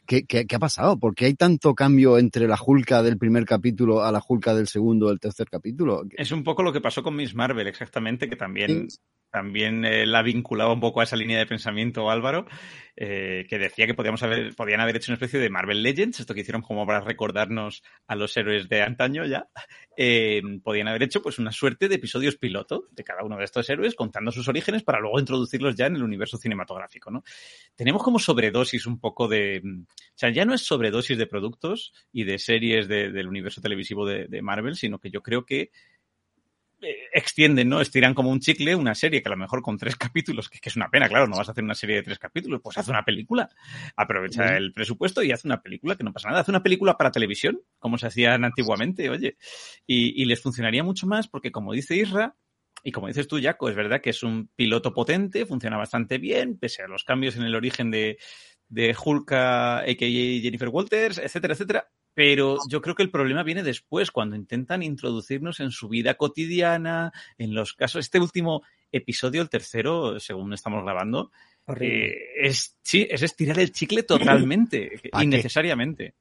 ¿Qué, 0.07 0.25
qué, 0.25 0.47
qué 0.47 0.57
ha 0.57 0.61
pasado? 0.61 0.99
¿Por 0.99 1.15
qué 1.15 1.27
hay 1.27 1.35
tanto 1.35 1.75
cambio 1.75 2.19
entre 2.19 2.49
la 2.49 2.59
Hulka 2.65 3.03
del 3.03 3.19
primer 3.19 3.45
capítulo 3.45 4.03
a 4.03 4.11
la 4.11 4.23
Hulka 4.27 4.55
del 4.55 4.69
segundo 4.69 5.07
o 5.07 5.09
del 5.11 5.21
tercer 5.21 5.51
capítulo? 5.51 6.05
Es 6.13 6.33
un 6.33 6.45
poco 6.45 6.63
lo 6.63 6.73
que 6.73 6.81
pasó 6.81 7.03
con 7.03 7.15
Miss 7.15 7.35
Marvel, 7.35 7.67
exactamente, 7.67 8.29
que 8.29 8.37
también, 8.37 8.89
también 9.33 9.85
eh, 9.85 10.07
la 10.07 10.23
vinculaba 10.23 10.73
un 10.73 10.81
poco 10.81 11.01
a 11.01 11.05
esa 11.05 11.17
línea 11.17 11.39
de 11.39 11.47
pensamiento 11.47 12.11
Álvaro, 12.11 12.47
eh, 12.95 13.47
que 13.49 13.59
decía 13.59 13.87
que 13.87 13.95
podíamos 13.95 14.23
haber, 14.23 14.55
podían 14.55 14.81
haber 14.81 14.97
hecho 14.97 15.11
una 15.11 15.17
especie 15.17 15.41
de 15.41 15.49
Marvel 15.49 15.83
Legends, 15.83 16.21
esto 16.21 16.35
que 16.35 16.43
hicieron 16.43 16.61
como 16.61 16.87
para 16.87 17.01
recordarnos 17.01 17.83
a 18.07 18.15
los 18.15 18.37
héroes 18.37 18.69
de 18.69 18.83
antaño 18.83 19.25
ya. 19.25 19.49
Eh, 19.97 20.43
podían 20.63 20.89
haber 20.89 21.03
hecho 21.03 21.23
pues 21.23 21.39
una 21.39 21.51
suerte 21.51 21.89
de 21.89 21.95
episodios 21.95 22.37
piloto 22.37 22.89
de 22.91 23.05
cada 23.05 23.25
uno 23.25 23.39
de 23.39 23.45
estos 23.45 23.69
héroes 23.71 23.95
contando 23.95 24.31
sus 24.31 24.49
orígenes 24.49 24.83
para 24.83 25.01
luego 25.01 25.19
introducirlos 25.19 25.75
ya 25.77 25.87
en 25.87 25.97
el 25.97 26.03
universo 26.03 26.37
cinematográfico, 26.37 27.11
¿no? 27.11 27.25
Tenemos 27.75 28.03
como 28.03 28.19
sobredosis 28.19 28.87
un 28.87 29.01
poco 29.01 29.29
de... 29.29 29.63
O 29.65 30.15
sea, 30.15 30.31
ya 30.31 30.45
no 30.45 30.53
es 30.53 30.61
sobredosis 30.61 31.17
de 31.17 31.27
productos 31.27 31.95
y 32.13 32.25
de 32.25 32.39
series 32.39 32.87
de, 32.87 33.11
del 33.11 33.29
universo 33.29 33.63
televisivo 33.63 34.07
de, 34.07 34.43
Marvel, 34.43 34.77
sino 34.77 34.99
que 34.99 35.11
yo 35.11 35.23
creo 35.23 35.47
que 35.47 35.71
extienden, 37.13 37.69
¿no? 37.69 37.81
Estiran 37.81 38.15
como 38.15 38.31
un 38.31 38.41
chicle 38.41 38.75
una 38.75 38.95
serie 38.95 39.23
que 39.23 39.29
a 39.29 39.33
lo 39.33 39.37
mejor 39.37 39.63
con 39.63 39.79
tres 39.79 39.97
capítulos, 39.97 40.49
que, 40.49 40.59
que, 40.59 40.69
es 40.69 40.77
una 40.77 40.89
pena, 40.89 41.09
claro, 41.09 41.27
no 41.27 41.37
vas 41.37 41.49
a 41.49 41.53
hacer 41.53 41.65
una 41.65 41.75
serie 41.75 41.97
de 41.97 42.03
tres 42.03 42.19
capítulos, 42.19 42.61
pues 42.63 42.79
haz 42.79 42.89
una 42.89 43.05
película, 43.05 43.49
aprovecha 43.97 44.57
el 44.57 44.73
presupuesto 44.73 45.23
y 45.23 45.33
haz 45.33 45.45
una 45.45 45.63
película, 45.63 45.97
que 45.97 46.05
no 46.05 46.13
pasa 46.13 46.29
nada, 46.29 46.41
haz 46.41 46.49
una 46.49 46.63
película 46.63 46.97
para 46.97 47.11
televisión, 47.11 47.61
como 47.79 47.99
se 47.99 48.07
hacían 48.07 48.45
antiguamente, 48.45 49.11
oye, 49.11 49.37
y, 49.87 50.23
y 50.23 50.25
les 50.25 50.41
funcionaría 50.41 50.83
mucho 50.83 51.07
más 51.07 51.29
porque, 51.29 51.53
como 51.53 51.73
dice 51.73 51.97
Isra, 51.97 52.37
y 52.85 52.91
como 52.91 53.07
dices 53.07 53.29
tú, 53.29 53.39
Jaco, 53.41 53.69
es 53.69 53.77
verdad 53.77 54.01
que 54.01 54.11
es 54.11 54.23
un 54.23 54.49
piloto 54.57 54.93
potente, 54.93 55.47
funciona 55.47 55.77
bastante 55.77 56.19
bien, 56.19 56.59
pese 56.59 56.83
a 56.83 56.89
los 56.89 57.05
cambios 57.05 57.37
en 57.37 57.45
el 57.45 57.55
origen 57.55 57.91
de, 57.91 58.19
de 58.69 58.97
Hulka, 58.97 59.79
a.k.a. 59.81 60.41
Jennifer 60.41 60.69
Walters, 60.69 61.19
etcétera, 61.19 61.55
etcétera. 61.55 61.89
Pero 62.15 62.59
yo 62.69 62.83
creo 62.83 62.95
que 62.95 63.03
el 63.03 63.11
problema 63.11 63.43
viene 63.43 63.63
después, 63.63 64.11
cuando 64.11 64.37
intentan 64.37 64.83
introducirnos 64.83 65.61
en 65.61 65.71
su 65.71 65.89
vida 65.89 66.15
cotidiana, 66.15 67.13
en 67.39 67.55
los 67.55 67.73
casos. 67.73 68.05
Este 68.05 68.21
último 68.21 68.63
episodio, 68.91 69.41
el 69.41 69.49
tercero, 69.49 70.21
según 70.21 70.53
estamos 70.53 70.85
grabando, 70.85 71.31
eh, 71.81 72.15
es, 72.37 72.77
sí, 72.83 73.07
es 73.11 73.23
estirar 73.23 73.59
el 73.59 73.73
chicle 73.73 74.03
totalmente, 74.03 75.01
innecesariamente. 75.23 76.15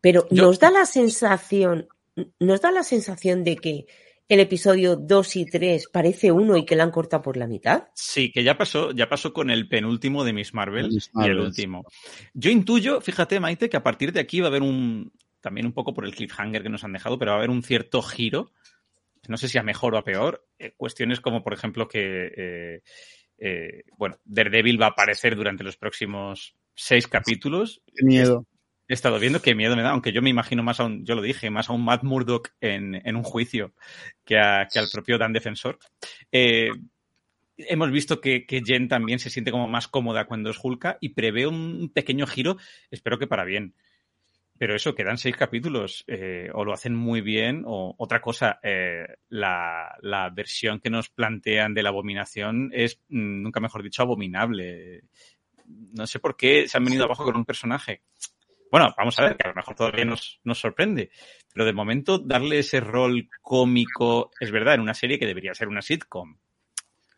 Pero 0.00 0.26
yo, 0.30 0.44
nos 0.44 0.58
da 0.58 0.70
la 0.70 0.84
sensación, 0.84 1.88
nos 2.38 2.60
da 2.60 2.70
la 2.70 2.82
sensación 2.82 3.42
de 3.44 3.56
que 3.56 3.86
el 4.28 4.40
episodio 4.40 4.96
2 4.96 5.36
y 5.36 5.46
3 5.46 5.88
parece 5.92 6.32
uno 6.32 6.56
y 6.56 6.64
que 6.64 6.76
la 6.76 6.84
han 6.84 6.90
cortado 6.90 7.22
por 7.22 7.36
la 7.36 7.46
mitad? 7.46 7.84
Sí, 7.94 8.32
que 8.32 8.42
ya 8.42 8.58
pasó, 8.58 8.92
ya 8.92 9.08
pasó 9.08 9.32
con 9.32 9.50
el 9.50 9.68
penúltimo 9.68 10.24
de 10.24 10.32
Miss 10.32 10.52
Marvel 10.52 10.88
Miss 10.88 11.10
y 11.14 11.24
el 11.24 11.38
último. 11.38 11.84
Yo 12.34 12.50
intuyo, 12.50 13.00
fíjate, 13.00 13.38
Maite, 13.40 13.68
que 13.68 13.76
a 13.76 13.82
partir 13.82 14.12
de 14.12 14.20
aquí 14.20 14.40
va 14.40 14.46
a 14.46 14.50
haber 14.50 14.62
un, 14.62 15.12
también 15.40 15.66
un 15.66 15.72
poco 15.72 15.94
por 15.94 16.04
el 16.04 16.14
cliffhanger 16.14 16.62
que 16.62 16.68
nos 16.68 16.84
han 16.84 16.92
dejado, 16.92 17.18
pero 17.18 17.30
va 17.30 17.36
a 17.36 17.38
haber 17.38 17.50
un 17.50 17.62
cierto 17.62 18.02
giro. 18.02 18.50
No 19.28 19.36
sé 19.36 19.48
si 19.48 19.58
a 19.58 19.62
mejor 19.62 19.94
o 19.94 19.98
a 19.98 20.04
peor. 20.04 20.46
Eh, 20.58 20.74
cuestiones 20.76 21.20
como, 21.20 21.42
por 21.42 21.52
ejemplo, 21.52 21.88
que, 21.88 22.32
eh, 22.36 22.82
eh, 23.38 23.82
bueno, 23.96 24.18
Daredevil 24.24 24.80
va 24.80 24.86
a 24.86 24.90
aparecer 24.90 25.34
durante 25.36 25.64
los 25.64 25.76
próximos 25.76 26.54
seis 26.74 27.06
capítulos. 27.08 27.82
Qué 27.94 28.04
miedo 28.04 28.46
he 28.88 28.94
estado 28.94 29.18
viendo 29.18 29.42
qué 29.42 29.54
miedo 29.54 29.76
me 29.76 29.82
da, 29.82 29.90
aunque 29.90 30.12
yo 30.12 30.22
me 30.22 30.30
imagino 30.30 30.62
más 30.62 30.80
a 30.80 30.84
un, 30.84 31.04
yo 31.04 31.14
lo 31.14 31.22
dije, 31.22 31.50
más 31.50 31.68
a 31.68 31.72
un 31.72 31.84
Matt 31.84 32.04
Murdock 32.04 32.52
en, 32.60 33.16
un 33.16 33.22
juicio 33.22 33.74
que, 34.24 34.38
al 34.38 34.88
propio 34.92 35.18
Dan 35.18 35.32
Defensor. 35.32 35.78
Eh, 36.30 36.70
hemos 37.56 37.90
visto 37.90 38.20
que, 38.20 38.46
Jen 38.48 38.88
también 38.88 39.18
se 39.18 39.30
siente 39.30 39.50
como 39.50 39.68
más 39.68 39.88
cómoda 39.88 40.26
cuando 40.26 40.50
es 40.50 40.58
Hulka 40.62 40.98
y 41.00 41.10
prevé 41.10 41.46
un 41.46 41.90
pequeño 41.92 42.26
giro, 42.26 42.56
espero 42.90 43.18
que 43.18 43.26
para 43.26 43.44
bien. 43.44 43.74
Pero 44.58 44.74
eso, 44.74 44.94
quedan 44.94 45.18
seis 45.18 45.36
capítulos, 45.36 46.02
eh, 46.06 46.48
o 46.54 46.64
lo 46.64 46.72
hacen 46.72 46.94
muy 46.94 47.20
bien, 47.20 47.64
o 47.66 47.94
otra 47.98 48.22
cosa, 48.22 48.58
eh, 48.62 49.04
la, 49.28 49.94
la, 50.00 50.30
versión 50.30 50.80
que 50.80 50.88
nos 50.88 51.10
plantean 51.10 51.74
de 51.74 51.82
la 51.82 51.90
abominación 51.90 52.70
es, 52.72 53.02
mm, 53.08 53.42
nunca 53.42 53.60
mejor 53.60 53.82
dicho, 53.82 54.00
abominable. 54.00 55.02
No 55.66 56.06
sé 56.06 56.20
por 56.20 56.38
qué 56.38 56.66
se 56.68 56.78
han 56.78 56.86
venido 56.86 57.04
abajo 57.04 57.24
con 57.24 57.36
un 57.36 57.44
personaje 57.44 58.00
bueno, 58.70 58.94
vamos 58.96 59.18
a 59.18 59.22
ver, 59.22 59.36
que 59.36 59.46
a 59.46 59.50
lo 59.50 59.54
mejor 59.54 59.74
todavía 59.74 60.04
nos, 60.04 60.40
nos 60.44 60.58
sorprende. 60.58 61.10
Pero 61.52 61.64
de 61.64 61.72
momento, 61.72 62.18
darle 62.18 62.58
ese 62.58 62.80
rol 62.80 63.28
cómico, 63.42 64.30
es 64.40 64.50
verdad, 64.50 64.74
en 64.74 64.80
una 64.80 64.94
serie 64.94 65.18
que 65.18 65.26
debería 65.26 65.54
ser 65.54 65.68
una 65.68 65.82
sitcom, 65.82 66.36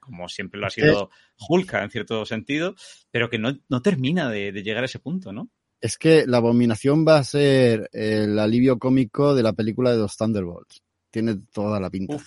como 0.09 0.29
siempre 0.29 0.59
lo 0.59 0.67
ha 0.67 0.71
sido 0.71 1.11
Hulka 1.49 1.83
en 1.83 1.91
cierto 1.91 2.25
sentido, 2.25 2.75
pero 3.11 3.29
que 3.29 3.39
no, 3.39 3.59
no 3.69 3.83
termina 3.83 4.31
de, 4.31 4.53
de, 4.53 4.63
llegar 4.63 4.83
a 4.83 4.87
ese 4.87 4.99
punto, 4.99 5.33
¿no? 5.33 5.51
Es 5.81 5.99
que 5.99 6.27
la 6.27 6.39
abominación 6.39 7.07
va 7.07 7.19
a 7.19 7.25
ser 7.25 7.89
el 7.93 8.39
alivio 8.39 8.79
cómico 8.79 9.35
de 9.35 9.43
la 9.43 9.53
película 9.53 9.93
de 9.93 9.99
los 9.99 10.17
Thunderbolts. 10.17 10.83
Tiene 11.11 11.37
toda 11.53 11.79
la 11.79 11.89
pinta. 11.89 12.17
Uf, 12.17 12.27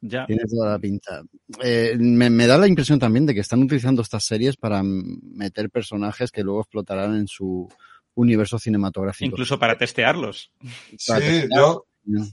ya. 0.00 0.26
Tiene 0.26 0.42
toda 0.44 0.72
la 0.72 0.78
pinta. 0.78 1.22
Eh, 1.62 1.96
me, 1.98 2.28
me, 2.28 2.46
da 2.46 2.58
la 2.58 2.66
impresión 2.66 2.98
también 2.98 3.24
de 3.24 3.34
que 3.34 3.40
están 3.40 3.62
utilizando 3.62 4.02
estas 4.02 4.24
series 4.24 4.56
para 4.56 4.82
meter 4.82 5.70
personajes 5.70 6.32
que 6.32 6.42
luego 6.42 6.62
explotarán 6.62 7.14
en 7.14 7.28
su 7.28 7.68
universo 8.14 8.58
cinematográfico. 8.58 9.30
Incluso 9.30 9.58
para 9.58 9.76
testearlos. 9.76 10.50
Sí, 10.98 11.48
yo, 11.54 11.84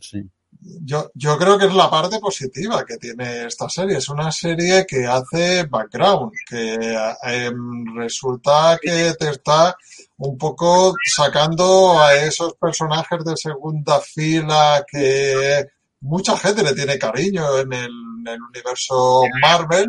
sí. 0.02 0.30
Yo, 0.62 1.10
yo 1.14 1.38
creo 1.38 1.58
que 1.58 1.68
es 1.68 1.74
la 1.74 1.90
parte 1.90 2.20
positiva 2.20 2.84
que 2.84 2.98
tiene 2.98 3.46
esta 3.46 3.70
serie. 3.70 3.98
Es 3.98 4.10
una 4.10 4.32
serie 4.32 4.86
que 4.86 5.06
hace 5.06 5.64
background, 5.64 6.32
que 6.48 6.76
eh, 6.76 7.52
resulta 7.96 8.78
que 8.82 9.14
te 9.18 9.30
está 9.30 9.76
un 10.18 10.38
poco 10.38 10.96
sacando 11.16 12.00
a 12.02 12.14
esos 12.16 12.56
personajes 12.56 13.24
de 13.24 13.38
segunda 13.38 14.02
fila 14.02 14.84
que 14.92 15.66
mucha 16.02 16.38
gente 16.38 16.64
le 16.64 16.74
tiene 16.74 17.00
cariño 17.00 17.60
en 17.60 17.72
el, 17.72 17.92
en 18.20 18.28
el 18.28 18.42
universo 18.42 19.22
Marvel 19.42 19.88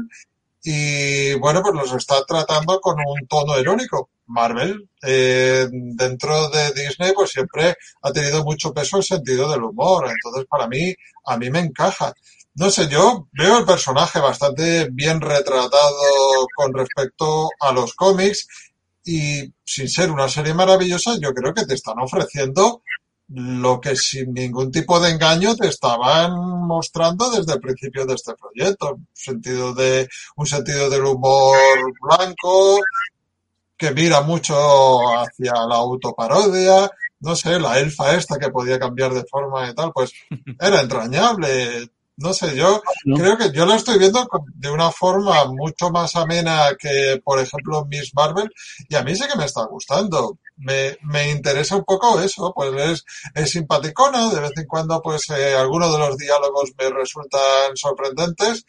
y 0.63 1.35
bueno, 1.35 1.63
pues 1.63 1.75
los 1.75 1.93
está 1.95 2.25
tratando 2.25 2.81
con 2.81 2.97
un 2.99 3.27
tono 3.27 3.59
irónico. 3.59 4.11
Marvel, 4.27 4.89
eh, 5.03 5.67
dentro 5.71 6.49
de 6.51 6.73
Disney, 6.73 7.13
pues 7.15 7.31
siempre 7.31 7.75
ha 8.03 8.13
tenido 8.13 8.45
mucho 8.45 8.73
peso 8.73 8.99
el 8.99 9.03
sentido 9.03 9.51
del 9.51 9.65
humor. 9.65 10.09
Entonces, 10.09 10.47
para 10.49 10.69
mí, 10.69 10.95
a 11.27 11.37
mí 11.37 11.51
me 11.51 11.61
encaja. 11.61 12.13
No 12.55 12.71
sé, 12.71 12.89
yo 12.89 13.29
veo 13.33 13.59
el 13.59 13.65
personaje 13.65 14.21
bastante 14.21 14.89
bien 14.93 15.21
retratado 15.21 16.47
con 16.55 16.73
respecto 16.75 17.49
a 17.61 17.73
los 17.73 17.95
cómics 17.95 18.47
y 19.05 19.53
sin 19.65 19.89
ser 19.89 20.11
una 20.11 20.29
serie 20.29 20.55
maravillosa, 20.55 21.17
yo 21.21 21.33
creo 21.33 21.55
que 21.55 21.65
te 21.65 21.75
están 21.75 21.99
ofreciendo 21.99 22.83
lo 23.33 23.81
que 23.81 23.95
sin 23.95 24.35
ningún 24.35 24.73
tipo 24.73 24.99
de 24.99 25.11
engaño 25.11 25.55
te 25.55 25.69
estaban 25.69 26.33
mostrando 26.67 27.31
desde 27.31 27.55
el 27.55 27.61
principio 27.61 28.05
de 28.05 28.15
este 28.15 28.35
proyecto. 28.35 28.95
Un 28.95 29.07
sentido 29.15 29.73
de, 29.73 30.09
un 30.37 30.47
sentido 30.47 30.91
del 30.91 31.05
humor 31.05 31.57
blanco, 32.01 32.81
que 33.77 33.93
mira 33.93 34.23
mucho 34.23 34.55
hacia 35.17 35.53
la 35.53 35.77
autoparodia, 35.77 36.91
no 37.21 37.37
sé, 37.37 37.61
la 37.61 37.79
elfa 37.79 38.15
esta 38.15 38.39
que 38.39 38.51
podía 38.51 38.79
cambiar 38.79 39.15
de 39.15 39.25
forma 39.25 39.69
y 39.69 39.75
tal, 39.75 39.93
pues 39.93 40.13
era 40.61 40.81
entrañable. 40.81 41.89
No 42.17 42.35
sé, 42.35 42.55
yo 42.55 42.83
no. 43.07 43.17
creo 43.17 43.39
que 43.39 43.51
yo 43.51 43.65
la 43.65 43.77
estoy 43.77 43.99
viendo 43.99 44.29
de 44.55 44.71
una 44.71 44.91
forma 44.91 45.47
mucho 45.47 45.89
más 45.91 46.15
amena 46.17 46.65
que, 46.79 47.19
por 47.25 47.39
ejemplo, 47.39 47.87
Miss 47.87 48.13
Marvel, 48.15 48.51
y 48.91 48.95
a 48.95 49.03
mí 49.03 49.15
sí 49.15 49.25
que 49.27 49.39
me 49.39 49.47
está 49.47 49.65
gustando. 49.65 50.37
Me, 50.63 50.99
me 51.03 51.31
interesa 51.31 51.77
un 51.77 51.85
poco 51.85 52.21
eso, 52.21 52.53
pues 52.55 52.73
es, 52.75 53.05
es 53.35 53.51
simpaticona, 53.51 54.29
de 54.31 54.41
vez 54.41 54.53
en 54.57 54.67
cuando, 54.67 55.01
pues 55.01 55.23
eh, 55.31 55.55
algunos 55.55 55.93
de 55.93 55.99
los 55.99 56.17
diálogos 56.17 56.71
me 56.79 56.91
resultan 56.91 57.75
sorprendentes, 57.75 58.65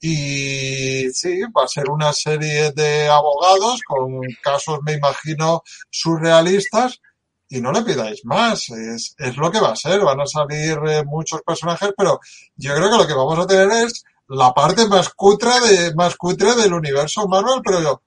y 0.00 1.10
sí, 1.12 1.40
va 1.56 1.64
a 1.64 1.68
ser 1.68 1.88
una 1.88 2.12
serie 2.12 2.72
de 2.72 3.08
abogados 3.08 3.80
con 3.86 4.20
casos, 4.42 4.80
me 4.84 4.94
imagino, 4.94 5.62
surrealistas, 5.90 7.00
y 7.48 7.60
no 7.60 7.72
le 7.72 7.82
pidáis 7.82 8.24
más, 8.24 8.68
es, 8.70 9.14
es 9.16 9.36
lo 9.36 9.50
que 9.50 9.60
va 9.60 9.70
a 9.70 9.76
ser, 9.76 10.00
van 10.00 10.20
a 10.20 10.26
salir 10.26 10.78
eh, 10.86 11.04
muchos 11.04 11.40
personajes, 11.42 11.92
pero 11.96 12.20
yo 12.56 12.74
creo 12.74 12.90
que 12.90 12.98
lo 12.98 13.06
que 13.06 13.14
vamos 13.14 13.38
a 13.38 13.46
tener 13.46 13.70
es 13.84 14.04
la 14.28 14.52
parte 14.52 14.86
más 14.88 15.08
cutre 15.10 15.60
de, 15.60 15.94
más 15.94 16.16
cutre 16.16 16.54
del 16.54 16.72
universo 16.72 17.26
Marvel, 17.28 17.60
pero 17.64 18.02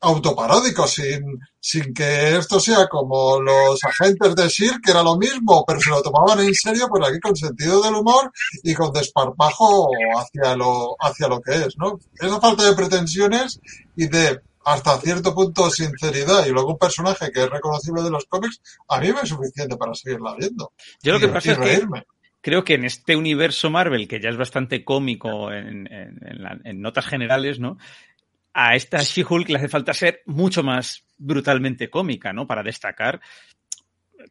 autoparódico, 0.00 0.86
sin, 0.86 1.40
sin 1.58 1.92
que 1.92 2.36
esto 2.36 2.60
sea 2.60 2.86
como 2.86 3.40
los 3.40 3.82
agentes 3.82 4.34
de 4.34 4.48
SHIELD, 4.48 4.80
que 4.82 4.92
era 4.92 5.02
lo 5.02 5.16
mismo, 5.16 5.64
pero 5.66 5.80
se 5.80 5.90
lo 5.90 6.02
tomaban 6.02 6.40
en 6.40 6.54
serio, 6.54 6.86
pues 6.88 7.08
aquí 7.08 7.18
con 7.20 7.36
sentido 7.36 7.82
del 7.82 7.94
humor 7.94 8.30
y 8.62 8.74
con 8.74 8.92
desparpajo 8.92 9.88
hacia 10.16 10.56
lo, 10.56 10.96
hacia 11.00 11.28
lo 11.28 11.40
que 11.40 11.54
es, 11.54 11.76
¿no? 11.78 11.98
Esa 12.20 12.40
falta 12.40 12.64
de 12.64 12.76
pretensiones 12.76 13.60
y 13.96 14.06
de 14.06 14.40
hasta 14.64 14.98
cierto 14.98 15.34
punto 15.34 15.70
sinceridad 15.70 16.46
y 16.46 16.50
luego 16.50 16.72
un 16.72 16.78
personaje 16.78 17.30
que 17.32 17.42
es 17.42 17.50
reconocible 17.50 18.02
de 18.02 18.10
los 18.10 18.26
cómics, 18.26 18.60
a 18.88 19.00
mí 19.00 19.12
me 19.12 19.20
es 19.22 19.28
suficiente 19.28 19.76
para 19.76 19.94
seguirla 19.94 20.34
viendo. 20.38 20.72
Yo 21.02 21.12
lo 21.12 21.20
que 21.20 21.26
y, 21.26 21.28
pasa 21.28 21.48
y 21.48 21.52
es 21.52 21.58
que 21.58 21.86
creo 22.40 22.64
que 22.64 22.74
en 22.74 22.84
este 22.84 23.16
universo 23.16 23.70
Marvel, 23.70 24.06
que 24.06 24.20
ya 24.20 24.28
es 24.28 24.36
bastante 24.36 24.84
cómico 24.84 25.52
en, 25.52 25.86
en, 25.92 26.18
en, 26.22 26.42
la, 26.42 26.58
en 26.64 26.80
notas 26.80 27.06
generales, 27.06 27.58
¿no? 27.58 27.78
A 28.60 28.74
esta 28.74 28.98
She-Hulk 28.98 29.50
le 29.50 29.58
hace 29.58 29.68
falta 29.68 29.94
ser 29.94 30.22
mucho 30.26 30.64
más 30.64 31.04
brutalmente 31.16 31.88
cómica, 31.88 32.32
¿no? 32.32 32.44
Para 32.44 32.64
destacar 32.64 33.20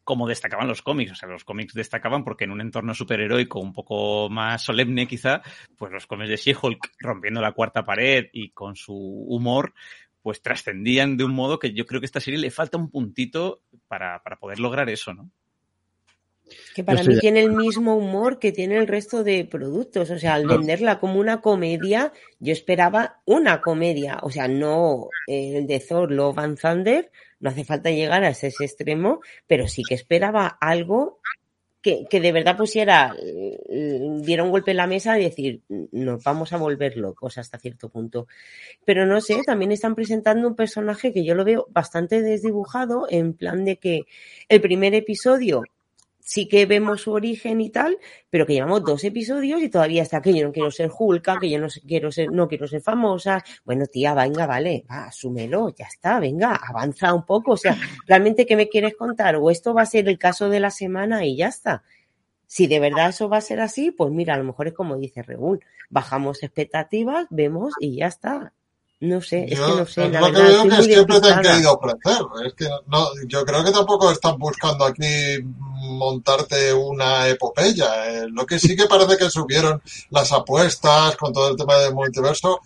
como 0.04 0.28
destacaban 0.28 0.68
los 0.68 0.82
cómics. 0.82 1.14
O 1.14 1.16
sea, 1.16 1.30
los 1.30 1.46
cómics 1.46 1.74
destacaban 1.74 2.26
porque 2.26 2.44
en 2.44 2.52
un 2.52 2.60
entorno 2.60 2.94
superheroico 2.94 3.62
un 3.62 3.72
poco 3.72 4.30
más 4.30 4.64
solemne, 4.64 5.08
quizá, 5.08 5.42
pues 5.78 5.94
los 5.94 6.08
cómics 6.08 6.30
de 6.30 6.36
She-Hulk 6.36 6.92
rompiendo 7.00 7.40
la 7.40 7.54
cuarta 7.54 7.86
pared 7.86 8.26
y 8.34 8.50
con 8.50 8.76
su 8.76 8.94
humor, 8.94 9.74
pues 10.22 10.42
trascendían 10.42 11.16
de 11.16 11.24
un 11.24 11.34
modo 11.34 11.58
que 11.58 11.74
yo 11.74 11.86
creo 11.86 12.02
que 12.02 12.06
a 12.06 12.12
esta 12.12 12.20
serie 12.20 12.38
le 12.38 12.52
falta 12.52 12.78
un 12.78 12.92
puntito 12.92 13.62
para, 13.88 14.22
para 14.24 14.36
poder 14.36 14.60
lograr 14.60 14.90
eso, 14.90 15.14
¿no? 15.14 15.32
Que 16.74 16.84
para 16.84 17.04
mí 17.04 17.20
tiene 17.20 17.42
el 17.42 17.52
mismo 17.52 17.96
humor 17.96 18.40
que 18.40 18.52
tiene 18.52 18.78
el 18.78 18.88
resto 18.88 19.24
de 19.24 19.46
productos. 19.46 20.10
O 20.10 20.20
sea, 20.20 20.36
al 20.36 20.48
venderla 20.48 21.00
como 21.00 21.20
una 21.20 21.42
comedia, 21.42 22.14
yo 22.40 22.54
esperaba 22.54 23.22
una 23.26 23.62
comedia. 23.62 24.20
O 24.22 24.30
sea, 24.30 24.48
no 24.48 25.10
el 25.28 25.68
de 25.68 25.80
Thor, 25.80 26.12
Love 26.12 26.40
and 26.40 26.60
Thunder, 26.60 27.12
no 27.40 27.50
hace 27.50 27.64
falta 27.64 27.92
llegar 27.92 28.24
a 28.24 28.30
ese 28.30 28.48
extremo, 28.48 29.22
pero 29.46 29.68
sí 29.68 29.84
que 29.88 29.96
esperaba 29.96 30.48
algo 30.60 31.20
que, 31.82 32.06
que 32.10 32.20
de 32.20 32.32
verdad 32.32 32.58
pusiera, 32.58 33.16
eh, 33.22 34.00
diera 34.22 34.44
un 34.44 34.52
golpe 34.52 34.72
en 34.72 34.78
la 34.78 34.88
mesa 34.88 35.20
y 35.20 35.24
decir, 35.24 35.62
nos 35.70 36.24
vamos 36.24 36.52
a 36.52 36.58
volver 36.58 36.98
locos 36.98 37.38
hasta 37.38 37.60
cierto 37.60 37.90
punto. 37.90 38.28
Pero 38.84 39.06
no 39.06 39.22
sé, 39.22 39.42
también 39.46 39.72
están 39.72 39.96
presentando 39.96 40.48
un 40.48 40.56
personaje 40.56 41.14
que 41.14 41.24
yo 41.24 41.36
lo 41.36 41.46
veo 41.46 41.68
bastante 41.70 42.22
desdibujado, 42.22 43.08
en 43.10 43.34
plan 43.34 43.64
de 43.64 43.78
que 43.78 44.06
el 44.50 44.62
primer 44.62 44.96
episodio 44.96 45.64
sí 46.28 46.50
que 46.50 46.66
vemos 46.66 47.04
su 47.04 47.14
origen 47.14 47.62
y 47.62 47.70
tal, 47.70 47.98
pero 48.30 48.46
que 48.46 48.52
llevamos 48.52 48.84
dos 48.84 49.02
episodios 49.06 49.62
y 49.62 49.70
todavía 49.70 50.04
está 50.04 50.22
que 50.22 50.34
yo 50.34 50.46
no 50.46 50.52
quiero 50.52 50.70
ser 50.72 50.92
Hulka, 50.92 51.40
que 51.40 51.50
yo 51.50 51.58
no 51.58 51.68
quiero 51.88 52.12
ser, 52.12 52.34
no 52.34 52.50
quiero 52.50 52.68
ser 52.68 52.82
famosa. 52.82 53.46
Bueno, 53.64 53.86
tía, 53.86 54.14
venga, 54.14 54.46
vale, 54.46 54.86
va, 54.92 55.06
asúmelo, 55.06 55.74
ya 55.74 55.86
está, 55.86 56.20
venga, 56.20 56.54
avanza 56.56 57.14
un 57.14 57.26
poco. 57.26 57.54
O 57.54 57.58
sea, 57.58 57.78
realmente, 58.06 58.46
¿qué 58.46 58.58
me 58.58 58.68
quieres 58.68 58.98
contar? 58.98 59.38
O 59.38 59.50
esto 59.50 59.74
va 59.74 59.84
a 59.84 59.86
ser 59.86 60.10
el 60.10 60.18
caso 60.18 60.50
de 60.50 60.60
la 60.60 60.70
semana 60.70 61.26
y 61.26 61.38
ya 61.38 61.48
está. 61.48 61.84
Si 62.46 62.68
de 62.68 62.82
verdad 62.82 63.10
eso 63.10 63.30
va 63.30 63.38
a 63.38 63.42
ser 63.42 63.62
así, 63.62 63.92
pues 63.92 64.12
mira, 64.12 64.34
a 64.34 64.38
lo 64.38 64.44
mejor 64.44 64.68
es 64.68 64.74
como 64.74 64.98
dice 64.98 65.24
Reúl, 65.24 65.62
bajamos 65.90 66.44
expectativas, 66.44 67.28
vemos 67.30 67.74
y 67.80 67.96
ya 67.96 68.08
está. 68.08 68.52
No 69.00 69.22
sé, 69.22 69.46
es 69.48 69.60
que 69.60 69.68
no 69.76 69.86
sé. 69.86 70.06
es 70.08 70.12
la 70.12 70.22
lo 70.22 70.26
que 70.28 70.32
verdad, 70.34 70.48
veo 70.48 70.64
estoy 70.64 70.78
que 70.88 70.94
siempre 70.94 71.22
te 71.22 71.28
han 71.32 71.42
querido 71.44 71.74
ofrecer. 71.74 72.22
Es 72.46 72.54
que 72.56 72.68
no, 72.88 73.08
yo 73.28 73.46
creo 73.46 73.64
que 73.64 73.72
tampoco 73.72 74.12
están 74.12 74.38
buscando 74.40 74.86
aquí 74.86 75.06
montarte 75.82 76.74
una 76.74 77.28
epopeya. 77.28 78.10
Eh, 78.12 78.26
lo 78.30 78.46
que 78.46 78.58
sí 78.60 78.76
que 78.76 78.88
parece 78.88 79.18
que 79.18 79.30
subieron 79.30 79.82
las 80.10 80.32
apuestas 80.32 81.16
con 81.16 81.32
todo 81.32 81.50
el 81.50 81.56
tema 81.58 81.76
del 81.78 81.94
multiverso. 81.94 82.60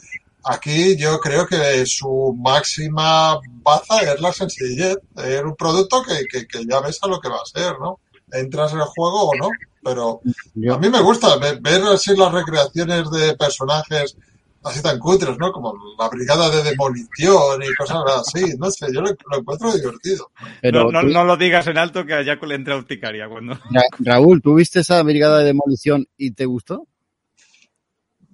Aquí 0.43 0.95
yo 0.97 1.19
creo 1.19 1.45
que 1.45 1.85
su 1.85 2.35
máxima 2.39 3.37
baza 3.61 3.99
es 4.01 4.19
la 4.21 4.31
sencillez. 4.31 4.97
Es 5.17 5.41
un 5.43 5.55
producto 5.55 6.01
que, 6.03 6.25
que, 6.25 6.47
que 6.47 6.65
ya 6.65 6.79
ves 6.79 6.97
a 7.01 7.07
lo 7.07 7.19
que 7.19 7.29
va 7.29 7.37
a 7.37 7.45
ser, 7.45 7.77
¿no? 7.79 7.99
Entras 8.31 8.71
en 8.71 8.79
el 8.79 8.85
juego 8.85 9.29
o 9.29 9.35
no. 9.35 9.49
Pero 9.83 10.21
Yo- 10.55 10.75
a 10.75 10.77
mí 10.77 10.89
me 10.89 11.01
gusta 11.01 11.35
ve- 11.37 11.59
ver 11.61 11.81
así 11.83 12.15
las 12.15 12.31
recreaciones 12.31 13.09
de 13.11 13.35
personajes 13.35 14.15
así 14.63 14.81
tan 14.81 14.99
cutres, 14.99 15.37
¿no? 15.37 15.51
Como 15.51 15.73
la 15.97 16.07
brigada 16.09 16.49
de 16.49 16.63
demolición 16.63 17.61
y 17.63 17.73
cosas 17.75 18.03
así. 18.19 18.43
No 18.57 18.69
sé, 18.71 18.87
yo 18.93 19.01
lo, 19.01 19.09
lo 19.31 19.37
encuentro 19.39 19.71
divertido. 19.73 20.31
pero 20.61 20.83
no, 20.85 20.91
no, 20.91 21.01
tú- 21.01 21.07
no 21.13 21.23
lo 21.23 21.37
digas 21.37 21.67
en 21.67 21.77
alto 21.77 22.05
que 22.05 22.13
a 22.13 22.23
Jaco 22.23 22.45
le 22.45 22.55
entra 22.55 22.77
urticaria 22.77 23.27
cuando... 23.29 23.53
Ra- 23.71 23.83
Raúl, 23.99 24.41
¿tú 24.41 24.55
viste 24.55 24.79
esa 24.81 25.01
brigada 25.03 25.39
de 25.39 25.45
demolición 25.45 26.07
y 26.17 26.31
te 26.31 26.45
gustó? 26.45 26.87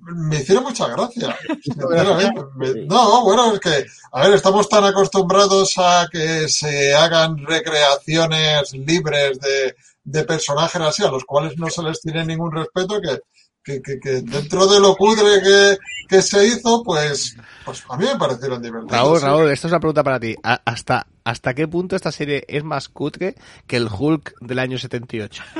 Me 0.09 0.37
hicieron 0.37 0.63
mucha 0.63 0.87
gracia. 0.87 1.35
sinceramente. 1.61 2.41
Me- 2.55 2.85
no, 2.85 3.23
bueno, 3.23 3.53
es 3.53 3.59
que, 3.59 3.85
a 4.13 4.21
ver, 4.23 4.35
estamos 4.35 4.69
tan 4.69 4.85
acostumbrados 4.85 5.73
a 5.77 6.07
que 6.11 6.47
se 6.47 6.95
hagan 6.95 7.37
recreaciones 7.45 8.71
libres 8.73 9.37
de, 9.39 9.75
de 10.05 10.23
personajes 10.23 10.81
así, 10.81 11.03
a 11.03 11.11
los 11.11 11.25
cuales 11.25 11.57
no 11.57 11.69
se 11.69 11.83
les 11.83 11.99
tiene 11.99 12.25
ningún 12.25 12.51
respeto, 12.53 13.01
que, 13.01 13.19
que, 13.67 13.81
que, 13.81 13.99
que 13.99 14.21
dentro 14.21 14.65
de 14.65 14.79
lo 14.79 14.95
cutre 14.95 15.41
que, 15.43 15.77
que 16.07 16.21
se 16.21 16.47
hizo, 16.47 16.81
pues, 16.83 17.35
pues 17.65 17.83
a 17.89 17.97
mí 17.97 18.05
me 18.05 18.15
parecieron 18.17 18.61
divertidos. 18.61 18.97
Raúl. 18.97 19.21
Raúl, 19.21 19.51
esto 19.51 19.67
es 19.67 19.73
una 19.73 19.79
pregunta 19.81 20.03
para 20.03 20.19
ti. 20.21 20.35
¿A- 20.41 20.61
¿Hasta, 20.63 21.05
¿Hasta 21.25 21.53
qué 21.53 21.67
punto 21.67 21.97
esta 21.97 22.11
serie 22.13 22.45
es 22.47 22.63
más 22.63 22.87
cutre 22.87 23.35
que 23.67 23.75
el 23.75 23.89
Hulk 23.91 24.35
del 24.39 24.59
año 24.59 24.77
78? 24.77 25.43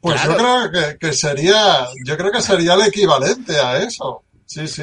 Pues 0.00 0.22
yo 0.24 0.36
creo 0.36 0.70
que, 0.70 0.98
que 0.98 1.12
sería, 1.12 1.86
yo 2.04 2.16
creo 2.16 2.30
que 2.30 2.40
sería 2.40 2.74
el 2.74 2.82
equivalente 2.82 3.56
a 3.60 3.78
eso. 3.78 4.22
Sí, 4.46 4.66
sí, 4.66 4.82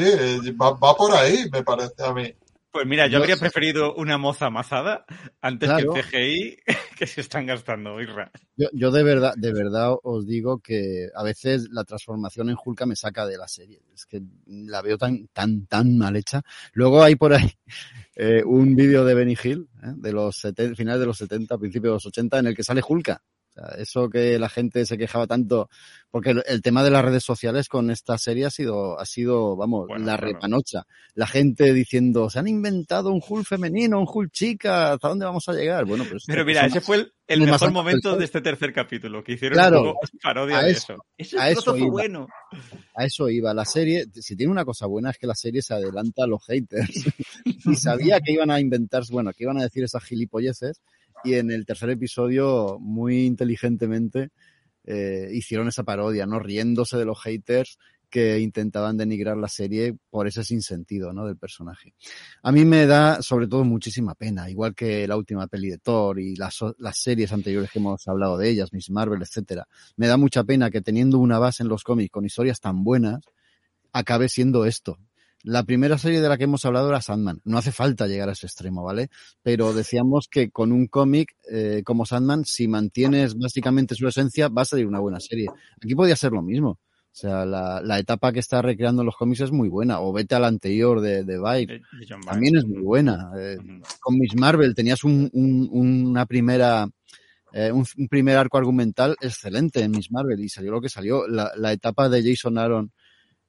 va, 0.61 0.71
va 0.71 0.95
por 0.95 1.13
ahí, 1.13 1.49
me 1.51 1.63
parece 1.63 2.03
a 2.03 2.13
mí. 2.13 2.33
Pues 2.75 2.87
mira, 2.87 3.07
yo 3.07 3.19
habría 3.19 3.37
preferido 3.37 3.95
una 3.95 4.17
moza 4.17 4.47
amazada 4.47 5.05
antes 5.39 5.69
Claro. 5.69 5.93
que 5.93 5.99
el 6.01 6.05
CGI 6.05 6.57
que 6.99 7.07
se 7.07 7.21
están 7.21 7.45
gastando, 7.45 8.01
Irra. 8.01 8.29
Yo, 8.57 8.67
yo 8.73 8.91
de 8.91 9.01
verdad, 9.01 9.33
de 9.37 9.53
verdad 9.53 9.95
os 10.03 10.27
digo 10.27 10.59
que 10.59 11.07
a 11.15 11.23
veces 11.23 11.69
la 11.71 11.85
transformación 11.85 12.49
en 12.49 12.57
Hulka 12.61 12.85
me 12.85 12.97
saca 12.97 13.25
de 13.25 13.37
la 13.37 13.47
serie. 13.47 13.79
Es 13.93 14.05
que 14.05 14.21
la 14.45 14.81
veo 14.81 14.97
tan, 14.97 15.29
tan, 15.29 15.67
tan 15.67 15.97
mal 15.97 16.17
hecha. 16.17 16.41
Luego 16.73 17.01
hay 17.01 17.15
por 17.15 17.31
ahí 17.31 17.49
eh, 18.17 18.43
un 18.43 18.75
vídeo 18.75 19.05
de 19.05 19.13
Benny 19.13 19.37
Hill, 19.41 19.69
¿eh? 19.81 19.93
de 19.95 20.11
los 20.11 20.35
70, 20.35 20.75
finales 20.75 20.99
de 20.99 21.05
los 21.05 21.17
70, 21.17 21.57
principios 21.57 21.91
de 21.91 21.95
los 21.95 22.05
80, 22.07 22.39
en 22.39 22.47
el 22.47 22.55
que 22.57 22.63
sale 22.63 22.81
Hulka. 22.85 23.23
Eso 23.77 24.09
que 24.09 24.37
la 24.39 24.49
gente 24.49 24.85
se 24.85 24.97
quejaba 24.97 25.27
tanto, 25.27 25.69
porque 26.11 26.31
el, 26.31 26.43
el 26.47 26.61
tema 26.61 26.83
de 26.83 26.89
las 26.91 27.05
redes 27.05 27.23
sociales 27.23 27.69
con 27.69 27.89
esta 27.89 28.17
serie 28.17 28.45
ha 28.45 28.49
sido, 28.49 28.99
ha 28.99 29.05
sido, 29.05 29.55
vamos, 29.55 29.87
Bueno, 29.87 30.05
la 30.05 30.17
claro. 30.17 30.33
repanocha. 30.33 30.83
La 31.13 31.27
gente 31.27 31.73
diciendo, 31.73 32.29
se 32.29 32.39
han 32.39 32.47
inventado 32.47 33.11
un 33.11 33.21
Hulk 33.27 33.45
femenino, 33.47 33.99
un 33.99 34.07
Hulk 34.11 34.31
chica, 34.31 34.93
¿hasta 34.93 35.07
dónde 35.09 35.25
vamos 35.25 35.47
a 35.47 35.53
llegar? 35.53 35.85
Bueno, 35.85 36.03
pues. 36.09 36.23
Pero 36.27 36.43
mira, 36.45 36.65
ese 36.65 36.81
fue 36.81 36.97
el, 36.97 37.13
el 37.27 37.39
más 37.41 37.47
mejor 37.51 37.67
alto 37.69 37.73
momento 37.73 38.09
del 38.11 38.19
de 38.19 38.25
este 38.25 38.41
tercer 38.41 38.73
capítulo, 38.73 39.23
que 39.23 39.33
hicieron 39.33 39.55
Claro. 39.57 39.79
un 39.81 39.85
poco 39.93 39.99
parodia 40.21 40.59
A 40.59 40.63
de 40.63 40.71
eso, 40.71 40.93
eso. 40.93 41.05
Ese 41.17 41.39
a 41.39 41.51
trozo 41.53 41.75
eso 41.75 41.77
iba. 41.77 41.91
bueno. 41.91 42.27
A 42.95 43.05
eso 43.05 43.29
iba. 43.29 43.53
La 43.53 43.65
serie, 43.65 44.05
si 44.13 44.35
tiene 44.35 44.51
una 44.51 44.65
cosa 44.65 44.85
buena 44.85 45.11
es 45.11 45.17
que 45.17 45.27
la 45.27 45.35
serie 45.35 45.61
se 45.61 45.73
adelanta 45.73 46.23
a 46.23 46.27
los 46.27 46.43
haters. 46.45 46.89
y 47.45 47.75
sabía 47.75 48.19
que 48.19 48.33
iban 48.33 48.51
a 48.51 48.59
inventarse, 48.59 49.13
bueno, 49.13 49.31
que 49.31 49.43
iban 49.43 49.57
a 49.59 49.63
decir 49.63 49.83
esas 49.83 50.03
gilipolleces. 50.03 50.81
Y 51.25 51.33
en 51.33 51.51
el 51.51 51.65
tercer 51.65 51.89
episodio, 51.89 52.77
muy 52.79 53.25
inteligentemente, 53.25 54.29
eh, 54.83 55.29
hicieron 55.33 55.67
esa 55.67 55.83
parodia, 55.83 56.25
¿no? 56.25 56.39
Riéndose 56.39 56.97
de 56.97 57.05
los 57.05 57.19
haters 57.21 57.79
que 58.09 58.39
intentaban 58.39 58.95
denigrar 58.95 59.35
la 59.35 59.47
serie 59.47 59.97
por 60.09 60.27
ese 60.27 60.43
sinsentido, 60.43 61.11
¿no? 61.11 61.25
Del 61.25 61.37
personaje. 61.37 61.95
A 62.43 62.51
mí 62.51 62.63
me 62.63 62.85
da, 62.85 63.21
sobre 63.21 63.47
todo, 63.47 63.63
muchísima 63.63 64.13
pena, 64.15 64.49
igual 64.49 64.75
que 64.75 65.07
la 65.07 65.17
última 65.17 65.47
peli 65.47 65.69
de 65.69 65.79
Thor 65.79 66.19
y 66.19 66.35
las, 66.35 66.59
las 66.77 66.97
series 66.97 67.33
anteriores 67.33 67.71
que 67.71 67.79
hemos 67.79 68.07
hablado 68.07 68.37
de 68.37 68.49
ellas, 68.49 68.71
Miss 68.71 68.89
Marvel, 68.91 69.21
etcétera. 69.21 69.67
Me 69.97 70.07
da 70.07 70.17
mucha 70.17 70.43
pena 70.43 70.69
que 70.69 70.81
teniendo 70.81 71.17
una 71.17 71.39
base 71.39 71.63
en 71.63 71.69
los 71.69 71.83
cómics 71.83 72.11
con 72.11 72.25
historias 72.25 72.59
tan 72.61 72.83
buenas, 72.83 73.21
acabe 73.91 74.29
siendo 74.29 74.65
esto. 74.65 74.99
La 75.47 75.63
primera 75.63 75.97
serie 75.99 76.21
de 76.21 76.27
la 76.29 76.37
que 76.37 76.45
hemos 76.45 76.65
hablado 76.65 76.89
era 76.89 77.01
Sandman. 77.01 77.39
No 77.45 77.57
hace 77.59 77.71
falta 77.71 78.07
llegar 78.07 78.29
a 78.29 78.31
ese 78.31 78.47
extremo, 78.47 78.83
¿vale? 78.83 79.09
Pero 79.43 79.73
decíamos 79.73 80.27
que 80.29 80.49
con 80.49 80.71
un 80.71 80.87
cómic 80.87 81.35
eh, 81.51 81.83
como 81.85 82.05
Sandman, 82.05 82.45
si 82.45 82.67
mantienes 82.67 83.35
básicamente 83.37 83.93
su 83.93 84.07
esencia, 84.07 84.47
va 84.49 84.63
a 84.63 84.65
salir 84.65 84.87
una 84.87 84.99
buena 84.99 85.19
serie. 85.19 85.47
Aquí 85.77 85.93
podía 85.93 86.15
ser 86.15 86.31
lo 86.31 86.41
mismo. 86.41 86.69
O 86.71 87.17
sea, 87.17 87.45
la, 87.45 87.79
la 87.81 87.99
etapa 87.99 88.33
que 88.33 88.39
está 88.39 88.61
recreando 88.61 89.03
los 89.03 89.15
cómics 89.15 89.41
es 89.41 89.51
muy 89.51 89.69
buena. 89.69 89.99
O 90.01 90.11
vete 90.11 90.33
a 90.35 90.39
la 90.39 90.47
anterior 90.47 90.99
de, 90.99 91.23
de 91.23 91.37
Vibe. 91.37 91.73
de 91.99 92.05
John 92.09 92.21
También 92.21 92.57
es 92.57 92.65
muy 92.65 92.81
buena. 92.81 93.29
Eh, 93.39 93.57
con 94.01 94.17
Miss 94.17 94.35
Marvel 94.35 94.73
tenías 94.75 95.03
un, 95.03 95.29
un- 95.31 95.69
una 95.71 96.25
primera 96.25 96.89
eh, 97.53 97.71
un, 97.71 97.85
un 97.97 98.07
primer 98.09 98.35
arco 98.35 98.57
argumental 98.57 99.15
excelente 99.21 99.81
en 99.81 99.91
Miss 99.91 100.11
Marvel 100.11 100.39
y 100.41 100.49
salió 100.49 100.71
lo 100.71 100.81
que 100.81 100.89
salió. 100.89 101.27
La, 101.27 101.51
la 101.55 101.71
etapa 101.71 102.09
de 102.09 102.21
Jason 102.21 102.57
Aaron 102.57 102.91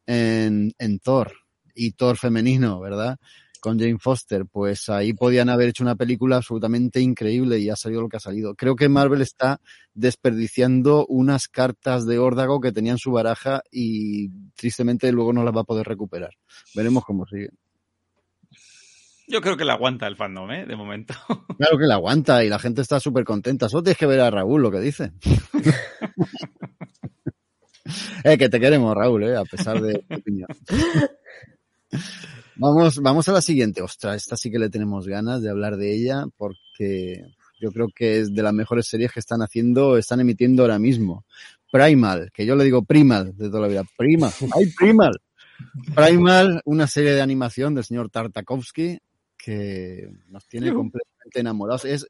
en, 0.06 0.72
en 0.78 0.98
Thor 1.00 1.32
y 1.76 1.92
Thor 1.92 2.16
femenino, 2.16 2.80
¿verdad? 2.80 3.18
Con 3.60 3.78
Jane 3.78 3.98
Foster, 3.98 4.46
pues 4.46 4.88
ahí 4.88 5.12
podían 5.12 5.48
haber 5.48 5.68
hecho 5.68 5.82
una 5.82 5.96
película 5.96 6.36
absolutamente 6.36 7.00
increíble 7.00 7.58
y 7.58 7.68
ha 7.68 7.76
salido 7.76 8.02
lo 8.02 8.08
que 8.08 8.16
ha 8.16 8.20
salido. 8.20 8.54
Creo 8.54 8.76
que 8.76 8.88
Marvel 8.88 9.22
está 9.22 9.60
desperdiciando 9.94 11.06
unas 11.06 11.48
cartas 11.48 12.06
de 12.06 12.18
órdago 12.18 12.60
que 12.60 12.72
tenía 12.72 12.92
en 12.92 12.98
su 12.98 13.12
baraja 13.12 13.62
y 13.70 14.30
tristemente 14.54 15.10
luego 15.12 15.32
no 15.32 15.44
las 15.44 15.54
va 15.54 15.62
a 15.62 15.64
poder 15.64 15.86
recuperar. 15.86 16.30
Veremos 16.74 17.04
cómo 17.04 17.26
sigue. 17.26 17.50
Yo 19.28 19.40
creo 19.40 19.56
que 19.56 19.64
la 19.64 19.72
aguanta 19.72 20.06
el 20.06 20.16
fandom, 20.16 20.50
¿eh? 20.52 20.66
De 20.66 20.76
momento. 20.76 21.14
Claro 21.56 21.78
que 21.78 21.86
la 21.86 21.94
aguanta 21.94 22.44
y 22.44 22.50
la 22.50 22.58
gente 22.58 22.82
está 22.82 23.00
súper 23.00 23.24
contenta. 23.24 23.70
Solo 23.70 23.84
tienes 23.84 23.96
que 23.96 24.04
ver 24.04 24.20
a 24.20 24.30
Raúl 24.30 24.60
lo 24.60 24.70
que 24.70 24.78
dice. 24.78 25.12
eh, 28.24 28.38
que 28.38 28.48
te 28.48 28.60
queremos, 28.60 28.94
Raúl, 28.94 29.24
eh, 29.24 29.36
a 29.36 29.44
pesar 29.44 29.80
de 29.80 30.04
tu 30.08 30.16
opinión. 30.16 30.48
Vamos, 32.56 33.00
vamos 33.00 33.28
a 33.28 33.32
la 33.32 33.42
siguiente. 33.42 33.82
Ostras, 33.82 34.16
esta 34.16 34.36
sí 34.36 34.50
que 34.50 34.58
le 34.58 34.70
tenemos 34.70 35.06
ganas 35.06 35.42
de 35.42 35.50
hablar 35.50 35.76
de 35.76 35.94
ella 35.94 36.24
porque 36.36 37.24
yo 37.60 37.70
creo 37.70 37.88
que 37.94 38.20
es 38.20 38.34
de 38.34 38.42
las 38.42 38.54
mejores 38.54 38.86
series 38.86 39.12
que 39.12 39.20
están 39.20 39.42
haciendo, 39.42 39.96
están 39.96 40.20
emitiendo 40.20 40.62
ahora 40.62 40.78
mismo. 40.78 41.24
Primal, 41.70 42.30
que 42.32 42.46
yo 42.46 42.56
le 42.56 42.64
digo 42.64 42.82
Primal 42.82 43.36
de 43.36 43.48
toda 43.48 43.62
la 43.62 43.68
vida. 43.68 43.84
Primal, 43.96 44.32
¡ay, 44.54 44.72
Primal! 44.78 45.20
Primal, 45.94 46.60
una 46.64 46.86
serie 46.86 47.12
de 47.12 47.22
animación 47.22 47.74
del 47.74 47.84
señor 47.84 48.10
Tartakovsky 48.10 48.98
que 49.36 50.10
nos 50.28 50.46
tiene 50.46 50.72
completamente 50.72 51.40
enamorados. 51.40 51.84
Es 51.84 52.08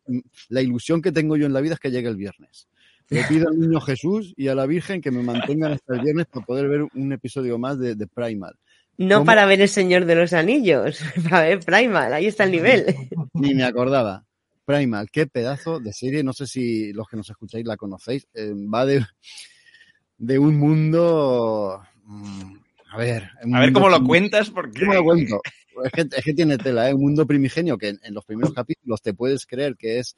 la 0.49 0.63
ilusión 0.63 1.03
que 1.03 1.13
tengo 1.13 1.37
yo 1.37 1.47
en 1.47 1.53
la 1.53 1.61
vida 1.61 1.75
es 1.75 1.81
que 1.81 1.91
llegue 1.91 2.09
el 2.09 2.17
viernes. 2.17 2.69
Le 3.09 3.23
pido 3.25 3.49
al 3.49 3.59
niño 3.59 3.81
Jesús 3.81 4.35
y 4.37 4.49
a 4.49 4.55
la 4.55 4.67
Virgen 4.67 5.01
que 5.01 5.13
me 5.13 5.23
mantengan 5.23 5.73
hasta 5.73 5.95
el 5.95 6.01
viernes 6.01 6.27
para 6.27 6.45
poder 6.45 6.69
ver 6.69 6.87
un 6.93 7.13
episodio 7.13 7.59
más 7.59 7.79
de, 7.79 7.95
de 7.95 8.07
Primal. 8.07 8.57
No 8.99 9.17
¿Cómo? 9.17 9.27
para 9.27 9.47
ver 9.47 9.61
El 9.61 9.69
Señor 9.69 10.05
de 10.07 10.15
los 10.15 10.33
Anillos, 10.33 11.01
para 11.31 11.43
ver 11.43 11.61
Primal, 11.61 12.13
ahí 12.13 12.27
está 12.27 12.45
el 12.45 12.53
nivel. 12.53 12.87
Ni 13.35 13.55
me 13.55 13.65
acordaba. 13.65 14.25
Primal, 14.65 15.09
qué 15.13 15.27
pedazo 15.27 15.79
de 15.79 15.93
serie. 15.93 16.25
No 16.25 16.33
sé 16.33 16.47
si 16.47 16.93
los 16.93 17.07
que 17.09 17.17
nos 17.17 17.31
escucháis 17.31 17.65
la 17.67 17.77
conocéis. 17.77 18.27
Eh, 18.35 18.53
va 18.55 18.85
de, 18.85 19.05
de 20.19 20.39
un 20.39 20.57
mundo. 20.59 21.81
mm, 22.05 22.55
A 22.93 22.97
ver. 22.97 23.31
A 23.53 23.61
ver 23.61 23.73
cómo 23.73 23.89
lo 23.89 24.03
cuentas, 24.03 24.51
porque... 24.51 24.81
¿Cómo 24.81 24.95
lo 24.95 25.05
cuento? 25.05 25.41
Es 25.85 25.93
que, 25.93 26.01
es 26.17 26.25
que 26.25 26.35
tiene 26.35 26.57
tela, 26.59 26.89
¿eh? 26.89 26.95
Un 26.95 27.03
mundo 27.03 27.27
primigenio 27.27 27.77
que 27.79 27.91
en, 27.91 28.01
en 28.03 28.15
los 28.15 28.25
primeros 28.25 28.53
capítulos 28.55 29.03
te 29.03 29.13
puedes 29.15 29.47
creer 29.47 29.77
que 29.77 29.99
es 29.99 30.17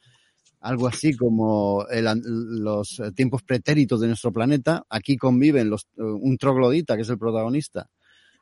algo 0.60 0.86
así 0.88 1.14
como 1.14 1.84
el, 1.90 2.06
los 2.24 3.02
tiempos 3.14 3.42
pretéritos 3.42 4.00
de 4.00 4.06
nuestro 4.06 4.32
planeta. 4.32 4.84
Aquí 4.88 5.16
conviven 5.16 5.68
los, 5.68 5.88
un 5.96 6.38
troglodita, 6.38 6.96
que 6.96 7.02
es 7.02 7.08
el 7.10 7.18
protagonista, 7.18 7.88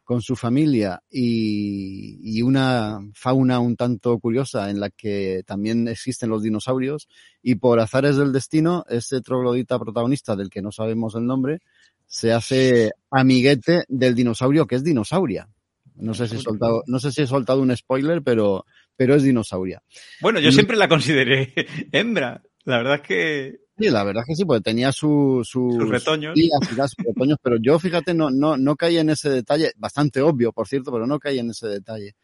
con 0.06 0.22
su 0.22 0.36
familia 0.36 1.02
y, 1.10 2.20
y, 2.22 2.42
una 2.42 3.00
fauna 3.12 3.58
un 3.58 3.74
tanto 3.74 4.16
curiosa 4.20 4.70
en 4.70 4.78
la 4.78 4.88
que 4.88 5.42
también 5.44 5.88
existen 5.88 6.30
los 6.30 6.44
dinosaurios 6.44 7.08
y 7.42 7.56
por 7.56 7.80
azares 7.80 8.16
del 8.16 8.32
destino, 8.32 8.84
este 8.88 9.20
troglodita 9.20 9.80
protagonista 9.80 10.36
del 10.36 10.48
que 10.48 10.62
no 10.62 10.70
sabemos 10.70 11.16
el 11.16 11.26
nombre, 11.26 11.58
se 12.06 12.32
hace 12.32 12.92
amiguete 13.10 13.84
del 13.88 14.14
dinosaurio 14.14 14.68
que 14.68 14.76
es 14.76 14.84
dinosauria. 14.84 15.48
No 15.96 16.14
sé 16.14 16.28
si 16.28 16.36
he 16.36 16.40
soltado, 16.40 16.84
no 16.86 17.00
sé 17.00 17.10
si 17.10 17.22
he 17.22 17.26
soltado 17.26 17.60
un 17.60 17.76
spoiler, 17.76 18.22
pero, 18.22 18.64
pero 18.94 19.16
es 19.16 19.24
dinosauria. 19.24 19.82
Bueno, 20.20 20.38
yo 20.38 20.52
siempre 20.52 20.76
la 20.76 20.88
consideré 20.88 21.52
hembra. 21.90 22.44
La 22.64 22.76
verdad 22.78 22.94
es 22.96 23.02
que 23.02 23.65
Sí, 23.78 23.90
la 23.90 24.04
verdad 24.04 24.22
es 24.22 24.28
que 24.28 24.36
sí, 24.36 24.44
porque 24.44 24.62
tenía 24.62 24.90
su, 24.90 25.42
su, 25.44 25.76
sus 25.78 25.88
retoños. 25.88 26.34
sus 26.34 26.96
retoños, 27.06 27.38
pero 27.42 27.56
yo, 27.60 27.78
fíjate, 27.78 28.14
no, 28.14 28.30
no, 28.30 28.56
no 28.56 28.74
caí 28.74 28.96
en 28.96 29.10
ese 29.10 29.28
detalle, 29.28 29.72
bastante 29.76 30.22
obvio, 30.22 30.52
por 30.52 30.66
cierto, 30.66 30.90
pero 30.90 31.06
no 31.06 31.18
caí 31.18 31.38
en 31.38 31.50
ese 31.50 31.68
detalle. 31.68 32.14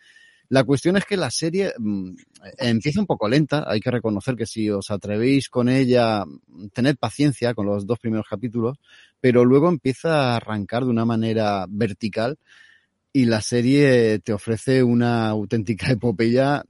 La 0.48 0.64
cuestión 0.64 0.96
es 0.98 1.04
que 1.04 1.16
la 1.16 1.30
serie 1.30 1.72
mmm, 1.78 2.10
empieza 2.58 3.00
un 3.00 3.06
poco 3.06 3.28
lenta, 3.28 3.64
hay 3.66 3.80
que 3.80 3.90
reconocer 3.90 4.36
que 4.36 4.46
si 4.46 4.68
os 4.68 4.90
atrevéis 4.90 5.48
con 5.48 5.68
ella, 5.68 6.24
tened 6.72 6.96
paciencia 6.96 7.54
con 7.54 7.66
los 7.66 7.86
dos 7.86 7.98
primeros 7.98 8.26
capítulos, 8.28 8.78
pero 9.20 9.44
luego 9.44 9.68
empieza 9.68 10.32
a 10.32 10.36
arrancar 10.36 10.84
de 10.84 10.90
una 10.90 11.04
manera 11.04 11.66
vertical 11.68 12.38
y 13.12 13.26
la 13.26 13.40
serie 13.40 14.18
te 14.18 14.32
ofrece 14.32 14.82
una 14.82 15.28
auténtica 15.28 15.90
epopeya 15.90 16.64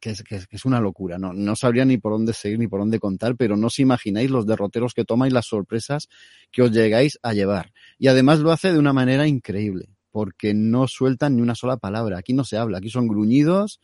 que 0.00 0.10
es, 0.10 0.22
que 0.22 0.36
es, 0.36 0.46
que 0.46 0.56
es 0.56 0.64
una 0.64 0.80
locura. 0.80 1.18
No, 1.18 1.32
no 1.32 1.56
sabría 1.56 1.84
ni 1.84 1.98
por 1.98 2.12
dónde 2.12 2.32
seguir 2.32 2.58
ni 2.58 2.68
por 2.68 2.80
dónde 2.80 2.98
contar, 2.98 3.36
pero 3.36 3.56
no 3.56 3.68
os 3.68 3.78
imagináis 3.78 4.30
los 4.30 4.46
derroteros 4.46 4.94
que 4.94 5.04
toma 5.04 5.26
y 5.28 5.30
las 5.30 5.46
sorpresas 5.46 6.08
que 6.50 6.62
os 6.62 6.70
llegáis 6.70 7.18
a 7.22 7.32
llevar. 7.32 7.72
Y 7.98 8.08
además 8.08 8.40
lo 8.40 8.52
hace 8.52 8.72
de 8.72 8.78
una 8.78 8.92
manera 8.92 9.26
increíble, 9.26 9.88
porque 10.10 10.54
no 10.54 10.88
sueltan 10.88 11.36
ni 11.36 11.42
una 11.42 11.54
sola 11.54 11.76
palabra. 11.76 12.18
Aquí 12.18 12.32
no 12.32 12.44
se 12.44 12.56
habla, 12.56 12.78
aquí 12.78 12.90
son 12.90 13.08
gruñidos, 13.08 13.80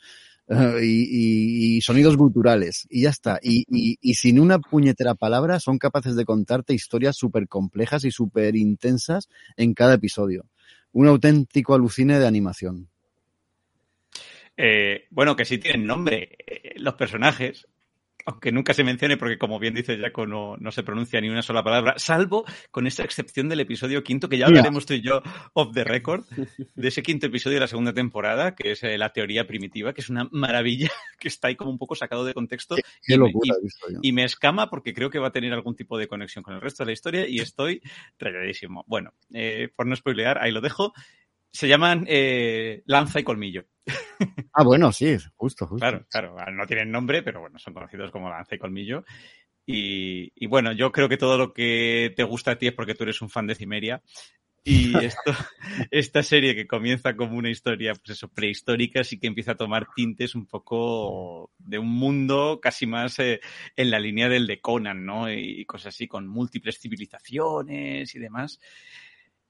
y, 0.47 0.85
y, 0.85 1.77
y, 1.77 1.81
sonidos 1.81 2.17
guturales 2.17 2.87
y 2.91 3.03
ya 3.03 3.11
está. 3.11 3.39
Y, 3.43 3.65
y, 3.69 4.15
sin 4.15 4.39
una 4.39 4.59
puñetera 4.59 5.15
palabra 5.15 5.59
son 5.59 5.79
capaces 5.79 6.17
de 6.17 6.25
contarte 6.25 6.75
historias 6.75 7.17
súper 7.17 7.49
complejas 7.49 8.05
y 8.05 8.11
súper 8.11 8.57
intensas 8.57 9.29
en 9.57 9.73
cada 9.75 9.95
episodio. 9.95 10.47
Un 10.93 11.09
auténtico 11.09 11.75
alucine 11.75 12.19
de 12.19 12.27
animación. 12.27 12.91
Eh, 14.57 15.07
bueno, 15.11 15.35
que 15.37 15.45
sí 15.45 15.59
tienen 15.59 15.87
nombre 15.87 16.37
eh, 16.47 16.75
los 16.77 16.95
personajes, 16.95 17.67
aunque 18.27 18.53
nunca 18.53 18.73
se 18.73 18.85
mencione 18.85 19.17
porque 19.17 19.39
como 19.39 19.59
bien 19.59 19.75
dice 19.75 19.99
Jaco 19.99 20.27
no, 20.27 20.57
no, 20.57 20.71
se 20.71 20.83
pronuncia 20.83 21.21
ni 21.21 21.29
una 21.29 21.43
sola 21.43 21.63
palabra, 21.63 21.95
salvo 21.99 22.45
con 22.71 22.87
esta 22.87 23.05
excepción 23.05 23.49
del 23.49 23.61
episodio 23.61 24.03
quinto, 24.03 24.29
que 24.29 24.39
ya 24.39 24.47
hablaremos 24.47 24.87
tú 24.87 24.95
y 24.95 25.03
yo 25.03 25.23
off 25.53 25.73
the 25.75 25.85
record, 25.85 26.25
de 26.75 26.89
ese 26.89 27.03
quinto 27.03 27.27
episodio 27.27 27.57
de 27.57 27.61
la 27.61 27.67
segunda 27.67 27.93
temporada, 27.93 28.55
que 28.55 28.73
es 28.73 28.83
eh, 28.83 28.97
la 28.97 29.11
teoría 29.11 29.47
primitiva, 29.47 29.93
que 29.93 30.01
es 30.01 30.09
una 30.09 30.29
maravilla, 30.31 30.91
que 31.19 31.29
está 31.29 31.49
ahí 31.49 31.57
como 31.57 31.71
un 31.71 31.79
poco 31.79 31.95
sacado 31.95 32.25
de 32.25 32.35
contexto. 32.35 32.77
Qué, 32.77 32.83
qué 33.03 33.15
y, 33.15 33.19
locura, 33.19 33.57
y, 34.03 34.09
y, 34.09 34.13
me 34.13 34.25
escama 34.25 34.71
porque 34.71 34.95
creo 34.95 35.11
que 35.11 35.19
va 35.19 35.29
a 35.29 35.33
tener 35.33 35.53
algún 35.53 35.77
tipo 35.77 35.99
de 35.99 36.09
conexión 36.09 36.43
con 36.43 36.55
el 36.55 36.61
resto 36.61 36.85
de 36.85 36.87
la 36.87 36.93
historia 36.93 37.29
y 37.29 37.41
estoy 37.41 37.83
rayadísimo. 38.19 38.85
Bueno, 38.87 39.13
eh, 39.33 39.69
por 39.75 39.87
no 39.87 39.97
spoilear, 39.97 40.39
ahí 40.39 40.53
lo 40.53 40.61
dejo. 40.61 40.93
Se 41.53 41.69
llaman 41.69 42.05
eh, 42.09 42.83
Lanza 42.87 43.21
y 43.21 43.23
Colmillo. 43.23 43.67
Ah, 44.53 44.65
bueno, 44.65 44.93
sí, 44.93 45.17
justo, 45.37 45.67
justo. 45.67 45.81
Claro, 45.81 46.07
claro, 46.09 46.53
no 46.53 46.67
tienen 46.67 46.91
nombre, 46.91 47.23
pero 47.23 47.41
bueno, 47.41 47.59
son 47.59 47.75
conocidos 47.75 48.11
como 48.11 48.31
Lanza 48.31 48.55
y 48.55 48.59
Colmillo. 48.59 49.05
Y, 49.67 50.33
y, 50.35 50.47
bueno, 50.47 50.73
yo 50.73 50.93
creo 50.93 51.09
que 51.09 51.17
todo 51.17 51.39
lo 51.39 51.53
que 51.53 52.13
te 52.17 52.23
gusta 52.23 52.53
a 52.53 52.59
ti 52.59 52.69
es 52.69 52.73
porque 52.73 52.95
tú 52.95 53.05
eres 53.05 53.21
un 53.23 53.31
fan 53.31 53.47
de 53.47 53.55
Cimeria. 53.55 54.03
Y 54.67 54.97
esto, 55.05 55.33
esta 55.91 56.23
serie 56.23 56.55
que 56.55 56.67
comienza 56.67 57.15
como 57.15 57.37
una 57.37 57.51
historia, 57.51 57.95
pues 57.95 58.17
eso, 58.17 58.29
prehistórica, 58.29 59.05
sí 59.05 59.19
que 59.19 59.27
empieza 59.27 59.53
a 59.53 59.57
tomar 59.57 59.89
tintes 59.95 60.35
un 60.35 60.47
poco 60.47 61.53
de 61.59 61.79
un 61.79 61.91
mundo 61.91 62.61
casi 62.63 62.87
más 62.87 63.19
eh, 63.19 63.41
en 63.77 63.91
la 63.91 64.01
línea 64.01 64.29
del 64.29 64.47
de 64.47 64.61
Conan, 64.61 65.05
¿no? 65.05 65.31
Y 65.31 65.65
cosas 65.67 65.95
así, 65.95 66.09
con 66.09 66.27
múltiples 66.27 66.81
civilizaciones 66.81 68.15
y 68.15 68.19
demás. 68.19 68.59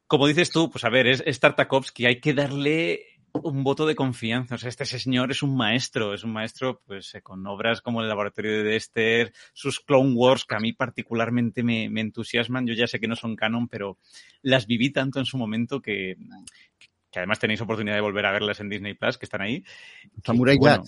Como 0.06 0.26
dices 0.26 0.50
tú, 0.50 0.70
pues 0.70 0.84
a 0.84 0.90
ver, 0.90 1.06
es, 1.06 1.22
es 1.24 1.40
Tartakovsky, 1.40 2.06
hay 2.06 2.20
que 2.20 2.34
darle 2.34 3.13
un 3.42 3.64
voto 3.64 3.86
de 3.86 3.94
confianza. 3.94 4.54
O 4.54 4.58
sea, 4.58 4.68
este 4.68 4.84
señor 4.86 5.30
es 5.30 5.42
un 5.42 5.56
maestro, 5.56 6.14
es 6.14 6.24
un 6.24 6.32
maestro 6.32 6.80
pues 6.86 7.16
con 7.22 7.46
obras 7.46 7.80
como 7.80 8.00
el 8.00 8.08
laboratorio 8.08 8.52
de 8.52 8.62
Dexter, 8.62 9.32
sus 9.52 9.80
Clone 9.80 10.14
Wars, 10.14 10.44
que 10.44 10.54
a 10.54 10.60
mí 10.60 10.72
particularmente 10.72 11.62
me, 11.62 11.90
me, 11.90 12.00
entusiasman. 12.00 12.66
Yo 12.66 12.74
ya 12.74 12.86
sé 12.86 13.00
que 13.00 13.08
no 13.08 13.16
son 13.16 13.36
canon, 13.36 13.68
pero 13.68 13.98
las 14.42 14.66
viví 14.66 14.90
tanto 14.90 15.18
en 15.18 15.26
su 15.26 15.36
momento 15.36 15.82
que, 15.82 16.16
que 17.10 17.18
además 17.18 17.38
tenéis 17.38 17.60
oportunidad 17.60 17.96
de 17.96 18.02
volver 18.02 18.26
a 18.26 18.32
verlas 18.32 18.60
en 18.60 18.68
Disney 18.68 18.94
Plus, 18.94 19.18
que 19.18 19.26
están 19.26 19.42
ahí. 19.42 19.64
Samurai 20.24 20.56
bueno. 20.56 20.84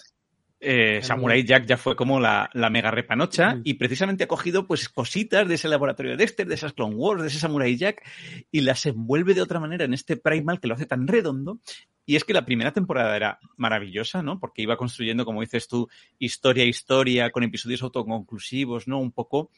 Eh, 0.58 1.00
Samurai 1.02 1.44
Jack 1.44 1.66
ya 1.66 1.76
fue 1.76 1.94
como 1.96 2.18
la, 2.18 2.48
la 2.54 2.70
mega 2.70 2.90
repanocha 2.90 3.60
y 3.62 3.74
precisamente 3.74 4.24
ha 4.24 4.28
cogido 4.28 4.66
pues 4.66 4.88
cositas 4.88 5.46
de 5.46 5.54
ese 5.54 5.68
laboratorio 5.68 6.12
de 6.12 6.16
Dexter, 6.16 6.46
de 6.46 6.54
esas 6.54 6.72
Clone 6.72 6.94
Wars, 6.94 7.20
de 7.20 7.28
ese 7.28 7.38
Samurai 7.38 7.76
Jack 7.76 8.02
y 8.50 8.62
las 8.62 8.86
envuelve 8.86 9.34
de 9.34 9.42
otra 9.42 9.60
manera 9.60 9.84
en 9.84 9.92
este 9.92 10.16
Primal 10.16 10.58
que 10.58 10.68
lo 10.68 10.74
hace 10.74 10.86
tan 10.86 11.06
redondo. 11.06 11.60
Y 12.06 12.16
es 12.16 12.24
que 12.24 12.32
la 12.32 12.46
primera 12.46 12.72
temporada 12.72 13.16
era 13.16 13.38
maravillosa, 13.56 14.22
¿no? 14.22 14.38
Porque 14.38 14.62
iba 14.62 14.76
construyendo, 14.76 15.24
como 15.24 15.40
dices 15.40 15.66
tú, 15.66 15.88
historia 16.18 16.62
a 16.62 16.68
historia, 16.68 17.30
con 17.30 17.42
episodios 17.42 17.82
autoconclusivos, 17.82 18.86
¿no? 18.86 19.00
Un 19.00 19.10
poco, 19.10 19.50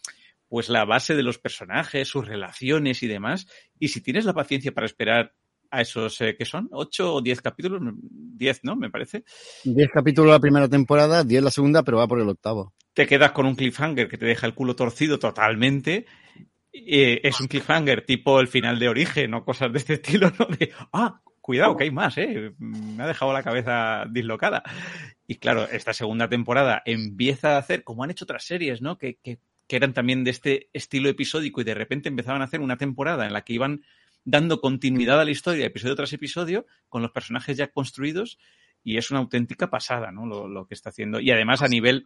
pues 0.48 0.70
la 0.70 0.86
base 0.86 1.14
de 1.14 1.22
los 1.22 1.38
personajes, 1.38 2.08
sus 2.08 2.26
relaciones 2.26 3.02
y 3.02 3.06
demás. 3.06 3.46
Y 3.78 3.88
si 3.88 4.00
tienes 4.00 4.24
la 4.24 4.32
paciencia 4.32 4.72
para 4.72 4.86
esperar 4.86 5.34
a 5.70 5.81
esos 5.81 6.20
eh, 6.20 6.36
que 6.36 6.45
son 6.45 6.69
ocho 6.73 7.15
o 7.15 7.23
diez 7.23 7.40
capítulos, 7.40 7.81
diez, 8.03 8.61
¿no? 8.62 8.77
Me 8.77 8.90
parece. 8.90 9.24
Diez 9.65 9.90
capítulos 9.93 10.31
la 10.31 10.40
primera 10.40 10.69
temporada, 10.69 11.24
diez 11.24 11.43
la 11.43 11.51
segunda, 11.51 11.82
pero 11.82 11.99
va 11.99 12.09
por 12.09 12.20
el 12.20 12.28
octavo. 12.28 12.74
Te 12.95 13.07
quedas 13.07 13.32
con 13.32 13.47
un 13.47 13.55
cliffhanger 13.55 14.09
que 14.09 14.19
te 14.19 14.27
deja 14.27 14.47
el 14.47 14.55
culo 14.55 14.74
torcido 14.74 15.19
totalmente. 15.19 16.07
Eh, 16.73 17.20
es 17.23 17.40
un 17.40 17.49
cliffhanger 17.49 18.05
tipo 18.05 18.40
el 18.40 18.49
final 18.49 18.78
de 18.78 18.89
origen 18.89 19.35
o 19.35 19.45
cosas 19.45 19.73
de 19.73 19.78
este 19.78 19.95
estilo, 19.95 20.32
¿no? 20.39 20.47
De, 20.47 20.73
ah, 20.93 21.20
cuidado, 21.40 21.77
que 21.77 21.85
hay 21.85 21.90
más, 21.90 22.19
¿eh? 22.19 22.53
Me 22.59 23.03
ha 23.03 23.07
dejado 23.07 23.32
la 23.32 23.43
cabeza 23.43 24.05
dislocada. 24.11 24.62
Y 25.27 25.36
claro, 25.36 25.69
esta 25.70 25.93
segunda 25.93 26.28
temporada 26.28 26.82
empieza 26.85 27.57
a 27.57 27.59
hacer, 27.59 27.85
como 27.85 28.03
han 28.03 28.11
hecho 28.11 28.24
otras 28.24 28.45
series, 28.45 28.81
¿no? 28.81 28.99
Que, 28.99 29.19
que, 29.23 29.39
que 29.66 29.77
eran 29.77 29.93
también 29.93 30.24
de 30.24 30.31
este 30.31 30.70
estilo 30.73 31.09
episódico 31.09 31.61
y 31.61 31.65
de 31.65 31.74
repente 31.74 32.09
empezaban 32.09 32.40
a 32.40 32.47
hacer 32.47 32.61
una 32.61 32.78
temporada 32.78 33.27
en 33.27 33.32
la 33.32 33.43
que 33.43 33.53
iban 33.53 33.82
dando 34.28 34.60
continuidad 34.60 35.18
a 35.20 35.24
la 35.24 35.30
historia, 35.30 35.64
episodio 35.64 35.96
tras 35.96 36.12
episodio, 36.12 36.66
con 36.90 37.00
los 37.00 37.12
personajes 37.12 37.56
ya 37.56 37.68
construidos, 37.68 38.38
y 38.84 38.98
es 38.98 39.10
una 39.10 39.20
auténtica 39.20 39.70
pasada, 39.70 40.12
¿no? 40.12 40.26
Lo, 40.26 40.46
lo, 40.46 40.66
que 40.66 40.74
está 40.74 40.90
haciendo. 40.90 41.18
Y 41.18 41.30
además 41.30 41.62
a 41.62 41.68
nivel, 41.68 42.05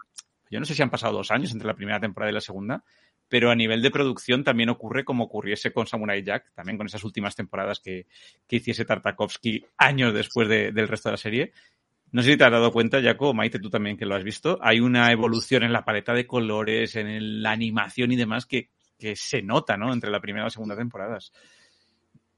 yo 0.49 0.61
no 0.61 0.65
sé 0.65 0.75
si 0.75 0.83
han 0.83 0.91
pasado 0.91 1.15
dos 1.15 1.33
años 1.33 1.51
entre 1.53 1.67
la 1.67 1.75
primera 1.75 1.99
temporada 1.99 2.31
y 2.31 2.35
la 2.35 2.41
segunda, 2.41 2.85
pero 3.29 3.51
a 3.51 3.57
nivel 3.57 3.83
de 3.83 3.91
producción 3.91 4.45
también 4.45 4.69
ocurre 4.69 5.05
como 5.05 5.25
ocurriese 5.25 5.73
con 5.73 5.89
Samurai 5.89 6.23
Jack, 6.23 6.53
también 6.55 6.77
con 6.77 6.87
esas 6.87 7.03
últimas 7.03 7.35
temporadas 7.35 7.81
que, 7.81 8.07
que 8.47 8.57
hiciese 8.57 8.85
Tartakovsky 8.85 9.65
años 9.77 10.15
después 10.15 10.49
de, 10.49 10.71
del 10.71 10.87
resto 10.87 11.09
de 11.09 11.15
la 11.15 11.19
serie. 11.19 11.53
No 12.13 12.23
sé 12.23 12.33
si 12.33 12.37
te 12.37 12.45
has 12.45 12.53
dado 12.53 12.71
cuenta, 12.71 13.03
Jaco, 13.03 13.35
Maite, 13.35 13.59
tú 13.59 13.69
también 13.69 13.97
que 13.97 14.07
lo 14.07 14.15
has 14.15 14.23
visto, 14.23 14.59
hay 14.63 14.79
una 14.79 15.11
evolución 15.11 15.65
en 15.65 15.73
la 15.73 15.85
paleta 15.85 16.13
de 16.13 16.27
colores, 16.27 16.95
en 16.95 17.43
la 17.43 17.51
animación 17.51 18.13
y 18.13 18.17
demás 18.17 18.47
que, 18.47 18.69
que 18.97 19.17
se 19.17 19.43
nota, 19.43 19.77
¿no? 19.77 19.93
Entre 19.93 20.11
la 20.11 20.21
primera 20.21 20.45
y 20.45 20.47
la 20.47 20.51
segunda 20.51 20.77
temporadas. 20.77 21.33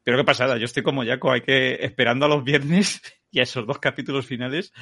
Pero 0.05 0.19
qué 0.19 0.25
pasada, 0.25 0.59
yo 0.59 0.67
estoy 0.67 0.83
como 0.83 1.05
Jaco, 1.05 1.33
hay 1.33 1.41
que 1.41 1.77
esperando 1.81 2.27
a 2.27 2.29
los 2.29 2.45
viernes 2.45 3.01
y 3.31 3.41
a 3.41 3.43
esos 3.43 3.67
dos 3.67 3.79
capítulos 3.79 4.27
finales 4.27 4.73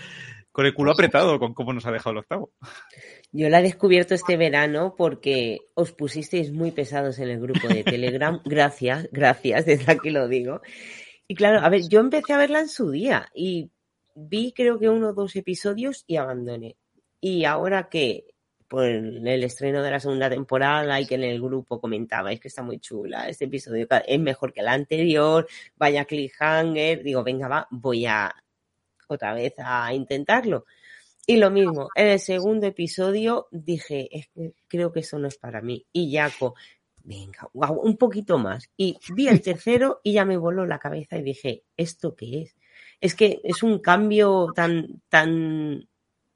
con 0.51 0.67
el 0.67 0.75
culo 0.75 0.93
apretado 0.93 1.39
con 1.39 1.55
cómo 1.55 1.73
nos 1.73 1.87
ha 1.87 1.93
dejado 1.93 2.11
el 2.11 2.19
octavo. 2.19 2.53
Yo 3.31 3.49
la 3.49 3.61
he 3.61 3.63
descubierto 3.63 4.15
este 4.15 4.37
verano 4.37 4.95
porque 4.99 5.61
os 5.75 5.93
pusisteis 5.93 6.53
muy 6.53 6.73
pesados 6.73 7.19
en 7.19 7.31
el 7.31 7.41
grupo 7.41 7.69
de 7.69 7.85
Telegram. 7.85 8.43
Gracias, 8.45 9.09
gracias, 9.11 9.65
desde 9.65 9.91
aquí 9.91 10.11
lo 10.11 10.29
digo. 10.29 10.61
Y 11.27 11.35
claro, 11.35 11.61
a 11.61 11.69
ver, 11.71 11.89
yo 11.89 12.01
empecé 12.01 12.35
a 12.35 12.39
verla 12.39 12.61
en 12.61 12.69
su 12.69 12.91
día 12.91 13.31
y 13.35 13.71
vi 14.15 14.53
creo 14.53 14.79
que 14.79 14.91
uno 14.91 15.09
o 15.09 15.15
dos 15.15 15.35
episodios 15.37 16.05
y 16.07 16.17
abandoné. 16.17 16.77
Y 17.21 17.45
ahora 17.45 17.89
que 17.89 18.32
por 18.73 18.87
el 18.87 19.45
estreno 19.45 19.83
de 19.83 19.91
la 19.91 20.01
segunda 20.01 20.31
temporada 20.31 20.99
y 20.99 21.07
que 21.07 21.17
en 21.17 21.25
el 21.25 21.43
grupo 21.43 21.79
comentabais 21.79 22.41
que 22.41 22.49
está 22.49 22.63
muy 22.63 22.79
chula, 22.79 23.29
este 23.29 23.45
episodio 23.45 23.87
es 24.07 24.19
mejor 24.19 24.51
que 24.51 24.61
el 24.61 24.69
anterior, 24.69 25.47
vaya 25.77 26.07
cliffhanger, 26.07 27.03
digo, 27.03 27.23
venga, 27.23 27.49
va, 27.49 27.69
voy 27.71 28.07
a 28.07 28.35
otra 29.09 29.35
vez 29.35 29.53
a 29.59 29.93
intentarlo. 29.93 30.65
Y 31.27 31.37
lo 31.37 31.51
mismo, 31.51 31.91
en 31.95 32.09
el 32.09 32.19
segundo 32.19 32.67
episodio 32.67 33.47
dije, 33.51 34.09
es 34.11 34.29
que 34.29 34.55
creo 34.69 34.91
que 34.91 35.01
eso 35.01 35.19
no 35.19 35.29
es 35.29 35.37
para 35.37 35.61
mí. 35.61 35.85
Y 35.93 36.17
Jaco, 36.17 36.55
venga, 37.05 37.51
un 37.53 37.99
poquito 37.99 38.39
más. 38.39 38.71
Y 38.75 38.97
vi 39.15 39.29
el 39.29 39.43
tercero 39.43 40.01
y 40.03 40.15
ya 40.15 40.25
me 40.25 40.39
voló 40.39 40.65
la 40.65 40.79
cabeza 40.79 41.19
y 41.19 41.23
dije, 41.23 41.65
¿esto 41.77 42.17
qué 42.17 42.45
es? 42.45 42.57
Es 43.03 43.15
que 43.15 43.39
es 43.45 43.63
un 43.63 43.81
cambio 43.81 44.47
tan, 44.57 45.03
tan 45.11 45.87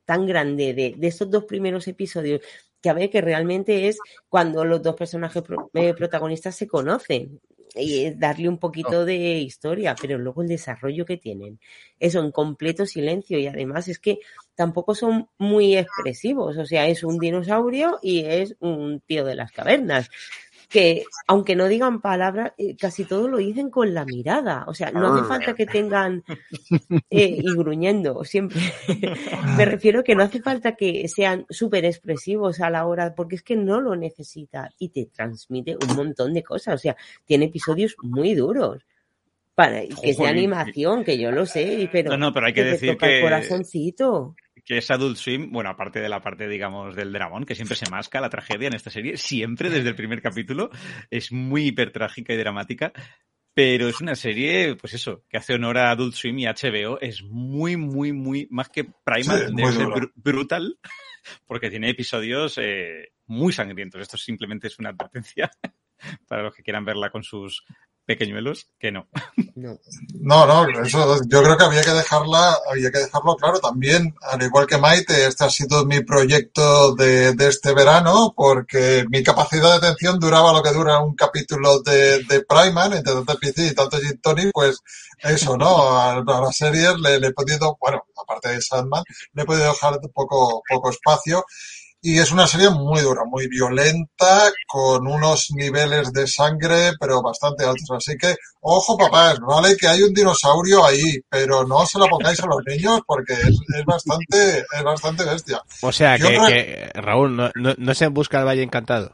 tan 0.07 0.27
grande 0.27 0.73
de, 0.73 0.95
de 0.97 1.07
estos 1.07 1.31
dos 1.31 1.45
primeros 1.45 1.87
episodios 1.89 2.41
que 2.81 2.91
a 2.91 2.95
ver, 2.95 3.11
que 3.11 3.21
realmente 3.21 3.89
es 3.89 3.99
cuando 4.29 4.65
los 4.65 4.83
dos 4.83 4.95
personajes 4.95 5.43
eh, 5.75 5.95
protagonistas 5.95 6.55
se 6.55 6.67
conocen 6.67 7.41
y 7.75 8.11
darle 8.11 8.49
un 8.49 8.59
poquito 8.59 9.05
de 9.05 9.17
historia, 9.39 9.95
pero 10.01 10.19
luego 10.19 10.43
el 10.43 10.49
desarrollo 10.49 11.05
que 11.05 11.19
tienen, 11.19 11.61
eso 12.01 12.21
en 12.21 12.31
completo 12.31 12.87
silencio 12.87 13.39
y 13.39 13.49
además 13.49 13.89
es 13.89 13.99
que 13.99 14.21
tampoco 14.55 14.95
son 14.95 15.29
muy 15.37 15.77
expresivos, 15.77 16.57
o 16.57 16.65
sea, 16.65 16.87
es 16.87 17.05
un 17.05 17.19
dinosaurio 17.19 17.99
y 18.01 18.21
es 18.21 18.57
un 18.61 19.01
tío 19.01 19.25
de 19.25 19.35
las 19.35 19.53
cavernas 19.53 20.09
que 20.69 21.05
aunque 21.29 21.55
no 21.55 21.69
digan 21.69 22.01
palabras, 22.01 22.53
eh, 22.59 22.77
casi 22.77 23.05
todo 23.05 23.29
lo 23.29 23.39
dicen 23.39 23.71
con 23.71 23.95
la 23.95 24.05
mirada. 24.05 24.65
O 24.67 24.75
sea, 24.75 24.91
no 24.91 25.15
hace 25.15 25.27
falta 25.29 25.55
que 25.55 25.67
tengan 25.67 26.25
eh, 27.11 27.39
y 27.43 27.55
gruñendo 27.57 28.25
siempre. 28.25 28.61
Me 29.57 29.65
refiero 29.65 30.03
que 30.03 30.15
no 30.15 30.23
hace 30.25 30.41
falta 30.43 30.75
que 30.75 31.07
sean 31.09 31.47
súper 31.51 31.85
expresivos 31.85 32.61
a 32.61 32.71
la 32.71 32.87
hora, 32.87 33.15
porque 33.15 33.37
es 33.37 33.43
que 33.43 33.57
no 33.57 33.81
lo 33.81 33.95
necesita 33.97 34.71
y 34.79 34.89
te 34.89 35.07
transmite 35.07 35.77
un 35.89 35.97
montón 35.97 36.35
de 36.35 36.43
cosas. 36.43 36.75
O 36.75 36.79
sea, 36.79 36.97
tiene 37.25 37.47
episodios 37.47 37.95
muy 38.03 38.35
duros. 38.35 38.83
Para 39.55 39.81
que 39.87 40.13
sea 40.13 40.29
Jolín. 40.29 40.53
animación, 40.53 41.03
que 41.03 41.17
yo 41.17 41.31
lo 41.33 41.47
sé, 41.47 41.89
pero, 41.91 42.11
No, 42.11 42.19
no, 42.19 42.33
pero 42.35 42.47
hay 42.49 42.53
que 42.53 42.63
decir 42.65 42.93
toca 42.93 43.07
el 43.07 43.13
que- 43.15 43.23
corazoncito. 43.23 44.35
Que 44.67 44.79
es 44.79 44.91
Adult 44.91 45.17
Swim, 45.17 45.53
bueno, 45.53 45.71
aparte 45.71 46.01
de 46.01 46.09
la 46.09 46.21
parte, 46.21 46.49
digamos, 46.49 46.97
del 46.97 47.13
dragón, 47.13 47.47
que 47.47 47.55
siempre 47.55 47.77
se 47.77 47.89
masca 47.89 48.21
la 48.21 48.29
tragedia 48.29 48.67
en 48.67 48.75
esta 48.75 48.91
serie, 48.91 49.17
siempre 49.17 49.71
desde 49.71 49.89
el 49.89 49.95
primer 49.95 50.21
capítulo, 50.21 50.71
es 51.09 51.31
muy 51.31 51.69
hipertrágica 51.69 52.35
y 52.35 52.37
dramática, 52.37 52.93
pero 53.55 53.89
es 53.89 54.01
una 54.01 54.17
serie, 54.17 54.75
pues 54.75 54.93
eso, 54.93 55.25
que 55.31 55.39
hace 55.39 55.55
honor 55.55 55.79
a 55.79 55.93
Adult 55.93 56.15
Swim 56.15 56.41
y 56.41 56.47
HBO, 56.47 57.01
es 57.01 57.23
muy, 57.23 57.77
muy, 57.77 58.13
muy, 58.13 58.49
más 58.51 58.69
que 58.69 58.85
Prima, 58.85 59.39
Sí, 59.39 59.73
ser 59.73 59.89
brutal, 60.17 60.79
porque 61.47 61.71
tiene 61.71 61.89
episodios 61.89 62.59
eh, 62.59 63.13
muy 63.27 63.53
sangrientos. 63.53 64.03
Esto 64.03 64.17
simplemente 64.17 64.67
es 64.67 64.79
una 64.81 64.91
advertencia 64.91 65.51
para 66.29 66.43
los 66.43 66.55
que 66.55 66.65
quieran 66.65 66.85
verla 66.85 67.11
con 67.11 67.23
sus 67.23 67.65
pequeñuelos, 68.07 68.69
que 68.79 68.93
no. 68.93 69.09
No. 69.57 69.79
No, 70.47 70.69
eso 70.83 71.19
yo 71.29 71.43
creo 71.43 71.57
que 71.57 71.65
había 71.65 71.83
que 71.83 71.91
dejarla, 71.91 72.57
había 72.71 72.91
que 72.91 72.99
dejarlo 72.99 73.37
claro 73.37 73.59
también, 73.59 74.15
al 74.23 74.43
igual 74.43 74.67
que 74.67 74.79
Maite, 74.79 75.27
este 75.27 75.45
ha 75.45 75.51
sido 75.51 75.85
mi 75.85 76.01
proyecto 76.01 76.95
de, 76.95 77.35
de 77.35 77.49
este 77.49 77.75
verano, 77.75 78.33
porque 78.37 79.05
mi 79.09 79.23
capacidad 79.23 79.71
de 79.71 79.87
atención 79.87 80.19
duraba 80.21 80.53
lo 80.53 80.63
que 80.63 80.73
dura 80.73 81.01
un 81.01 81.15
capítulo 81.15 81.81
de, 81.81 82.23
de 82.25 82.43
Priman, 82.43 82.93
entre 82.93 83.15
tanto 83.15 83.39
PC 83.39 83.67
y 83.69 83.75
tanto 83.75 83.99
Gin 83.99 84.21
Tonic, 84.21 84.51
pues 84.53 84.81
eso, 85.19 85.57
¿no? 85.57 85.99
A, 85.99 86.19
a 86.19 86.41
las 86.41 86.57
series 86.57 86.99
le, 87.01 87.19
le 87.19 87.29
he 87.29 87.33
podido, 87.33 87.77
bueno, 87.81 88.05
aparte 88.23 88.51
de 88.51 88.61
Sandman, 88.61 89.03
le 89.33 89.43
he 89.43 89.47
podido 89.47 89.69
dejar 89.69 89.99
poco, 90.13 90.63
poco 90.69 90.91
espacio. 90.91 91.45
Y 92.09 92.19
es 92.21 92.31
una 92.31 92.47
serie 92.47 92.71
muy 92.71 93.01
dura, 93.01 93.23
muy 93.27 93.49
violenta, 93.49 94.43
con 94.69 95.07
unos 95.09 95.49
niveles 95.57 96.13
de 96.13 96.27
sangre, 96.29 96.93
pero 97.01 97.21
bastante 97.21 97.65
altos. 97.65 97.91
Así 97.97 98.17
que, 98.17 98.37
ojo 98.61 98.97
papás, 98.97 99.41
vale 99.41 99.77
que 99.77 99.89
hay 99.89 100.03
un 100.05 100.13
dinosaurio 100.15 100.85
ahí, 100.85 101.19
pero 101.29 101.67
no 101.67 101.85
se 101.85 101.99
lo 101.99 102.07
pongáis 102.07 102.39
a 102.41 102.47
los 102.47 102.59
niños 102.65 103.01
porque 103.07 103.33
es, 103.33 103.49
es 103.77 103.85
bastante, 103.85 104.59
es 104.61 104.83
bastante 104.85 105.25
bestia. 105.25 105.61
O 105.83 105.91
sea, 105.91 106.17
Y 106.17 106.21
que, 106.21 106.27
otra- 106.39 106.47
que, 106.49 106.91
Raúl, 106.95 107.37
no, 107.37 107.51
no, 107.57 107.75
no 107.77 107.95
se 107.95 108.07
busca 108.07 108.39
el 108.39 108.47
Valle 108.47 108.63
Encantado. 108.63 109.13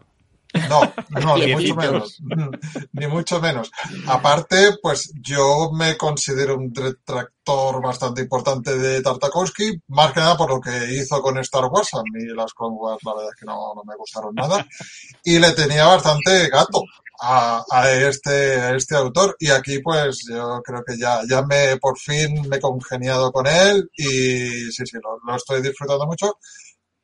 No, 0.69 0.81
no, 1.21 1.37
ni 1.39 1.55
mucho 1.55 1.75
menos. 1.75 2.23
Ni 2.93 3.07
mucho 3.07 3.41
menos. 3.41 3.71
Aparte, 4.07 4.77
pues 4.83 5.13
yo 5.21 5.71
me 5.73 5.97
considero 5.97 6.57
un 6.57 6.73
detractor 6.73 7.83
bastante 7.83 8.23
importante 8.23 8.77
de 8.77 9.01
Tartakovsky, 9.01 9.83
más 9.89 10.13
que 10.13 10.21
nada 10.21 10.37
por 10.37 10.51
lo 10.51 10.61
que 10.61 10.95
hizo 10.95 11.21
con 11.23 11.39
Star 11.39 11.65
Wars. 11.67 11.95
A 11.95 12.03
mí 12.03 12.27
las 12.35 12.53
Clone 12.53 12.77
Wars, 12.77 13.03
la 13.05 13.15
verdad 13.15 13.31
es 13.31 13.41
que 13.41 13.47
no, 13.47 13.75
no 13.75 13.83
me 13.85 13.97
gustaron 13.97 14.35
nada. 14.35 14.67
Y 15.25 15.39
le 15.39 15.53
tenía 15.53 15.87
bastante 15.87 16.49
gato 16.49 16.83
a, 17.21 17.65
a 17.71 17.91
este, 17.91 18.61
a 18.61 18.75
este 18.75 18.97
autor. 18.97 19.37
Y 19.39 19.51
aquí, 19.51 19.79
pues 19.79 20.25
yo 20.29 20.61
creo 20.63 20.83
que 20.85 20.99
ya, 20.99 21.21
ya 21.29 21.43
me, 21.43 21.77
por 21.79 21.99
fin 21.99 22.49
me 22.49 22.57
he 22.57 22.61
congeniado 22.61 23.31
con 23.33 23.47
él 23.47 23.89
y 23.97 24.71
sí, 24.71 24.85
sí, 24.85 24.99
lo, 25.03 25.19
lo 25.25 25.37
estoy 25.37 25.63
disfrutando 25.63 26.07
mucho 26.07 26.39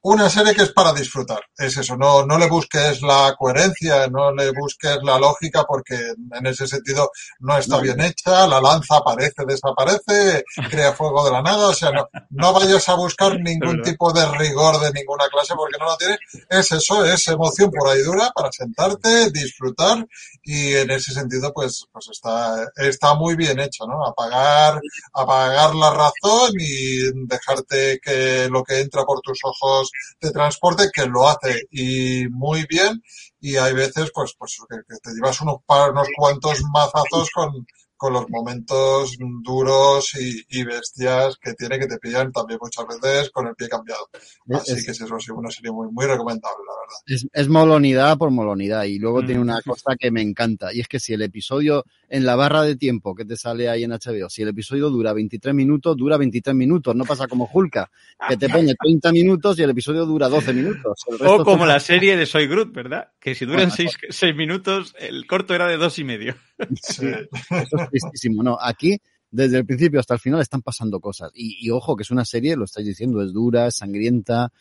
una 0.03 0.31
serie 0.31 0.55
que 0.55 0.63
es 0.63 0.73
para 0.73 0.93
disfrutar. 0.93 1.41
Es 1.57 1.77
eso, 1.77 1.97
no, 1.97 2.25
no 2.25 2.39
le 2.39 2.49
busques 2.49 3.03
la 3.03 3.35
coherencia, 3.37 4.07
no 4.09 4.33
le 4.33 4.53
busques 4.53 4.99
la 5.03 5.19
lógica, 5.19 5.65
porque 5.65 5.97
en 5.97 6.47
ese 6.47 6.67
sentido 6.67 7.11
no 7.41 7.59
está 7.59 7.81
bien 7.81 8.01
hecha, 8.01 8.47
la 8.47 8.61
lanza 8.61 8.99
aparece, 8.99 9.45
desaparece, 9.47 10.45
crea 10.71 10.93
fuego 10.93 11.25
de 11.25 11.33
la 11.33 11.43
nada, 11.43 11.69
o 11.69 11.75
sea, 11.75 11.91
no, 11.91 12.09
no 12.31 12.53
vayas 12.53 12.89
a 12.89 12.95
buscar 12.95 13.39
ningún 13.41 13.83
tipo 13.83 14.13
de 14.13 14.25
rigor 14.33 14.81
de 14.81 14.93
ninguna 14.93 15.29
clase 15.29 15.55
porque 15.57 15.79
no 15.79 15.87
lo 15.87 15.97
tiene. 15.97 16.19
Es 16.49 16.71
eso, 16.73 17.05
es 17.05 17.27
emoción 17.29 17.71
por 17.71 17.89
ahí 17.89 18.03
dura 18.03 18.31
para 18.35 18.53
sentarte, 18.53 19.31
disfrutar 19.31 20.07
y 20.43 20.75
en 20.75 20.91
ese 20.93 21.13
sentido 21.13 21.53
pues, 21.53 21.87
pues 21.93 22.09
está, 22.11 22.71
está 22.77 23.15
muy 23.15 23.35
bien 23.35 23.59
hecho, 23.59 23.85
¿no? 23.87 24.07
Apagar, 24.07 24.81
apagar 25.13 25.75
la 25.75 25.91
razón 25.91 26.53
y 26.59 27.27
dejarte 27.27 27.99
que 28.03 28.49
lo 28.49 28.63
que 28.63 28.81
entra 28.81 29.05
por 29.05 29.21
tus 29.21 29.39
ojos 29.43 29.88
de 30.21 30.31
transporte, 30.31 30.89
que 30.93 31.07
lo 31.07 31.29
hace 31.29 31.63
y 31.71 32.27
muy 32.31 32.65
bien, 32.69 33.03
y 33.41 33.57
hay 33.57 33.73
veces 33.75 34.11
pues, 34.15 34.35
pues 34.39 34.57
que, 34.69 34.77
que 34.89 34.97
te 35.03 35.11
llevas 35.15 35.41
unos, 35.41 35.57
par- 35.67 35.91
unos 35.93 36.09
cuantos 36.17 36.63
mazazos 36.73 37.31
con, 37.33 37.67
con 37.97 38.13
los 38.13 38.29
momentos 38.29 39.17
duros 39.43 40.13
y, 40.21 40.43
y 40.49 40.65
bestias 40.65 41.37
que 41.43 41.55
tiene 41.55 41.79
que 41.79 41.87
te 41.87 41.99
pillan 41.99 42.31
también 42.33 42.59
muchas 42.63 42.85
veces 42.87 43.31
con 43.31 43.47
el 43.49 43.55
pie 43.57 43.69
cambiado. 43.69 44.09
Así 44.55 44.73
Es- 44.73 44.85
que 44.85 44.91
es 44.93 45.01
eso, 45.01 45.19
sí, 45.19 45.31
una 45.33 45.51
serie 45.51 45.73
muy, 45.73 45.89
muy 45.91 46.07
recomendable, 46.07 46.59
la 46.67 46.75
verdad. 46.81 46.97
Es, 47.07 47.27
es 47.33 47.49
molonidad 47.49 48.17
por 48.17 48.31
molonidad 48.31 48.85
y 48.85 48.99
luego 48.99 49.23
Mm. 49.23 49.27
tiene 49.27 49.41
una 49.41 49.61
cosa 49.63 49.97
que 49.99 50.11
me 50.13 50.23
encanta 50.23 50.73
y 50.73 50.81
es 50.81 50.89
que 50.89 51.01
si 51.01 51.13
el 51.13 51.23
episodio 51.23 51.85
en 52.09 52.25
la 52.25 52.37
barra 52.37 52.63
de 52.63 52.77
tiempo 52.77 53.15
que 53.15 53.25
te 53.25 53.37
sale 53.37 53.69
ahí 53.69 53.85
en 53.85 53.91
HBO, 53.91 54.29
si 54.29 54.43
el 54.43 54.49
episodio 54.49 54.91
dura 54.91 55.13
23 55.13 55.55
minutos, 55.55 55.97
dura 55.97 56.17
23 56.17 56.55
minutos, 56.55 56.95
no 56.95 57.05
pasa 57.05 57.27
como 57.27 57.49
Hulka, 57.53 57.91
que 58.29 58.37
te 58.37 58.49
pone 58.49 58.75
30 58.75 59.13
minutos 59.13 59.59
y 59.59 59.63
el 59.63 59.71
episodio 59.71 60.07
dura 60.07 60.29
12 60.29 60.53
minutos. 60.53 61.05
O 61.21 61.45
como 61.45 61.67
la 61.67 61.81
serie 61.81 62.17
de 62.17 62.27
Soy 62.27 62.47
Groot, 62.47 62.73
¿verdad? 62.73 63.09
Que 63.21 63.35
si 63.35 63.45
duran 63.45 63.69
Bueno, 63.69 63.75
seis, 63.75 63.97
seis 64.09 64.35
minutos, 64.35 64.95
el 64.99 65.27
corto 65.27 65.55
era 65.55 65.67
de 65.69 65.77
dos 65.77 65.99
y 65.99 66.05
medio. 66.05 66.35
Sí. 66.83 67.07
Eso 67.07 67.77
es 67.77 67.91
tristísimo. 67.91 68.43
No, 68.43 68.59
aquí 68.61 68.99
desde 69.31 69.59
el 69.59 69.67
principio 69.67 70.01
hasta 70.01 70.15
el 70.15 70.21
final 70.21 70.41
están 70.41 70.63
pasando 70.63 71.01
cosas. 71.01 71.31
Y, 71.35 71.59
y 71.61 71.71
ojo, 71.71 71.97
que 71.97 72.03
es 72.03 72.11
una 72.11 72.25
serie, 72.25 72.57
lo 72.57 72.65
estáis 72.65 72.87
diciendo, 72.87 73.23
es 73.23 73.33
dura, 73.33 73.67
es 73.67 73.77
sangrienta, 73.77 74.53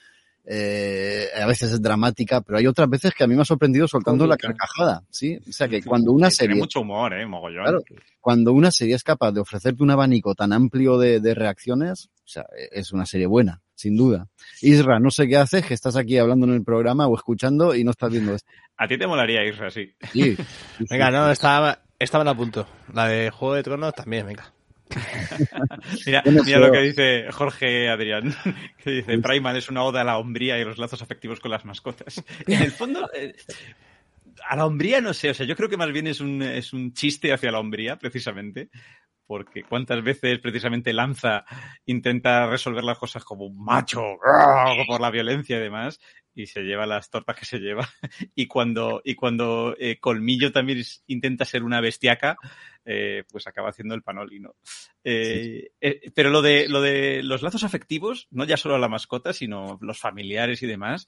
eh, 0.49 1.27
a 1.35 1.45
veces 1.45 1.73
es 1.73 1.81
dramática, 1.81 2.39
pero 2.39 2.57
hay 2.57 2.67
otras 2.67 2.89
veces 2.89 3.13
que 3.13 3.23
a 3.23 3.27
mí 3.27 3.35
me 3.35 3.41
ha 3.41 3.45
sorprendido 3.45 3.85
soltando 3.87 4.25
la 4.25 4.37
carcajada, 4.37 5.03
¿sí? 5.09 5.37
O 5.47 5.51
sea 5.51 5.67
que 5.67 5.83
cuando 5.83 6.13
una 6.13 6.29
Sí, 6.31 6.37
Tiene 6.37 6.53
serie, 6.53 6.61
mucho 6.61 6.81
humor, 6.81 7.13
¿eh? 7.13 7.25
Mogollón. 7.25 7.63
Claro. 7.63 7.83
cuando 8.21 8.53
una 8.53 8.71
serie 8.71 8.95
es 8.95 9.03
capaz 9.03 9.33
de 9.33 9.41
ofrecerte 9.41 9.83
un 9.83 9.91
abanico 9.91 10.35
tan 10.35 10.53
amplio 10.53 10.97
de, 10.97 11.19
de 11.19 11.33
reacciones, 11.35 12.09
o 12.23 12.27
sea, 12.27 12.45
es 12.71 12.93
una 12.93 13.05
serie 13.05 13.27
buena, 13.27 13.61
sin 13.75 13.97
duda. 13.97 14.27
Isra, 14.61 14.99
no 14.99 15.11
sé 15.11 15.27
qué 15.27 15.35
haces, 15.37 15.65
que 15.65 15.73
estás 15.73 15.97
aquí 15.97 16.17
hablando 16.17 16.45
en 16.47 16.53
el 16.53 16.63
programa 16.63 17.07
o 17.07 17.15
escuchando 17.15 17.75
y 17.75 17.83
no 17.83 17.91
estás 17.91 18.11
viendo 18.11 18.33
esto. 18.33 18.49
A 18.77 18.87
ti 18.87 18.97
te 18.97 19.05
molaría, 19.05 19.45
Isra, 19.45 19.69
sí. 19.69 19.93
Sí, 20.13 20.35
sí, 20.35 20.37
sí. 20.79 20.85
Venga, 20.89 21.11
no, 21.11 21.29
estaba, 21.29 21.79
estaban 21.99 22.27
a 22.27 22.35
punto. 22.35 22.67
La 22.93 23.07
de 23.07 23.31
Juego 23.31 23.55
de 23.55 23.63
Tronos 23.63 23.93
también, 23.93 24.25
venga. 24.25 24.53
Mira, 26.05 26.21
Bueno, 26.23 26.43
mira 26.43 26.57
pero- 26.57 26.67
lo 26.67 26.71
que 26.73 26.81
dice 26.81 27.25
Jorge 27.31 27.89
Adrián, 27.89 28.33
que 28.83 28.91
dice, 28.91 29.17
Primal 29.19 29.57
es 29.57 29.69
una 29.69 29.83
oda 29.83 30.01
a 30.01 30.03
la 30.03 30.17
hombría 30.17 30.57
y 30.59 30.63
los 30.65 30.77
lazos 30.77 31.01
afectivos 31.01 31.39
con 31.39 31.51
las 31.51 31.65
mascotas. 31.65 32.23
En 32.47 32.61
el 32.61 32.71
fondo, 32.71 33.09
eh, 33.13 33.33
a 34.49 34.55
la 34.55 34.65
hombría 34.65 35.01
no 35.01 35.13
sé, 35.13 35.29
o 35.29 35.33
sea, 35.33 35.45
yo 35.45 35.55
creo 35.55 35.69
que 35.69 35.77
más 35.77 35.91
bien 35.91 36.07
es 36.07 36.19
un, 36.21 36.41
es 36.41 36.73
un 36.73 36.93
chiste 36.93 37.33
hacia 37.33 37.51
la 37.51 37.59
hombría, 37.59 37.97
precisamente, 37.97 38.69
porque 39.25 39.63
cuántas 39.63 40.01
veces 40.03 40.39
precisamente 40.39 40.93
Lanza 40.93 41.43
intenta 41.85 42.47
resolver 42.47 42.83
las 42.83 42.97
cosas 42.97 43.23
como 43.25 43.45
un 43.45 43.63
macho, 43.63 44.01
¡grrr! 44.23 44.85
por 44.87 45.01
la 45.01 45.11
violencia 45.11 45.57
y 45.57 45.61
demás, 45.61 45.99
y 46.37 46.45
se 46.45 46.61
lleva 46.61 46.85
las 46.85 47.09
tortas 47.09 47.35
que 47.35 47.45
se 47.45 47.57
lleva. 47.57 47.87
Y 48.35 48.47
cuando, 48.47 49.01
y 49.03 49.15
cuando 49.15 49.75
eh, 49.79 49.99
Colmillo 49.99 50.51
también 50.51 50.79
es- 50.79 51.03
intenta 51.07 51.45
ser 51.45 51.63
una 51.63 51.81
bestiaca, 51.81 52.37
eh, 52.85 53.23
pues 53.31 53.47
acaba 53.47 53.69
haciendo 53.69 53.95
el 53.95 54.03
panoli, 54.03 54.39
¿no? 54.39 54.55
Eh, 55.03 55.71
eh, 55.81 56.11
pero 56.13 56.29
lo 56.29 56.41
de, 56.41 56.67
lo 56.69 56.81
de 56.81 57.23
los 57.23 57.41
lazos 57.41 57.63
afectivos, 57.63 58.27
no 58.29 58.45
ya 58.45 58.57
solo 58.57 58.75
a 58.75 58.79
la 58.79 58.87
mascota, 58.87 59.33
sino 59.33 59.79
los 59.81 59.99
familiares 59.99 60.61
y 60.61 60.67
demás, 60.67 61.07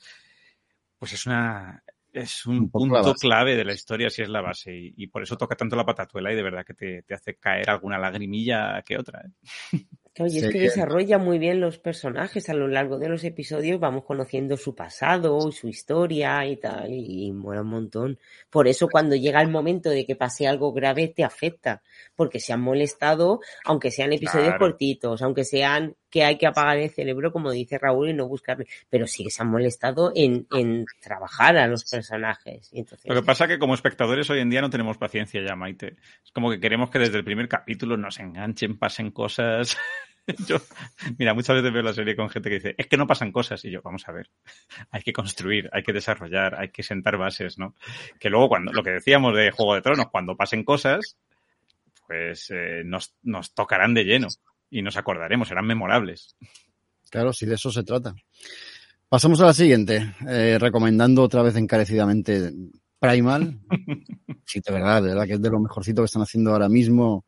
pues 0.97 1.13
es 1.13 1.27
una, 1.27 1.83
es 2.11 2.47
un, 2.47 2.71
punto 2.71 3.13
clave 3.13 3.55
de 3.55 3.65
la 3.65 3.73
historia, 3.73 4.09
si 4.09 4.23
es 4.23 4.29
la 4.29 4.41
base, 4.41 4.75
y, 4.75 4.93
y 4.97 5.07
por 5.07 5.21
eso 5.21 5.37
toca 5.37 5.55
tanto 5.55 5.75
la 5.75 5.85
patatuela 5.85 6.33
y 6.33 6.35
de 6.35 6.43
verdad 6.43 6.65
que 6.65 6.73
te, 6.73 7.03
te 7.03 7.13
hace 7.13 7.35
caer 7.35 7.69
alguna 7.69 7.99
lagrimilla 7.99 8.81
que 8.81 8.97
otra. 8.97 9.23
Oye, 10.19 10.39
es 10.39 10.45
que 10.47 10.51
que- 10.53 10.59
desarrolla 10.59 11.17
muy 11.17 11.39
bien 11.39 11.59
los 11.61 11.77
personajes 11.79 12.49
a 12.49 12.53
lo 12.53 12.67
largo 12.67 12.97
de 12.99 13.09
los 13.09 13.23
episodios, 13.23 13.79
vamos 13.79 14.03
conociendo 14.03 14.57
su 14.57 14.75
pasado, 14.75 15.51
su 15.51 15.67
historia 15.67 16.45
y 16.45 16.57
tal, 16.57 16.91
y 16.91 17.31
mola 17.31 17.61
un 17.61 17.67
montón. 17.69 18.19
Por 18.49 18.67
eso 18.67 18.87
cuando 18.89 19.15
llega 19.15 19.41
el 19.41 19.49
momento 19.49 19.89
de 19.89 20.05
que 20.05 20.15
pase 20.15 20.47
algo 20.47 20.73
grave 20.73 21.07
te 21.07 21.23
afecta, 21.23 21.81
porque 22.15 22.39
se 22.39 22.53
han 22.53 22.61
molestado, 22.61 23.39
aunque 23.65 23.91
sean 23.91 24.13
episodios 24.13 24.49
Claro. 24.49 24.59
cortitos, 24.59 25.21
aunque 25.21 25.43
sean 25.43 25.95
que 26.09 26.23
hay 26.23 26.39
que 26.39 26.47
apagar 26.47 26.77
el 26.77 26.89
cerebro, 26.89 27.31
como 27.31 27.51
dice 27.51 27.77
Raúl, 27.77 28.09
y 28.09 28.13
no 28.13 28.27
buscarle. 28.27 28.65
Pero 28.89 29.05
sí 29.05 29.23
que 29.23 29.29
se 29.29 29.43
han 29.43 29.49
molestado 29.49 30.11
en, 30.15 30.47
en 30.51 30.85
trabajar 31.01 31.55
a 31.55 31.67
los 31.67 31.85
personajes. 31.85 32.67
Y 32.73 32.79
entonces, 32.79 33.07
Lo 33.07 33.13
que 33.21 33.25
pasa 33.25 33.43
es 33.45 33.51
que 33.51 33.59
como 33.59 33.75
espectadores 33.75 34.27
hoy 34.31 34.39
en 34.39 34.49
día 34.49 34.61
no 34.61 34.71
tenemos 34.71 34.97
paciencia 34.97 35.39
ya, 35.45 35.55
Maite. 35.55 35.97
Es 36.25 36.31
como 36.31 36.49
que 36.49 36.59
queremos 36.59 36.89
que 36.89 36.97
desde 36.97 37.17
el 37.19 37.23
primer 37.23 37.47
capítulo 37.47 37.95
nos 37.95 38.19
enganchen, 38.19 38.77
pasen 38.79 39.11
cosas. 39.11 39.77
Yo, 40.47 40.57
mira, 41.17 41.33
muchas 41.33 41.55
veces 41.55 41.73
veo 41.73 41.81
la 41.81 41.93
serie 41.93 42.15
con 42.15 42.29
gente 42.29 42.49
que 42.49 42.55
dice, 42.55 42.75
es 42.77 42.87
que 42.87 42.97
no 42.97 43.07
pasan 43.07 43.31
cosas. 43.31 43.63
Y 43.65 43.71
yo, 43.71 43.81
vamos 43.81 44.07
a 44.07 44.11
ver, 44.11 44.29
hay 44.91 45.01
que 45.01 45.13
construir, 45.13 45.69
hay 45.73 45.83
que 45.83 45.93
desarrollar, 45.93 46.55
hay 46.55 46.69
que 46.69 46.83
sentar 46.83 47.17
bases, 47.17 47.57
¿no? 47.57 47.75
Que 48.19 48.29
luego, 48.29 48.49
cuando 48.49 48.71
lo 48.71 48.83
que 48.83 48.91
decíamos 48.91 49.35
de 49.35 49.51
Juego 49.51 49.75
de 49.75 49.81
Tronos, 49.81 50.07
cuando 50.09 50.35
pasen 50.35 50.63
cosas, 50.63 51.17
pues 52.07 52.49
eh, 52.51 52.83
nos, 52.85 53.15
nos 53.23 53.53
tocarán 53.53 53.93
de 53.93 54.03
lleno 54.03 54.27
y 54.69 54.81
nos 54.81 54.97
acordaremos, 54.97 55.47
serán 55.47 55.65
memorables. 55.65 56.35
Claro, 57.09 57.33
si 57.33 57.45
de 57.45 57.55
eso 57.55 57.71
se 57.71 57.83
trata. 57.83 58.13
Pasamos 59.07 59.41
a 59.41 59.45
la 59.45 59.53
siguiente, 59.53 60.13
eh, 60.27 60.57
recomendando 60.59 61.23
otra 61.23 61.41
vez 61.41 61.55
encarecidamente 61.55 62.51
Primal. 62.99 63.59
Sí, 64.45 64.61
de 64.65 64.73
verdad, 64.73 65.03
de 65.03 65.09
verdad 65.09 65.27
que 65.27 65.33
es 65.33 65.41
de 65.43 65.49
lo 65.51 65.59
mejorcito 65.59 66.01
que 66.01 66.07
están 66.07 66.23
haciendo 66.23 66.51
ahora 66.51 66.67
mismo 66.67 67.25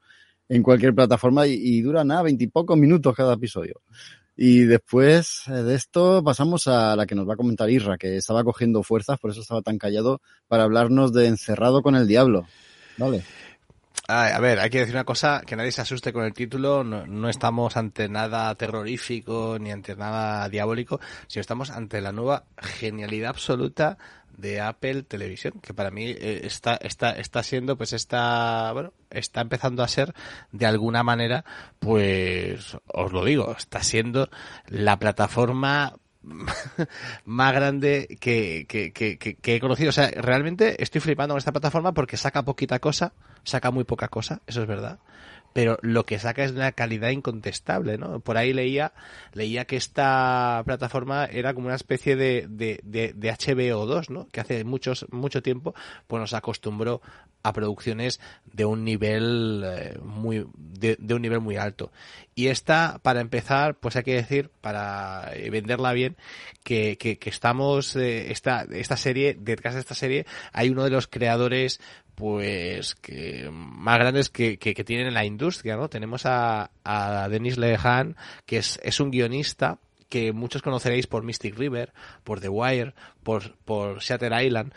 en 0.51 0.63
cualquier 0.63 0.93
plataforma 0.93 1.47
y, 1.47 1.81
dura 1.81 2.03
nada, 2.03 2.23
veintipocos 2.23 2.77
minutos 2.77 3.15
cada 3.15 3.35
episodio. 3.35 3.81
Y 4.35 4.63
después 4.63 5.43
de 5.47 5.75
esto 5.75 6.21
pasamos 6.23 6.67
a 6.67 6.93
la 6.97 7.05
que 7.05 7.15
nos 7.15 7.27
va 7.27 7.35
a 7.35 7.37
comentar 7.37 7.69
Irra, 7.69 7.97
que 7.97 8.17
estaba 8.17 8.43
cogiendo 8.43 8.83
fuerzas, 8.83 9.17
por 9.17 9.31
eso 9.31 9.39
estaba 9.39 9.61
tan 9.61 9.77
callado, 9.77 10.19
para 10.49 10.63
hablarnos 10.63 11.13
de 11.13 11.27
Encerrado 11.27 11.81
con 11.81 11.95
el 11.95 12.05
Diablo. 12.05 12.47
Vale. 12.97 13.23
A 14.07 14.39
ver, 14.41 14.59
hay 14.59 14.69
que 14.69 14.79
decir 14.79 14.93
una 14.93 15.05
cosa, 15.05 15.41
que 15.45 15.55
nadie 15.55 15.71
se 15.71 15.81
asuste 15.81 16.11
con 16.11 16.25
el 16.25 16.33
título, 16.33 16.83
no, 16.83 17.07
no 17.07 17.29
estamos 17.29 17.77
ante 17.77 18.09
nada 18.09 18.53
terrorífico 18.55 19.57
ni 19.57 19.71
ante 19.71 19.95
nada 19.95 20.49
diabólico, 20.49 20.99
sino 21.27 21.39
estamos 21.39 21.69
ante 21.69 22.01
la 22.01 22.11
nueva 22.11 22.43
genialidad 22.57 23.29
absoluta 23.29 23.97
de 24.37 24.59
Apple 24.59 25.03
Televisión, 25.03 25.53
que 25.61 25.73
para 25.73 25.91
mí 25.91 26.07
eh, 26.09 26.41
está, 26.43 26.75
está, 26.75 27.11
está 27.11 27.43
siendo, 27.43 27.77
pues 27.77 27.93
está, 27.93 28.71
bueno, 28.73 28.93
está 29.09 29.41
empezando 29.41 29.83
a 29.83 29.87
ser 29.87 30.13
de 30.51 30.65
alguna 30.65 31.03
manera, 31.03 31.45
pues, 31.79 32.77
os 32.87 33.11
lo 33.13 33.23
digo, 33.23 33.55
está 33.57 33.83
siendo 33.83 34.29
la 34.67 34.99
plataforma 34.99 35.95
más 37.25 37.53
grande 37.53 38.17
que, 38.19 38.65
que, 38.67 38.91
que, 38.91 39.17
que, 39.17 39.55
he 39.55 39.59
conocido. 39.59 39.89
O 39.89 39.93
sea, 39.93 40.09
realmente 40.09 40.81
estoy 40.81 41.01
flipando 41.01 41.33
con 41.33 41.39
esta 41.39 41.51
plataforma 41.51 41.93
porque 41.93 42.17
saca 42.17 42.43
poquita 42.43 42.79
cosa, 42.79 43.13
saca 43.43 43.71
muy 43.71 43.83
poca 43.83 44.07
cosa, 44.07 44.41
eso 44.47 44.61
es 44.61 44.67
verdad. 44.67 44.99
Pero 45.53 45.77
lo 45.81 46.05
que 46.05 46.19
saca 46.19 46.43
es 46.43 46.51
una 46.51 46.71
calidad 46.71 47.09
incontestable, 47.09 47.97
¿no? 47.97 48.19
Por 48.21 48.37
ahí 48.37 48.53
leía, 48.53 48.93
leía 49.33 49.65
que 49.65 49.75
esta 49.75 50.61
plataforma 50.65 51.25
era 51.25 51.53
como 51.53 51.67
una 51.67 51.75
especie 51.75 52.15
de, 52.15 52.47
de, 52.49 52.79
de, 52.83 53.13
de 53.13 53.31
HBO2, 53.31 54.09
¿no? 54.09 54.27
Que 54.29 54.39
hace 54.39 54.63
muchos, 54.63 55.05
mucho 55.11 55.41
tiempo, 55.41 55.75
pues 56.07 56.21
nos 56.21 56.33
acostumbró 56.33 57.01
a 57.43 57.53
producciones 57.53 58.19
de 58.53 58.65
un 58.65 58.83
nivel 58.83 59.63
eh, 59.65 59.97
muy, 60.03 60.45
de, 60.55 60.95
de 60.99 61.13
un 61.13 61.21
nivel 61.21 61.41
muy 61.41 61.57
alto. 61.57 61.91
Y 62.35 62.47
esta, 62.47 62.99
para 63.01 63.21
empezar, 63.21 63.75
pues 63.75 63.95
hay 63.95 64.03
que 64.03 64.15
decir, 64.15 64.51
para 64.61 65.31
eh, 65.33 65.49
venderla 65.49 65.93
bien, 65.93 66.15
que, 66.63 66.97
que, 66.97 67.17
que 67.17 67.29
estamos, 67.29 67.95
eh, 67.95 68.31
esta, 68.31 68.65
esta 68.71 68.97
serie, 68.97 69.35
detrás 69.39 69.73
de 69.73 69.79
esta 69.81 69.95
serie, 69.95 70.25
hay 70.53 70.69
uno 70.69 70.83
de 70.83 70.91
los 70.91 71.07
creadores 71.07 71.81
pues 72.21 72.93
que 72.93 73.49
más 73.51 73.97
grandes 73.97 74.29
que, 74.29 74.59
que, 74.59 74.83
tienen 74.83 75.07
en 75.07 75.15
la 75.15 75.25
industria, 75.25 75.75
¿no? 75.75 75.89
Tenemos 75.89 76.27
a, 76.27 76.69
a 76.83 77.27
Denis 77.29 77.57
Lehan, 77.57 78.15
que 78.45 78.57
es, 78.57 78.79
es 78.83 78.99
un 78.99 79.09
guionista 79.09 79.79
que 80.07 80.31
muchos 80.31 80.61
conoceréis 80.61 81.07
por 81.07 81.23
Mystic 81.23 81.57
River, 81.57 81.93
por 82.23 82.39
The 82.39 82.49
Wire, 82.49 82.93
por, 83.23 83.55
por 83.65 84.01
Shatter 84.01 84.39
Island. 84.39 84.71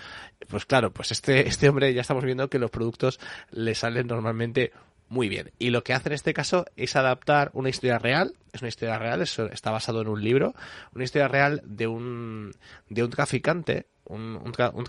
Pues 0.49 0.65
claro, 0.65 0.91
pues 0.95 1.13
este, 1.13 1.47
este 1.47 1.69
hombre 1.69 1.93
ya 1.93 2.01
estamos 2.01 2.25
viendo 2.25 2.49
que 2.49 2.59
los 2.59 2.71
productos 2.71 3.21
le 3.51 3.75
salen 3.75 4.07
normalmente 4.07 4.73
muy 5.15 5.29
bien. 5.29 5.53
Y 5.61 5.71
lo 5.71 5.85
que 5.85 5.95
hace 5.95 6.09
en 6.09 6.15
este 6.15 6.35
caso 6.35 6.67
es 6.77 6.97
adaptar 6.97 7.51
una 7.55 7.69
historia 7.69 7.99
real, 7.99 8.35
es 8.53 8.63
una 8.63 8.69
historia 8.69 8.99
real, 8.99 9.23
eso 9.23 9.47
está 9.47 9.71
basado 9.71 10.03
en 10.03 10.09
un 10.09 10.23
libro, 10.23 10.55
una 10.93 11.05
historia 11.05 11.29
real 11.29 11.63
de 11.65 11.87
un, 11.87 12.53
de 12.89 13.05
un 13.05 13.11
traficante, 13.11 13.87
un, 14.07 14.37
un, 14.45 14.51
tra 14.51 14.71
un, 14.71 14.85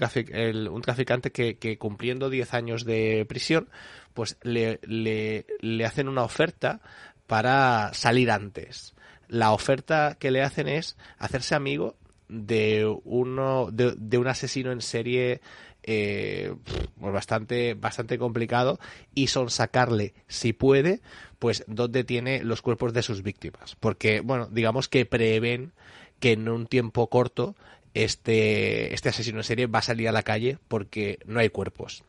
traficante 0.82 1.32
que, 1.32 1.78
cumpliendo 1.78 2.32
10 2.32 2.54
años 2.56 2.86
de 2.86 3.24
prisión, 3.30 3.70
pues 4.16 4.38
le, 4.42 4.80
le, 4.82 5.86
hacen 5.86 6.10
una 6.10 6.24
oferta 6.24 6.82
para 7.28 7.94
salir 7.94 8.32
antes. 8.32 8.96
La 9.28 9.52
oferta 9.52 10.18
que 10.20 10.32
le 10.32 10.42
hacen 10.42 10.68
es 10.68 10.98
hacerse 11.20 11.54
amigo 11.54 11.98
de 12.28 12.92
uno 13.04 13.70
de 13.72 14.18
un 14.18 14.28
asesino 14.28 14.72
en 14.72 14.82
serie 14.82 15.42
eh, 15.88 16.54
pues 17.00 17.14
bastante 17.14 17.76
bastante 17.76 18.18
complicado 18.18 18.80
y 19.14 19.28
son 19.28 19.50
sacarle 19.50 20.14
si 20.28 20.52
puede 20.52 21.02
pues 21.38 21.64
donde 21.68 22.04
tiene 22.04 22.44
los 22.44 22.62
cuerpos 22.62 22.92
de 22.94 23.04
sus 23.04 23.22
víctimas 23.22 23.76
porque 23.80 24.22
bueno 24.22 24.48
digamos 24.48 24.90
que 24.90 25.06
prevén 25.06 25.74
que 26.20 26.32
en 26.32 26.50
un 26.50 26.66
tiempo 26.66 27.08
corto 27.08 27.56
este 27.94 28.94
este 28.94 29.10
asesino 29.10 29.40
en 29.40 29.44
serie 29.44 29.68
va 29.68 29.80
a 29.80 29.84
salir 29.84 30.10
a 30.10 30.12
la 30.12 30.24
calle 30.24 30.58
porque 30.68 31.20
no 31.26 31.40
hay 31.40 31.50
cuerpos 31.50 32.04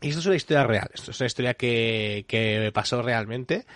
y 0.00 0.10
esto 0.10 0.20
es 0.20 0.26
una 0.26 0.36
historia 0.36 0.62
real, 0.62 0.88
esto 0.94 1.10
es 1.10 1.20
una 1.20 1.26
historia 1.26 1.54
que, 1.54 2.24
que 2.28 2.70
pasó 2.72 3.02
realmente. 3.02 3.66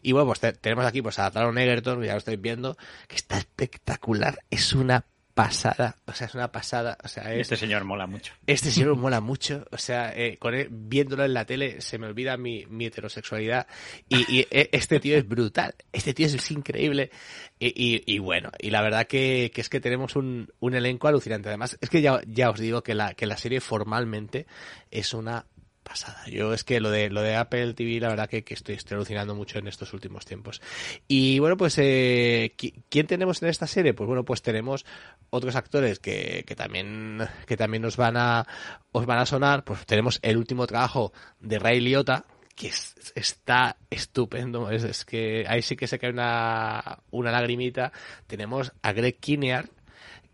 Y 0.00 0.12
bueno, 0.12 0.26
pues 0.26 0.38
te, 0.38 0.52
tenemos 0.52 0.86
aquí 0.86 1.02
pues 1.02 1.18
a 1.18 1.28
Taron 1.32 1.58
Egerton, 1.58 2.00
ya 2.04 2.12
lo 2.12 2.18
estáis 2.18 2.40
viendo, 2.40 2.76
que 3.08 3.16
está 3.16 3.36
espectacular, 3.38 4.38
es 4.48 4.74
una 4.74 5.04
pasada, 5.34 5.96
o 6.06 6.12
sea, 6.12 6.26
es 6.26 6.34
una 6.34 6.52
pasada, 6.52 6.98
o 7.02 7.08
sea, 7.08 7.32
es, 7.32 7.42
este 7.42 7.56
señor 7.56 7.84
mola 7.84 8.06
mucho. 8.06 8.34
Este 8.46 8.70
señor 8.70 8.96
mola 8.96 9.20
mucho, 9.20 9.64
o 9.70 9.78
sea, 9.78 10.12
eh, 10.14 10.36
con 10.38 10.54
él, 10.54 10.68
viéndolo 10.70 11.24
en 11.24 11.34
la 11.34 11.44
tele 11.44 11.80
se 11.80 11.98
me 11.98 12.06
olvida 12.06 12.36
mi, 12.36 12.66
mi 12.66 12.86
heterosexualidad. 12.86 13.66
Y, 14.08 14.40
y, 14.40 14.46
este 14.50 15.00
tío 15.00 15.16
es 15.16 15.26
brutal, 15.26 15.74
este 15.92 16.12
tío 16.12 16.26
es 16.26 16.50
increíble. 16.50 17.10
Y, 17.58 17.68
y, 17.68 18.02
y 18.06 18.18
bueno, 18.18 18.50
y 18.58 18.70
la 18.70 18.82
verdad 18.82 19.06
que, 19.06 19.50
que, 19.54 19.60
es 19.60 19.68
que 19.68 19.80
tenemos 19.80 20.16
un, 20.16 20.52
un 20.60 20.74
elenco 20.74 21.08
alucinante, 21.08 21.48
además 21.48 21.78
es 21.80 21.88
que 21.88 22.02
ya, 22.02 22.20
ya 22.26 22.50
os 22.50 22.58
digo 22.58 22.82
que 22.82 22.94
la, 22.94 23.14
que 23.14 23.26
la 23.26 23.36
serie 23.36 23.60
formalmente 23.60 24.46
es 24.90 25.14
una 25.14 25.46
pasada. 25.82 26.24
Yo 26.26 26.52
es 26.52 26.64
que 26.64 26.80
lo 26.80 26.90
de 26.90 27.10
lo 27.10 27.22
de 27.22 27.36
Apple 27.36 27.74
TV, 27.74 28.00
la 28.00 28.08
verdad 28.08 28.28
que, 28.28 28.44
que 28.44 28.54
estoy, 28.54 28.76
estoy, 28.76 28.96
alucinando 28.96 29.34
mucho 29.34 29.58
en 29.58 29.68
estos 29.68 29.92
últimos 29.92 30.24
tiempos. 30.24 30.60
Y 31.08 31.38
bueno, 31.38 31.56
pues 31.56 31.76
eh, 31.78 32.54
¿quién 32.88 33.06
tenemos 33.06 33.42
en 33.42 33.48
esta 33.48 33.66
serie? 33.66 33.94
Pues 33.94 34.06
bueno, 34.06 34.24
pues 34.24 34.42
tenemos 34.42 34.84
otros 35.30 35.56
actores 35.56 35.98
que, 35.98 36.44
que 36.46 36.54
también 36.56 37.26
que 37.46 37.56
también 37.56 37.82
nos 37.82 37.96
van 37.96 38.16
a 38.16 38.46
os 38.92 39.06
van 39.06 39.18
a 39.18 39.26
sonar. 39.26 39.64
Pues 39.64 39.84
tenemos 39.86 40.18
el 40.22 40.36
último 40.36 40.66
trabajo 40.66 41.12
de 41.40 41.58
Ray 41.58 41.80
Liotta, 41.80 42.24
que 42.54 42.68
es, 42.68 42.94
está 43.14 43.76
estupendo. 43.90 44.70
Es, 44.70 45.04
que 45.04 45.44
ahí 45.48 45.62
sí 45.62 45.76
que 45.76 45.86
se 45.86 45.98
cae 45.98 46.10
una, 46.10 47.00
una 47.10 47.30
lagrimita. 47.30 47.92
Tenemos 48.26 48.72
a 48.82 48.92
Greg 48.92 49.18
Kinnear, 49.18 49.68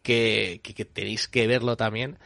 que, 0.02 0.60
que 0.62 0.84
tenéis 0.84 1.28
que 1.28 1.46
verlo 1.46 1.76
también. 1.76 2.18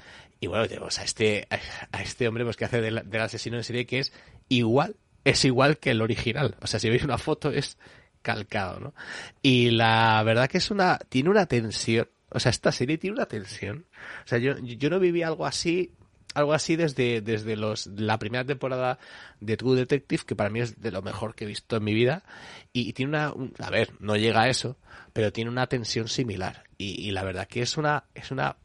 Y 0.42 0.48
bueno, 0.48 0.66
tenemos 0.66 0.98
a 0.98 1.04
este, 1.04 1.46
a 1.92 2.02
este 2.02 2.26
hombre 2.26 2.42
pues, 2.42 2.56
que 2.56 2.64
hace 2.64 2.80
del, 2.80 2.98
asesino 3.20 3.58
en 3.58 3.62
serie 3.62 3.86
que 3.86 4.00
es 4.00 4.12
igual, 4.48 4.96
es 5.22 5.44
igual 5.44 5.78
que 5.78 5.92
el 5.92 6.02
original. 6.02 6.56
O 6.60 6.66
sea, 6.66 6.80
si 6.80 6.90
veis 6.90 7.04
una 7.04 7.16
foto 7.16 7.52
es 7.52 7.78
calcado, 8.22 8.80
¿no? 8.80 8.94
Y 9.40 9.70
la 9.70 10.20
verdad 10.24 10.48
que 10.48 10.58
es 10.58 10.72
una, 10.72 10.98
tiene 11.08 11.30
una 11.30 11.46
tensión. 11.46 12.08
O 12.28 12.40
sea, 12.40 12.50
esta 12.50 12.72
serie 12.72 12.98
tiene 12.98 13.14
una 13.14 13.26
tensión. 13.26 13.86
O 14.24 14.26
sea, 14.26 14.38
yo, 14.38 14.58
yo 14.58 14.90
no 14.90 14.98
viví 14.98 15.22
algo 15.22 15.46
así, 15.46 15.92
algo 16.34 16.54
así 16.54 16.74
desde, 16.74 17.20
desde 17.20 17.54
los, 17.54 17.86
la 17.86 18.18
primera 18.18 18.44
temporada 18.44 18.98
de 19.38 19.56
True 19.56 19.76
Detective, 19.76 20.24
que 20.26 20.34
para 20.34 20.50
mí 20.50 20.58
es 20.58 20.80
de 20.80 20.90
lo 20.90 21.02
mejor 21.02 21.36
que 21.36 21.44
he 21.44 21.46
visto 21.46 21.76
en 21.76 21.84
mi 21.84 21.94
vida. 21.94 22.24
Y, 22.72 22.94
tiene 22.94 23.10
una, 23.10 23.32
un, 23.32 23.54
a 23.60 23.70
ver, 23.70 23.92
no 24.00 24.16
llega 24.16 24.42
a 24.42 24.48
eso, 24.48 24.76
pero 25.12 25.32
tiene 25.32 25.52
una 25.52 25.68
tensión 25.68 26.08
similar. 26.08 26.64
Y, 26.78 27.00
y 27.00 27.12
la 27.12 27.22
verdad 27.22 27.46
que 27.46 27.62
es 27.62 27.76
una, 27.76 28.06
es 28.12 28.32
una 28.32 28.56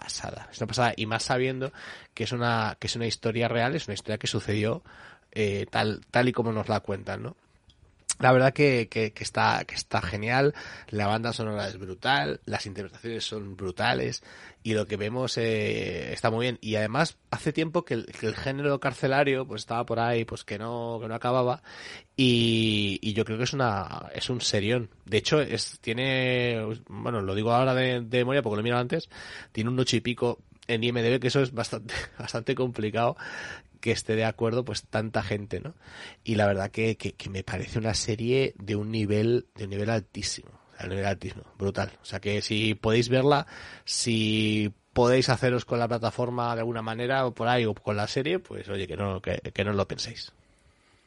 pasada, 0.00 0.48
es 0.52 0.58
pasada 0.58 0.92
y 0.96 1.06
más 1.06 1.22
sabiendo 1.24 1.72
que 2.14 2.24
es 2.24 2.32
una 2.32 2.76
que 2.78 2.86
es 2.86 2.96
una 2.96 3.06
historia 3.06 3.48
real, 3.48 3.74
es 3.74 3.86
una 3.88 3.94
historia 3.94 4.18
que 4.18 4.26
sucedió 4.26 4.82
eh, 5.32 5.66
tal 5.70 6.00
tal 6.10 6.28
y 6.28 6.32
como 6.32 6.52
nos 6.52 6.68
la 6.68 6.80
cuentan, 6.80 7.22
¿no? 7.22 7.36
La 8.18 8.32
verdad 8.32 8.54
que, 8.54 8.88
que, 8.88 9.12
que, 9.12 9.22
está, 9.22 9.64
que 9.66 9.74
está 9.74 10.00
genial, 10.00 10.54
la 10.88 11.06
banda 11.06 11.34
sonora 11.34 11.68
es 11.68 11.78
brutal, 11.78 12.40
las 12.46 12.64
interpretaciones 12.64 13.24
son 13.24 13.56
brutales 13.56 14.22
y 14.62 14.72
lo 14.72 14.86
que 14.86 14.96
vemos 14.96 15.36
eh, 15.36 16.14
está 16.14 16.30
muy 16.30 16.46
bien. 16.46 16.58
Y 16.62 16.76
además 16.76 17.18
hace 17.30 17.52
tiempo 17.52 17.84
que 17.84 17.92
el, 17.92 18.06
género 18.34 18.80
carcelario 18.80 19.46
pues 19.46 19.62
estaba 19.62 19.84
por 19.84 20.00
ahí, 20.00 20.24
pues 20.24 20.44
que 20.44 20.58
no, 20.58 20.98
que 21.00 21.08
no 21.08 21.14
acababa 21.14 21.62
y, 22.16 22.98
y 23.02 23.12
yo 23.12 23.26
creo 23.26 23.36
que 23.36 23.44
es 23.44 23.52
una 23.52 24.10
es 24.14 24.30
un 24.30 24.40
serión. 24.40 24.88
De 25.04 25.18
hecho, 25.18 25.42
es, 25.42 25.78
tiene, 25.82 26.58
bueno, 26.88 27.20
lo 27.20 27.34
digo 27.34 27.52
ahora 27.52 27.74
de, 27.74 28.00
de 28.00 28.18
memoria 28.18 28.40
porque 28.40 28.56
lo 28.56 28.60
he 28.60 28.64
mirado 28.64 28.80
antes, 28.80 29.10
tiene 29.52 29.68
un 29.68 29.78
ocho 29.78 29.96
y 29.96 30.00
pico 30.00 30.38
en 30.68 30.82
IMDB, 30.82 31.20
que 31.20 31.28
eso 31.28 31.42
es 31.42 31.52
bastante, 31.52 31.94
bastante 32.18 32.54
complicado 32.54 33.16
que 33.80 33.92
esté 33.92 34.16
de 34.16 34.24
acuerdo 34.24 34.64
pues 34.64 34.84
tanta 34.84 35.22
gente, 35.22 35.60
¿no? 35.60 35.74
Y 36.24 36.34
la 36.34 36.46
verdad 36.46 36.70
que, 36.70 36.96
que, 36.96 37.30
me 37.30 37.42
parece 37.42 37.78
una 37.78 37.94
serie 37.94 38.54
de 38.58 38.76
un 38.76 38.90
nivel, 38.90 39.46
de 39.54 39.64
un 39.64 39.70
nivel 39.70 39.90
altísimo, 39.90 40.50
un 40.82 40.88
nivel 40.90 41.06
altísimo, 41.06 41.44
brutal. 41.58 41.92
O 42.02 42.04
sea 42.04 42.20
que 42.20 42.42
si 42.42 42.74
podéis 42.74 43.08
verla, 43.08 43.46
si 43.84 44.72
podéis 44.92 45.28
haceros 45.28 45.64
con 45.64 45.78
la 45.78 45.88
plataforma 45.88 46.54
de 46.54 46.60
alguna 46.60 46.82
manera 46.82 47.26
o 47.26 47.34
por 47.34 47.48
ahí 47.48 47.64
o 47.64 47.74
con 47.74 47.96
la 47.96 48.06
serie, 48.06 48.38
pues 48.38 48.68
oye, 48.68 48.86
que 48.86 48.96
no, 48.96 49.20
que, 49.20 49.40
que 49.52 49.64
no 49.64 49.72
lo 49.72 49.86
penséis. 49.86 50.32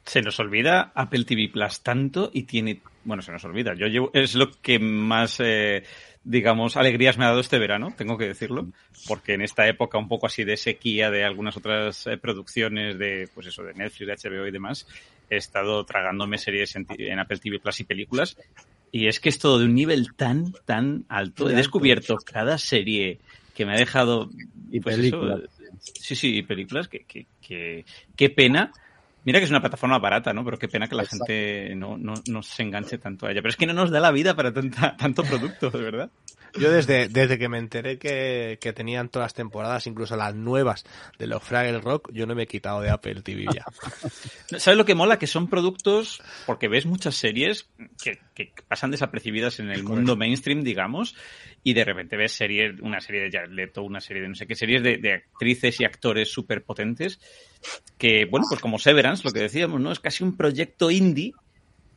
Se 0.05 0.21
nos 0.21 0.39
olvida 0.39 0.91
Apple 0.95 1.23
TV 1.23 1.49
Plus 1.49 1.81
tanto 1.81 2.31
y 2.33 2.43
tiene, 2.43 2.81
bueno, 3.03 3.21
se 3.21 3.31
nos 3.31 3.43
olvida. 3.45 3.73
Yo 3.75 3.87
llevo, 3.87 4.09
es 4.13 4.35
lo 4.35 4.51
que 4.51 4.79
más, 4.79 5.39
eh, 5.39 5.83
digamos, 6.29 6.77
alegrías 6.77 7.17
me 7.17 7.25
ha 7.25 7.29
dado 7.29 7.39
este 7.39 7.57
verano, 7.57 7.91
tengo 7.97 8.15
que 8.15 8.27
decirlo, 8.27 8.67
porque 9.07 9.33
en 9.33 9.41
esta 9.41 9.67
época 9.67 9.97
un 9.97 10.07
poco 10.07 10.27
así 10.27 10.43
de 10.43 10.57
sequía 10.57 11.09
de 11.09 11.23
algunas 11.23 11.57
otras 11.57 12.05
eh, 12.05 12.17
producciones 12.17 12.99
de, 12.99 13.27
pues 13.33 13.47
eso, 13.47 13.63
de 13.63 13.73
Netflix, 13.73 14.23
de 14.23 14.29
HBO 14.29 14.45
y 14.45 14.51
demás, 14.51 14.87
he 15.27 15.37
estado 15.37 15.83
tragándome 15.85 16.37
series 16.37 16.75
en, 16.75 16.85
en 16.87 17.17
Apple 17.17 17.39
TV 17.39 17.57
Plus 17.59 17.79
y 17.79 17.83
películas 17.83 18.37
y 18.91 19.07
es 19.07 19.19
que 19.19 19.29
es 19.29 19.39
todo 19.39 19.57
de 19.57 19.65
un 19.65 19.73
nivel 19.73 20.13
tan, 20.13 20.53
tan 20.65 21.05
alto. 21.09 21.49
He 21.49 21.55
descubierto 21.55 22.17
cada 22.17 22.59
serie 22.59 23.17
que 23.55 23.65
me 23.65 23.73
ha 23.73 23.77
dejado. 23.77 24.29
Y 24.71 24.79
pues 24.81 24.97
películas. 24.97 25.41
eso, 25.41 25.91
sí, 25.99 26.15
sí, 26.15 26.37
y 26.37 26.43
películas. 26.43 26.87
Que, 26.87 27.05
que, 27.05 27.25
que, 27.41 27.85
qué 28.15 28.29
pena. 28.29 28.71
Mira 29.25 29.39
que 29.39 29.45
es 29.45 29.51
una 29.51 29.59
plataforma 29.61 29.99
barata, 29.99 30.33
¿no? 30.33 30.43
Pero 30.45 30.57
qué 30.57 30.67
pena 30.67 30.87
que 30.87 30.95
la 30.95 31.03
Exacto. 31.03 31.25
gente 31.27 31.75
no, 31.75 31.97
no, 31.97 32.13
no 32.27 32.41
se 32.41 32.63
enganche 32.63 32.97
tanto 32.97 33.25
a 33.25 33.31
ella. 33.31 33.41
Pero 33.41 33.49
es 33.49 33.57
que 33.57 33.65
no 33.65 33.73
nos 33.73 33.91
da 33.91 33.99
la 33.99 34.11
vida 34.11 34.35
para 34.35 34.53
tanta, 34.53 34.95
tanto 34.97 35.23
producto, 35.23 35.69
de 35.69 35.81
verdad. 35.81 36.09
Yo 36.57 36.71
desde, 36.71 37.07
desde 37.09 37.37
que 37.37 37.49
me 37.49 37.57
enteré 37.57 37.97
que, 37.97 38.57
que 38.61 38.73
tenían 38.73 39.09
todas 39.09 39.25
las 39.25 39.33
temporadas, 39.33 39.87
incluso 39.87 40.15
las 40.15 40.35
nuevas 40.35 40.85
de 41.17 41.27
los 41.27 41.43
Fraggle 41.43 41.79
Rock, 41.79 42.11
yo 42.13 42.25
no 42.25 42.35
me 42.35 42.43
he 42.43 42.47
quitado 42.47 42.81
de 42.81 42.89
Apple 42.89 43.21
TV 43.21 43.45
ya. 43.53 43.65
¿Sabes 44.59 44.77
lo 44.77 44.85
que 44.85 44.95
mola? 44.95 45.19
Que 45.19 45.27
son 45.27 45.47
productos, 45.47 46.21
porque 46.45 46.67
ves 46.67 46.85
muchas 46.85 47.15
series 47.15 47.69
que, 48.03 48.19
que 48.33 48.53
pasan 48.67 48.91
desapercibidas 48.91 49.59
en 49.59 49.69
el 49.71 49.83
mundo 49.83 50.15
mainstream, 50.15 50.63
digamos, 50.63 51.15
y 51.63 51.73
de 51.73 51.85
repente 51.85 52.17
ves 52.17 52.31
series, 52.31 52.79
una 52.81 53.01
serie 53.01 53.21
de 53.21 53.31
Jared 53.31 53.51
Leto, 53.51 53.83
una 53.83 54.01
serie 54.01 54.21
de 54.21 54.29
no 54.29 54.35
sé 54.35 54.47
qué, 54.47 54.55
series 54.55 54.81
de, 54.81 54.97
de 54.97 55.13
actrices 55.13 55.79
y 55.79 55.85
actores 55.85 56.31
súper 56.31 56.63
potentes, 56.63 57.19
que, 57.97 58.25
bueno, 58.25 58.45
pues 58.49 58.61
como 58.61 58.79
Severance, 58.79 59.23
lo 59.23 59.31
que 59.31 59.41
decíamos, 59.41 59.81
¿no? 59.81 59.91
Es 59.91 59.99
casi 59.99 60.23
un 60.23 60.37
proyecto 60.37 60.89
indie 60.89 61.33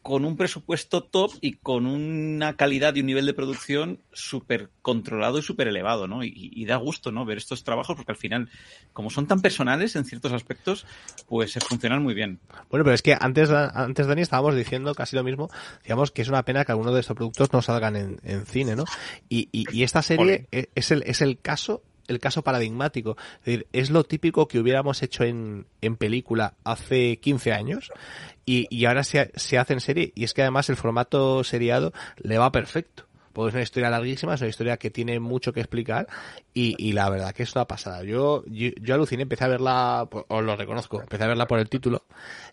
con 0.02 0.24
un 0.24 0.36
presupuesto 0.36 1.04
top 1.04 1.32
y 1.40 1.54
con 1.54 1.86
una 1.86 2.56
calidad 2.56 2.94
y 2.96 3.00
un 3.00 3.06
nivel 3.06 3.24
de 3.24 3.34
producción 3.34 4.00
súper 4.12 4.70
controlado 4.82 5.38
y 5.38 5.42
súper 5.42 5.68
elevado, 5.68 6.08
¿no? 6.08 6.24
Y, 6.24 6.32
y 6.34 6.64
da 6.64 6.76
gusto, 6.76 7.12
¿no? 7.12 7.24
Ver 7.24 7.38
estos 7.38 7.62
trabajos 7.62 7.96
porque 7.96 8.12
al 8.12 8.18
final, 8.18 8.50
como 8.92 9.10
son 9.10 9.26
tan 9.26 9.40
personales 9.40 9.94
en 9.94 10.04
ciertos 10.04 10.32
aspectos, 10.32 10.86
pues 11.28 11.52
se 11.52 11.60
funcionan 11.60 12.02
muy 12.02 12.14
bien. 12.14 12.40
Bueno, 12.68 12.84
pero 12.84 12.92
es 12.92 13.02
que 13.02 13.16
antes, 13.18 13.50
antes 13.50 14.06
Dani, 14.06 14.22
estábamos 14.22 14.56
diciendo 14.56 14.94
casi 14.94 15.14
lo 15.14 15.22
mismo. 15.22 15.50
Decíamos 15.78 16.10
que 16.10 16.22
es 16.22 16.28
una 16.28 16.44
pena 16.44 16.64
que 16.64 16.72
algunos 16.72 16.94
de 16.94 17.00
estos 17.00 17.16
productos 17.16 17.52
no 17.52 17.62
salgan 17.62 17.96
en, 17.96 18.20
en 18.24 18.44
cine, 18.44 18.74
¿no? 18.74 18.84
Y, 19.28 19.48
y, 19.52 19.72
y 19.72 19.84
esta 19.84 20.02
serie 20.02 20.48
e- 20.50 20.68
es 20.74 20.90
el, 20.90 21.02
es 21.06 21.22
el 21.22 21.38
caso 21.38 21.82
el 22.12 22.20
caso 22.20 22.42
paradigmático. 22.42 23.16
Es 23.40 23.44
decir, 23.44 23.66
es 23.72 23.90
lo 23.90 24.04
típico 24.04 24.48
que 24.48 24.58
hubiéramos 24.58 25.02
hecho 25.02 25.24
en, 25.24 25.66
en 25.80 25.96
película 25.96 26.54
hace 26.64 27.18
15 27.18 27.52
años 27.52 27.90
y, 28.46 28.66
y 28.70 28.84
ahora 28.86 29.04
se, 29.04 29.32
se 29.34 29.58
hace 29.58 29.72
en 29.72 29.80
serie. 29.80 30.12
Y 30.14 30.24
es 30.24 30.34
que 30.34 30.42
además 30.42 30.68
el 30.68 30.76
formato 30.76 31.42
seriado 31.44 31.92
le 32.18 32.38
va 32.38 32.52
perfecto. 32.52 33.06
Pues 33.32 33.48
es 33.48 33.54
una 33.54 33.62
historia 33.62 33.88
larguísima, 33.88 34.34
es 34.34 34.42
una 34.42 34.50
historia 34.50 34.76
que 34.76 34.90
tiene 34.90 35.18
mucho 35.18 35.54
que 35.54 35.60
explicar 35.60 36.06
y, 36.52 36.74
y 36.78 36.92
la 36.92 37.08
verdad 37.08 37.32
que 37.32 37.44
es 37.44 37.54
una 37.54 37.66
pasada. 37.66 38.04
Yo, 38.04 38.44
yo, 38.46 38.70
yo 38.78 38.94
aluciné, 38.94 39.22
empecé 39.22 39.44
a 39.44 39.48
verla, 39.48 40.06
os 40.28 40.44
lo 40.44 40.54
reconozco, 40.54 41.00
empecé 41.00 41.24
a 41.24 41.28
verla 41.28 41.46
por 41.46 41.58
el 41.58 41.70
título 41.70 42.04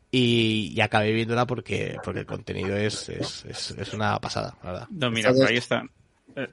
y, 0.10 0.72
y 0.74 0.82
acabé 0.82 1.12
viéndola 1.12 1.46
porque, 1.46 1.98
porque 2.04 2.22
el 2.22 2.26
contenido 2.26 2.78
es, 2.78 3.10
es, 3.10 3.46
es, 3.46 3.72
es 3.72 3.94
una 3.94 4.20
pasada, 4.20 4.56
la 4.64 4.72
verdad. 4.72 4.88
No, 4.90 5.12
mira, 5.12 5.34
por 5.34 5.48
ahí 5.48 5.58
está. 5.58 5.84
Eh, 6.36 6.48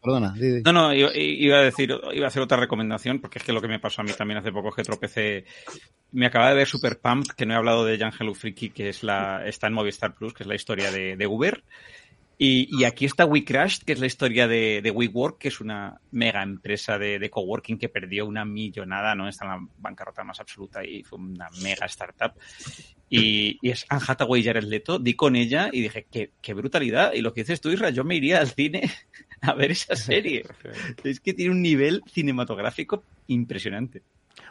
perdona. 0.00 0.34
No, 0.64 0.72
no, 0.72 0.94
iba, 0.94 1.10
iba 1.14 1.58
a 1.58 1.62
decir, 1.62 1.94
iba 2.12 2.24
a 2.24 2.28
hacer 2.28 2.42
otra 2.42 2.56
recomendación, 2.56 3.20
porque 3.20 3.38
es 3.38 3.44
que 3.44 3.52
lo 3.52 3.60
que 3.60 3.68
me 3.68 3.78
pasó 3.78 4.00
a 4.00 4.04
mí 4.04 4.12
también 4.12 4.38
hace 4.38 4.52
poco 4.52 4.70
es 4.70 4.74
que 4.74 4.82
tropecé. 4.82 5.44
Me 6.12 6.26
acaba 6.26 6.48
de 6.48 6.56
ver 6.56 6.66
Super 6.66 6.98
Pump, 6.98 7.26
que 7.36 7.44
no 7.44 7.54
he 7.54 7.56
hablado 7.56 7.84
de 7.84 7.98
Jan 7.98 8.12
Freaky, 8.12 8.70
que 8.70 8.88
es 8.88 9.02
la, 9.02 9.46
está 9.46 9.66
en 9.66 9.74
Movistar 9.74 10.14
Plus, 10.14 10.32
que 10.32 10.42
es 10.42 10.46
la 10.46 10.54
historia 10.54 10.90
de, 10.90 11.16
de 11.16 11.26
Uber. 11.26 11.62
Y, 12.38 12.68
y, 12.70 12.84
aquí 12.84 13.06
está 13.06 13.24
WeCrashed, 13.24 13.84
que 13.84 13.94
es 13.94 13.98
la 13.98 14.06
historia 14.06 14.46
de, 14.46 14.82
de 14.82 14.90
WeWork, 14.90 15.38
que 15.38 15.48
es 15.48 15.60
una 15.60 16.00
mega 16.10 16.42
empresa 16.42 16.98
de, 16.98 17.18
de, 17.18 17.30
coworking 17.30 17.78
que 17.78 17.88
perdió 17.88 18.26
una 18.26 18.44
millonada, 18.44 19.14
¿no? 19.14 19.26
Está 19.26 19.46
en 19.46 19.50
la 19.52 19.68
bancarrota 19.78 20.22
más 20.22 20.38
absoluta 20.38 20.84
y 20.84 21.02
fue 21.02 21.18
una 21.18 21.48
mega 21.62 21.86
startup. 21.86 22.32
Y, 23.08 23.58
y 23.62 23.70
es 23.70 23.86
Anne 23.88 24.02
Hathaway 24.06 24.42
y 24.42 24.44
Jared 24.44 24.64
Leto. 24.64 24.98
Di 24.98 25.14
con 25.14 25.34
ella 25.34 25.70
y 25.72 25.80
dije, 25.80 26.06
qué, 26.10 26.32
qué 26.42 26.52
brutalidad. 26.52 27.14
Y 27.14 27.22
lo 27.22 27.32
que 27.32 27.40
dices 27.40 27.62
tú, 27.62 27.70
Isra, 27.70 27.88
yo 27.88 28.04
me 28.04 28.16
iría 28.16 28.38
al 28.38 28.48
cine 28.48 28.90
a 29.40 29.54
ver 29.54 29.70
esa 29.70 29.96
serie. 29.96 30.44
es 31.04 31.20
que 31.20 31.32
tiene 31.32 31.52
un 31.52 31.62
nivel 31.62 32.02
cinematográfico 32.06 33.02
impresionante. 33.28 34.02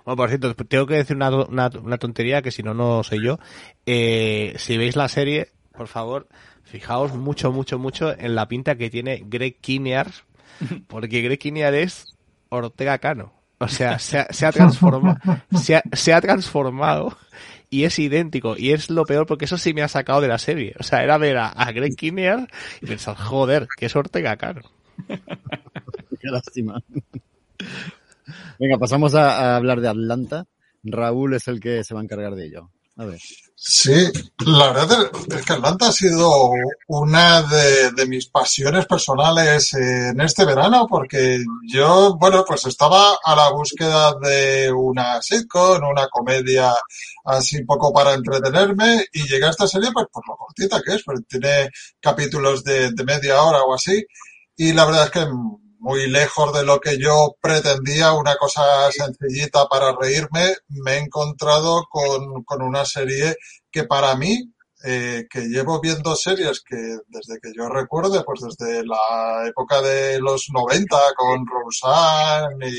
Bueno, 0.04 0.18
por 0.18 0.30
cierto, 0.30 0.56
tengo 0.56 0.88
que 0.88 0.96
decir 0.96 1.16
una, 1.16 1.30
una, 1.30 1.70
una 1.82 1.98
tontería 1.98 2.42
que 2.42 2.52
si 2.52 2.64
no, 2.64 2.74
no 2.74 3.04
soy 3.04 3.24
yo. 3.24 3.40
Eh, 3.86 4.56
si 4.58 4.78
veis 4.78 4.96
la 4.96 5.08
serie, 5.08 5.50
por 5.72 5.88
favor, 5.88 6.28
fijaos 6.66 7.14
mucho, 7.14 7.52
mucho, 7.52 7.80
mucho 7.80 8.18
en 8.18 8.36
la 8.36 8.48
pinta 8.48 8.76
que 8.76 8.90
tiene 8.90 9.24
Greg 9.26 9.60
Kinnear, 9.62 10.12
porque 10.88 11.22
Greg 11.22 11.40
Kinnear 11.40 11.74
es 11.74 12.16
Ortega 12.50 12.98
Cano. 12.98 13.34
O 13.58 13.70
sea, 13.70 14.00
se 14.00 14.20
ha, 14.20 14.28
se 14.34 14.46
ha 14.46 14.52
transformado, 14.52 15.18
se 15.58 15.78
ha, 15.78 15.84
se 15.94 16.14
ha 16.14 16.20
transformado 16.20 17.18
y 17.70 17.86
es 17.86 17.98
idéntico. 18.00 18.56
Y 18.58 18.72
es 18.72 18.90
lo 18.90 19.06
peor 19.06 19.26
porque 19.26 19.46
eso 19.46 19.58
sí 19.58 19.74
me 19.74 19.82
ha 19.82 19.88
sacado 19.88 20.20
de 20.20 20.28
la 20.28 20.38
serie. 20.38 20.76
O 20.78 20.84
sea, 20.84 21.04
era 21.04 21.18
ver 21.18 21.38
a, 21.38 21.48
a 21.48 21.72
Greg 21.72 21.96
Kinnear 21.96 22.48
y 22.82 22.86
pensar, 22.86 23.16
joder, 23.16 23.68
que 23.78 23.86
es 23.86 23.96
Ortega 23.96 24.36
Cano. 24.36 24.62
Qué 25.08 26.30
lástima. 26.30 26.82
Venga, 28.60 28.78
pasamos 28.78 29.16
a, 29.16 29.38
a, 29.38 29.56
hablar 29.56 29.80
de 29.80 29.88
Atlanta. 29.88 30.46
Raúl 30.84 31.34
es 31.34 31.48
el 31.48 31.60
que 31.60 31.84
se 31.84 31.94
va 31.94 32.02
a 32.02 32.04
encargar 32.04 32.36
de 32.36 32.46
ello. 32.46 32.70
A 32.98 33.06
ver. 33.06 33.20
Sí, 33.58 34.12
la 34.46 34.72
verdad 34.74 35.10
es 35.30 35.46
que 35.46 35.54
Atlanta 35.54 35.88
ha 35.88 35.92
sido 35.92 36.52
una 36.88 37.42
de, 37.42 38.06
mis 38.06 38.28
pasiones 38.28 38.86
personales 38.86 39.74
en 39.74 40.20
este 40.22 40.46
verano 40.46 40.86
porque 40.90 41.40
yo, 41.66 42.16
bueno, 42.20 42.44
pues 42.46 42.66
estaba 42.66 43.18
a 43.24 43.36
la 43.36 43.50
búsqueda 43.52 44.14
de 44.22 44.72
una 44.72 45.22
sitcom, 45.22 45.84
una 45.90 46.08
comedia 46.10 46.74
así 47.24 47.58
un 47.58 47.66
poco 47.66 47.92
para 47.94 48.14
entretenerme 48.14 49.06
y 49.14 49.24
llegué 49.28 49.46
a 49.46 49.50
esta 49.52 49.68
serie 49.68 49.90
pues 49.94 50.08
por 50.12 50.28
lo 50.28 50.36
cortita 50.36 50.82
que 50.82 50.96
es, 50.96 51.04
porque 51.04 51.24
tiene 51.28 51.72
capítulos 52.00 52.64
de, 52.64 52.92
de 52.92 53.04
media 53.06 53.42
hora 53.42 53.64
o 53.64 53.74
así 53.74 54.06
y 54.58 54.74
la 54.74 54.86
verdad 54.86 55.06
es 55.06 55.12
que 55.12 55.28
muy 55.86 56.08
lejos 56.10 56.52
de 56.52 56.66
lo 56.66 56.80
que 56.80 56.98
yo 56.98 57.36
pretendía, 57.40 58.12
una 58.14 58.38
cosa 58.38 58.92
sencillita 58.92 59.68
para 59.68 59.96
reírme, 59.96 60.56
me 60.68 60.94
he 60.94 60.98
encontrado 60.98 61.84
con, 61.88 62.44
con 62.44 62.64
una 62.64 62.84
serie 62.86 63.36
que 63.72 63.84
para 63.84 64.16
mí, 64.16 64.52
eh, 64.88 65.26
que 65.28 65.42
llevo 65.48 65.82
viendo 65.82 66.16
series 66.16 66.62
que 66.62 66.76
desde 67.08 67.40
que 67.42 67.52
yo 67.56 67.68
recuerde, 67.68 68.24
pues 68.24 68.42
desde 68.42 68.86
la 68.86 69.48
época 69.48 69.82
de 69.82 70.20
los 70.20 70.46
90 70.54 70.96
con 71.16 71.44
Roseanne 71.48 72.70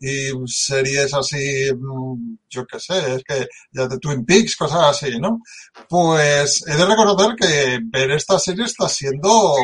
y, 0.00 0.32
series 0.46 1.14
así, 1.14 1.70
yo 2.50 2.66
qué 2.66 2.80
sé, 2.80 3.14
es 3.14 3.22
que 3.22 3.46
ya 3.70 3.86
de 3.86 3.98
Twin 3.98 4.24
Peaks, 4.24 4.56
cosas 4.56 5.02
así, 5.02 5.16
¿no? 5.20 5.40
Pues 5.88 6.64
he 6.66 6.76
de 6.76 6.84
reconocer 6.84 7.36
que 7.36 7.78
ver 7.84 8.10
esta 8.10 8.38
serie 8.40 8.64
está 8.64 8.88
siendo 8.88 9.54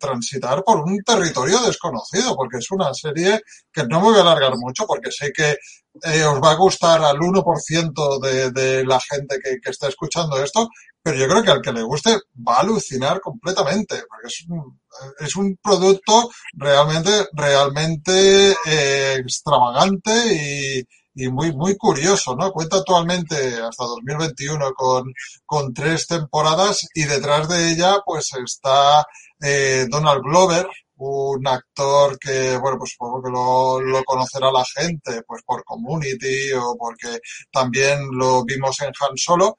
transitar 0.00 0.64
por 0.64 0.80
un 0.80 0.98
territorio 1.04 1.60
desconocido, 1.60 2.34
porque 2.34 2.58
es 2.58 2.68
una 2.72 2.92
serie 2.94 3.42
que 3.72 3.84
no 3.84 4.00
me 4.00 4.06
voy 4.06 4.18
a 4.18 4.22
alargar 4.22 4.56
mucho, 4.56 4.86
porque 4.86 5.12
sé 5.12 5.30
que 5.32 5.56
eh, 6.04 6.24
os 6.24 6.40
va 6.40 6.52
a 6.52 6.56
gustar 6.56 7.02
al 7.02 7.18
1% 7.18 8.20
de, 8.20 8.50
de 8.50 8.84
la 8.84 9.00
gente 9.00 9.38
que, 9.42 9.58
que 9.62 9.70
está 9.70 9.88
escuchando 9.88 10.42
esto, 10.42 10.68
pero 11.02 11.16
yo 11.16 11.28
creo 11.28 11.42
que 11.42 11.50
al 11.50 11.62
que 11.62 11.72
le 11.72 11.82
guste 11.82 12.18
va 12.46 12.56
a 12.56 12.60
alucinar 12.60 13.20
completamente, 13.20 14.02
porque 14.08 14.28
es 14.28 14.44
un, 14.48 14.80
es 15.18 15.36
un 15.36 15.58
producto 15.62 16.30
realmente, 16.54 17.10
realmente 17.32 18.52
eh, 18.66 19.16
extravagante 19.18 20.12
y, 20.34 20.82
y 21.14 21.28
muy, 21.28 21.52
muy 21.52 21.76
curioso, 21.76 22.34
¿no? 22.36 22.52
Cuenta 22.52 22.78
actualmente 22.78 23.36
hasta 23.60 23.84
2021 23.84 24.72
con, 24.74 25.12
con 25.44 25.74
tres 25.74 26.06
temporadas 26.06 26.86
y 26.94 27.04
detrás 27.04 27.48
de 27.48 27.72
ella 27.72 27.98
pues 28.04 28.30
está 28.34 29.04
eh, 29.40 29.86
Donald 29.90 30.22
Glover, 30.22 30.66
un 30.96 31.46
actor 31.46 32.18
que, 32.18 32.56
bueno, 32.58 32.78
pues 32.78 32.92
supongo 32.92 33.22
que 33.22 33.30
lo, 33.30 33.80
lo, 33.80 34.04
conocerá 34.04 34.50
la 34.52 34.64
gente, 34.64 35.22
pues 35.26 35.42
por 35.44 35.64
Community 35.64 36.52
o 36.52 36.76
porque 36.78 37.18
también 37.50 38.00
lo 38.12 38.44
vimos 38.44 38.80
en 38.80 38.92
Han 39.00 39.16
Solo. 39.16 39.56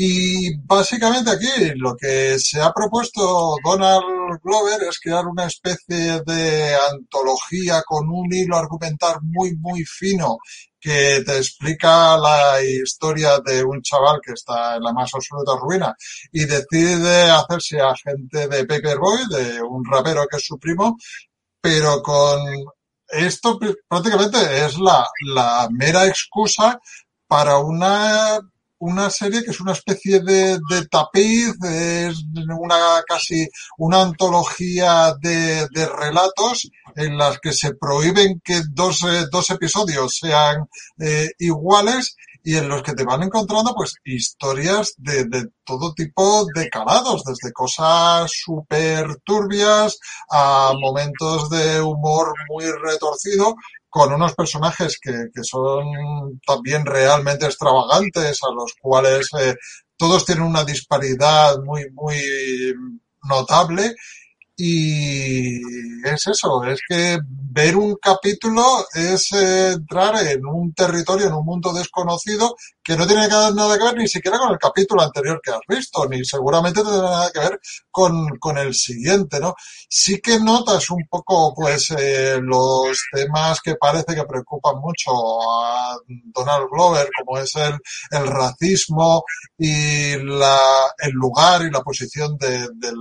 Y 0.00 0.56
básicamente 0.60 1.30
aquí 1.30 1.72
lo 1.74 1.96
que 1.96 2.38
se 2.38 2.60
ha 2.60 2.72
propuesto 2.72 3.56
Donald 3.64 4.38
Glover 4.44 4.80
es 4.88 5.00
crear 5.00 5.26
una 5.26 5.46
especie 5.46 6.20
de 6.24 6.76
antología 6.92 7.82
con 7.84 8.08
un 8.08 8.32
hilo 8.32 8.56
argumental 8.56 9.16
muy, 9.22 9.56
muy 9.56 9.84
fino 9.84 10.38
que 10.80 11.22
te 11.24 11.36
explica 11.36 12.16
la 12.16 12.62
historia 12.62 13.38
de 13.40 13.64
un 13.64 13.82
chaval 13.82 14.20
que 14.24 14.32
está 14.32 14.76
en 14.76 14.82
la 14.82 14.92
más 14.92 15.12
absoluta 15.14 15.56
ruina 15.60 15.94
y 16.32 16.44
decide 16.44 17.30
hacerse 17.30 17.80
agente 17.80 18.48
de 18.48 18.64
Paperboy, 18.64 19.26
de 19.28 19.62
un 19.62 19.84
rapero 19.84 20.26
que 20.30 20.36
es 20.36 20.44
su 20.44 20.58
primo, 20.58 20.96
pero 21.60 22.02
con 22.02 22.40
esto 23.08 23.58
prácticamente 23.88 24.64
es 24.64 24.78
la, 24.78 25.06
la 25.26 25.68
mera 25.70 26.06
excusa 26.06 26.78
para 27.26 27.58
una 27.58 28.38
una 28.78 29.10
serie 29.10 29.42
que 29.42 29.50
es 29.50 29.60
una 29.60 29.72
especie 29.72 30.20
de, 30.20 30.58
de 30.70 30.86
tapiz, 30.90 31.54
es 31.64 32.24
una 32.58 33.02
casi 33.06 33.48
una 33.78 34.02
antología 34.02 35.14
de, 35.20 35.66
de 35.68 35.86
relatos 35.86 36.68
en 36.94 37.16
las 37.16 37.38
que 37.38 37.52
se 37.52 37.74
prohíben 37.74 38.40
que 38.44 38.62
dos, 38.70 39.02
eh, 39.04 39.26
dos 39.30 39.50
episodios 39.50 40.16
sean 40.18 40.68
eh, 40.98 41.28
iguales 41.38 42.16
y 42.42 42.56
en 42.56 42.68
los 42.68 42.82
que 42.82 42.94
te 42.94 43.04
van 43.04 43.22
encontrando 43.22 43.74
pues 43.74 43.94
historias 44.04 44.94
de, 44.96 45.24
de 45.24 45.48
todo 45.64 45.92
tipo 45.92 46.46
de 46.54 46.68
calados, 46.70 47.22
desde 47.24 47.52
cosas 47.52 48.30
súper 48.32 49.16
turbias 49.24 49.98
a 50.30 50.72
momentos 50.80 51.50
de 51.50 51.80
humor 51.80 52.32
muy 52.48 52.64
retorcido 52.64 53.54
con 53.98 54.12
unos 54.12 54.32
personajes 54.36 54.96
que, 55.02 55.26
que 55.34 55.42
son 55.42 56.40
también 56.46 56.86
realmente 56.86 57.46
extravagantes, 57.46 58.38
a 58.44 58.54
los 58.54 58.72
cuales 58.80 59.28
eh, 59.40 59.56
todos 59.96 60.24
tienen 60.24 60.44
una 60.44 60.62
disparidad 60.62 61.58
muy, 61.64 61.90
muy 61.90 62.16
notable 63.24 63.96
y 64.60 65.60
es 66.04 66.26
eso, 66.26 66.64
es 66.64 66.80
que 66.88 67.16
ver 67.22 67.76
un 67.76 67.94
capítulo 67.94 68.64
es 68.92 69.30
eh, 69.32 69.72
entrar 69.74 70.16
en 70.26 70.44
un 70.46 70.74
territorio, 70.74 71.28
en 71.28 71.34
un 71.34 71.44
mundo 71.44 71.72
desconocido 71.72 72.56
que 72.82 72.96
no 72.96 73.06
tiene 73.06 73.28
nada 73.28 73.78
que 73.78 73.84
ver 73.84 73.96
ni 73.96 74.08
siquiera 74.08 74.36
con 74.36 74.50
el 74.50 74.58
capítulo 74.58 75.02
anterior 75.02 75.40
que 75.40 75.52
has 75.52 75.60
visto, 75.68 76.08
ni 76.08 76.24
seguramente 76.24 76.82
tendrá 76.82 77.02
nada 77.02 77.30
que 77.32 77.38
ver 77.38 77.60
con, 77.88 78.36
con 78.40 78.58
el 78.58 78.74
siguiente, 78.74 79.38
¿no? 79.38 79.54
Sí 79.88 80.20
que 80.20 80.40
notas 80.40 80.90
un 80.90 81.06
poco, 81.08 81.54
pues, 81.54 81.92
eh, 81.96 82.40
los 82.42 82.98
temas 83.12 83.60
que 83.60 83.76
parece 83.76 84.12
que 84.16 84.24
preocupan 84.24 84.80
mucho 84.80 85.12
a 85.40 85.96
Donald 86.34 86.66
Glover, 86.68 87.08
como 87.16 87.38
es 87.38 87.54
el, 87.54 87.78
el 88.10 88.26
racismo 88.26 89.22
y 89.56 90.16
la, 90.16 90.58
el 90.98 91.12
lugar 91.12 91.62
y 91.62 91.70
la 91.70 91.82
posición 91.82 92.36
de, 92.38 92.68
del 92.74 92.96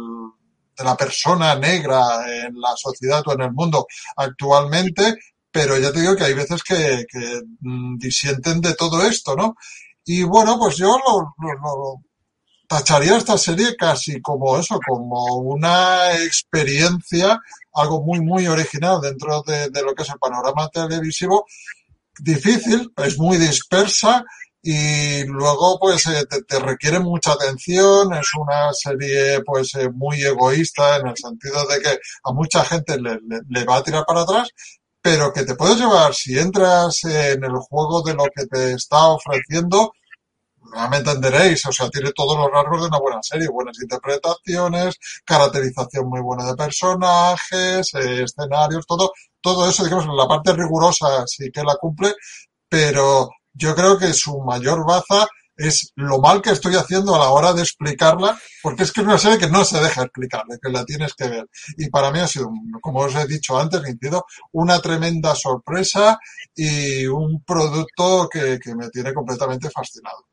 de 0.77 0.83
la 0.83 0.95
persona 0.95 1.55
negra 1.55 2.25
en 2.27 2.59
la 2.59 2.75
sociedad 2.75 3.23
o 3.25 3.33
en 3.33 3.41
el 3.41 3.51
mundo 3.51 3.87
actualmente, 4.15 5.15
pero 5.51 5.77
ya 5.77 5.91
te 5.91 6.01
digo 6.01 6.15
que 6.15 6.25
hay 6.25 6.33
veces 6.33 6.61
que, 6.63 7.05
que 7.09 7.41
mm, 7.61 7.97
disienten 7.97 8.61
de 8.61 8.75
todo 8.75 9.01
esto, 9.01 9.35
¿no? 9.35 9.55
Y 10.05 10.23
bueno, 10.23 10.57
pues 10.59 10.77
yo 10.77 10.97
lo, 10.97 12.01
tacharía 12.67 13.17
esta 13.17 13.37
serie 13.37 13.75
casi 13.75 14.21
como 14.21 14.57
eso, 14.57 14.79
como 14.85 15.37
una 15.37 16.13
experiencia, 16.23 17.39
algo 17.73 18.03
muy, 18.03 18.21
muy 18.21 18.47
original 18.47 19.01
dentro 19.01 19.41
de, 19.43 19.69
de 19.69 19.81
lo 19.81 19.93
que 19.95 20.03
es 20.03 20.09
el 20.09 20.19
panorama 20.19 20.69
televisivo, 20.69 21.45
difícil, 22.19 22.91
es 22.97 23.17
muy 23.17 23.37
dispersa, 23.37 24.23
y 24.69 25.23
luego 25.23 25.79
pues 25.79 26.07
eh, 26.07 26.25
te, 26.45 26.59
requiere 26.59 26.99
mucha 26.99 27.31
atención, 27.31 28.13
es 28.15 28.31
una 28.37 28.73
serie 28.73 29.41
pues 29.45 29.73
eh, 29.75 29.89
muy 29.89 30.21
egoísta 30.21 30.97
en 30.97 31.07
el 31.07 31.15
sentido 31.15 31.65
de 31.67 31.79
que 31.79 31.97
a 32.25 32.33
mucha 32.33 32.65
gente 32.65 32.99
le, 32.99 33.17
le, 33.47 33.63
va 33.63 33.77
a 33.77 33.83
tirar 33.83 34.03
para 34.05 34.23
atrás, 34.23 34.49
pero 35.01 35.31
que 35.31 35.43
te 35.43 35.55
puedes 35.55 35.77
llevar 35.77 36.13
si 36.13 36.37
entras 36.37 37.01
en 37.05 37.45
el 37.45 37.55
juego 37.69 38.01
de 38.01 38.13
lo 38.13 38.25
que 38.25 38.45
te 38.45 38.73
está 38.73 39.07
ofreciendo, 39.07 39.93
no 40.75 40.89
me 40.89 40.97
entenderéis, 40.97 41.65
o 41.65 41.71
sea, 41.71 41.89
tiene 41.89 42.11
todos 42.11 42.37
los 42.37 42.51
rasgos 42.51 42.81
de 42.81 42.87
una 42.89 42.99
buena 42.99 43.19
serie, 43.21 43.47
buenas 43.47 43.81
interpretaciones, 43.81 44.97
caracterización 45.23 46.09
muy 46.09 46.19
buena 46.19 46.45
de 46.45 46.55
personajes, 46.57 47.93
eh, 47.93 48.23
escenarios, 48.23 48.85
todo, 48.85 49.13
todo 49.39 49.69
eso, 49.69 49.85
digamos, 49.85 50.13
la 50.13 50.27
parte 50.27 50.51
rigurosa 50.51 51.25
sí 51.25 51.49
que 51.53 51.63
la 51.63 51.75
cumple, 51.75 52.13
pero 52.67 53.29
yo 53.57 53.75
creo 53.75 53.97
que 53.97 54.13
su 54.13 54.39
mayor 54.41 54.85
baza 54.85 55.27
es 55.57 55.91
lo 55.95 56.19
mal 56.19 56.41
que 56.41 56.51
estoy 56.51 56.75
haciendo 56.75 57.15
a 57.15 57.19
la 57.19 57.29
hora 57.29 57.51
de 57.51 57.63
explicarla, 57.63 58.39
porque 58.61 58.83
es 58.83 58.91
que 58.91 59.01
es 59.01 59.07
una 59.07 59.17
serie 59.17 59.39
que 59.39 59.49
no 59.49 59.65
se 59.65 59.79
deja 59.79 60.03
explicar, 60.03 60.43
de 60.47 60.59
que 60.61 60.71
la 60.71 60.85
tienes 60.85 61.13
que 61.15 61.27
ver. 61.27 61.49
Y 61.77 61.89
para 61.89 62.11
mí 62.11 62.19
ha 62.19 62.27
sido, 62.27 62.51
como 62.79 62.99
os 62.99 63.15
he 63.15 63.25
dicho 63.25 63.57
antes, 63.57 63.81
una 64.51 64.79
tremenda 64.79 65.33
sorpresa 65.35 66.19
y 66.55 67.07
un 67.07 67.43
producto 67.43 68.29
que, 68.31 68.59
que 68.59 68.75
me 68.75 68.89
tiene 68.89 69.13
completamente 69.13 69.69
fascinado. 69.71 70.27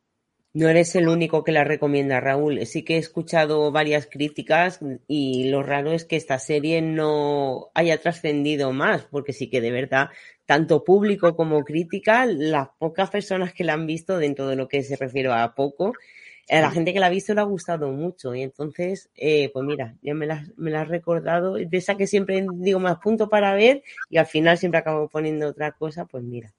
No 0.54 0.68
eres 0.68 0.94
el 0.94 1.08
único 1.08 1.42
que 1.42 1.50
la 1.50 1.64
recomienda, 1.64 2.20
Raúl. 2.20 2.64
Sí 2.64 2.84
que 2.84 2.94
he 2.94 2.98
escuchado 2.98 3.72
varias 3.72 4.06
críticas 4.06 4.78
y 5.08 5.50
lo 5.50 5.64
raro 5.64 5.90
es 5.90 6.04
que 6.04 6.14
esta 6.14 6.38
serie 6.38 6.80
no 6.80 7.70
haya 7.74 8.00
trascendido 8.00 8.72
más, 8.72 9.04
porque 9.04 9.32
sí 9.32 9.50
que 9.50 9.60
de 9.60 9.72
verdad, 9.72 10.10
tanto 10.46 10.84
público 10.84 11.34
como 11.34 11.64
crítica, 11.64 12.24
las 12.26 12.68
pocas 12.78 13.10
personas 13.10 13.52
que 13.52 13.64
la 13.64 13.72
han 13.72 13.88
visto 13.88 14.16
dentro 14.18 14.46
de 14.46 14.54
lo 14.54 14.68
que 14.68 14.84
se 14.84 14.94
refiere 14.96 15.28
a 15.32 15.54
poco, 15.56 15.92
a 16.48 16.60
la 16.60 16.70
gente 16.70 16.92
que 16.92 17.00
la 17.00 17.06
ha 17.06 17.10
visto 17.10 17.34
le 17.34 17.40
ha 17.40 17.44
gustado 17.44 17.90
mucho. 17.90 18.32
Y 18.34 18.42
entonces, 18.42 19.10
eh, 19.16 19.50
pues 19.52 19.64
mira, 19.64 19.96
ya 20.02 20.14
me 20.14 20.26
la, 20.26 20.46
me 20.56 20.70
la 20.70 20.82
has 20.82 20.88
recordado. 20.88 21.54
De 21.54 21.76
esa 21.76 21.96
que 21.96 22.06
siempre 22.06 22.46
digo 22.54 22.78
más 22.78 22.98
punto 22.98 23.28
para 23.28 23.54
ver 23.54 23.82
y 24.08 24.18
al 24.18 24.26
final 24.26 24.56
siempre 24.56 24.78
acabo 24.78 25.08
poniendo 25.08 25.48
otra 25.48 25.72
cosa, 25.72 26.04
pues 26.06 26.22
mira. 26.22 26.52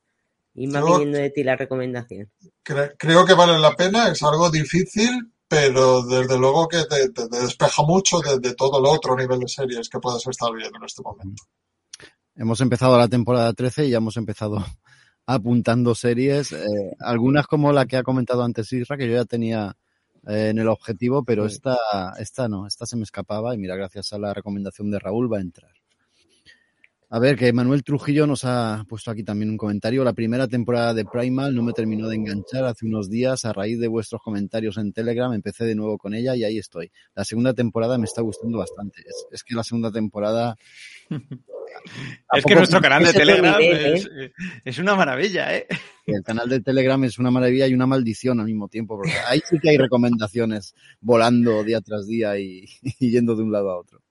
Y 0.56 0.68
más 0.68 0.86
viniendo 0.86 1.18
de 1.18 1.30
ti 1.30 1.44
la 1.44 1.58
recomendación. 1.58 2.32
creo 2.64 3.26
que 3.26 3.34
vale 3.34 3.60
la 3.60 3.76
pena, 3.76 4.08
es 4.10 4.24
algo 4.24 4.50
difícil, 4.50 5.34
pero 5.48 6.04
desde 6.04 6.38
luego 6.40 6.68
que 6.68 6.84
te, 6.86 7.10
despeja 7.30 7.84
mucho 7.84 8.20
de, 8.20 8.56
todo 8.56 8.80
el 8.80 8.86
otro 8.86 9.16
nivel 9.16 9.40
de 9.40 9.48
series 9.48 9.90
que 9.90 10.00
puedas 10.00 10.26
estar 10.26 10.52
viendo 10.54 10.78
en 10.78 10.86
este 10.86 11.02
momento. 11.04 11.44
Hemos 12.36 12.62
empezado 12.62 12.98
la 12.98 13.08
temporada 13.08 13.54
13 13.54 13.86
y 13.86 13.90
ya 13.92 13.98
hemos 13.98 14.18
empezado 14.18 14.64
apuntando 15.26 15.94
series, 15.94 16.54
eh, 16.54 16.96
algunas 17.00 17.48
como 17.48 17.72
la 17.72 17.86
que 17.86 17.98
ha 17.98 18.04
comentado 18.04 18.44
antes 18.44 18.72
Isra, 18.72 18.98
que 18.98 19.08
yo 19.08 19.16
ya 19.16 19.26
tenía 19.26 19.76
eh, 20.28 20.50
en 20.50 20.60
el 20.60 20.68
objetivo, 20.68 21.24
pero 21.24 21.46
esta, 21.46 21.78
esta 22.18 22.48
no, 22.48 22.66
esta 22.66 22.86
se 22.86 22.96
me 22.96 23.04
escapaba 23.04 23.54
y 23.54 23.58
mira, 23.58 23.76
gracias 23.76 24.14
a 24.14 24.20
la 24.20 24.34
recomendación 24.34 24.90
de 24.90 25.00
Raúl 25.00 25.32
va 25.32 25.38
a 25.38 25.42
entrar. 25.42 25.72
A 27.16 27.20
ver, 27.20 27.38
que 27.38 27.54
Manuel 27.54 27.82
Trujillo 27.82 28.28
nos 28.28 28.44
ha 28.44 28.84
puesto 28.90 29.10
aquí 29.10 29.24
también 29.24 29.50
un 29.50 29.56
comentario. 29.56 30.04
La 30.04 30.12
primera 30.12 30.50
temporada 30.50 30.94
de 30.94 31.06
Primal 31.06 31.56
no 31.56 31.64
me 31.64 31.72
terminó 31.72 32.10
de 32.10 32.18
enganchar 32.18 32.66
hace 32.66 32.86
unos 32.86 33.10
días. 33.10 33.46
A 33.46 33.54
raíz 33.54 33.80
de 33.80 33.88
vuestros 33.88 34.22
comentarios 34.22 34.78
en 34.78 34.92
Telegram 34.92 35.32
empecé 35.32 35.64
de 35.64 35.76
nuevo 35.76 35.98
con 35.98 36.14
ella 36.14 36.36
y 36.36 36.44
ahí 36.44 36.58
estoy. 36.58 36.92
La 37.14 37.24
segunda 37.24 37.54
temporada 37.54 37.98
me 37.98 38.04
está 38.04 38.22
gustando 38.22 38.58
bastante. 38.58 39.02
Es, 39.32 39.46
que 39.46 39.56
la 39.56 39.64
segunda 39.64 39.94
temporada... 39.94 40.58
es 42.34 42.44
que 42.44 42.54
nuestro 42.54 42.82
canal 42.82 43.06
de 43.06 43.14
Telegram 43.14 43.62
¿eh? 43.62 44.34
es, 44.66 44.78
una 44.78 44.96
maravilla, 44.96 45.56
¿eh? 45.56 45.68
El 46.06 46.22
canal 46.22 46.50
de 46.50 46.60
Telegram 46.60 47.02
es 47.06 47.18
una 47.18 47.32
maravilla 47.32 47.66
y 47.66 47.74
una 47.74 47.88
maldición 47.88 48.42
al 48.42 48.48
mismo 48.48 48.68
tiempo, 48.68 48.98
porque 48.98 49.14
ahí 49.26 49.40
sí 49.50 49.58
que 49.60 49.70
hay 49.70 49.78
recomendaciones 49.78 50.76
volando 51.00 51.64
día 51.64 51.80
tras 51.80 52.08
día 52.08 52.38
y 52.38 52.66
yendo 53.00 53.38
de 53.38 53.44
un 53.44 53.54
lado 53.54 53.72
a 53.72 53.80
otro. 53.80 54.05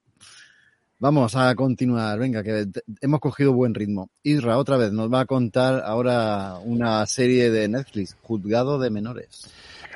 Vamos 1.05 1.37
a 1.37 1.55
continuar, 1.55 2.19
venga, 2.19 2.43
que 2.43 2.67
hemos 3.03 3.21
cogido 3.21 3.53
buen 3.53 3.75
ritmo. 3.75 4.09
Isra, 4.23 4.57
otra 4.57 4.79
vez, 4.79 4.91
nos 4.91 5.13
va 5.13 5.21
a 5.21 5.27
contar 5.27 5.83
ahora 5.85 6.55
una 6.65 7.05
serie 7.05 7.51
de 7.51 7.69
Netflix, 7.69 8.17
Juzgado 8.23 8.79
de 8.79 8.89
Menores. 8.89 9.51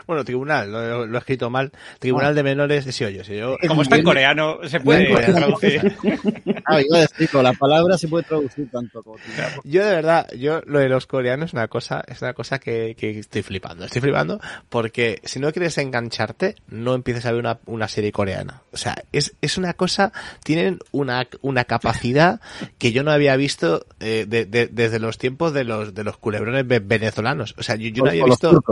Bueno, 0.09 0.25
tribunal, 0.25 0.73
lo, 0.73 1.05
he 1.05 1.19
escrito 1.19 1.51
mal. 1.51 1.71
Tribunal 1.99 2.31
ah. 2.31 2.35
de 2.35 2.43
menores, 2.43 2.87
sí, 2.95 3.05
oye, 3.05 3.23
sí, 3.25 3.37
yo, 3.37 3.57
Como 3.69 3.83
está 3.83 3.97
en 3.97 4.05
coreano, 4.05 4.59
se 4.67 4.81
puede 4.81 5.07
traducir. 5.07 5.97
ah, 6.65 6.81
iba 6.81 6.97
a 6.97 7.01
decir, 7.03 7.29
la 7.35 7.53
palabra 7.53 7.99
se 7.99 8.09
puede 8.09 8.25
traducir 8.25 8.71
tanto 8.71 9.03
como 9.03 9.19
Yo 9.65 9.85
de 9.85 9.91
verdad, 9.91 10.27
yo 10.33 10.63
lo 10.65 10.79
de 10.79 10.89
los 10.89 11.07
coreanos 11.07 11.51
es 11.51 11.53
una 11.53 11.69
cosa, 11.69 12.03
es 12.09 12.23
una 12.23 12.33
cosa 12.33 12.59
que, 12.59 12.97
que 12.99 13.19
estoy 13.19 13.43
flipando. 13.43 13.85
Estoy 13.85 14.01
flipando 14.01 14.41
porque 14.71 15.21
si 15.25 15.41
no 15.41 15.53
quieres 15.53 15.77
engancharte, 15.77 16.57
no 16.69 16.95
empieces 16.95 17.27
a 17.27 17.33
ver 17.33 17.41
una, 17.41 17.59
una 17.67 17.87
serie 17.87 18.11
coreana. 18.11 18.63
O 18.73 18.79
sea, 18.79 18.97
es, 19.13 19.35
es 19.43 19.59
una 19.59 19.75
cosa, 19.75 20.13
tienen 20.43 20.79
una, 20.91 21.29
una 21.43 21.65
capacidad 21.65 22.41
que 22.79 22.93
yo 22.93 23.03
no 23.03 23.11
había 23.11 23.37
visto 23.37 23.85
eh, 24.01 24.25
de, 24.27 24.47
de, 24.47 24.69
desde 24.69 25.01
los 25.01 25.19
tiempos 25.19 25.53
de 25.53 25.65
los, 25.65 25.93
de 25.93 26.03
los 26.03 26.17
culebrones 26.17 26.67
venezolanos. 26.67 27.55
O 27.59 27.63
sea, 27.63 27.77
yo, 27.77 27.91
yo 27.91 28.05
no 28.05 28.11
había 28.11 28.25
visto... 28.25 28.65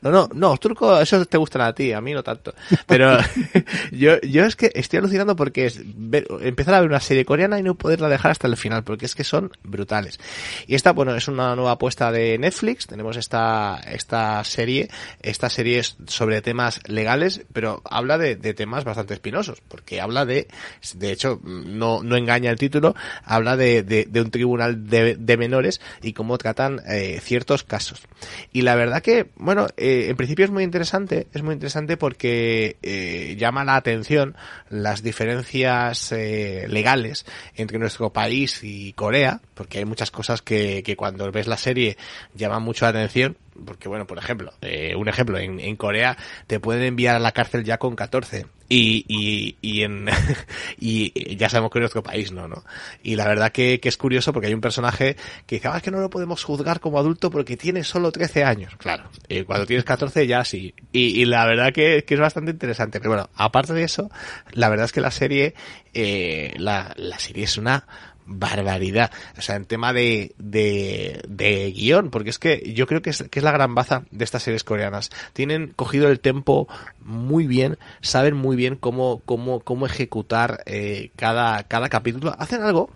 No, 0.00 0.10
no, 0.10 0.28
no, 0.32 0.48
los 0.50 0.60
turcos 0.60 0.77
eso 1.00 1.24
te 1.26 1.38
gustan 1.38 1.62
a 1.62 1.72
ti, 1.72 1.92
a 1.92 2.00
mí 2.00 2.12
no 2.12 2.22
tanto. 2.22 2.54
Pero 2.86 3.18
yo, 3.92 4.20
yo 4.20 4.44
es 4.44 4.56
que 4.56 4.70
estoy 4.74 4.98
alucinando 4.98 5.36
porque 5.36 5.66
es 5.66 5.78
empezar 5.78 6.74
a 6.74 6.80
ver 6.80 6.88
una 6.88 7.00
serie 7.00 7.24
coreana 7.24 7.58
y 7.58 7.62
no 7.62 7.74
poderla 7.74 8.08
dejar 8.08 8.30
hasta 8.30 8.46
el 8.46 8.56
final, 8.56 8.84
porque 8.84 9.06
es 9.06 9.14
que 9.14 9.24
son 9.24 9.50
brutales. 9.62 10.18
Y 10.66 10.74
esta, 10.74 10.92
bueno, 10.92 11.14
es 11.14 11.28
una 11.28 11.54
nueva 11.54 11.72
apuesta 11.72 12.12
de 12.12 12.38
Netflix. 12.38 12.86
Tenemos 12.86 13.16
esta, 13.16 13.80
esta 13.86 14.42
serie, 14.44 14.88
esta 15.22 15.50
serie 15.50 15.78
es 15.78 15.96
sobre 16.06 16.42
temas 16.42 16.80
legales, 16.88 17.42
pero 17.52 17.82
habla 17.84 18.18
de, 18.18 18.36
de 18.36 18.54
temas 18.54 18.84
bastante 18.84 19.14
espinosos, 19.14 19.62
porque 19.68 20.00
habla 20.00 20.24
de, 20.24 20.48
de 20.94 21.12
hecho, 21.12 21.40
no, 21.44 22.02
no 22.02 22.16
engaña 22.16 22.50
el 22.50 22.58
título, 22.58 22.94
habla 23.24 23.56
de, 23.56 23.82
de, 23.82 24.04
de 24.04 24.20
un 24.20 24.30
tribunal 24.30 24.88
de, 24.88 25.16
de, 25.16 25.36
menores 25.36 25.80
y 26.02 26.12
cómo 26.12 26.38
tratan 26.38 26.80
eh, 26.88 27.20
ciertos 27.22 27.64
casos. 27.64 28.02
Y 28.52 28.62
la 28.62 28.74
verdad 28.74 29.02
que, 29.02 29.30
bueno, 29.36 29.68
eh, 29.76 30.06
en 30.08 30.16
principio 30.16 30.44
es 30.44 30.50
muy 30.50 30.64
interesante, 30.68 31.26
es 31.32 31.42
muy 31.42 31.54
interesante 31.54 31.96
porque 31.96 32.76
eh, 32.82 33.36
llama 33.38 33.64
la 33.64 33.76
atención 33.76 34.36
las 34.70 35.02
diferencias 35.02 36.12
eh, 36.12 36.66
legales 36.68 37.26
entre 37.54 37.78
nuestro 37.78 38.12
país 38.12 38.60
y 38.62 38.92
Corea, 38.92 39.40
porque 39.54 39.78
hay 39.78 39.84
muchas 39.84 40.10
cosas 40.10 40.42
que, 40.42 40.82
que 40.82 40.96
cuando 40.96 41.30
ves 41.32 41.46
la 41.46 41.56
serie 41.56 41.96
llaman 42.34 42.62
mucho 42.62 42.84
la 42.84 42.90
atención, 42.90 43.36
porque 43.64 43.88
bueno, 43.88 44.06
por 44.06 44.18
ejemplo, 44.18 44.52
eh, 44.62 44.94
un 44.96 45.08
ejemplo, 45.08 45.38
en, 45.38 45.76
Corea 45.76 46.16
te 46.46 46.60
pueden 46.60 46.82
enviar 46.82 47.16
a 47.16 47.18
la 47.18 47.32
cárcel 47.32 47.64
ya 47.64 47.78
con 47.78 47.94
14 47.94 48.46
y, 48.68 49.04
y, 49.08 49.56
y 49.62 49.82
en 49.82 50.06
y 50.78 51.36
ya 51.36 51.48
sabemos 51.48 51.70
que 51.70 51.78
en 51.78 51.82
nuestro 51.82 52.02
país 52.02 52.32
no, 52.32 52.48
¿no? 52.48 52.64
Y 53.02 53.16
la 53.16 53.26
verdad 53.26 53.52
que, 53.52 53.80
es 53.82 53.96
curioso 53.96 54.32
porque 54.32 54.48
hay 54.48 54.54
un 54.54 54.60
personaje 54.60 55.16
que 55.46 55.56
dice, 55.56 55.68
ah, 55.68 55.76
es 55.78 55.82
que 55.82 55.90
no 55.90 56.00
lo 56.00 56.10
podemos 56.10 56.44
juzgar 56.44 56.80
como 56.80 56.98
adulto 56.98 57.30
porque 57.30 57.56
tiene 57.56 57.84
solo 57.84 58.12
13 58.12 58.44
años. 58.44 58.76
Claro, 58.76 59.04
y 59.28 59.44
cuando 59.44 59.66
tienes 59.66 59.84
14 59.84 60.26
ya 60.26 60.44
sí. 60.44 60.74
Y, 60.92 61.20
y 61.20 61.24
la 61.24 61.46
verdad 61.46 61.72
que, 61.72 62.04
que, 62.04 62.14
es 62.14 62.20
bastante 62.20 62.50
interesante. 62.50 63.00
Pero 63.00 63.10
bueno, 63.10 63.30
aparte 63.34 63.72
de 63.72 63.84
eso, 63.84 64.10
la 64.52 64.68
verdad 64.68 64.86
es 64.86 64.92
que 64.92 65.00
la 65.00 65.10
serie, 65.10 65.54
eh, 65.94 66.54
la, 66.58 66.92
la 66.96 67.18
serie 67.18 67.44
es 67.44 67.56
una 67.56 67.86
barbaridad. 68.28 69.10
O 69.36 69.40
sea, 69.40 69.56
en 69.56 69.64
tema 69.64 69.92
de, 69.92 70.34
de, 70.38 71.22
de 71.26 71.72
guion, 71.72 72.10
porque 72.10 72.30
es 72.30 72.38
que 72.38 72.72
yo 72.74 72.86
creo 72.86 73.02
que 73.02 73.10
es, 73.10 73.24
que 73.30 73.40
es 73.40 73.44
la 73.44 73.52
gran 73.52 73.74
baza 73.74 74.04
de 74.10 74.24
estas 74.24 74.42
series 74.42 74.64
coreanas. 74.64 75.10
Tienen 75.32 75.72
cogido 75.74 76.08
el 76.08 76.20
tempo 76.20 76.68
muy 77.00 77.46
bien, 77.46 77.78
saben 78.00 78.36
muy 78.36 78.54
bien 78.54 78.76
cómo, 78.76 79.22
cómo, 79.24 79.60
cómo 79.60 79.86
ejecutar 79.86 80.62
eh, 80.66 81.10
cada, 81.16 81.64
cada 81.64 81.88
capítulo. 81.88 82.34
Hacen 82.38 82.62
algo 82.62 82.90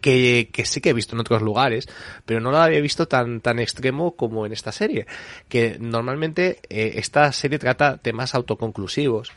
que, 0.00 0.50
que, 0.52 0.64
sí 0.64 0.80
que 0.80 0.90
he 0.90 0.94
visto 0.94 1.14
en 1.14 1.20
otros 1.20 1.42
lugares, 1.42 1.88
pero 2.24 2.40
no 2.40 2.50
lo 2.50 2.58
había 2.58 2.80
visto 2.80 3.08
tan, 3.08 3.40
tan 3.40 3.58
extremo 3.58 4.16
como 4.16 4.46
en 4.46 4.52
esta 4.52 4.72
serie. 4.72 5.06
Que 5.48 5.76
normalmente 5.80 6.60
eh, 6.68 6.92
esta 6.96 7.32
serie 7.32 7.58
trata 7.58 7.98
temas 7.98 8.34
autoconclusivos 8.34 9.32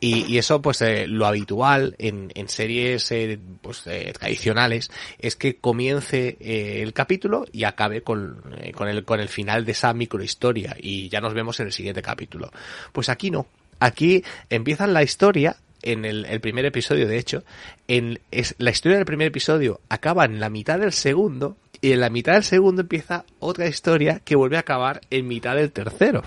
y, 0.00 0.32
y 0.32 0.38
eso, 0.38 0.62
pues, 0.62 0.80
eh, 0.82 1.06
lo 1.06 1.26
habitual 1.26 1.96
en, 1.98 2.30
en 2.34 2.48
series 2.48 3.10
eh, 3.10 3.38
pues, 3.60 3.82
eh, 3.86 4.12
tradicionales 4.18 4.90
es 5.18 5.36
que 5.36 5.56
comience 5.56 6.36
eh, 6.40 6.82
el 6.82 6.92
capítulo 6.92 7.44
y 7.52 7.64
acabe 7.64 8.02
con, 8.02 8.42
eh, 8.60 8.72
con, 8.72 8.88
el, 8.88 9.04
con 9.04 9.20
el 9.20 9.28
final 9.28 9.64
de 9.64 9.72
esa 9.72 9.92
microhistoria 9.94 10.76
y 10.78 11.08
ya 11.08 11.20
nos 11.20 11.34
vemos 11.34 11.58
en 11.60 11.66
el 11.66 11.72
siguiente 11.72 12.02
capítulo. 12.02 12.50
Pues 12.92 13.08
aquí 13.08 13.30
no. 13.30 13.46
Aquí 13.80 14.24
empiezan 14.50 14.92
la 14.92 15.02
historia 15.02 15.56
en 15.82 16.04
el, 16.04 16.40
primer 16.40 16.64
episodio, 16.64 17.06
de 17.06 17.18
hecho, 17.18 17.44
en 17.86 18.20
es, 18.30 18.54
la 18.58 18.70
historia 18.70 18.96
del 18.96 19.06
primer 19.06 19.28
episodio 19.28 19.80
acaba 19.88 20.24
en 20.24 20.40
la 20.40 20.50
mitad 20.50 20.78
del 20.78 20.92
segundo 20.92 21.56
y 21.80 21.92
en 21.92 22.00
la 22.00 22.10
mitad 22.10 22.34
del 22.34 22.44
segundo 22.44 22.82
empieza 22.82 23.24
otra 23.38 23.66
historia 23.66 24.20
que 24.24 24.36
vuelve 24.36 24.56
a 24.56 24.60
acabar 24.60 25.00
en 25.10 25.28
mitad 25.28 25.56
del 25.56 25.72
tercero. 25.72 26.22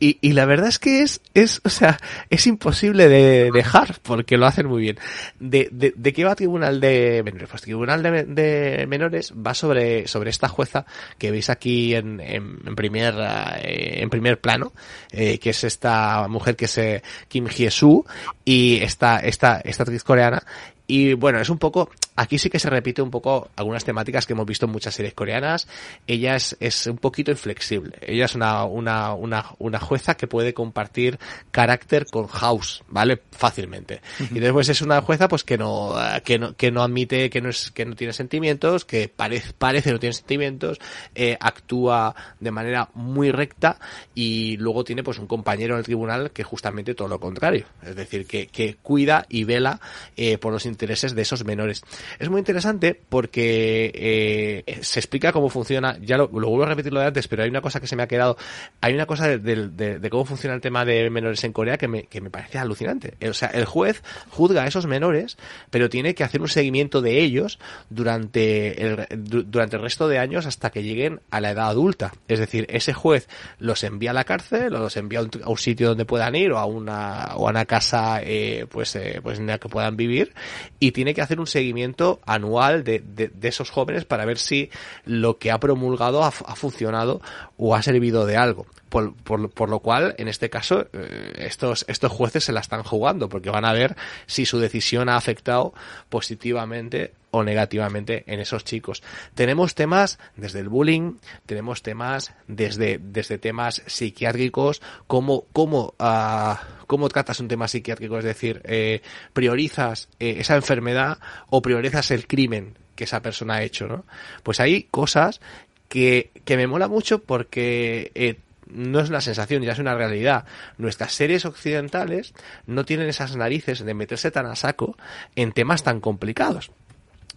Y, 0.00 0.18
y, 0.20 0.32
la 0.32 0.44
verdad 0.44 0.68
es 0.68 0.78
que 0.78 1.02
es, 1.02 1.20
es, 1.34 1.60
o 1.64 1.70
sea, 1.70 1.98
es 2.30 2.46
imposible 2.46 3.08
de 3.08 3.50
dejar, 3.52 3.96
porque 4.02 4.36
lo 4.36 4.46
hacen 4.46 4.66
muy 4.66 4.82
bien. 4.82 4.98
¿De, 5.40 5.68
de, 5.72 5.92
de 5.96 6.12
qué 6.12 6.24
va 6.24 6.36
Tribunal 6.36 6.80
de 6.80 7.22
Menores? 7.24 7.48
Pues 7.50 7.62
Tribunal 7.62 8.02
de, 8.02 8.86
Menores 8.88 9.32
va 9.34 9.54
sobre, 9.54 10.06
sobre 10.06 10.30
esta 10.30 10.48
jueza 10.48 10.86
que 11.18 11.30
veis 11.30 11.50
aquí 11.50 11.94
en, 11.94 12.20
en, 12.20 12.58
en 12.64 12.76
primer, 12.76 13.14
eh, 13.60 14.00
en 14.02 14.10
primer 14.10 14.40
plano, 14.40 14.72
eh, 15.10 15.38
que 15.38 15.50
es 15.50 15.64
esta 15.64 16.28
mujer 16.28 16.54
que 16.54 16.66
es 16.66 16.78
eh, 16.78 17.02
Kim 17.26 17.46
Hye-soo, 17.46 18.06
y 18.44 18.80
esta, 18.82 19.18
esta, 19.18 19.60
esta 19.60 19.82
actriz 19.82 20.04
coreana, 20.04 20.44
y 20.90 21.12
bueno, 21.12 21.38
es 21.38 21.50
un 21.50 21.58
poco, 21.58 21.90
aquí 22.16 22.38
sí 22.38 22.48
que 22.48 22.58
se 22.58 22.70
repite 22.70 23.02
un 23.02 23.10
poco 23.10 23.50
algunas 23.56 23.84
temáticas 23.84 24.24
que 24.26 24.32
hemos 24.32 24.46
visto 24.46 24.64
en 24.64 24.72
muchas 24.72 24.94
series 24.94 25.12
coreanas. 25.12 25.68
Ella 26.06 26.34
es, 26.34 26.56
es 26.60 26.86
un 26.86 26.96
poquito 26.96 27.30
inflexible. 27.30 27.98
Ella 28.00 28.24
es 28.24 28.34
una, 28.34 28.64
una, 28.64 29.12
una, 29.12 29.44
una 29.58 29.80
jueza 29.80 30.16
que 30.16 30.26
puede 30.26 30.54
compartir 30.54 31.18
carácter 31.50 32.06
con 32.10 32.26
House, 32.26 32.82
¿vale? 32.88 33.20
Fácilmente. 33.32 34.00
Uh 34.18 34.22
-huh. 34.22 34.36
Y 34.38 34.40
después 34.40 34.70
es 34.70 34.80
una 34.80 35.02
jueza 35.02 35.28
pues 35.28 35.44
que 35.44 35.58
no, 35.58 35.94
que 36.24 36.38
no, 36.38 36.56
que 36.56 36.70
no 36.70 36.82
admite, 36.82 37.28
que 37.28 37.42
no 37.42 37.50
es, 37.50 37.70
que 37.70 37.84
no 37.84 37.94
tiene 37.94 38.14
sentimientos, 38.14 38.86
que 38.86 39.08
parece, 39.14 39.52
parece 39.52 39.92
no 39.92 39.98
tiene 39.98 40.14
sentimientos, 40.14 40.78
eh, 41.14 41.36
actúa 41.38 42.14
de 42.40 42.50
manera 42.50 42.88
muy 42.94 43.30
recta 43.30 43.78
y 44.14 44.56
luego 44.56 44.84
tiene 44.84 45.02
pues 45.02 45.18
un 45.18 45.26
compañero 45.26 45.74
en 45.74 45.80
el 45.80 45.84
tribunal 45.84 46.30
que 46.30 46.44
justamente 46.44 46.94
todo 46.94 47.08
lo 47.08 47.20
contrario. 47.20 47.66
Es 47.82 47.94
decir, 47.94 48.26
que, 48.26 48.46
que 48.46 48.76
cuida 48.82 49.26
y 49.28 49.44
vela 49.44 49.80
eh, 50.16 50.38
por 50.38 50.50
los 50.50 50.64
intereses 50.64 50.77
de 50.86 51.22
esos 51.22 51.44
menores. 51.44 51.82
Es 52.18 52.28
muy 52.28 52.38
interesante 52.38 52.98
porque 53.08 53.92
eh, 53.94 54.78
se 54.82 55.00
explica 55.00 55.32
cómo 55.32 55.48
funciona, 55.48 55.98
ya 56.00 56.16
lo, 56.16 56.28
vuelvo 56.28 56.62
a 56.62 56.66
repetir 56.66 56.92
lo 56.92 57.00
de 57.00 57.06
antes, 57.06 57.28
pero 57.28 57.42
hay 57.42 57.50
una 57.50 57.60
cosa 57.60 57.80
que 57.80 57.86
se 57.86 57.96
me 57.96 58.02
ha 58.02 58.08
quedado, 58.08 58.36
hay 58.80 58.94
una 58.94 59.06
cosa 59.06 59.28
de, 59.28 59.38
de, 59.38 59.68
de, 59.68 59.98
de 59.98 60.10
cómo 60.10 60.24
funciona 60.24 60.54
el 60.54 60.60
tema 60.60 60.84
de 60.84 61.10
menores 61.10 61.42
en 61.44 61.52
Corea 61.52 61.78
que 61.78 61.88
me, 61.88 62.04
que 62.04 62.20
me 62.20 62.30
parece 62.30 62.58
alucinante. 62.58 63.14
O 63.28 63.34
sea, 63.34 63.48
el 63.48 63.64
juez 63.64 64.02
juzga 64.30 64.62
a 64.62 64.66
esos 64.66 64.86
menores, 64.86 65.36
pero 65.70 65.88
tiene 65.88 66.14
que 66.14 66.24
hacer 66.24 66.40
un 66.40 66.48
seguimiento 66.48 67.02
de 67.02 67.20
ellos 67.20 67.58
durante 67.90 68.82
el, 68.82 69.06
durante 69.50 69.76
el 69.76 69.82
resto 69.82 70.08
de 70.08 70.18
años 70.18 70.46
hasta 70.46 70.70
que 70.70 70.82
lleguen 70.82 71.20
a 71.30 71.40
la 71.40 71.50
edad 71.50 71.68
adulta. 71.68 72.12
Es 72.28 72.38
decir, 72.38 72.66
ese 72.68 72.92
juez 72.92 73.28
los 73.58 73.82
envía 73.84 74.10
a 74.10 74.14
la 74.14 74.24
cárcel, 74.24 74.74
o 74.74 74.78
los 74.78 74.96
envía 74.96 75.20
a 75.20 75.22
un, 75.22 75.30
a 75.42 75.50
un 75.50 75.58
sitio 75.58 75.88
donde 75.88 76.04
puedan 76.04 76.34
ir 76.34 76.52
o 76.52 76.58
a 76.58 76.64
una, 76.66 77.32
o 77.36 77.48
a 77.48 77.50
una 77.50 77.64
casa 77.64 78.20
eh, 78.22 78.66
pues, 78.70 78.94
eh, 78.96 79.20
pues 79.22 79.38
en 79.38 79.46
la 79.46 79.58
que 79.58 79.68
puedan 79.68 79.96
vivir 79.96 80.32
y 80.78 80.92
tiene 80.92 81.14
que 81.14 81.22
hacer 81.22 81.40
un 81.40 81.46
seguimiento 81.46 82.20
anual 82.26 82.84
de, 82.84 83.00
de, 83.00 83.28
de 83.28 83.48
esos 83.48 83.70
jóvenes 83.70 84.04
para 84.04 84.24
ver 84.24 84.38
si 84.38 84.70
lo 85.04 85.38
que 85.38 85.50
ha 85.50 85.58
promulgado 85.58 86.24
ha, 86.24 86.28
ha 86.28 86.56
funcionado 86.56 87.20
o 87.56 87.74
ha 87.74 87.82
servido 87.82 88.26
de 88.26 88.36
algo. 88.36 88.66
Por, 88.88 89.14
por, 89.14 89.50
por, 89.50 89.68
lo 89.68 89.80
cual, 89.80 90.14
en 90.18 90.28
este 90.28 90.48
caso, 90.48 90.86
eh, 90.92 91.32
estos, 91.36 91.84
estos 91.88 92.10
jueces 92.10 92.44
se 92.44 92.52
la 92.52 92.60
están 92.60 92.82
jugando 92.82 93.28
porque 93.28 93.50
van 93.50 93.64
a 93.64 93.72
ver 93.72 93.96
si 94.26 94.46
su 94.46 94.58
decisión 94.58 95.08
ha 95.08 95.16
afectado 95.16 95.74
positivamente 96.08 97.12
o 97.30 97.42
negativamente 97.42 98.24
en 98.26 98.40
esos 98.40 98.64
chicos. 98.64 99.02
Tenemos 99.34 99.74
temas 99.74 100.18
desde 100.36 100.60
el 100.60 100.68
bullying, 100.68 101.16
tenemos 101.46 101.82
temas 101.82 102.32
desde, 102.46 102.98
desde 102.98 103.38
temas 103.38 103.82
psiquiátricos, 103.86 104.80
cómo, 105.06 105.44
cómo, 105.52 105.94
uh, 105.98 106.54
cómo 106.86 107.08
tratas 107.08 107.40
un 107.40 107.48
tema 107.48 107.68
psiquiátrico, 107.68 108.18
es 108.18 108.24
decir, 108.24 108.62
eh, 108.64 109.02
priorizas 109.32 110.08
eh, 110.18 110.36
esa 110.38 110.56
enfermedad 110.56 111.18
o 111.50 111.60
priorizas 111.60 112.10
el 112.10 112.26
crimen 112.26 112.76
que 112.94 113.04
esa 113.04 113.22
persona 113.22 113.56
ha 113.56 113.62
hecho, 113.62 113.86
¿no? 113.86 114.04
Pues 114.42 114.58
hay 114.58 114.84
cosas 114.84 115.40
que, 115.88 116.30
que 116.44 116.56
me 116.56 116.66
mola 116.66 116.88
mucho 116.88 117.22
porque 117.22 118.10
eh, 118.14 118.36
no 118.70 119.00
es 119.00 119.08
una 119.08 119.20
sensación, 119.20 119.62
ya 119.62 119.72
es 119.72 119.78
una 119.78 119.94
realidad. 119.94 120.44
Nuestras 120.76 121.12
series 121.12 121.44
occidentales 121.44 122.34
no 122.66 122.84
tienen 122.84 123.08
esas 123.08 123.36
narices 123.36 123.84
de 123.84 123.94
meterse 123.94 124.30
tan 124.30 124.46
a 124.46 124.56
saco 124.56 124.96
en 125.36 125.52
temas 125.52 125.82
tan 125.82 126.00
complicados. 126.00 126.70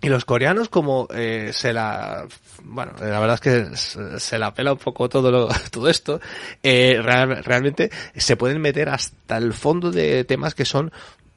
Y 0.04 0.10
los 0.10 0.26
coreanos 0.26 0.68
como 0.68 1.08
eh, 1.14 1.52
se 1.54 1.74
la, 1.74 2.26
bueno, 2.64 2.94
la 3.00 3.20
verdad 3.20 3.36
es 3.36 3.42
que 3.42 4.20
se 4.20 4.40
la 4.40 4.52
pela 4.52 4.74
un 4.74 4.80
poco 4.80 5.08
todo 5.08 5.30
lo, 5.30 5.48
todo 5.72 5.90
esto, 5.90 6.20
eh, 6.64 7.00
real, 7.02 7.44
realmente 7.44 7.92
se 8.16 8.36
pueden 8.36 8.62
meter 8.62 8.90
hasta 8.90 9.38
el 9.38 9.54
fondo 9.54 9.92
de 9.92 10.24
temas 10.24 10.56
que 10.56 10.66
son 10.66 10.92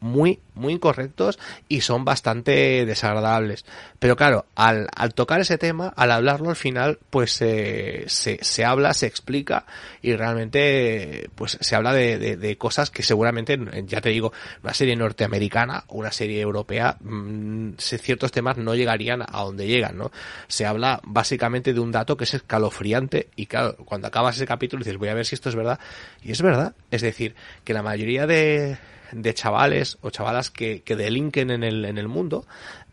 muy, 0.04 0.38
muy 0.54 0.74
incorrectos 0.74 1.38
y 1.66 1.80
son 1.80 2.04
bastante 2.04 2.84
desagradables. 2.84 3.64
Pero 3.98 4.16
claro, 4.16 4.44
al, 4.54 4.88
al 4.94 5.14
tocar 5.14 5.40
ese 5.40 5.56
tema, 5.56 5.94
al 5.96 6.10
hablarlo 6.10 6.50
al 6.50 6.56
final, 6.56 6.98
pues 7.08 7.40
eh, 7.40 8.04
se, 8.06 8.38
se 8.42 8.66
habla, 8.66 8.92
se 8.92 9.06
explica 9.06 9.64
y 10.02 10.14
realmente 10.14 11.30
pues 11.34 11.56
se 11.58 11.74
habla 11.74 11.94
de, 11.94 12.18
de, 12.18 12.36
de, 12.36 12.58
cosas 12.58 12.90
que 12.90 13.02
seguramente, 13.02 13.58
ya 13.86 14.02
te 14.02 14.10
digo, 14.10 14.34
una 14.62 14.74
serie 14.74 14.94
norteamericana 14.94 15.84
una 15.88 16.12
serie 16.12 16.42
europea, 16.42 16.98
mmm, 17.00 17.70
ciertos 17.78 18.30
temas 18.30 18.58
no 18.58 18.74
llegarían 18.74 19.22
a 19.22 19.42
donde 19.42 19.66
llegan, 19.66 19.96
¿no? 19.96 20.12
Se 20.48 20.66
habla 20.66 21.00
básicamente 21.04 21.72
de 21.72 21.80
un 21.80 21.92
dato 21.92 22.18
que 22.18 22.24
es 22.24 22.34
escalofriante 22.34 23.28
y 23.36 23.46
claro, 23.46 23.76
cuando 23.86 24.08
acabas 24.08 24.36
ese 24.36 24.46
capítulo 24.46 24.84
dices 24.84 24.98
voy 24.98 25.08
a 25.08 25.14
ver 25.14 25.24
si 25.24 25.34
esto 25.34 25.48
es 25.48 25.54
verdad 25.54 25.80
y 26.22 26.30
es 26.32 26.42
verdad. 26.42 26.74
Es 26.90 27.00
decir, 27.00 27.34
que 27.64 27.72
la 27.72 27.82
mayoría 27.82 28.26
de 28.26 28.76
de 29.14 29.34
chavales 29.34 29.98
o 30.00 30.10
chavalas 30.10 30.50
que, 30.50 30.82
que 30.82 30.96
delinquen 30.96 31.50
en 31.50 31.62
el, 31.64 31.84
en 31.84 31.98
el 31.98 32.08
mundo, 32.08 32.46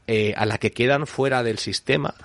eh, 0.08 0.34
a 0.36 0.46
la 0.46 0.58
que 0.58 0.72
quedan 0.72 1.08
fuera 1.08 1.44
del 1.44 1.58
sistema, 1.58 2.16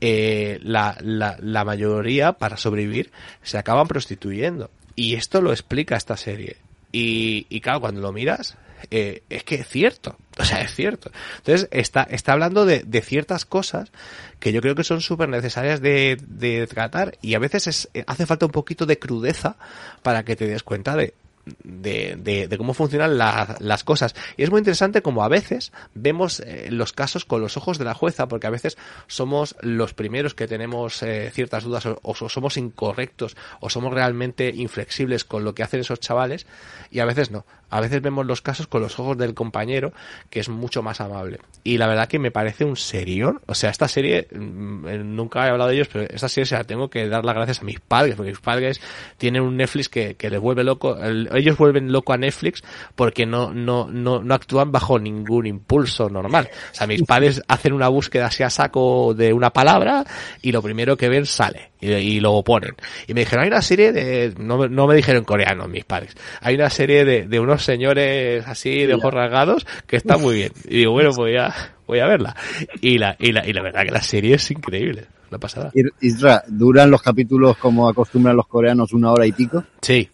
eh, 0.00 0.58
la, 0.62 0.96
la, 1.00 1.64
mayoría, 1.64 2.34
para 2.34 2.56
sobrevivir, 2.56 3.10
se 3.42 3.58
acaban 3.58 3.88
prostituyendo. 3.88 4.70
Y 4.96 5.14
esto 5.14 5.40
lo 5.40 5.50
explica 5.50 5.96
esta 5.96 6.16
serie. 6.16 6.56
Y, 6.92 7.46
y 7.48 7.60
claro, 7.60 7.80
cuando 7.80 8.00
lo 8.00 8.12
miras, 8.12 8.56
eh, 8.90 9.22
es 9.28 9.44
que 9.44 9.56
es 9.56 9.68
cierto. 9.68 10.16
O 10.36 10.44
sea, 10.44 10.62
es 10.62 10.74
cierto. 10.74 11.12
Entonces, 11.36 11.68
está, 11.70 12.02
está 12.10 12.32
hablando 12.32 12.66
de, 12.66 12.80
de 12.80 13.02
ciertas 13.02 13.44
cosas 13.44 13.92
que 14.40 14.52
yo 14.52 14.60
creo 14.60 14.74
que 14.74 14.82
son 14.82 15.00
súper 15.00 15.28
necesarias 15.28 15.80
de, 15.80 16.18
de 16.26 16.66
tratar 16.66 17.16
y 17.22 17.34
a 17.34 17.38
veces 17.38 17.68
es, 17.68 17.88
hace 18.08 18.26
falta 18.26 18.46
un 18.46 18.50
poquito 18.50 18.84
de 18.84 18.98
crudeza 18.98 19.56
para 20.02 20.24
que 20.24 20.34
te 20.34 20.48
des 20.48 20.64
cuenta 20.64 20.96
de, 20.96 21.14
de, 21.62 22.16
de, 22.18 22.48
de, 22.48 22.58
cómo 22.58 22.74
funcionan 22.74 23.18
la, 23.18 23.56
las 23.60 23.84
cosas. 23.84 24.14
Y 24.36 24.42
es 24.42 24.50
muy 24.50 24.58
interesante 24.58 25.02
como 25.02 25.24
a 25.24 25.28
veces 25.28 25.72
vemos 25.94 26.40
eh, 26.40 26.68
los 26.70 26.92
casos 26.92 27.24
con 27.24 27.40
los 27.40 27.56
ojos 27.56 27.78
de 27.78 27.84
la 27.84 27.94
jueza, 27.94 28.28
porque 28.28 28.46
a 28.46 28.50
veces 28.50 28.76
somos 29.06 29.56
los 29.60 29.94
primeros 29.94 30.34
que 30.34 30.46
tenemos 30.46 31.02
eh, 31.02 31.30
ciertas 31.32 31.64
dudas 31.64 31.86
o, 31.86 32.14
somos 32.28 32.56
incorrectos 32.56 33.36
o 33.60 33.70
somos 33.70 33.92
realmente 33.92 34.48
inflexibles 34.54 35.24
con 35.24 35.44
lo 35.44 35.54
que 35.54 35.62
hacen 35.62 35.80
esos 35.80 36.00
chavales 36.00 36.46
y 36.90 37.00
a 37.00 37.04
veces 37.04 37.30
no. 37.30 37.44
A 37.74 37.80
veces 37.80 38.00
vemos 38.00 38.24
los 38.24 38.40
casos 38.40 38.68
con 38.68 38.82
los 38.82 39.00
ojos 39.00 39.18
del 39.18 39.34
compañero, 39.34 39.92
que 40.30 40.38
es 40.38 40.48
mucho 40.48 40.80
más 40.80 41.00
amable. 41.00 41.40
Y 41.64 41.76
la 41.76 41.88
verdad 41.88 42.06
que 42.06 42.20
me 42.20 42.30
parece 42.30 42.64
un 42.64 42.76
serión. 42.76 43.40
O 43.46 43.54
sea, 43.56 43.70
esta 43.70 43.88
serie, 43.88 44.28
mm, 44.32 45.16
nunca 45.16 45.44
he 45.44 45.50
hablado 45.50 45.70
de 45.70 45.74
ellos, 45.74 45.88
pero 45.92 46.04
esta 46.08 46.28
serie 46.28 46.46
se 46.46 46.54
la 46.54 46.62
tengo 46.62 46.88
que 46.88 47.08
dar 47.08 47.24
las 47.24 47.34
gracias 47.34 47.62
a 47.62 47.64
mis 47.64 47.80
padres, 47.80 48.14
porque 48.14 48.30
mis 48.30 48.38
padres 48.38 48.80
tienen 49.18 49.42
un 49.42 49.56
Netflix 49.56 49.88
que, 49.88 50.16
les 50.20 50.40
vuelve 50.40 50.62
loco. 50.62 50.96
El, 51.02 51.28
ellos 51.34 51.58
vuelven 51.58 51.90
loco 51.90 52.12
a 52.12 52.16
Netflix 52.16 52.62
porque 52.94 53.26
no, 53.26 53.52
no, 53.52 53.88
no, 53.90 54.22
no 54.22 54.34
actúan 54.34 54.70
bajo 54.70 55.00
ningún 55.00 55.46
impulso 55.46 56.08
normal. 56.08 56.48
O 56.70 56.74
sea, 56.76 56.86
mis 56.86 57.02
padres 57.02 57.42
hacen 57.48 57.72
una 57.72 57.88
búsqueda 57.88 58.26
así 58.26 58.44
a 58.44 58.50
saco 58.50 59.14
de 59.14 59.32
una 59.32 59.50
palabra 59.50 60.04
y 60.42 60.52
lo 60.52 60.62
primero 60.62 60.96
que 60.96 61.08
ven 61.08 61.26
sale 61.26 61.72
y, 61.80 61.90
y 61.92 62.20
luego 62.20 62.44
ponen. 62.44 62.76
Y 63.08 63.14
me 63.14 63.22
dijeron, 63.22 63.42
hay 63.42 63.48
una 63.48 63.62
serie 63.62 63.90
de, 63.90 64.32
no, 64.38 64.68
no 64.68 64.86
me 64.86 64.94
dijeron 64.94 65.24
coreano 65.24 65.66
mis 65.66 65.84
padres, 65.84 66.14
hay 66.40 66.54
una 66.54 66.70
serie 66.70 67.04
de, 67.04 67.26
de 67.26 67.40
unos 67.40 67.63
señores 67.64 68.46
así 68.46 68.86
de 68.86 68.94
ojos 68.94 69.12
rasgados 69.12 69.66
que 69.86 69.96
está 69.96 70.16
muy 70.16 70.36
bien. 70.36 70.52
Y 70.64 70.78
digo, 70.78 70.92
bueno, 70.92 71.12
voy 71.12 71.36
a, 71.36 71.54
voy 71.86 72.00
a 72.00 72.06
verla. 72.06 72.36
Y 72.80 72.98
la, 72.98 73.16
y 73.18 73.32
la, 73.32 73.46
y 73.46 73.52
la 73.52 73.62
verdad 73.62 73.84
que 73.84 73.90
la 73.90 74.02
serie 74.02 74.36
es 74.36 74.50
increíble. 74.50 75.06
La 75.30 75.38
pasada. 75.38 75.72
Isra, 76.00 76.44
¿duran 76.46 76.90
los 76.90 77.02
capítulos 77.02 77.56
como 77.56 77.88
acostumbran 77.88 78.36
los 78.36 78.46
coreanos 78.46 78.92
una 78.92 79.10
hora 79.10 79.26
y 79.26 79.32
pico? 79.32 79.64
Sí. 79.80 80.08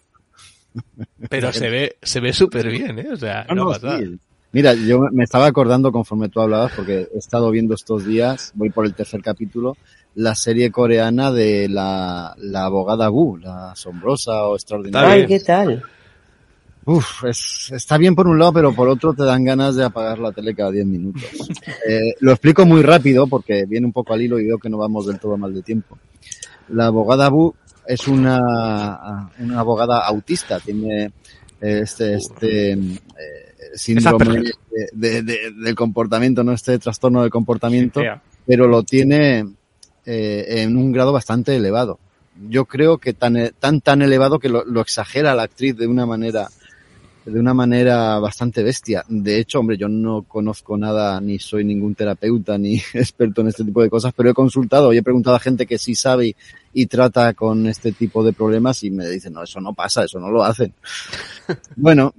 Pero 1.29 1.51
se 1.53 1.69
ve, 1.69 1.97
se 2.01 2.19
ve 2.19 2.33
súper 2.33 2.69
bien, 2.69 2.97
¿eh? 2.99 3.09
O 3.11 3.17
sea, 3.17 3.45
no, 3.49 3.65
no 3.65 3.73
sí. 3.73 4.19
Mira, 4.53 4.73
yo 4.73 4.99
me 5.11 5.23
estaba 5.23 5.45
acordando 5.45 5.91
conforme 5.91 6.27
tú 6.27 6.41
hablabas, 6.41 6.73
porque 6.75 7.07
he 7.13 7.17
estado 7.17 7.51
viendo 7.51 7.73
estos 7.73 8.05
días, 8.05 8.51
voy 8.53 8.69
por 8.69 8.85
el 8.85 8.93
tercer 8.93 9.21
capítulo, 9.21 9.77
la 10.15 10.35
serie 10.35 10.71
coreana 10.71 11.31
de 11.31 11.69
la, 11.69 12.35
la 12.37 12.65
abogada 12.65 13.09
Wu, 13.09 13.37
la 13.37 13.71
asombrosa 13.71 14.45
o 14.45 14.55
extraordinaria. 14.55 15.09
Ay, 15.09 15.25
¿qué 15.25 15.39
tal? 15.39 15.83
Uf, 16.85 17.25
es, 17.25 17.71
está 17.71 17.97
bien 17.97 18.15
por 18.15 18.27
un 18.27 18.39
lado, 18.39 18.53
pero 18.53 18.73
por 18.73 18.89
otro 18.89 19.13
te 19.13 19.23
dan 19.23 19.43
ganas 19.43 19.75
de 19.75 19.85
apagar 19.85 20.19
la 20.19 20.31
tele 20.31 20.55
cada 20.55 20.71
10 20.71 20.85
minutos. 20.85 21.23
Eh, 21.87 22.15
lo 22.19 22.31
explico 22.31 22.65
muy 22.65 22.83
rápido 22.83 23.27
porque 23.27 23.65
viene 23.65 23.87
un 23.87 23.91
poco 23.91 24.13
al 24.13 24.21
hilo 24.21 24.39
y 24.39 24.45
veo 24.45 24.59
que 24.59 24.69
no 24.69 24.77
vamos 24.77 25.07
del 25.07 25.19
todo 25.19 25.35
mal 25.35 25.53
de 25.53 25.63
tiempo. 25.63 25.97
La 26.69 26.87
abogada 26.87 27.29
Bu 27.29 27.55
es 27.87 28.07
una, 28.07 29.31
una 29.39 29.59
abogada 29.59 30.05
autista, 30.05 30.59
tiene 30.59 31.11
este, 31.59 32.15
este 32.15 32.71
eh, 32.73 33.01
síndrome 33.73 34.41
de, 34.71 34.89
de, 34.93 35.23
de, 35.23 35.51
del 35.51 35.75
comportamiento, 35.75 36.43
no 36.43 36.53
este 36.53 36.77
trastorno 36.79 37.21
del 37.21 37.31
comportamiento, 37.31 38.01
pero 38.45 38.67
lo 38.67 38.83
tiene 38.83 39.45
eh, 40.05 40.45
en 40.47 40.77
un 40.77 40.91
grado 40.91 41.11
bastante 41.11 41.55
elevado. 41.55 41.99
Yo 42.49 42.65
creo 42.65 42.97
que 42.97 43.13
tan, 43.13 43.51
tan, 43.59 43.81
tan 43.81 44.01
elevado 44.01 44.39
que 44.39 44.49
lo, 44.49 44.63
lo 44.65 44.81
exagera 44.81 45.35
la 45.35 45.43
actriz 45.43 45.75
de 45.75 45.87
una 45.87 46.05
manera 46.05 46.47
de 47.25 47.39
una 47.39 47.53
manera 47.53 48.17
bastante 48.19 48.63
bestia. 48.63 49.03
De 49.07 49.37
hecho, 49.37 49.59
hombre, 49.59 49.77
yo 49.77 49.87
no 49.87 50.23
conozco 50.23 50.77
nada, 50.77 51.19
ni 51.21 51.37
soy 51.37 51.63
ningún 51.63 51.93
terapeuta, 51.93 52.57
ni 52.57 52.75
experto 52.93 53.41
en 53.41 53.47
este 53.47 53.63
tipo 53.63 53.81
de 53.81 53.89
cosas, 53.89 54.13
pero 54.15 54.29
he 54.29 54.33
consultado 54.33 54.91
y 54.91 54.97
he 54.97 55.03
preguntado 55.03 55.35
a 55.35 55.39
gente 55.39 55.65
que 55.65 55.77
sí 55.77 55.93
sabe 55.93 56.27
y, 56.27 56.35
y 56.73 56.85
trata 56.87 57.33
con 57.33 57.67
este 57.67 57.91
tipo 57.91 58.23
de 58.23 58.33
problemas 58.33 58.83
y 58.83 58.91
me 58.91 59.07
dicen, 59.07 59.33
no, 59.33 59.43
eso 59.43 59.61
no 59.61 59.73
pasa, 59.73 60.03
eso 60.03 60.19
no 60.19 60.29
lo 60.29 60.43
hacen. 60.43 60.73
bueno, 61.75 62.13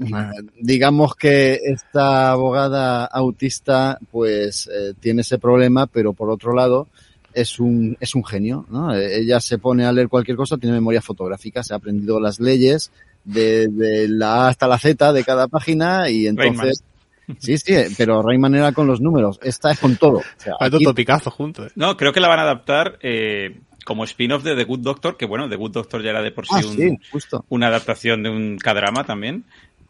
digamos 0.61 1.17
que 1.17 1.59
esta 1.65 2.31
abogada 2.31 3.05
autista, 3.07 3.99
pues, 4.11 4.69
eh, 4.73 4.95
tiene 5.01 5.23
ese 5.23 5.39
problema, 5.39 5.87
pero 5.87 6.13
por 6.13 6.31
otro 6.31 6.55
lado, 6.55 6.89
es 7.35 7.59
un, 7.59 7.97
es 7.99 8.15
un 8.15 8.25
genio, 8.25 8.67
¿no? 8.71 8.95
Ella 8.95 9.41
se 9.41 9.59
pone 9.59 9.85
a 9.85 9.93
leer 9.93 10.09
cualquier 10.09 10.37
cosa, 10.37 10.59
tiene 10.59 10.75
memoria 10.75 11.01
fotográfica, 11.01 11.63
se 11.63 11.73
ha 11.73 11.79
aprendido 11.79 12.21
las 12.21 12.41
leyes, 12.41 12.93
de, 13.25 13.69
de, 13.69 14.09
la 14.09 14.45
A 14.45 14.49
hasta 14.49 14.67
la 14.67 14.79
Z 14.79 15.13
de 15.13 15.25
cada 15.25 15.49
página 15.49 16.09
y 16.11 16.27
entonces... 16.27 16.59
Rayman. 16.59 16.93
Sí, 17.39 17.57
sí, 17.57 17.75
pero 17.97 18.21
Rayman 18.21 18.55
era 18.55 18.73
con 18.73 18.87
los 18.87 19.01
números. 19.01 19.39
Esta 19.43 19.71
es 19.71 19.79
con 19.79 19.97
todo. 19.97 20.19
O 20.19 20.23
sea, 20.37 20.55
aquí... 20.59 20.85
topicazo 20.85 21.31
junto. 21.31 21.67
¿eh? 21.67 21.71
No, 21.77 21.97
creo 21.97 22.13
que 22.13 22.21
la 22.21 22.29
van 22.29 22.41
a 22.41 22.43
adaptar 22.43 22.99
eh, 23.01 23.61
como 23.85 24.05
spin-off 24.05 24.43
de 24.43 24.57
The 24.57 24.65
Good 24.65 24.81
Doctor, 24.81 25.17
que 25.17 25.27
bueno, 25.27 25.49
The 25.49 25.57
Good 25.57 25.73
Doctor 25.73 26.03
ya 26.03 26.11
era 26.11 26.23
de 26.23 26.33
por 26.33 26.47
sí, 26.47 26.55
ah, 26.55 26.67
un, 26.67 26.77
sí 26.77 26.99
justo. 27.11 27.45
una 27.49 27.69
adaptación 27.69 28.23
de 28.23 28.31
un 28.31 28.59
K-drama 28.59 29.05
también. 29.05 29.45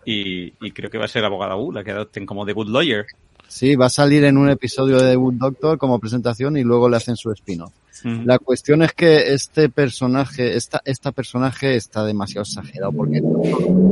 Y, 0.04 0.52
y, 0.60 0.72
creo 0.72 0.90
que 0.90 0.98
va 0.98 1.04
a 1.04 1.08
ser 1.08 1.24
abogada 1.24 1.56
U, 1.56 1.70
la 1.70 1.84
que 1.84 1.92
adopten 1.92 2.26
como 2.26 2.44
The 2.44 2.52
Good 2.52 2.68
Lawyer. 2.68 3.06
Sí, 3.52 3.76
va 3.76 3.86
a 3.86 3.90
salir 3.90 4.24
en 4.24 4.38
un 4.38 4.48
episodio 4.48 4.96
de 4.96 5.14
Good 5.14 5.34
Doctor 5.34 5.76
como 5.76 6.00
presentación 6.00 6.56
y 6.56 6.62
luego 6.62 6.88
le 6.88 6.96
hacen 6.96 7.16
su 7.16 7.30
spin-off. 7.32 7.74
Mm. 8.02 8.24
La 8.24 8.38
cuestión 8.38 8.80
es 8.80 8.94
que 8.94 9.34
este 9.34 9.68
personaje, 9.68 10.56
esta, 10.56 10.80
esta 10.86 11.12
personaje 11.12 11.76
está 11.76 12.02
demasiado 12.02 12.44
exagerado 12.44 12.92
porque 12.92 13.20
no 13.20 13.42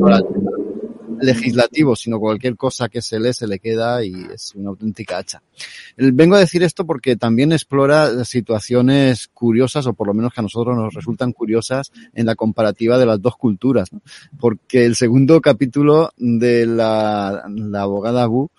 el 0.09 0.25
tema 0.25 0.51
legislativo, 1.21 1.95
sino 1.95 2.19
cualquier 2.19 2.57
cosa 2.57 2.89
que 2.89 3.03
se 3.03 3.21
lee 3.21 3.35
se 3.35 3.47
le 3.47 3.59
queda 3.59 4.03
y 4.03 4.15
es 4.33 4.55
una 4.55 4.71
auténtica 4.71 5.19
hacha. 5.19 5.43
Vengo 5.95 6.37
a 6.37 6.41
decir 6.41 6.63
esto 6.63 6.87
porque 6.87 7.17
también 7.17 7.53
explora 7.53 8.25
situaciones 8.25 9.29
curiosas, 9.29 9.87
o 9.87 9.93
por 9.93 10.07
lo 10.07 10.15
menos 10.15 10.33
que 10.33 10.41
a 10.41 10.43
nosotros 10.43 10.75
nos 10.75 10.95
resultan 10.95 11.33
curiosas 11.33 11.93
en 12.15 12.25
la 12.25 12.35
comparativa 12.35 12.97
de 12.97 13.05
las 13.05 13.21
dos 13.21 13.37
culturas, 13.37 13.93
¿no? 13.93 14.01
porque 14.39 14.87
el 14.87 14.97
segundo 14.97 15.43
capítulo 15.43 16.13
de 16.17 16.65
la, 16.65 17.45
la 17.47 17.83
abogada 17.83 18.27
Wu 18.27 18.51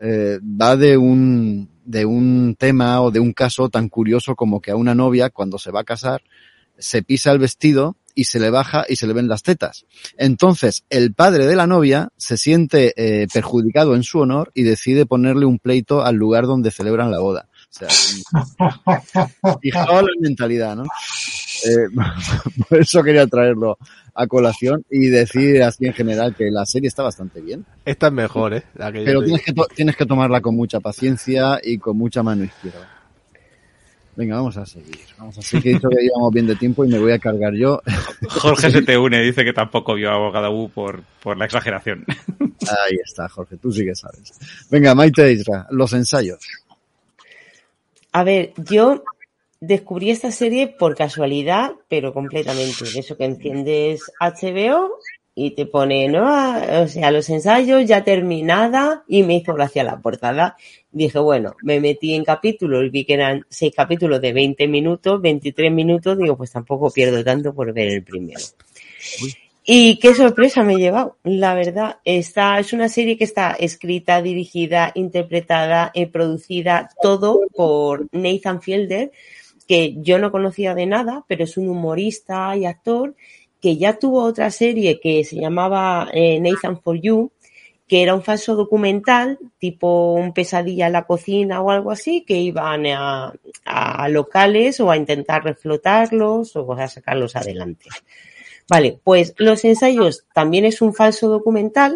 eh, 0.00 0.38
va 0.42 0.76
de 0.76 0.96
un, 0.96 1.68
de 1.84 2.04
un 2.04 2.56
tema 2.58 3.00
o 3.00 3.10
de 3.10 3.20
un 3.20 3.32
caso 3.32 3.68
tan 3.68 3.88
curioso 3.88 4.34
como 4.34 4.60
que 4.60 4.70
a 4.70 4.76
una 4.76 4.94
novia 4.94 5.30
cuando 5.30 5.58
se 5.58 5.70
va 5.70 5.80
a 5.80 5.84
casar 5.84 6.22
se 6.78 7.02
pisa 7.02 7.32
el 7.32 7.38
vestido 7.38 7.96
y 8.14 8.24
se 8.24 8.40
le 8.40 8.50
baja 8.50 8.84
y 8.88 8.96
se 8.96 9.06
le 9.06 9.12
ven 9.12 9.28
las 9.28 9.42
tetas. 9.42 9.84
Entonces, 10.16 10.84
el 10.88 11.12
padre 11.12 11.46
de 11.46 11.54
la 11.54 11.66
novia 11.66 12.08
se 12.16 12.38
siente 12.38 12.94
eh, 12.96 13.26
perjudicado 13.32 13.94
en 13.94 14.02
su 14.02 14.20
honor 14.20 14.50
y 14.54 14.62
decide 14.62 15.06
ponerle 15.06 15.44
un 15.44 15.58
pleito 15.58 16.02
al 16.02 16.16
lugar 16.16 16.46
donde 16.46 16.70
celebran 16.70 17.10
la 17.10 17.20
boda. 17.20 17.48
O 17.52 17.78
sea, 17.78 17.88
fijaos 19.62 20.02
la 20.02 20.08
mentalidad, 20.20 20.76
¿no? 20.76 20.84
Eh, 21.64 21.88
por 22.68 22.78
eso 22.78 23.02
quería 23.02 23.26
traerlo 23.26 23.78
a 24.14 24.26
colación 24.26 24.84
y 24.90 25.06
decir 25.08 25.62
así 25.62 25.86
en 25.86 25.92
general 25.92 26.34
que 26.34 26.50
la 26.50 26.64
serie 26.64 26.88
está 26.88 27.02
bastante 27.02 27.40
bien. 27.40 27.64
Esta 27.84 28.06
es 28.08 28.12
mejor, 28.12 28.54
¿eh? 28.54 28.62
Que 28.74 29.02
Pero 29.04 29.22
tienes 29.22 29.42
que, 29.42 29.52
tienes 29.74 29.96
que 29.96 30.06
tomarla 30.06 30.40
con 30.40 30.56
mucha 30.56 30.80
paciencia 30.80 31.60
y 31.62 31.78
con 31.78 31.96
mucha 31.96 32.22
mano 32.22 32.44
izquierda. 32.44 32.96
Venga, 34.16 34.36
vamos 34.36 34.56
a 34.56 34.64
seguir. 34.64 34.98
Vamos 35.18 35.36
a 35.36 35.42
seguir, 35.42 35.62
que 35.62 35.70
he 35.70 35.74
dicho 35.74 35.88
que 35.90 36.02
llevamos 36.02 36.32
bien 36.32 36.46
de 36.46 36.56
tiempo 36.56 36.86
y 36.86 36.88
me 36.88 36.98
voy 36.98 37.12
a 37.12 37.18
cargar 37.18 37.52
yo. 37.52 37.82
Jorge 38.30 38.70
se 38.70 38.80
te 38.80 38.96
une, 38.96 39.20
dice 39.20 39.44
que 39.44 39.52
tampoco 39.52 39.94
vio 39.94 40.10
a 40.10 40.14
Abogada 40.14 40.48
U 40.48 40.70
por, 40.70 41.02
por 41.22 41.36
la 41.36 41.44
exageración. 41.44 42.06
Ahí 42.40 42.96
está, 43.04 43.28
Jorge, 43.28 43.58
tú 43.58 43.70
sí 43.70 43.84
que 43.84 43.94
sabes. 43.94 44.32
Venga, 44.70 44.94
Maite 44.94 45.30
Isra, 45.30 45.66
los 45.70 45.92
ensayos. 45.92 46.38
A 48.12 48.24
ver, 48.24 48.54
yo 48.56 49.04
descubrí 49.60 50.10
esta 50.10 50.30
serie 50.30 50.68
por 50.68 50.94
casualidad, 50.94 51.72
pero 51.88 52.12
completamente. 52.12 52.84
Eso 52.96 53.16
que 53.16 53.24
enciendes 53.24 54.02
HBO 54.20 54.98
y 55.34 55.50
te 55.50 55.66
pone, 55.66 56.08
¿no? 56.08 56.24
O 56.82 56.88
sea, 56.88 57.10
los 57.10 57.28
ensayos 57.28 57.84
ya 57.84 58.02
terminada 58.02 59.04
y 59.06 59.22
me 59.22 59.36
hizo 59.36 59.54
gracia 59.54 59.84
la 59.84 60.00
portada. 60.00 60.56
Dije, 60.90 61.18
bueno, 61.18 61.54
me 61.62 61.78
metí 61.78 62.14
en 62.14 62.24
capítulos, 62.24 62.90
vi 62.90 63.04
que 63.04 63.14
eran 63.14 63.44
seis 63.50 63.72
capítulos 63.76 64.20
de 64.22 64.32
20 64.32 64.66
minutos, 64.66 65.20
23 65.20 65.70
minutos, 65.70 66.16
digo, 66.16 66.36
pues 66.36 66.52
tampoco 66.52 66.90
pierdo 66.90 67.22
tanto 67.22 67.54
por 67.54 67.72
ver 67.74 67.88
el 67.88 68.02
primero. 68.02 68.40
Uy. 69.22 69.34
Y 69.68 69.98
qué 69.98 70.14
sorpresa 70.14 70.62
me 70.62 70.74
he 70.74 70.78
llevado, 70.78 71.16
la 71.24 71.54
verdad. 71.54 71.98
Esta 72.04 72.60
es 72.60 72.72
una 72.72 72.88
serie 72.88 73.18
que 73.18 73.24
está 73.24 73.50
escrita, 73.50 74.22
dirigida, 74.22 74.92
interpretada, 74.94 75.90
eh, 75.92 76.06
producida, 76.06 76.88
todo 77.02 77.40
por 77.52 78.06
Nathan 78.12 78.62
Fielder, 78.62 79.10
que 79.66 79.96
yo 79.98 80.18
no 80.18 80.30
conocía 80.30 80.74
de 80.74 80.86
nada, 80.86 81.24
pero 81.28 81.44
es 81.44 81.56
un 81.56 81.68
humorista 81.68 82.56
y 82.56 82.66
actor 82.66 83.14
que 83.60 83.76
ya 83.76 83.98
tuvo 83.98 84.22
otra 84.22 84.50
serie 84.50 85.00
que 85.00 85.24
se 85.24 85.36
llamaba 85.36 86.08
eh, 86.12 86.38
Nathan 86.40 86.80
for 86.80 87.00
You, 87.00 87.32
que 87.88 88.02
era 88.02 88.14
un 88.14 88.22
falso 88.22 88.56
documental, 88.56 89.38
tipo 89.58 90.14
un 90.14 90.32
pesadilla 90.32 90.86
en 90.86 90.92
la 90.92 91.06
cocina 91.06 91.60
o 91.60 91.70
algo 91.70 91.90
así, 91.90 92.24
que 92.26 92.36
iban 92.36 92.86
a, 92.86 93.32
a 93.64 94.08
locales 94.08 94.80
o 94.80 94.90
a 94.90 94.96
intentar 94.96 95.44
reflotarlos 95.44 96.56
o 96.56 96.72
a 96.72 96.88
sacarlos 96.88 97.36
adelante. 97.36 97.88
Vale, 98.68 98.98
pues 99.02 99.34
Los 99.38 99.64
ensayos 99.64 100.26
también 100.34 100.64
es 100.64 100.82
un 100.82 100.94
falso 100.94 101.28
documental 101.28 101.94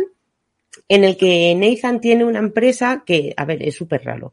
en 0.88 1.04
el 1.04 1.16
que 1.16 1.54
Nathan 1.56 2.00
tiene 2.00 2.24
una 2.24 2.38
empresa 2.38 3.02
que, 3.04 3.34
a 3.36 3.44
ver, 3.44 3.62
es 3.62 3.74
súper 3.74 4.04
raro. 4.04 4.32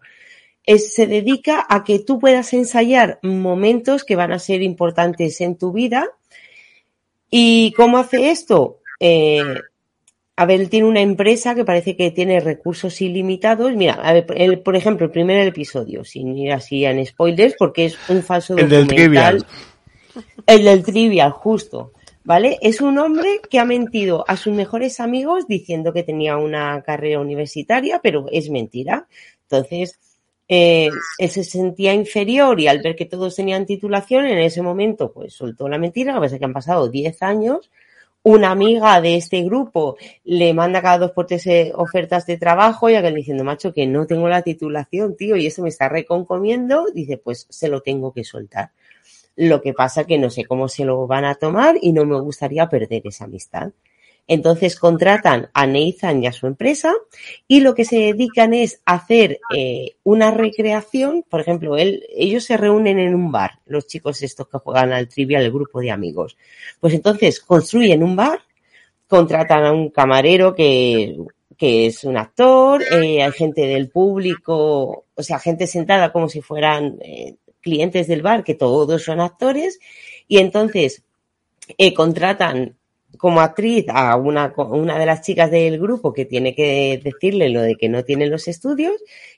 Es, 0.68 0.94
se 0.94 1.07
dedica 1.07 1.65
a 1.68 1.84
que 1.84 1.98
tú 1.99 2.19
puedas 2.19 2.53
ensayar 2.53 3.19
momentos 3.23 4.03
que 4.03 4.15
van 4.15 4.31
a 4.31 4.38
ser 4.39 4.61
importantes 4.61 5.41
en 5.41 5.56
tu 5.57 5.72
vida. 5.72 6.06
¿Y 7.31 7.72
cómo 7.73 7.98
hace 7.98 8.30
esto? 8.30 8.81
Eh, 8.99 9.56
a 10.35 10.45
ver, 10.45 10.61
él 10.61 10.69
tiene 10.69 10.88
una 10.88 11.02
empresa 11.02 11.56
que 11.56 11.65
parece 11.65 11.95
que 11.95 12.11
tiene 12.11 12.39
recursos 12.39 13.02
ilimitados. 13.02 13.73
Mira, 13.76 13.94
a 13.94 14.14
ver, 14.14 14.27
el- 14.35 14.60
por 14.60 14.76
ejemplo, 14.76 15.06
el 15.07 15.11
primer 15.11 15.48
episodio, 15.48 16.03
sin 16.03 16.38
ir 16.38 16.52
así 16.52 16.85
en 16.85 17.03
spoilers, 17.06 17.56
porque 17.57 17.85
es 17.85 17.98
un 18.10 18.22
falso 18.22 18.56
El 18.57 18.69
del 18.69 18.88
documental. 18.88 19.38
Trivial. 19.38 19.45
El 20.45 20.64
del 20.64 20.84
Trivial, 20.84 21.31
justo. 21.31 21.91
¿Vale? 22.23 22.60
Es 22.61 22.81
un 22.81 22.98
hombre 22.98 23.39
que 23.49 23.57
ha 23.57 23.64
mentido 23.64 24.26
a 24.27 24.35
sus 24.35 24.53
mejores 24.53 24.99
amigos 24.99 25.48
diciendo 25.48 25.94
que 25.94 26.03
tenía 26.03 26.35
una 26.35 26.81
carrera 26.81 27.22
universitaria, 27.22 28.02
pero 28.03 28.26
es 28.30 28.49
mentira. 28.49 29.07
Entonces, 29.44 29.98
eh, 30.48 30.90
él 31.18 31.30
se 31.30 31.44
sentía 31.44 31.94
inferior 31.94 32.60
y 32.60 32.68
al 32.68 32.82
ver 32.82 32.95
que 32.95 33.06
todos 33.06 33.36
tenían 33.36 33.65
titulación, 33.65 34.26
en 34.26 34.38
ese 34.38 34.61
momento, 34.61 35.11
pues 35.11 35.34
soltó 35.34 35.68
la 35.68 35.78
mentira. 35.78 36.14
Lo 36.14 36.22
que 36.22 36.28
pasa 36.28 36.40
que 36.40 36.45
han 36.45 36.53
pasado 36.53 36.90
10 36.90 37.22
años. 37.22 37.72
Una 38.24 38.52
amiga 38.52 38.99
de 38.99 39.15
este 39.15 39.41
grupo 39.44 39.95
le 40.26 40.53
manda 40.53 40.82
cada 40.82 40.98
dos 40.98 41.11
por 41.11 41.28
tres 41.28 41.48
eh, 41.48 41.72
ofertas 41.76 42.26
de 42.26 42.38
trabajo 42.38 42.90
y 42.90 42.95
aquel 42.95 43.15
diciendo, 43.15 43.45
macho, 43.45 43.74
que 43.74 43.88
no 43.88 44.06
tengo 44.06 44.28
la 44.28 44.41
titulación, 44.41 45.15
tío, 45.15 45.38
y 45.38 45.48
eso 45.48 45.61
me 45.61 45.69
está 45.69 45.88
reconcomiendo. 45.88 46.88
Dice, 46.94 47.18
pues 47.18 47.48
se 47.49 47.69
lo 47.69 47.82
tengo 47.82 48.11
que 48.11 48.26
soltar. 48.26 48.72
Lo 49.38 49.61
que 49.61 49.74
pasa 49.74 50.03
que 50.06 50.18
no 50.18 50.30
sé 50.30 50.45
cómo 50.45 50.68
se 50.68 50.84
lo 50.84 51.07
van 51.07 51.24
a 51.24 51.36
tomar 51.36 51.76
y 51.82 51.94
no 51.94 52.06
me 52.06 52.19
gustaría 52.19 52.68
perder 52.68 53.03
esa 53.06 53.26
amistad. 53.26 53.72
Entonces 54.28 54.78
contratan 54.78 55.49
a 55.54 55.66
Nathan 55.66 56.22
y 56.22 56.28
a 56.28 56.34
su 56.34 56.48
empresa 56.48 56.94
y 57.48 57.62
lo 57.62 57.74
que 57.74 57.86
se 57.86 57.98
dedican 57.98 58.54
es 58.54 58.82
hacer 58.86 59.40
eh, 59.56 59.95
una 60.04 60.32
recreación. 60.32 61.24
Por 61.28 61.40
ejemplo, 61.40 61.78
ellos 61.78 62.44
se 62.44 62.58
reúnen 62.58 62.99
en 62.99 63.16
un 63.16 63.32
bar, 63.32 63.60
los 63.66 63.88
chicos 63.88 64.22
estos 64.22 64.49
que 64.49 64.58
juegan 64.58 64.91
al 64.91 65.08
trivial, 65.08 65.44
el 65.44 65.52
grupo 65.52 65.80
de 65.80 65.91
amigos. 65.91 66.38
Pues 66.82 66.94
entonces 66.94 67.40
construyen 67.40 68.04
un 68.04 68.18
bar, 68.18 68.41
contratan 69.08 69.64
a 69.64 69.72
un 69.72 69.90
camarero 69.91 70.54
que, 70.54 71.18
que 71.58 71.86
es 71.86 72.04
un 72.04 72.18
actor, 72.18 72.84
eh, 72.84 73.24
hay 73.24 73.32
gente 73.32 73.62
del 73.62 73.90
público, 73.90 75.06
o 75.16 75.24
sea, 75.24 75.40
gente 75.40 75.68
sentada 75.68 76.12
como 76.12 76.28
si 76.28 76.41
fueran 76.41 76.98
eh, 77.02 77.36
clientes 77.62 78.08
del 78.08 78.22
bar, 78.22 78.44
que 78.44 78.56
todos 78.56 79.02
son 79.04 79.22
actores, 79.22 79.80
y 80.28 80.40
entonces 80.40 81.04
contratan 81.95 82.78
como 83.18 83.42
actriz 83.42 83.86
a 83.90 84.16
una, 84.16 84.54
una 84.58 85.00
de 85.00 85.06
las 85.06 85.22
chicas 85.22 85.50
del 85.50 85.80
grupo 85.80 86.14
que 86.14 86.26
tiene 86.26 86.54
que 86.54 87.00
decirle 87.04 87.50
lo 87.50 87.62
de 87.62 87.76
que 87.76 87.90
no 87.90 88.04
tienen 88.04 88.30
los 88.30 88.48
estudios 88.48 88.96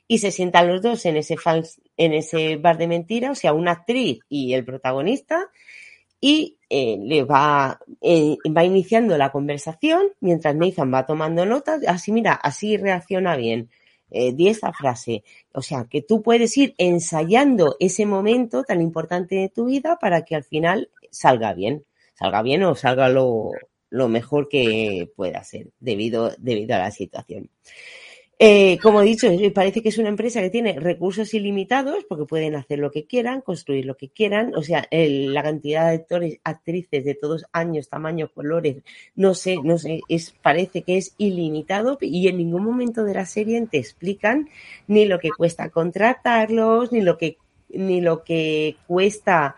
y 0.08 0.18
se 0.18 0.30
sientan 0.32 0.68
los 0.68 0.82
dos 0.82 1.06
en 1.06 1.16
ese, 1.16 1.36
fals- 1.36 1.80
en 1.96 2.12
ese 2.12 2.56
bar 2.56 2.78
de 2.78 2.88
mentira, 2.88 3.30
o 3.30 3.34
sea, 3.34 3.52
una 3.52 3.72
actriz 3.72 4.20
y 4.28 4.54
el 4.54 4.64
protagonista, 4.64 5.48
y 6.20 6.58
eh, 6.68 6.98
le 7.00 7.24
va, 7.24 7.80
eh, 8.02 8.36
va 8.54 8.64
iniciando 8.64 9.16
la 9.16 9.32
conversación 9.32 10.08
mientras 10.20 10.54
Nathan 10.54 10.92
va 10.92 11.06
tomando 11.06 11.46
notas. 11.46 11.82
Así, 11.86 12.12
mira, 12.12 12.34
así 12.34 12.76
reacciona 12.76 13.36
bien. 13.36 13.70
Eh, 14.10 14.32
di 14.32 14.48
esta 14.48 14.72
frase. 14.72 15.24
O 15.52 15.62
sea, 15.62 15.86
que 15.88 16.02
tú 16.02 16.20
puedes 16.22 16.56
ir 16.58 16.74
ensayando 16.78 17.76
ese 17.80 18.06
momento 18.06 18.64
tan 18.64 18.82
importante 18.82 19.36
de 19.36 19.48
tu 19.48 19.66
vida 19.66 19.98
para 20.00 20.24
que 20.24 20.34
al 20.36 20.44
final 20.44 20.90
salga 21.10 21.54
bien. 21.54 21.84
Salga 22.20 22.42
bien 22.42 22.62
o 22.62 22.74
salga 22.74 23.08
lo, 23.08 23.50
lo 23.88 24.08
mejor 24.08 24.48
que 24.48 25.10
pueda 25.16 25.42
ser 25.42 25.68
debido, 25.80 26.32
debido 26.38 26.76
a 26.76 26.78
la 26.78 26.90
situación. 26.90 27.50
Eh, 28.42 28.78
como 28.82 29.02
he 29.02 29.04
dicho, 29.04 29.26
eh, 29.26 29.50
parece 29.50 29.82
que 29.82 29.90
es 29.90 29.98
una 29.98 30.08
empresa 30.08 30.40
que 30.40 30.48
tiene 30.48 30.80
recursos 30.80 31.34
ilimitados 31.34 32.06
porque 32.08 32.24
pueden 32.24 32.56
hacer 32.56 32.78
lo 32.78 32.90
que 32.90 33.04
quieran, 33.04 33.42
construir 33.42 33.84
lo 33.84 33.98
que 33.98 34.08
quieran. 34.08 34.54
O 34.54 34.62
sea, 34.62 34.88
la 34.90 35.42
cantidad 35.42 35.88
de 35.88 35.96
actores, 35.96 36.40
actrices 36.42 37.04
de 37.04 37.14
todos 37.14 37.44
años, 37.52 37.90
tamaños, 37.90 38.30
colores, 38.30 38.82
no 39.14 39.34
sé, 39.34 39.58
no 39.62 39.76
sé, 39.76 40.00
es, 40.08 40.34
parece 40.42 40.80
que 40.80 40.96
es 40.96 41.14
ilimitado 41.18 41.98
y 42.00 42.28
en 42.28 42.38
ningún 42.38 42.64
momento 42.64 43.04
de 43.04 43.12
la 43.12 43.26
serie 43.26 43.66
te 43.70 43.76
explican 43.76 44.48
ni 44.86 45.04
lo 45.04 45.18
que 45.18 45.28
cuesta 45.36 45.68
contratarlos, 45.68 46.92
ni 46.92 47.02
lo 47.02 47.18
que, 47.18 47.36
ni 47.68 48.00
lo 48.00 48.24
que 48.24 48.76
cuesta 48.86 49.54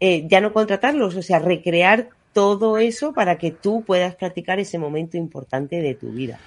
eh, 0.00 0.26
ya 0.28 0.40
no 0.40 0.52
contratarlos, 0.52 1.16
o 1.16 1.22
sea, 1.22 1.38
recrear 1.38 2.08
todo 2.32 2.78
eso 2.78 3.12
para 3.12 3.36
que 3.38 3.50
tú 3.50 3.82
puedas 3.84 4.14
practicar 4.14 4.58
ese 4.60 4.78
momento 4.78 5.16
importante 5.16 5.80
de 5.80 5.94
tu 5.94 6.12
vida. 6.12 6.38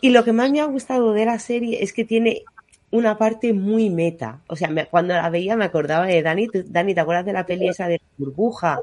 Y 0.00 0.10
lo 0.10 0.22
que 0.24 0.32
más 0.32 0.50
me 0.50 0.60
ha 0.60 0.64
gustado 0.66 1.12
de 1.12 1.24
la 1.26 1.38
serie 1.38 1.82
es 1.82 1.92
que 1.92 2.04
tiene 2.04 2.42
una 2.90 3.18
parte 3.18 3.52
muy 3.52 3.90
meta. 3.90 4.40
O 4.46 4.54
sea, 4.56 4.68
me- 4.68 4.86
cuando 4.86 5.14
la 5.14 5.28
veía 5.28 5.56
me 5.56 5.64
acordaba 5.64 6.06
de 6.06 6.22
Dani. 6.22 6.46
¿Tú- 6.48 6.64
Dani, 6.66 6.94
¿te 6.94 7.00
acuerdas 7.00 7.26
de 7.26 7.32
la 7.32 7.44
peli 7.44 7.68
esa 7.68 7.88
de 7.88 8.00
burbuja? 8.16 8.80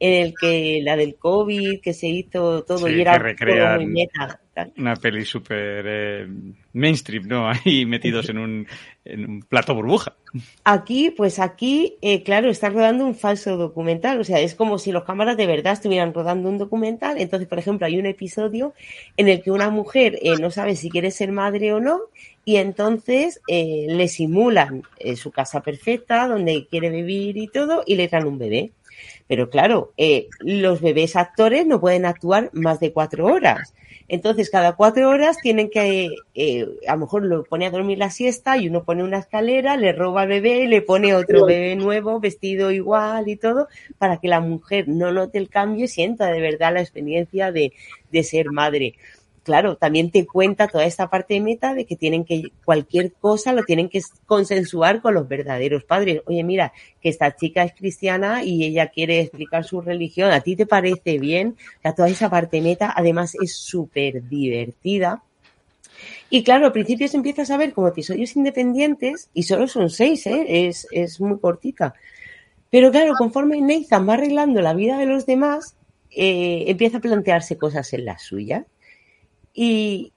En 0.00 0.26
el 0.26 0.34
que 0.40 0.80
la 0.82 0.96
del 0.96 1.16
COVID, 1.16 1.80
que 1.80 1.92
se 1.92 2.06
hizo 2.06 2.62
todo 2.64 2.86
Sí, 2.86 2.94
y 2.94 3.00
era 3.00 3.18
todo 3.18 3.74
muy 3.76 3.86
meta. 3.86 4.40
Tal. 4.58 4.72
Una 4.76 4.96
peli 4.96 5.24
súper 5.24 5.84
eh, 5.86 6.26
mainstream, 6.72 7.28
¿no? 7.28 7.48
Ahí 7.64 7.86
metidos 7.86 8.28
en 8.28 8.38
un, 8.38 8.66
en 9.04 9.24
un 9.28 9.42
plato 9.42 9.74
burbuja. 9.74 10.16
Aquí, 10.64 11.10
pues 11.10 11.38
aquí, 11.38 11.96
eh, 12.02 12.22
claro, 12.22 12.50
está 12.50 12.68
rodando 12.68 13.04
un 13.04 13.14
falso 13.14 13.56
documental. 13.56 14.20
O 14.20 14.24
sea, 14.24 14.40
es 14.40 14.54
como 14.54 14.78
si 14.78 14.92
los 14.92 15.04
cámaras 15.04 15.36
de 15.36 15.46
verdad 15.46 15.74
estuvieran 15.74 16.12
rodando 16.12 16.48
un 16.48 16.58
documental. 16.58 17.18
Entonces, 17.18 17.48
por 17.48 17.58
ejemplo, 17.58 17.86
hay 17.86 17.98
un 17.98 18.06
episodio 18.06 18.74
en 19.16 19.28
el 19.28 19.42
que 19.42 19.50
una 19.50 19.70
mujer 19.70 20.18
eh, 20.22 20.36
no 20.40 20.50
sabe 20.50 20.76
si 20.76 20.90
quiere 20.90 21.10
ser 21.10 21.32
madre 21.32 21.72
o 21.72 21.80
no, 21.80 22.00
y 22.44 22.56
entonces 22.56 23.42
eh, 23.46 23.86
le 23.90 24.08
simulan 24.08 24.82
eh, 24.98 25.16
su 25.16 25.30
casa 25.30 25.60
perfecta, 25.60 26.26
donde 26.26 26.66
quiere 26.66 26.88
vivir 26.88 27.36
y 27.36 27.46
todo, 27.46 27.82
y 27.86 27.96
le 27.96 28.08
traen 28.08 28.26
un 28.26 28.38
bebé. 28.38 28.72
Pero 29.26 29.50
claro, 29.50 29.92
eh, 29.96 30.28
los 30.40 30.80
bebés 30.80 31.14
actores 31.16 31.66
no 31.66 31.80
pueden 31.80 32.06
actuar 32.06 32.50
más 32.54 32.80
de 32.80 32.92
cuatro 32.92 33.26
horas. 33.26 33.74
Entonces, 34.08 34.48
cada 34.48 34.74
cuatro 34.74 35.10
horas 35.10 35.36
tienen 35.42 35.68
que, 35.68 36.08
eh, 36.34 36.66
a 36.86 36.94
lo 36.94 37.00
mejor 37.00 37.24
lo 37.24 37.44
pone 37.44 37.66
a 37.66 37.70
dormir 37.70 37.98
la 37.98 38.10
siesta 38.10 38.56
y 38.56 38.68
uno 38.68 38.82
pone 38.84 39.04
una 39.04 39.18
escalera, 39.18 39.76
le 39.76 39.92
roba 39.92 40.22
al 40.22 40.28
bebé, 40.28 40.66
le 40.66 40.80
pone 40.80 41.14
otro 41.14 41.44
bebé 41.44 41.76
nuevo, 41.76 42.18
vestido 42.18 42.70
igual 42.70 43.28
y 43.28 43.36
todo, 43.36 43.68
para 43.98 44.16
que 44.16 44.28
la 44.28 44.40
mujer 44.40 44.88
no 44.88 45.12
note 45.12 45.36
el 45.36 45.50
cambio 45.50 45.84
y 45.84 45.88
sienta 45.88 46.28
de 46.28 46.40
verdad 46.40 46.72
la 46.72 46.80
experiencia 46.80 47.52
de, 47.52 47.74
de 48.10 48.22
ser 48.22 48.50
madre. 48.50 48.94
Claro, 49.48 49.78
también 49.78 50.10
te 50.10 50.26
cuenta 50.26 50.68
toda 50.68 50.84
esta 50.84 51.08
parte 51.08 51.32
de 51.32 51.40
meta 51.40 51.72
de 51.72 51.86
que 51.86 51.96
tienen 51.96 52.26
que, 52.26 52.52
cualquier 52.66 53.14
cosa 53.14 53.54
lo 53.54 53.62
tienen 53.62 53.88
que 53.88 54.02
consensuar 54.26 55.00
con 55.00 55.14
los 55.14 55.26
verdaderos 55.26 55.84
padres. 55.84 56.20
Oye, 56.26 56.44
mira, 56.44 56.74
que 57.00 57.08
esta 57.08 57.34
chica 57.34 57.62
es 57.62 57.72
cristiana 57.72 58.44
y 58.44 58.62
ella 58.62 58.88
quiere 58.88 59.20
explicar 59.20 59.64
su 59.64 59.80
religión, 59.80 60.32
¿a 60.32 60.42
ti 60.42 60.54
te 60.54 60.66
parece 60.66 61.18
bien? 61.18 61.56
Toda 61.96 62.10
esa 62.10 62.28
parte 62.28 62.60
meta, 62.60 62.92
además 62.94 63.36
es 63.42 63.56
súper 63.56 64.28
divertida. 64.28 65.22
Y 66.28 66.42
claro, 66.42 66.66
al 66.66 66.72
principio 66.72 67.08
se 67.08 67.16
empieza 67.16 67.40
a 67.40 67.46
saber 67.46 67.72
como 67.72 67.88
episodios 67.88 68.36
independientes 68.36 69.30
y 69.32 69.44
solo 69.44 69.66
son 69.66 69.88
seis, 69.88 70.26
¿eh? 70.26 70.44
es, 70.68 70.86
es 70.90 71.22
muy 71.22 71.38
cortita. 71.38 71.94
Pero 72.68 72.90
claro, 72.90 73.14
conforme 73.16 73.62
Nathan 73.62 74.06
va 74.06 74.12
arreglando 74.12 74.60
la 74.60 74.74
vida 74.74 74.98
de 74.98 75.06
los 75.06 75.24
demás, 75.24 75.74
eh, 76.10 76.64
empieza 76.66 76.98
a 76.98 77.00
plantearse 77.00 77.56
cosas 77.56 77.90
en 77.94 78.04
la 78.04 78.18
suya. 78.18 78.66
Y 79.60 80.12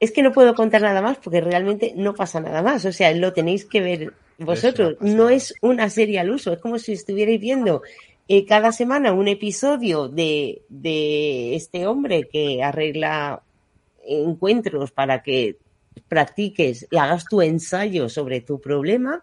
es 0.00 0.10
que 0.10 0.24
no 0.24 0.32
puedo 0.32 0.56
contar 0.56 0.82
nada 0.82 1.00
más 1.00 1.18
porque 1.18 1.40
realmente 1.40 1.92
no 1.94 2.16
pasa 2.16 2.40
nada 2.40 2.62
más. 2.62 2.84
O 2.84 2.90
sea, 2.90 3.14
lo 3.14 3.32
tenéis 3.32 3.64
que 3.64 3.80
ver 3.80 4.12
vosotros. 4.38 4.96
No 4.98 5.28
es 5.28 5.54
una 5.60 5.88
serie 5.88 6.18
al 6.18 6.30
uso, 6.30 6.52
es 6.52 6.58
como 6.58 6.80
si 6.80 6.94
estuvierais 6.94 7.40
viendo 7.40 7.82
eh, 8.26 8.44
cada 8.44 8.72
semana 8.72 9.12
un 9.12 9.28
episodio 9.28 10.08
de, 10.08 10.62
de 10.68 11.54
este 11.54 11.86
hombre 11.86 12.24
que 12.24 12.60
arregla 12.60 13.40
encuentros 14.04 14.90
para 14.90 15.22
que 15.22 15.58
practiques 16.08 16.88
y 16.90 16.96
hagas 16.96 17.26
tu 17.26 17.40
ensayo 17.40 18.08
sobre 18.08 18.40
tu 18.40 18.60
problema. 18.60 19.22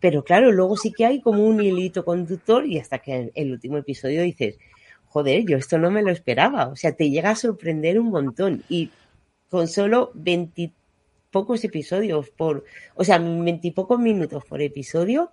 Pero 0.00 0.24
claro, 0.24 0.50
luego 0.50 0.76
sí 0.76 0.90
que 0.90 1.06
hay 1.06 1.20
como 1.20 1.44
un 1.46 1.62
hilito 1.62 2.04
conductor 2.04 2.66
y 2.66 2.80
hasta 2.80 2.98
que 2.98 3.14
en 3.14 3.30
el 3.32 3.52
último 3.52 3.78
episodio 3.78 4.22
dices, 4.22 4.58
joder, 5.10 5.44
yo 5.44 5.56
esto 5.56 5.76
no 5.78 5.90
me 5.90 6.02
lo 6.02 6.10
esperaba. 6.10 6.68
O 6.68 6.76
sea, 6.76 6.92
te 6.92 7.10
llega 7.10 7.30
a 7.30 7.36
sorprender 7.36 7.98
un 7.98 8.10
montón. 8.10 8.62
Y 8.68 8.90
con 9.50 9.66
solo 9.68 10.12
veintipocos 10.14 11.64
episodios 11.64 12.30
por, 12.30 12.64
o 12.94 13.04
sea, 13.04 13.18
veintipocos 13.18 13.98
minutos 13.98 14.44
por 14.44 14.62
episodio, 14.62 15.32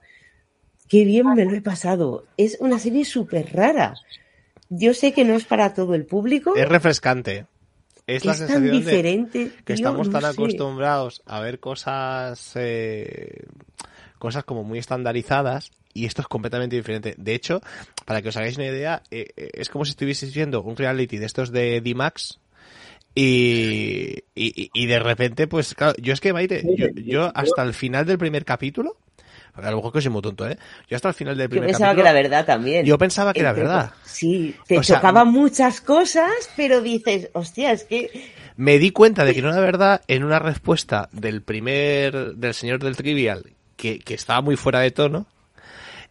qué 0.90 1.06
bien 1.06 1.34
me 1.34 1.46
lo 1.46 1.54
he 1.54 1.62
pasado. 1.62 2.26
Es 2.38 2.58
una 2.60 2.80
serie 2.80 3.06
súper 3.06 3.54
rara. 3.54 3.94
Yo 4.70 4.94
sé 4.94 5.14
que 5.14 5.24
no 5.24 5.36
es 5.36 5.46
para 5.46 5.74
todo 5.74 5.94
el 5.94 6.06
público. 6.06 6.56
Es 6.56 6.68
refrescante. 6.68 7.46
Es, 8.08 8.26
la 8.26 8.36
tan 8.36 8.72
diferente. 8.72 9.46
de 9.46 9.52
que 9.64 9.74
estamos 9.74 10.08
no 10.08 10.20
tan 10.20 10.34
sé. 10.34 10.42
acostumbrados 10.42 11.22
a 11.26 11.42
ver 11.42 11.60
cosas 11.60 12.54
eh, 12.56 13.46
cosas 14.18 14.46
como 14.46 14.64
muy 14.64 14.80
estandarizadas 14.80 15.72
y 15.98 16.06
esto 16.06 16.22
es 16.22 16.28
completamente 16.28 16.76
diferente. 16.76 17.16
De 17.18 17.34
hecho, 17.34 17.62
para 18.06 18.22
que 18.22 18.30
os 18.30 18.38
hagáis 18.38 18.58
una 18.58 18.68
idea, 18.68 19.02
eh, 19.10 19.28
eh, 19.36 19.50
es 19.54 19.70
como 19.70 19.84
si 19.84 19.92
estuvieseis 19.92 20.34
viendo 20.34 20.62
un 20.62 20.76
reality 20.76 21.18
de 21.18 21.26
estos 21.26 21.52
de 21.52 21.82
D-Max, 21.82 22.40
y, 23.16 24.14
y, 24.36 24.70
y, 24.72 24.86
de 24.86 25.00
repente, 25.00 25.48
pues 25.48 25.74
claro, 25.74 25.96
yo 26.00 26.14
es 26.14 26.22
que, 26.22 26.34
Maite, 26.34 26.64
yo, 26.78 26.90
yo 26.94 27.32
hasta 27.34 27.64
el 27.64 27.74
final 27.74 28.06
del 28.06 28.20
primer 28.20 28.46
capítulo, 28.46 28.98
a 29.56 29.72
lo 29.72 29.78
mejor 29.78 29.92
que 29.92 30.02
soy 30.02 30.12
muy 30.12 30.22
tonto, 30.22 30.48
¿eh? 30.48 30.56
Yo 30.88 30.96
hasta 30.96 31.08
el 31.08 31.16
final 31.16 31.36
del 31.36 31.50
primer 31.50 31.68
Yo 31.68 31.72
pensaba 31.72 31.92
capítulo, 31.94 32.04
que 32.04 32.10
era 32.10 32.22
verdad 32.22 32.46
también. 32.46 32.86
Yo 32.86 32.98
pensaba 33.00 33.34
que 33.34 33.40
era 33.40 33.54
verdad. 33.54 33.92
Sí, 34.04 34.56
te 34.68 34.78
O 34.78 34.84
sea, 34.84 34.98
chocaban 34.98 35.30
muchas 35.30 35.82
cosas, 35.82 36.32
pero 36.56 36.82
dices, 36.82 37.30
hostia, 37.34 37.72
es 37.72 37.86
que 37.86 38.32
Me 38.56 38.78
di 38.78 38.92
cuenta 38.92 39.26
de 39.26 39.34
que 39.34 39.42
no 39.42 39.50
era 39.50 39.62
verdad 39.62 40.02
en 40.08 40.24
una 40.24 40.38
respuesta 40.38 41.10
del 41.12 41.42
primer, 41.42 42.36
del 42.36 42.54
señor 42.54 42.84
del 42.84 42.96
Trivial, 42.96 43.46
que, 43.76 43.98
que 43.98 44.14
estaba 44.14 44.42
muy 44.42 44.58
fuera 44.58 44.82
de 44.82 44.92
tono. 44.92 45.26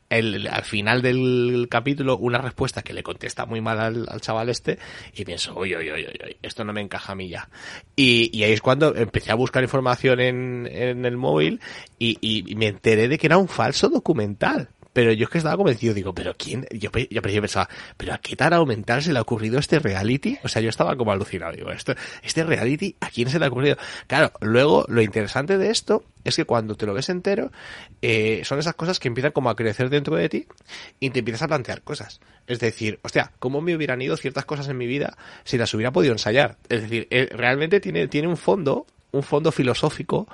El, 0.08 0.46
al 0.48 0.62
final 0.62 1.02
del 1.02 1.66
capítulo, 1.70 2.16
una 2.16 2.38
respuesta 2.38 2.82
que 2.82 2.92
le 2.92 3.02
contesta 3.02 3.44
muy 3.46 3.60
mal 3.60 3.80
al, 3.80 4.06
al 4.08 4.20
chaval 4.20 4.48
este, 4.48 4.78
y 5.14 5.24
pienso, 5.24 5.58
uy, 5.58 5.74
uy, 5.74 5.90
uy, 5.90 6.06
uy, 6.06 6.36
esto 6.42 6.64
no 6.64 6.72
me 6.72 6.80
encaja 6.80 7.12
a 7.12 7.16
mí 7.16 7.28
ya. 7.28 7.48
Y, 7.96 8.30
y 8.36 8.44
ahí 8.44 8.52
es 8.52 8.60
cuando 8.60 8.94
empecé 8.94 9.32
a 9.32 9.34
buscar 9.34 9.62
información 9.62 10.20
en, 10.20 10.68
en 10.70 11.04
el 11.04 11.16
móvil 11.16 11.60
y, 11.98 12.18
y 12.20 12.54
me 12.54 12.68
enteré 12.68 13.08
de 13.08 13.18
que 13.18 13.26
era 13.26 13.38
un 13.38 13.48
falso 13.48 13.88
documental. 13.88 14.70
Pero 14.96 15.12
yo 15.12 15.24
es 15.24 15.28
que 15.28 15.36
estaba 15.36 15.58
convencido, 15.58 15.92
digo, 15.92 16.14
pero 16.14 16.34
quién, 16.38 16.66
yo, 16.70 16.88
yo, 16.90 17.20
pensaba, 17.20 17.68
pero 17.98 18.14
a 18.14 18.18
qué 18.18 18.34
tarao 18.34 18.64
mental 18.64 19.02
se 19.02 19.12
le 19.12 19.18
ha 19.18 19.20
ocurrido 19.20 19.58
este 19.58 19.78
reality? 19.78 20.38
O 20.42 20.48
sea, 20.48 20.62
yo 20.62 20.70
estaba 20.70 20.96
como 20.96 21.12
alucinado, 21.12 21.52
digo, 21.52 21.70
esto, 21.70 21.94
este 22.22 22.44
reality, 22.44 22.96
¿a 23.00 23.10
quién 23.10 23.28
se 23.28 23.38
le 23.38 23.44
ha 23.44 23.48
ocurrido? 23.48 23.76
Claro, 24.06 24.32
luego, 24.40 24.86
lo 24.88 25.02
interesante 25.02 25.58
de 25.58 25.68
esto 25.68 26.02
es 26.24 26.34
que 26.34 26.46
cuando 26.46 26.76
te 26.76 26.86
lo 26.86 26.94
ves 26.94 27.10
entero, 27.10 27.52
eh, 28.00 28.40
son 28.46 28.58
esas 28.58 28.72
cosas 28.72 28.98
que 28.98 29.08
empiezan 29.08 29.32
como 29.32 29.50
a 29.50 29.54
crecer 29.54 29.90
dentro 29.90 30.16
de 30.16 30.30
ti 30.30 30.46
y 30.98 31.10
te 31.10 31.18
empiezas 31.18 31.42
a 31.42 31.48
plantear 31.48 31.82
cosas. 31.82 32.22
Es 32.46 32.58
decir, 32.58 32.98
hostia, 33.02 33.32
¿cómo 33.38 33.60
me 33.60 33.76
hubieran 33.76 34.00
ido 34.00 34.16
ciertas 34.16 34.46
cosas 34.46 34.66
en 34.68 34.78
mi 34.78 34.86
vida 34.86 35.18
si 35.44 35.58
las 35.58 35.74
hubiera 35.74 35.92
podido 35.92 36.14
ensayar? 36.14 36.56
Es 36.70 36.80
decir, 36.80 37.06
eh, 37.10 37.28
realmente 37.32 37.80
tiene, 37.80 38.08
tiene 38.08 38.28
un 38.28 38.38
fondo, 38.38 38.86
un 39.12 39.22
fondo 39.22 39.52
filosófico 39.52 40.26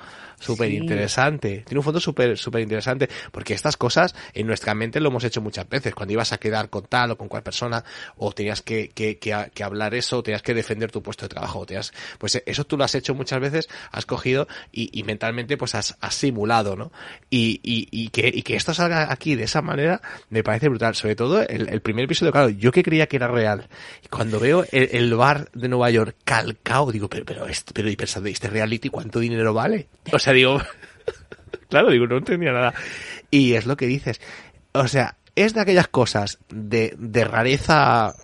súper 0.42 0.70
interesante. 0.70 1.62
Tiene 1.66 1.78
un 1.78 1.84
fondo 1.84 2.00
súper 2.00 2.36
súper 2.36 2.62
interesante 2.62 3.08
porque 3.30 3.54
estas 3.54 3.76
cosas 3.76 4.14
en 4.34 4.46
nuestra 4.46 4.74
mente 4.74 5.00
lo 5.00 5.08
hemos 5.08 5.24
hecho 5.24 5.40
muchas 5.40 5.68
veces. 5.68 5.94
Cuando 5.94 6.12
ibas 6.12 6.32
a 6.32 6.38
quedar 6.38 6.68
con 6.70 6.84
tal 6.86 7.12
o 7.12 7.18
con 7.18 7.28
cual 7.28 7.42
persona 7.42 7.84
o 8.16 8.32
tenías 8.32 8.62
que, 8.62 8.88
que, 8.90 9.18
que, 9.18 9.50
que 9.54 9.64
hablar 9.64 9.94
eso, 9.94 10.18
o 10.18 10.22
tenías 10.22 10.42
que 10.42 10.54
defender 10.54 10.90
tu 10.90 11.02
puesto 11.02 11.24
de 11.26 11.28
trabajo, 11.30 11.60
o 11.60 11.66
tenías, 11.66 11.92
pues 12.18 12.42
eso 12.44 12.64
tú 12.64 12.76
lo 12.76 12.84
has 12.84 12.94
hecho 12.94 13.14
muchas 13.14 13.40
veces, 13.40 13.68
has 13.90 14.06
cogido 14.06 14.48
y, 14.72 14.90
y 14.98 15.02
mentalmente 15.04 15.56
pues 15.56 15.74
has, 15.74 15.96
has 16.00 16.14
simulado, 16.14 16.76
¿no? 16.76 16.92
Y, 17.30 17.60
y, 17.62 17.88
y, 17.90 18.08
que, 18.08 18.30
y 18.32 18.42
que 18.42 18.56
esto 18.56 18.74
salga 18.74 19.12
aquí 19.12 19.34
de 19.34 19.44
esa 19.44 19.62
manera 19.62 20.00
me 20.30 20.42
parece 20.42 20.68
brutal. 20.68 20.94
Sobre 20.94 21.16
todo 21.16 21.40
el, 21.42 21.68
el 21.68 21.80
primer 21.80 22.04
episodio, 22.04 22.32
claro, 22.32 22.48
yo 22.48 22.72
que 22.72 22.82
creía 22.82 23.06
que 23.06 23.16
era 23.16 23.28
real. 23.28 23.68
Y 24.04 24.08
cuando 24.08 24.40
veo 24.40 24.64
el, 24.72 24.88
el 24.92 25.14
bar 25.14 25.50
de 25.52 25.68
Nueva 25.68 25.90
York 25.90 26.16
calcao, 26.24 26.90
digo, 26.92 27.08
pero, 27.08 27.24
pero, 27.24 27.46
este, 27.46 27.72
pero 27.72 27.88
y 27.88 27.96
pensando, 27.96 28.28
¿este 28.28 28.48
reality 28.48 28.88
cuánto 28.88 29.18
dinero 29.20 29.54
vale? 29.54 29.88
O 30.12 30.18
sea, 30.18 30.31
digo, 30.32 30.60
claro, 31.68 31.90
digo, 31.90 32.06
no 32.06 32.18
entendía 32.18 32.52
nada. 32.52 32.74
Y 33.30 33.54
es 33.54 33.66
lo 33.66 33.76
que 33.76 33.86
dices. 33.86 34.20
O 34.72 34.88
sea, 34.88 35.16
es 35.36 35.54
de 35.54 35.60
aquellas 35.60 35.88
cosas 35.88 36.38
de, 36.48 36.94
de 36.98 37.24
rareza 37.24 38.14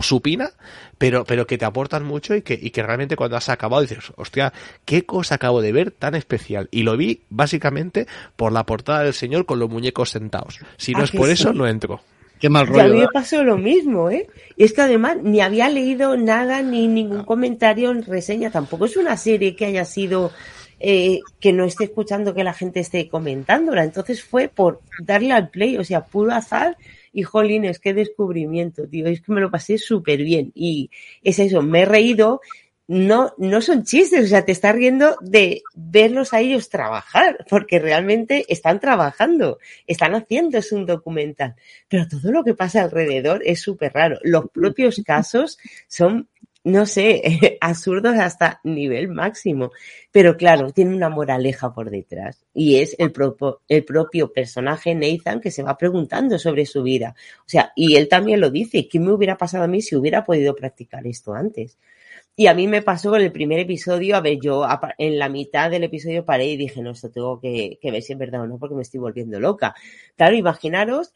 supina, 0.00 0.50
pero, 0.98 1.24
pero 1.24 1.46
que 1.46 1.56
te 1.58 1.64
aportan 1.64 2.04
mucho 2.04 2.34
y 2.34 2.42
que, 2.42 2.58
y 2.60 2.70
que 2.70 2.82
realmente 2.82 3.14
cuando 3.16 3.36
has 3.36 3.48
acabado 3.48 3.82
dices, 3.82 4.12
hostia, 4.16 4.52
qué 4.84 5.06
cosa 5.06 5.36
acabo 5.36 5.60
de 5.62 5.72
ver 5.72 5.90
tan 5.92 6.14
especial. 6.16 6.68
Y 6.72 6.82
lo 6.82 6.96
vi 6.96 7.22
básicamente 7.30 8.06
por 8.36 8.52
la 8.52 8.66
portada 8.66 9.04
del 9.04 9.14
señor 9.14 9.46
con 9.46 9.58
los 9.60 9.70
muñecos 9.70 10.10
sentados. 10.10 10.58
Si 10.76 10.92
no 10.92 11.00
¿Ah, 11.00 11.04
es 11.04 11.12
por 11.12 11.26
sí? 11.26 11.32
eso, 11.34 11.52
no 11.52 11.66
entro. 11.66 12.00
Qué 12.40 12.48
mal 12.48 12.66
Y 12.66 12.70
a 12.70 12.72
rollo. 12.84 12.94
mí 12.94 13.00
me 13.00 13.08
pasó 13.08 13.42
lo 13.42 13.56
mismo, 13.56 14.10
¿eh? 14.10 14.28
Y 14.56 14.64
es 14.64 14.72
que 14.72 14.82
además 14.82 15.16
ni 15.22 15.40
había 15.40 15.68
leído 15.68 16.16
nada 16.16 16.62
ni 16.62 16.86
ningún 16.86 17.24
comentario 17.24 17.90
en 17.90 18.04
reseña. 18.04 18.50
Tampoco 18.50 18.84
es 18.86 18.96
una 18.96 19.16
serie 19.16 19.56
que 19.56 19.66
haya 19.66 19.84
sido 19.84 20.32
eh, 20.80 21.20
que 21.40 21.52
no 21.52 21.64
esté 21.64 21.84
escuchando 21.84 22.34
que 22.34 22.44
la 22.44 22.52
gente 22.52 22.80
esté 22.80 23.08
comentándola. 23.08 23.84
Entonces 23.84 24.22
fue 24.22 24.48
por 24.48 24.80
darle 25.00 25.32
al 25.32 25.50
play, 25.50 25.76
o 25.76 25.84
sea, 25.84 26.04
puro 26.04 26.32
azar. 26.32 26.76
Y 27.12 27.22
jolines, 27.22 27.78
qué 27.78 27.94
descubrimiento, 27.94 28.86
tío. 28.86 29.06
Es 29.06 29.22
que 29.22 29.32
me 29.32 29.40
lo 29.40 29.50
pasé 29.50 29.78
súper 29.78 30.22
bien. 30.22 30.52
Y 30.54 30.90
es 31.22 31.38
eso, 31.38 31.62
me 31.62 31.80
he 31.80 31.84
reído. 31.84 32.40
No, 32.86 33.34
no 33.36 33.60
son 33.60 33.84
chistes, 33.84 34.24
o 34.24 34.28
sea, 34.28 34.46
te 34.46 34.52
estás 34.52 34.74
riendo 34.74 35.16
de 35.20 35.60
verlos 35.74 36.32
a 36.32 36.40
ellos 36.40 36.70
trabajar, 36.70 37.44
porque 37.50 37.78
realmente 37.78 38.46
están 38.48 38.80
trabajando, 38.80 39.58
están 39.86 40.14
haciendo, 40.14 40.56
es 40.56 40.72
un 40.72 40.86
documental 40.86 41.54
pero 41.88 42.08
todo 42.08 42.32
lo 42.32 42.44
que 42.44 42.54
pasa 42.54 42.82
alrededor 42.82 43.42
es 43.44 43.60
súper 43.60 43.92
raro. 43.92 44.18
Los 44.22 44.48
propios 44.50 45.02
casos 45.04 45.58
son, 45.86 46.28
no 46.68 46.86
sé, 46.86 47.58
absurdos 47.60 48.14
hasta 48.18 48.60
nivel 48.62 49.08
máximo. 49.08 49.72
Pero 50.12 50.36
claro, 50.36 50.70
tiene 50.72 50.94
una 50.94 51.08
moraleja 51.08 51.72
por 51.72 51.90
detrás. 51.90 52.44
Y 52.54 52.76
es 52.76 52.94
el, 52.98 53.10
propio, 53.10 53.62
el 53.68 53.84
propio 53.84 54.32
personaje 54.32 54.94
Nathan 54.94 55.40
que 55.40 55.50
se 55.50 55.62
va 55.62 55.76
preguntando 55.76 56.38
sobre 56.38 56.66
su 56.66 56.82
vida. 56.82 57.14
O 57.40 57.48
sea, 57.48 57.72
y 57.74 57.96
él 57.96 58.08
también 58.08 58.40
lo 58.40 58.50
dice, 58.50 58.88
¿qué 58.88 59.00
me 59.00 59.12
hubiera 59.12 59.36
pasado 59.36 59.64
a 59.64 59.68
mí 59.68 59.82
si 59.82 59.96
hubiera 59.96 60.24
podido 60.24 60.54
practicar 60.54 61.06
esto 61.06 61.32
antes? 61.32 61.78
Y 62.36 62.46
a 62.46 62.54
mí 62.54 62.68
me 62.68 62.82
pasó 62.82 63.16
en 63.16 63.22
el 63.22 63.32
primer 63.32 63.58
episodio, 63.58 64.14
a 64.14 64.20
ver, 64.20 64.38
yo 64.40 64.64
en 64.98 65.18
la 65.18 65.28
mitad 65.28 65.70
del 65.70 65.84
episodio 65.84 66.24
paré 66.24 66.46
y 66.46 66.56
dije, 66.56 66.82
no, 66.82 66.92
esto 66.92 67.10
tengo 67.10 67.40
que, 67.40 67.78
que 67.82 67.90
ver 67.90 68.02
si 68.02 68.12
es 68.12 68.18
verdad 68.18 68.42
o 68.42 68.46
no, 68.46 68.58
porque 68.58 68.76
me 68.76 68.82
estoy 68.82 69.00
volviendo 69.00 69.40
loca. 69.40 69.74
Claro, 70.16 70.36
imaginaros 70.36 71.12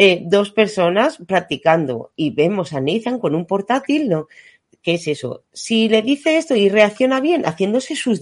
eh, 0.00 0.22
dos 0.24 0.52
personas 0.52 1.18
practicando 1.26 2.12
y 2.14 2.30
vemos 2.30 2.72
a 2.72 2.80
Nathan 2.80 3.18
con 3.18 3.34
un 3.34 3.46
portátil, 3.46 4.08
¿no? 4.08 4.28
¿Qué 4.82 4.94
es 4.94 5.08
eso? 5.08 5.44
Si 5.52 5.88
le 5.88 6.02
dice 6.02 6.36
esto 6.36 6.54
y 6.54 6.68
reacciona 6.68 7.20
bien, 7.20 7.44
haciéndose 7.44 7.96
sus, 7.96 8.20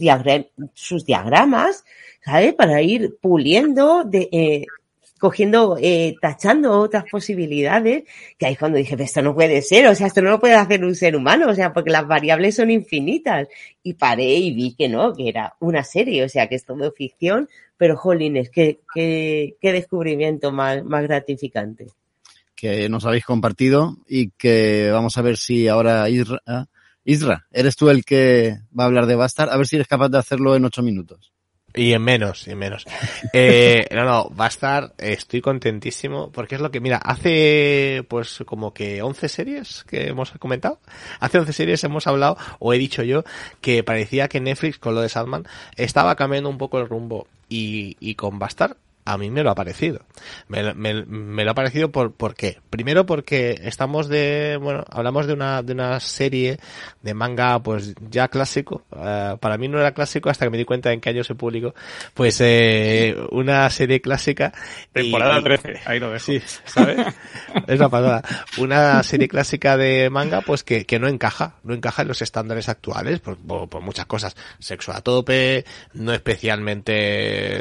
sus 0.75 1.05
diagramas, 1.05 1.85
¿sabes? 2.25 2.55
Para 2.55 2.83
ir 2.83 3.17
puliendo, 3.21 4.05
de, 4.05 4.29
eh, 4.33 4.65
cogiendo, 5.19 5.77
eh, 5.81 6.15
tachando 6.21 6.79
otras 6.79 7.05
posibilidades, 7.11 8.05
que 8.39 8.47
ahí 8.47 8.53
es 8.55 8.59
cuando 8.59 8.79
dije, 8.79 8.97
esto 8.99 9.23
no 9.23 9.35
puede 9.35 9.63
ser, 9.63 9.87
o 9.87 9.95
sea, 9.95 10.07
esto 10.07 10.23
no 10.23 10.31
lo 10.31 10.41
puede 10.41 10.55
hacer 10.55 10.85
un 10.85 10.95
ser 10.95 11.17
humano, 11.17 11.49
o 11.49 11.55
sea, 11.55 11.73
porque 11.73 11.91
las 11.91 12.07
variables 12.07 12.57
son 12.57 12.71
infinitas. 12.71 13.49
Y 13.83 13.95
paré 13.95 14.35
y 14.35 14.55
vi 14.55 14.75
que 14.75 14.89
no, 14.89 15.15
que 15.15 15.29
era 15.29 15.57
una 15.61 15.85
serie, 15.85 16.25
o 16.25 16.29
sea, 16.29 16.49
que 16.49 16.57
es 16.57 16.65
todo 16.65 16.93
ficción, 16.93 17.49
pero 17.77 17.97
jolines, 17.97 18.51
qué, 18.51 18.81
qué, 18.95 19.57
qué 19.61 19.73
descubrimiento 19.73 20.53
más, 20.53 20.85
más 20.85 21.03
gratificante. 21.05 21.87
Que 22.57 22.89
nos 22.89 23.05
habéis 23.05 23.25
compartido 23.25 23.99
y 24.09 24.31
que 24.31 24.91
vamos 24.91 25.17
a 25.19 25.23
ver 25.23 25.37
si 25.37 25.69
ahora 25.69 26.09
Isra, 26.09 26.43
ah, 26.47 26.67
Isra, 27.05 27.47
eres 27.53 27.77
tú 27.77 27.89
el 27.91 28.05
que 28.05 28.59
va 28.77 28.85
a 28.85 28.87
hablar 28.87 29.07
de 29.07 29.15
Bastard, 29.15 29.51
a 29.51 29.57
ver 29.57 29.67
si 29.67 29.77
eres 29.77 29.87
capaz 29.87 30.09
de 30.09 30.19
hacerlo 30.19 30.57
en 30.57 30.65
ocho 30.65 30.83
minutos. 30.83 31.33
Y 31.77 31.93
en 31.93 32.03
menos, 32.03 32.49
y 32.49 32.53
en 32.53 32.59
menos. 32.59 32.87
Eh, 33.35 33.87
no, 33.95 34.05
no, 34.05 34.47
estar, 34.47 34.95
estoy 34.97 35.43
contentísimo, 35.43 36.33
porque 36.33 36.55
es 36.55 36.61
lo 36.63 36.71
que, 36.71 36.81
mira, 36.81 36.97
hace 36.97 38.03
pues 38.09 38.43
como 38.47 38.73
que 38.73 39.03
11 39.03 39.29
series 39.29 39.85
que 39.85 40.09
hemos 40.09 40.31
comentado. 40.33 40.81
Hace 41.21 41.39
11 41.39 41.53
series 41.53 41.85
hemos 41.85 42.07
hablado, 42.07 42.39
o 42.61 42.73
he 42.73 42.79
dicho 42.79 43.03
yo, 43.03 43.25
que 43.61 43.85
parecía 43.85 44.29
que 44.29 44.41
Netflix 44.41 44.79
con 44.79 44.95
lo 44.95 45.03
de 45.03 45.11
Sandman 45.11 45.45
estaba 45.77 46.17
cambiando 46.17 46.49
un 46.49 46.57
poco 46.57 46.79
el 46.79 46.89
rumbo. 46.89 47.29
Y, 47.49 47.97
y 48.01 48.15
con 48.15 48.39
Bastard, 48.39 48.77
a 49.07 49.17
mí 49.17 49.31
me 49.31 49.43
lo 49.43 49.51
ha 49.51 49.55
parecido. 49.55 50.01
Me, 50.49 50.75
me, 50.75 51.05
me 51.07 51.45
lo 51.45 51.53
ha 51.53 51.55
parecido 51.55 51.91
por, 51.91 52.13
¿por 52.13 52.35
qué? 52.35 52.59
Primero 52.71 53.07
porque 53.07 53.59
estamos 53.63 54.09
de, 54.09 54.59
bueno, 54.61 54.85
hablamos 54.91 55.27
de 55.27 55.33
una, 55.33 55.63
de 55.63 55.73
una 55.73 55.99
serie 56.01 56.59
de 57.03 57.15
manga, 57.15 57.63
pues 57.63 57.95
ya 58.11 58.29
clásico. 58.29 58.83
Eh, 58.95 59.37
para 59.41 59.57
mí 59.59 59.69
no 59.69 59.79
era 59.79 59.93
clásico 59.95 60.29
hasta 60.29 60.45
que 60.45 60.51
me 60.51 60.59
di 60.59 60.65
cuenta 60.65 60.93
en 60.93 61.01
qué 61.01 61.11
año 61.11 61.25
se 61.25 61.35
publicó. 61.37 61.75
Pues, 62.15 62.41
eh, 62.41 63.17
una 63.31 63.71
serie 63.71 64.01
clásica. 64.01 64.53
Temporada 64.93 65.39
y- 65.39 65.45
13, 65.45 65.81
ahí 65.87 66.01
lo 66.01 66.11
dejo. 66.11 66.25
Sí, 66.25 66.43
¿sabes? 66.65 66.99
es 67.69 67.79
una 67.79 67.89
pasada. 67.89 68.23
Una 68.59 69.03
serie 69.05 69.29
clásica 69.29 69.77
de 69.77 70.11
manga, 70.11 70.41
pues 70.41 70.65
que, 70.65 70.85
que 70.85 70.99
no 70.99 71.07
encaja, 71.07 71.55
no 71.63 71.75
encaja 71.75 72.03
en 72.03 72.09
los 72.09 72.23
estándares 72.23 72.69
actuales, 72.69 73.21
por, 73.21 73.37
por, 73.39 73.69
por 73.69 73.83
muchas 73.83 74.07
cosas. 74.07 74.37
Sexo 74.59 74.93
a 74.93 75.01
tope, 75.01 75.65
no 75.95 76.13
especialmente, 76.13 77.61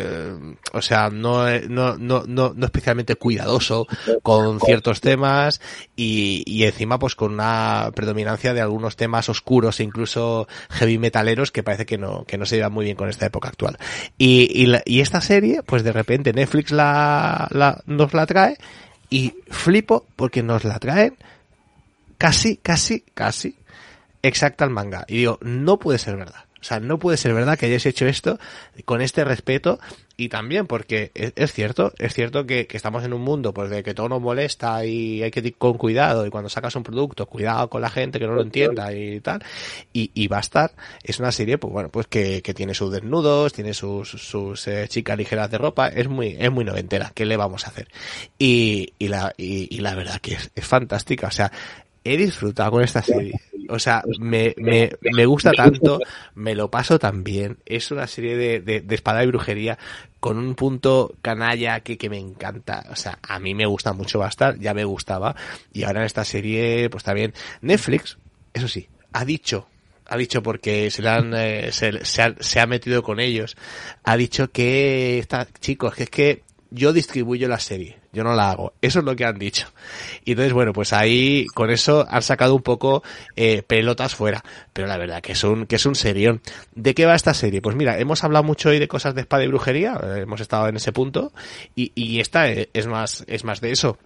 o 0.74 0.82
sea, 0.82 1.10
no, 1.10 1.35
no, 1.70 1.98
no, 1.98 2.24
no, 2.28 2.54
no 2.56 2.66
especialmente 2.66 3.16
cuidadoso 3.16 3.88
con 4.22 4.60
ciertos 4.60 5.02
temas 5.02 5.62
y, 5.96 6.64
encima 6.64 7.00
pues 7.00 7.16
con 7.16 7.34
una 7.34 7.92
predominancia 7.96 8.54
de 8.54 8.62
algunos 8.62 8.96
temas 8.96 9.30
oscuros 9.30 9.80
e 9.80 9.84
incluso 9.84 10.48
heavy 10.70 10.98
metaleros 10.98 11.52
que 11.52 11.64
parece 11.64 11.86
que 11.86 11.98
no, 11.98 12.26
que 12.26 12.38
no 12.38 12.46
se 12.46 12.56
llevan 12.56 12.74
muy 12.74 12.86
bien 12.86 12.98
con 12.98 13.10
esta 13.10 13.26
época 13.26 13.50
actual. 13.50 13.78
Y, 14.18 14.50
y, 14.54 14.74
y 14.86 15.02
esta 15.02 15.22
serie, 15.22 15.62
pues 15.64 15.84
de 15.84 15.92
repente 15.92 16.34
Netflix 16.34 16.72
la, 16.72 17.48
la, 17.52 17.82
nos 17.86 18.14
la 18.14 18.26
trae 18.26 18.58
y 19.10 19.36
flipo 19.50 20.06
porque 20.16 20.44
nos 20.44 20.64
la 20.64 20.80
traen 20.80 21.16
casi, 22.18 22.58
casi, 22.58 23.02
casi 23.14 23.56
exacta 24.22 24.64
al 24.64 24.72
manga. 24.72 25.06
Y 25.08 25.18
digo, 25.18 25.38
no 25.42 25.78
puede 25.78 26.00
ser 26.00 26.18
verdad. 26.18 26.45
O 26.66 26.68
sea, 26.68 26.80
no 26.80 26.98
puede 26.98 27.16
ser 27.16 27.32
verdad 27.36 27.60
que 27.60 27.68
hayáis 27.68 27.86
hecho 27.86 28.08
esto 28.08 28.40
con 28.86 29.00
este 29.00 29.24
respeto 29.24 29.78
y 30.18 30.30
también 30.30 30.66
porque 30.66 31.12
es, 31.14 31.32
es 31.36 31.54
cierto, 31.54 31.94
es 32.00 32.16
cierto 32.16 32.48
que, 32.48 32.66
que, 32.66 32.76
estamos 32.76 33.04
en 33.04 33.14
un 33.14 33.22
mundo 33.22 33.54
pues 33.54 33.70
de 33.70 33.84
que 33.84 33.94
todo 33.94 34.10
nos 34.10 34.20
molesta 34.20 34.84
y 34.84 35.22
hay 35.22 35.30
que 35.30 35.42
ir 35.42 35.56
con 35.58 35.78
cuidado 35.78 36.26
y 36.26 36.32
cuando 36.32 36.50
sacas 36.50 36.76
un 36.76 36.82
producto, 36.82 37.28
cuidado 37.28 37.70
con 37.70 37.82
la 37.84 37.92
gente 37.92 38.18
que 38.18 38.26
no 38.26 38.34
lo 38.34 38.42
entienda 38.42 38.92
y 38.94 39.20
tal. 39.20 39.44
Y, 39.94 40.10
y 40.16 40.28
Bastard 40.28 40.72
es 41.04 41.20
una 41.20 41.32
serie, 41.32 41.60
pues 41.60 41.72
bueno, 41.72 41.90
pues 41.90 42.08
que, 42.08 42.42
que 42.42 42.56
tiene 42.56 42.74
sus 42.74 42.92
desnudos, 42.92 43.54
tiene 43.54 43.76
sus, 43.76 44.10
sus 44.10 44.68
eh, 44.68 44.88
chicas 44.88 45.20
ligeras 45.20 45.52
de 45.52 45.60
ropa, 45.60 45.90
es 45.90 46.08
muy, 46.08 46.36
es 46.40 46.52
muy 46.52 46.66
noventera, 46.66 47.12
¿qué 47.14 47.26
le 47.26 47.38
vamos 47.38 47.66
a 47.66 47.70
hacer? 47.70 47.90
Y, 48.40 48.94
y 48.98 49.10
la, 49.10 49.36
y, 49.38 49.68
y 49.70 49.82
la 49.82 49.94
verdad 49.94 50.20
que 50.20 50.34
es, 50.34 50.50
es 50.56 50.66
fantástica, 50.66 51.28
o 51.28 51.32
sea, 51.32 51.52
he 52.06 52.16
disfrutado 52.18 52.72
con 52.72 52.84
esta 52.84 53.02
serie. 53.02 53.34
O 53.68 53.80
sea, 53.80 54.04
me, 54.20 54.54
me, 54.58 54.92
me 55.02 55.26
gusta 55.26 55.52
tanto, 55.52 56.00
me 56.36 56.54
lo 56.54 56.70
paso 56.70 57.00
tan 57.00 57.24
bien. 57.24 57.58
Es 57.66 57.90
una 57.90 58.06
serie 58.06 58.38
de, 58.38 58.60
de, 58.62 58.82
de, 58.82 58.96
espada 58.96 59.24
y 59.24 59.28
brujería 59.28 59.78
con 60.20 60.38
un 60.38 60.54
punto 60.54 61.16
canalla 61.24 61.80
que, 61.80 61.98
que 61.98 62.10
me 62.10 62.20
encanta. 62.20 62.86
O 62.92 62.96
sea, 62.96 63.18
a 63.24 63.40
mí 63.40 63.56
me 63.56 63.66
gusta 63.66 63.92
mucho 63.92 64.20
Bastar, 64.20 64.60
ya 64.60 64.76
me 64.76 64.86
gustaba. 64.86 65.36
Y 65.74 65.84
ahora 65.84 66.02
en 66.02 66.06
esta 66.06 66.24
serie, 66.24 66.90
pues 66.92 67.04
también 67.04 67.34
Netflix, 67.62 68.20
eso 68.54 68.68
sí, 68.68 68.88
ha 69.12 69.26
dicho 69.26 69.68
ha 70.08 70.18
dicho 70.18 70.44
porque 70.44 70.92
se, 70.92 71.02
le 71.02 71.10
han, 71.10 71.34
eh, 71.34 71.72
se, 71.72 72.06
se, 72.06 72.22
ha, 72.22 72.36
se 72.40 72.60
ha 72.60 72.68
metido 72.68 73.02
con 73.02 73.20
ellos, 73.20 73.58
ha 74.04 74.16
dicho 74.16 74.52
que 74.52 75.18
está, 75.18 75.48
chicos, 75.60 75.96
que 75.96 76.04
es 76.04 76.10
que 76.12 76.44
yo 76.70 76.94
distribuyo 76.94 77.48
la 77.48 77.60
serie, 77.60 77.98
yo 78.16 78.24
no 78.24 78.34
la 78.34 78.50
hago. 78.50 78.74
Eso 78.82 79.00
es 79.00 79.06
lo 79.06 79.16
que 79.16 79.26
han 79.26 79.38
dicho. 79.38 79.68
Y 80.24 80.32
entonces, 80.32 80.54
bueno, 80.54 80.74
pues 80.74 80.94
ahí 80.94 81.46
con 81.54 81.70
eso 81.70 82.06
han 82.10 82.22
sacado 82.22 82.56
un 82.56 82.64
poco 82.64 83.04
eh, 83.36 83.62
pelotas 83.62 84.16
fuera. 84.16 84.44
Pero 84.74 84.88
la 84.88 84.98
verdad 84.98 85.22
que 85.22 85.34
es 85.34 85.44
un, 85.44 85.68
que 85.68 85.76
es 85.76 85.86
un 85.86 85.96
serión. 85.96 86.42
¿De 86.74 86.96
qué 86.96 87.06
va 87.06 87.16
esta 87.16 87.34
serie? 87.34 87.62
Pues 87.62 87.76
mira, 87.76 88.00
hemos 88.00 88.24
hablado 88.24 88.44
mucho 88.44 88.70
hoy 88.70 88.80
de 88.80 88.88
cosas 88.88 89.14
de 89.14 89.22
espada 89.22 89.44
y 89.44 89.48
brujería, 89.48 90.00
eh, 90.02 90.22
hemos 90.22 90.42
estado 90.42 90.68
en 90.68 90.78
ese 90.78 90.92
punto, 90.92 91.34
y, 91.76 91.92
y 91.94 92.20
esta 92.20 92.48
es 92.48 92.88
más, 92.88 93.24
es 93.28 93.44
más 93.44 93.62
de 93.62 93.72
eso. 93.72 93.98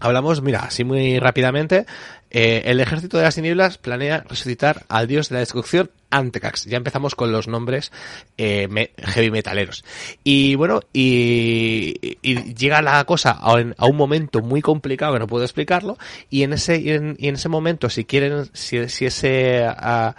Hablamos, 0.00 0.42
mira, 0.42 0.60
así 0.60 0.82
muy 0.82 1.20
rápidamente, 1.20 1.86
eh, 2.34 2.62
el 2.64 2.80
ejército 2.80 3.18
de 3.18 3.24
las 3.24 3.34
tinieblas 3.34 3.76
planea 3.76 4.24
resucitar 4.26 4.86
al 4.88 5.06
dios 5.06 5.28
de 5.28 5.34
la 5.34 5.40
destrucción 5.40 5.90
Antecax. 6.08 6.64
Ya 6.64 6.78
empezamos 6.78 7.14
con 7.14 7.30
los 7.30 7.46
nombres 7.46 7.92
eh, 8.38 8.68
me, 8.68 8.92
heavy 8.96 9.30
metaleros. 9.30 9.84
Y 10.24 10.54
bueno, 10.54 10.80
y, 10.94 12.16
llega 12.54 12.80
la 12.80 13.04
cosa 13.04 13.32
a, 13.32 13.62
a, 13.76 13.86
un 13.86 13.96
momento 13.96 14.40
muy 14.40 14.62
complicado 14.62 15.12
que 15.12 15.18
no 15.18 15.26
puedo 15.26 15.44
explicarlo. 15.44 15.98
Y 16.30 16.42
en 16.42 16.54
ese, 16.54 16.78
y 16.78 16.90
en 16.90 17.34
ese 17.34 17.50
momento, 17.50 17.90
si 17.90 18.06
quieren, 18.06 18.46
si, 18.54 18.88
si 18.88 19.04
ese, 19.04 19.66
uh, 19.68 20.12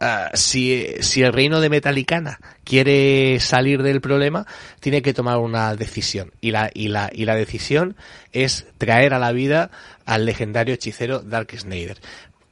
Uh, 0.00 0.28
si, 0.34 0.94
si 1.00 1.22
el 1.22 1.32
reino 1.32 1.60
de 1.60 1.70
Metalicana 1.70 2.38
quiere 2.62 3.40
salir 3.40 3.82
del 3.82 4.00
problema, 4.00 4.46
tiene 4.78 5.02
que 5.02 5.12
tomar 5.12 5.38
una 5.38 5.74
decisión. 5.74 6.30
Y 6.40 6.52
la, 6.52 6.70
y 6.72 6.88
la, 6.88 7.10
y 7.12 7.24
la 7.24 7.34
decisión 7.34 7.96
es 8.32 8.66
traer 8.78 9.12
a 9.12 9.18
la 9.18 9.32
vida 9.32 9.70
al 10.06 10.24
legendario 10.24 10.74
hechicero 10.74 11.18
Dark 11.20 11.50
Snyder. 11.58 11.98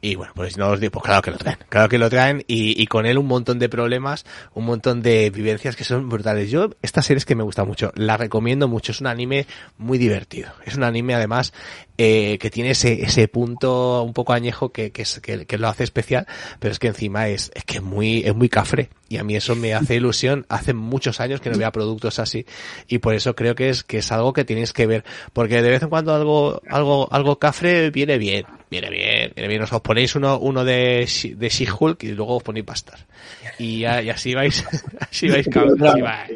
Y 0.07 0.15
bueno, 0.15 0.33
pues 0.37 0.57
no 0.57 0.69
os 0.69 0.79
digo, 0.79 0.93
pues 0.93 1.03
claro 1.03 1.21
que 1.21 1.33
lo 1.33 1.37
traen, 1.37 1.59
claro 1.69 1.89
que 1.89 1.99
lo 1.99 2.09
traen 2.09 2.45
y, 2.47 2.87
con 2.87 3.07
él 3.07 3.19
un 3.19 3.27
montón 3.27 3.59
de 3.59 3.69
problemas, 3.69 4.25
un 4.55 4.65
montón 4.65 5.03
de 5.03 5.31
vivencias 5.31 5.75
que 5.75 5.83
son 5.83 6.09
brutales. 6.09 6.49
Yo, 6.49 6.71
esta 6.81 7.03
serie 7.03 7.19
es 7.19 7.25
que 7.25 7.35
me 7.35 7.43
gusta 7.43 7.65
mucho, 7.65 7.91
la 7.97 8.17
recomiendo 8.17 8.69
mucho, 8.69 8.93
es 8.93 9.01
un 9.01 9.09
anime 9.09 9.49
muy 9.79 9.99
divertido. 9.99 10.53
Es 10.65 10.77
un 10.77 10.85
anime 10.85 11.17
además 11.17 11.53
eh, 11.99 12.39
que 12.39 12.51
tiene 12.51 12.71
ese, 12.71 13.03
ese 13.03 13.27
punto 13.27 14.05
un 14.05 14.13
poco 14.13 14.33
añejo 14.33 14.71
que, 14.71 14.93
que, 14.93 15.03
es, 15.03 15.19
que, 15.19 15.45
que, 15.45 15.59
lo 15.59 15.67
hace 15.67 15.83
especial, 15.83 16.29
pero 16.61 16.71
es 16.71 16.79
que 16.79 16.87
encima 16.87 17.27
es, 17.27 17.51
es 17.57 17.65
que 17.65 17.79
es 17.79 17.83
muy, 17.83 18.21
es 18.21 18.35
muy 18.37 18.49
cafre. 18.49 18.91
Y 19.09 19.19
a 19.19 19.25
mí 19.25 19.37
eso 19.37 19.55
me 19.55 19.75
hace 19.75 19.95
ilusión. 19.95 20.47
Hace 20.49 20.75
muchos 20.75 21.21
años 21.21 21.41
que 21.41 21.51
no 21.51 21.59
vea 21.59 21.71
productos 21.71 22.19
así. 22.19 22.45
Y 22.89 22.99
por 22.99 23.15
eso 23.15 23.37
creo 23.37 23.55
que 23.55 23.69
es, 23.69 23.85
que 23.85 23.99
es 23.99 24.11
algo 24.11 24.33
que 24.33 24.45
tenéis 24.45 24.73
que 24.73 24.87
ver. 24.87 25.05
Porque 25.33 25.63
de 25.63 25.71
vez 25.71 25.83
en 25.83 25.89
cuando 25.89 26.15
algo, 26.15 26.61
algo, 26.69 27.09
algo 27.13 27.39
cafre 27.39 27.91
viene 27.91 28.19
bien. 28.19 28.45
Viene 28.71 28.91
bien, 28.91 29.33
viene 29.35 29.49
bien. 29.49 29.63
Os, 29.63 29.73
os 29.73 29.81
ponéis 29.81 30.17
uno, 30.17 30.39
uno 30.39 30.65
de, 30.65 31.09
de 31.37 31.49
She-Hulk 31.49 32.03
y 32.03 32.13
luego 32.13 32.37
os 32.37 32.43
ponéis 32.43 32.67
pastas. 32.67 33.07
Y, 33.59 33.81
y 33.81 33.85
así 33.85 34.35
vais, 34.35 34.65
así 35.01 35.29
vais, 35.29 35.47
así 35.49 36.01
vais 36.01 36.31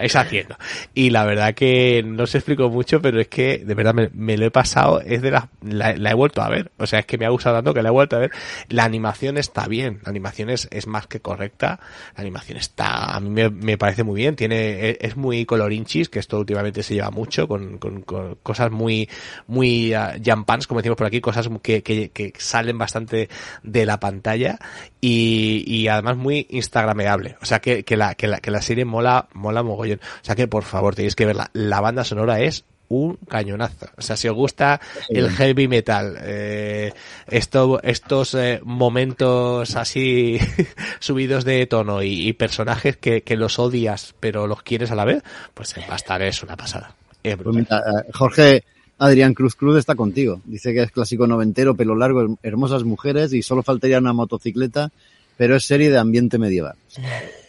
es 0.00 0.16
haciendo. 0.16 0.56
Y 0.94 1.10
la 1.10 1.24
verdad 1.24 1.54
que 1.54 2.02
no 2.04 2.26
se 2.26 2.38
explicó 2.38 2.70
mucho, 2.70 3.00
pero 3.00 3.20
es 3.20 3.28
que 3.28 3.58
de 3.58 3.74
verdad 3.74 3.94
me, 3.94 4.10
me 4.12 4.36
lo 4.36 4.46
he 4.46 4.50
pasado, 4.50 5.00
es 5.00 5.22
de 5.22 5.30
la, 5.30 5.48
la, 5.62 5.94
la, 5.96 6.10
he 6.10 6.14
vuelto 6.14 6.42
a 6.42 6.48
ver. 6.48 6.70
O 6.78 6.86
sea, 6.86 7.00
es 7.00 7.06
que 7.06 7.18
me 7.18 7.26
ha 7.26 7.30
gustado 7.30 7.56
tanto 7.56 7.74
que 7.74 7.82
la 7.82 7.88
he 7.88 7.92
vuelto 7.92 8.16
a 8.16 8.20
ver. 8.20 8.30
La 8.68 8.84
animación 8.84 9.36
está 9.36 9.66
bien, 9.66 10.00
la 10.04 10.10
animación 10.10 10.50
es, 10.50 10.68
es 10.70 10.86
más 10.86 11.06
que 11.06 11.20
correcta. 11.20 11.80
La 12.16 12.22
animación 12.22 12.58
está, 12.58 13.14
a 13.14 13.20
mí 13.20 13.30
me, 13.30 13.50
me 13.50 13.76
parece 13.76 14.02
muy 14.04 14.20
bien, 14.20 14.36
tiene, 14.36 14.96
es, 15.00 15.16
muy 15.16 15.44
colorinchis, 15.44 16.08
que 16.08 16.18
esto 16.18 16.38
últimamente 16.38 16.82
se 16.82 16.94
lleva 16.94 17.10
mucho, 17.10 17.46
con, 17.46 17.78
con, 17.78 18.02
con 18.02 18.36
cosas 18.36 18.70
muy, 18.70 19.08
muy 19.46 19.94
uh, 19.94 20.20
jampans, 20.24 20.66
como 20.66 20.80
decimos 20.80 20.96
por 20.96 21.06
aquí, 21.06 21.20
cosas 21.20 21.48
que, 21.62 21.82
que, 21.82 22.10
que 22.10 22.32
salen 22.38 22.78
bastante 22.78 23.28
de 23.62 23.86
la 23.86 24.00
pantalla 24.00 24.58
y, 25.00 25.64
y 25.66 25.88
además 25.88 26.16
muy 26.16 26.46
instagrameable. 26.50 27.36
O 27.42 27.44
sea 27.44 27.60
que, 27.60 27.84
que 27.84 27.96
la, 27.96 28.14
que 28.14 28.28
la, 28.28 28.38
que 28.40 28.50
la 28.50 28.62
serie 28.62 28.84
mola, 28.84 29.28
mola 29.34 29.62
mogollón. 29.62 29.89
O 29.94 30.24
sea 30.24 30.34
que 30.34 30.48
por 30.48 30.64
favor 30.64 30.94
tenéis 30.94 31.16
que 31.16 31.26
verla. 31.26 31.50
La 31.52 31.80
banda 31.80 32.04
sonora 32.04 32.40
es 32.40 32.64
un 32.90 33.16
cañonazo. 33.28 33.86
O 33.96 34.02
sea, 34.02 34.16
si 34.16 34.28
os 34.28 34.34
gusta 34.34 34.80
el 35.08 35.30
heavy 35.30 35.68
metal, 35.68 36.16
eh, 36.20 36.92
esto, 37.28 37.80
estos 37.82 38.34
eh, 38.34 38.60
momentos 38.64 39.76
así 39.76 40.38
subidos 40.98 41.44
de 41.44 41.66
tono 41.66 42.02
y, 42.02 42.28
y 42.28 42.32
personajes 42.32 42.96
que, 42.96 43.22
que, 43.22 43.36
los 43.36 43.60
odias 43.60 44.14
pero 44.18 44.48
los 44.48 44.62
quieres 44.62 44.90
a 44.90 44.96
la 44.96 45.04
vez, 45.04 45.22
pues 45.54 45.74
Bastar 45.88 46.22
es 46.22 46.42
una 46.42 46.56
pasada. 46.56 46.94
Es 47.22 47.36
pues 47.36 47.54
mira, 47.54 47.80
Jorge 48.12 48.64
Adrián 48.98 49.34
Cruz 49.34 49.54
Cruz 49.54 49.78
está 49.78 49.94
contigo. 49.94 50.40
Dice 50.44 50.74
que 50.74 50.82
es 50.82 50.90
clásico 50.90 51.28
noventero, 51.28 51.76
pelo 51.76 51.94
largo, 51.94 52.38
hermosas 52.42 52.82
mujeres 52.82 53.32
y 53.32 53.42
solo 53.42 53.62
faltaría 53.62 53.98
una 53.98 54.12
motocicleta, 54.12 54.90
pero 55.36 55.54
es 55.54 55.64
serie 55.64 55.90
de 55.90 55.98
ambiente 55.98 56.38
medieval. 56.38 56.74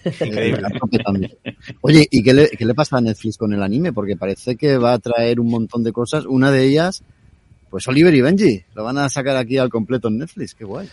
Increíble. 0.05 0.61
Oye, 1.81 2.07
¿y 2.09 2.23
qué 2.23 2.33
le, 2.33 2.49
qué 2.49 2.65
le, 2.65 2.73
pasa 2.73 2.97
a 2.97 3.01
Netflix 3.01 3.37
con 3.37 3.53
el 3.53 3.61
anime? 3.61 3.93
Porque 3.93 4.15
parece 4.15 4.55
que 4.55 4.77
va 4.77 4.93
a 4.93 4.99
traer 4.99 5.39
un 5.39 5.49
montón 5.49 5.83
de 5.83 5.91
cosas. 5.91 6.25
Una 6.25 6.51
de 6.51 6.65
ellas, 6.65 7.03
pues 7.69 7.87
Oliver 7.87 8.13
y 8.13 8.21
Benji. 8.21 8.63
Lo 8.73 8.83
van 8.83 8.97
a 8.97 9.09
sacar 9.09 9.35
aquí 9.35 9.57
al 9.57 9.69
completo 9.69 10.07
en 10.07 10.19
Netflix. 10.19 10.55
Qué 10.55 10.65
guay. 10.65 10.89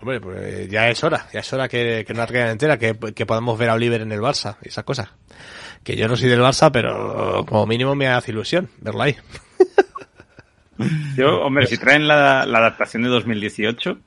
Hombre, 0.00 0.20
pues 0.20 0.68
ya 0.68 0.88
es 0.88 1.02
hora. 1.04 1.28
Ya 1.32 1.40
es 1.40 1.52
hora 1.52 1.68
que, 1.68 2.04
que 2.06 2.14
nos 2.14 2.30
quede 2.30 2.50
entera, 2.50 2.78
que, 2.78 2.96
que 3.14 3.26
podamos 3.26 3.58
ver 3.58 3.70
a 3.70 3.74
Oliver 3.74 4.00
en 4.00 4.12
el 4.12 4.20
Barça 4.20 4.56
y 4.62 4.68
esas 4.68 4.84
cosas. 4.84 5.08
Que 5.84 5.96
yo 5.96 6.08
no 6.08 6.16
soy 6.16 6.28
del 6.28 6.40
Barça, 6.40 6.70
pero 6.72 7.44
como 7.46 7.66
mínimo 7.66 7.94
me 7.94 8.08
hace 8.08 8.32
ilusión 8.32 8.68
verlo 8.80 9.02
ahí. 9.02 9.16
Yo, 11.16 11.42
hombre, 11.42 11.66
si 11.66 11.78
traen 11.78 12.08
la, 12.08 12.44
la 12.46 12.58
adaptación 12.58 13.02
de 13.02 13.08
2018, 13.10 13.98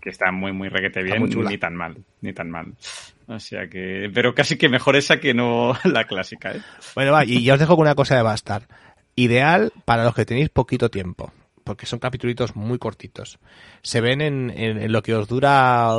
que 0.00 0.10
está 0.10 0.30
muy, 0.32 0.52
muy 0.52 0.68
requete 0.68 1.02
bien, 1.02 1.24
ni 1.24 1.58
tan 1.58 1.74
mal, 1.74 1.96
ni 2.20 2.32
tan 2.32 2.50
mal. 2.50 2.74
O 3.30 3.38
sea 3.38 3.68
que, 3.68 4.10
pero 4.12 4.34
casi 4.34 4.58
que 4.58 4.68
mejor 4.68 4.96
esa 4.96 5.20
que 5.20 5.34
no 5.34 5.72
la 5.84 6.04
clásica, 6.04 6.52
¿eh? 6.52 6.60
Bueno, 6.96 7.12
va, 7.12 7.24
y 7.24 7.44
ya 7.44 7.54
os 7.54 7.60
dejo 7.60 7.76
con 7.76 7.86
una 7.86 7.94
cosa 7.94 8.16
de 8.16 8.22
Bastar. 8.22 8.66
Ideal 9.14 9.72
para 9.84 10.02
los 10.02 10.14
que 10.16 10.24
tenéis 10.24 10.48
poquito 10.48 10.90
tiempo, 10.90 11.32
porque 11.62 11.86
son 11.86 12.00
capítulos 12.00 12.56
muy 12.56 12.78
cortitos. 12.78 13.38
Se 13.82 14.00
ven 14.00 14.20
en, 14.20 14.50
en, 14.50 14.82
en, 14.82 14.92
lo 14.92 15.02
que 15.02 15.14
os 15.14 15.28
dura 15.28 15.96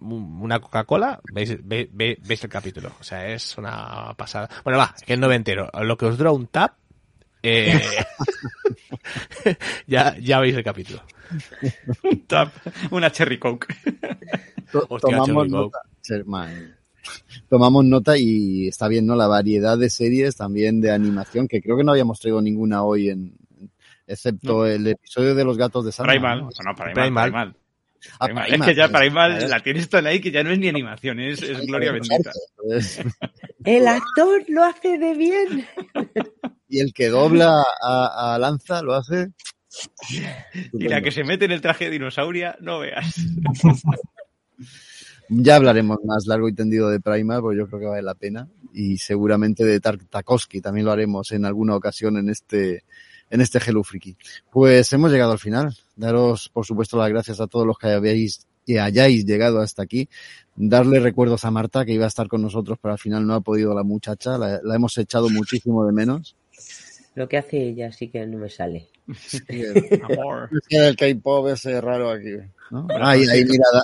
una 0.00 0.60
Coca-Cola, 0.60 1.20
¿veis, 1.32 1.56
veis, 1.62 1.88
veis 1.90 2.44
el 2.44 2.50
capítulo. 2.50 2.92
O 3.00 3.04
sea, 3.04 3.28
es 3.28 3.56
una 3.56 4.12
pasada. 4.16 4.50
Bueno, 4.62 4.78
va, 4.78 4.94
que 5.06 5.14
es 5.14 5.18
noventero. 5.18 5.70
Lo 5.82 5.96
que 5.96 6.06
os 6.06 6.18
dura 6.18 6.32
un 6.32 6.48
tap, 6.48 6.74
eh, 7.42 7.80
ya, 9.86 10.16
ya 10.18 10.40
veis 10.40 10.54
el 10.54 10.64
capítulo. 10.64 11.02
un 12.02 12.26
tap, 12.26 12.52
una 12.90 13.10
cherry 13.10 13.38
coke. 13.38 13.68
Hostia, 14.72 14.98
Tomamos 14.98 15.28
cherry 15.28 15.50
nota. 15.50 15.78
Man. 16.24 16.76
Tomamos 17.48 17.84
nota 17.84 18.16
y 18.16 18.68
está 18.68 18.88
bien, 18.88 19.06
¿no? 19.06 19.14
La 19.14 19.26
variedad 19.26 19.76
de 19.76 19.90
series, 19.90 20.36
también 20.36 20.80
de 20.80 20.90
animación, 20.90 21.48
que 21.48 21.60
creo 21.60 21.76
que 21.76 21.84
no 21.84 21.92
habíamos 21.92 22.20
traído 22.20 22.40
ninguna 22.40 22.82
hoy 22.82 23.10
en, 23.10 23.34
excepto 24.06 24.58
no. 24.58 24.66
el 24.66 24.86
episodio 24.86 25.34
de 25.34 25.44
los 25.44 25.58
gatos 25.58 25.84
de 25.84 25.92
Sandra. 25.92 26.12
Primal, 26.12 26.40
¿no? 26.40 26.48
no, 26.64 26.74
Primal, 26.74 26.92
Primal. 26.94 27.30
Primal. 27.30 27.56
Ah, 28.18 28.26
Primal. 28.26 28.54
Es 28.54 28.62
que 28.62 28.74
ya 28.74 28.88
Primal 28.88 29.50
la 29.50 29.60
tienes 29.60 29.88
toda 29.88 30.08
ahí 30.08 30.20
que 30.20 30.30
ya 30.30 30.42
no 30.42 30.50
es 30.50 30.58
ni 30.58 30.68
animación, 30.68 31.20
es, 31.20 31.42
es 31.42 31.66
gloria 31.66 31.92
bendita. 31.92 32.30
El 33.64 33.88
actor 33.88 34.42
lo 34.48 34.64
hace 34.64 34.98
de 34.98 35.14
bien. 35.14 35.66
Y 36.66 36.80
el 36.80 36.92
que 36.92 37.08
dobla 37.08 37.62
a, 37.82 38.34
a 38.34 38.38
Lanza 38.38 38.82
lo 38.82 38.94
hace. 38.94 39.28
Y 40.72 40.88
la 40.88 41.02
que 41.02 41.12
se 41.12 41.22
mete 41.22 41.44
en 41.44 41.52
el 41.52 41.60
traje 41.60 41.84
de 41.84 41.92
dinosauria, 41.92 42.56
no 42.60 42.80
veas. 42.80 43.14
Ya 45.28 45.56
hablaremos 45.56 45.98
más 46.04 46.26
largo 46.26 46.48
y 46.48 46.54
tendido 46.54 46.90
de 46.90 47.00
Primal, 47.00 47.40
porque 47.40 47.58
yo 47.58 47.66
creo 47.66 47.80
que 47.80 47.86
vale 47.86 48.02
la 48.02 48.14
pena. 48.14 48.48
Y 48.72 48.98
seguramente 48.98 49.64
de 49.64 49.80
Tarkovsky 49.80 50.60
también 50.60 50.86
lo 50.86 50.92
haremos 50.92 51.32
en 51.32 51.44
alguna 51.44 51.76
ocasión 51.76 52.16
en 52.18 52.28
este, 52.28 52.84
en 53.30 53.40
este 53.40 53.58
Hello 53.58 53.82
Pues 54.50 54.92
hemos 54.92 55.10
llegado 55.10 55.32
al 55.32 55.38
final. 55.38 55.76
Daros, 55.96 56.50
por 56.52 56.66
supuesto, 56.66 56.98
las 56.98 57.08
gracias 57.08 57.40
a 57.40 57.46
todos 57.46 57.66
los 57.66 57.78
que 57.78 57.88
habéis 57.88 58.46
que 58.66 58.80
hayáis 58.80 59.26
llegado 59.26 59.60
hasta 59.60 59.82
aquí. 59.82 60.08
Darle 60.56 61.00
recuerdos 61.00 61.44
a 61.44 61.50
Marta, 61.50 61.84
que 61.84 61.92
iba 61.92 62.04
a 62.04 62.08
estar 62.08 62.28
con 62.28 62.42
nosotros, 62.42 62.78
pero 62.80 62.92
al 62.92 62.98
final 62.98 63.26
no 63.26 63.34
ha 63.34 63.40
podido 63.40 63.74
la 63.74 63.82
muchacha. 63.82 64.38
La 64.38 64.74
hemos 64.74 64.96
echado 64.98 65.28
muchísimo 65.28 65.84
de 65.84 65.92
menos. 65.92 66.36
Lo 67.14 67.28
que 67.28 67.36
hace 67.36 67.62
ella 67.62 67.92
sí 67.92 68.08
que 68.08 68.26
no 68.26 68.38
me 68.38 68.50
sale. 68.50 68.88
Sí, 69.16 69.38
el 70.70 70.96
K-pop 70.96 71.48
ese 71.48 71.80
raro 71.80 72.10
aquí. 72.10 72.36
Ay, 73.00 73.26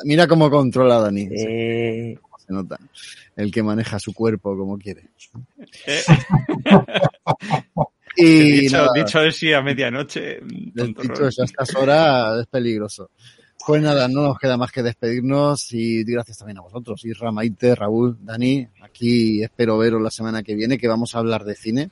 mira, 0.05 0.27
cómo 0.27 0.51
controla 0.51 0.97
a 0.97 1.01
Dani. 1.01 1.29
Eh. 1.31 2.19
Se 2.39 2.53
nota. 2.53 2.79
El 3.37 3.51
que 3.51 3.63
maneja 3.63 3.99
su 3.99 4.13
cuerpo 4.13 4.57
como 4.57 4.79
quiere. 4.79 5.11
Eh. 5.87 6.03
Dicho, 8.17 8.77
nada, 8.77 8.89
dicho 8.95 9.21
así 9.21 9.53
a 9.53 9.63
medianoche. 9.63 10.41
Dicho 10.43 11.29
eso, 11.29 11.43
a 11.43 11.45
estas 11.45 11.75
horas 11.75 12.41
es 12.41 12.47
peligroso. 12.49 13.11
Pues 13.65 13.83
nada, 13.83 14.09
no 14.09 14.23
nos 14.23 14.39
queda 14.39 14.57
más 14.57 14.73
que 14.73 14.83
despedirnos 14.83 15.73
y 15.73 16.03
gracias 16.05 16.39
también 16.39 16.59
a 16.59 16.63
vosotros, 16.63 17.05
Isra, 17.05 17.31
Maite, 17.31 17.75
Raúl, 17.75 18.19
Dani. 18.21 18.67
Aquí 18.83 19.43
espero 19.43 19.79
veros 19.79 20.03
la 20.03 20.11
semana 20.11 20.43
que 20.43 20.55
viene, 20.55 20.77
que 20.77 20.89
vamos 20.89 21.15
a 21.15 21.19
hablar 21.19 21.45
de 21.45 21.55
cine 21.55 21.91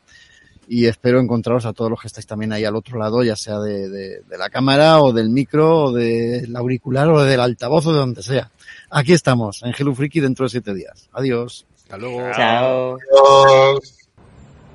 y 0.68 0.86
espero 0.86 1.20
encontraros 1.20 1.64
a 1.64 1.72
todos 1.72 1.90
los 1.90 2.00
que 2.00 2.08
estáis 2.08 2.26
también 2.26 2.52
ahí 2.52 2.64
al 2.64 2.76
otro 2.76 2.98
lado, 2.98 3.22
ya 3.22 3.36
sea 3.36 3.58
de, 3.58 4.22
la 4.28 4.50
cámara 4.50 5.00
o 5.00 5.12
del 5.12 5.30
micro 5.30 5.84
o 5.84 5.92
del 5.92 6.54
auricular 6.54 7.08
o 7.08 7.22
del 7.22 7.40
altavoz 7.40 7.86
o 7.86 7.92
de 7.92 7.98
donde 7.98 8.22
sea. 8.22 8.50
Aquí 8.90 9.12
estamos, 9.12 9.62
en 9.62 9.74
Hello 9.76 9.94
Freaky 9.94 10.20
dentro 10.20 10.44
de 10.46 10.50
siete 10.50 10.74
días. 10.74 11.08
Adiós. 11.12 11.66
Hasta 11.76 11.96
luego. 11.96 12.20
Chao. 12.36 12.98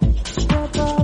Adiós. 0.02 1.03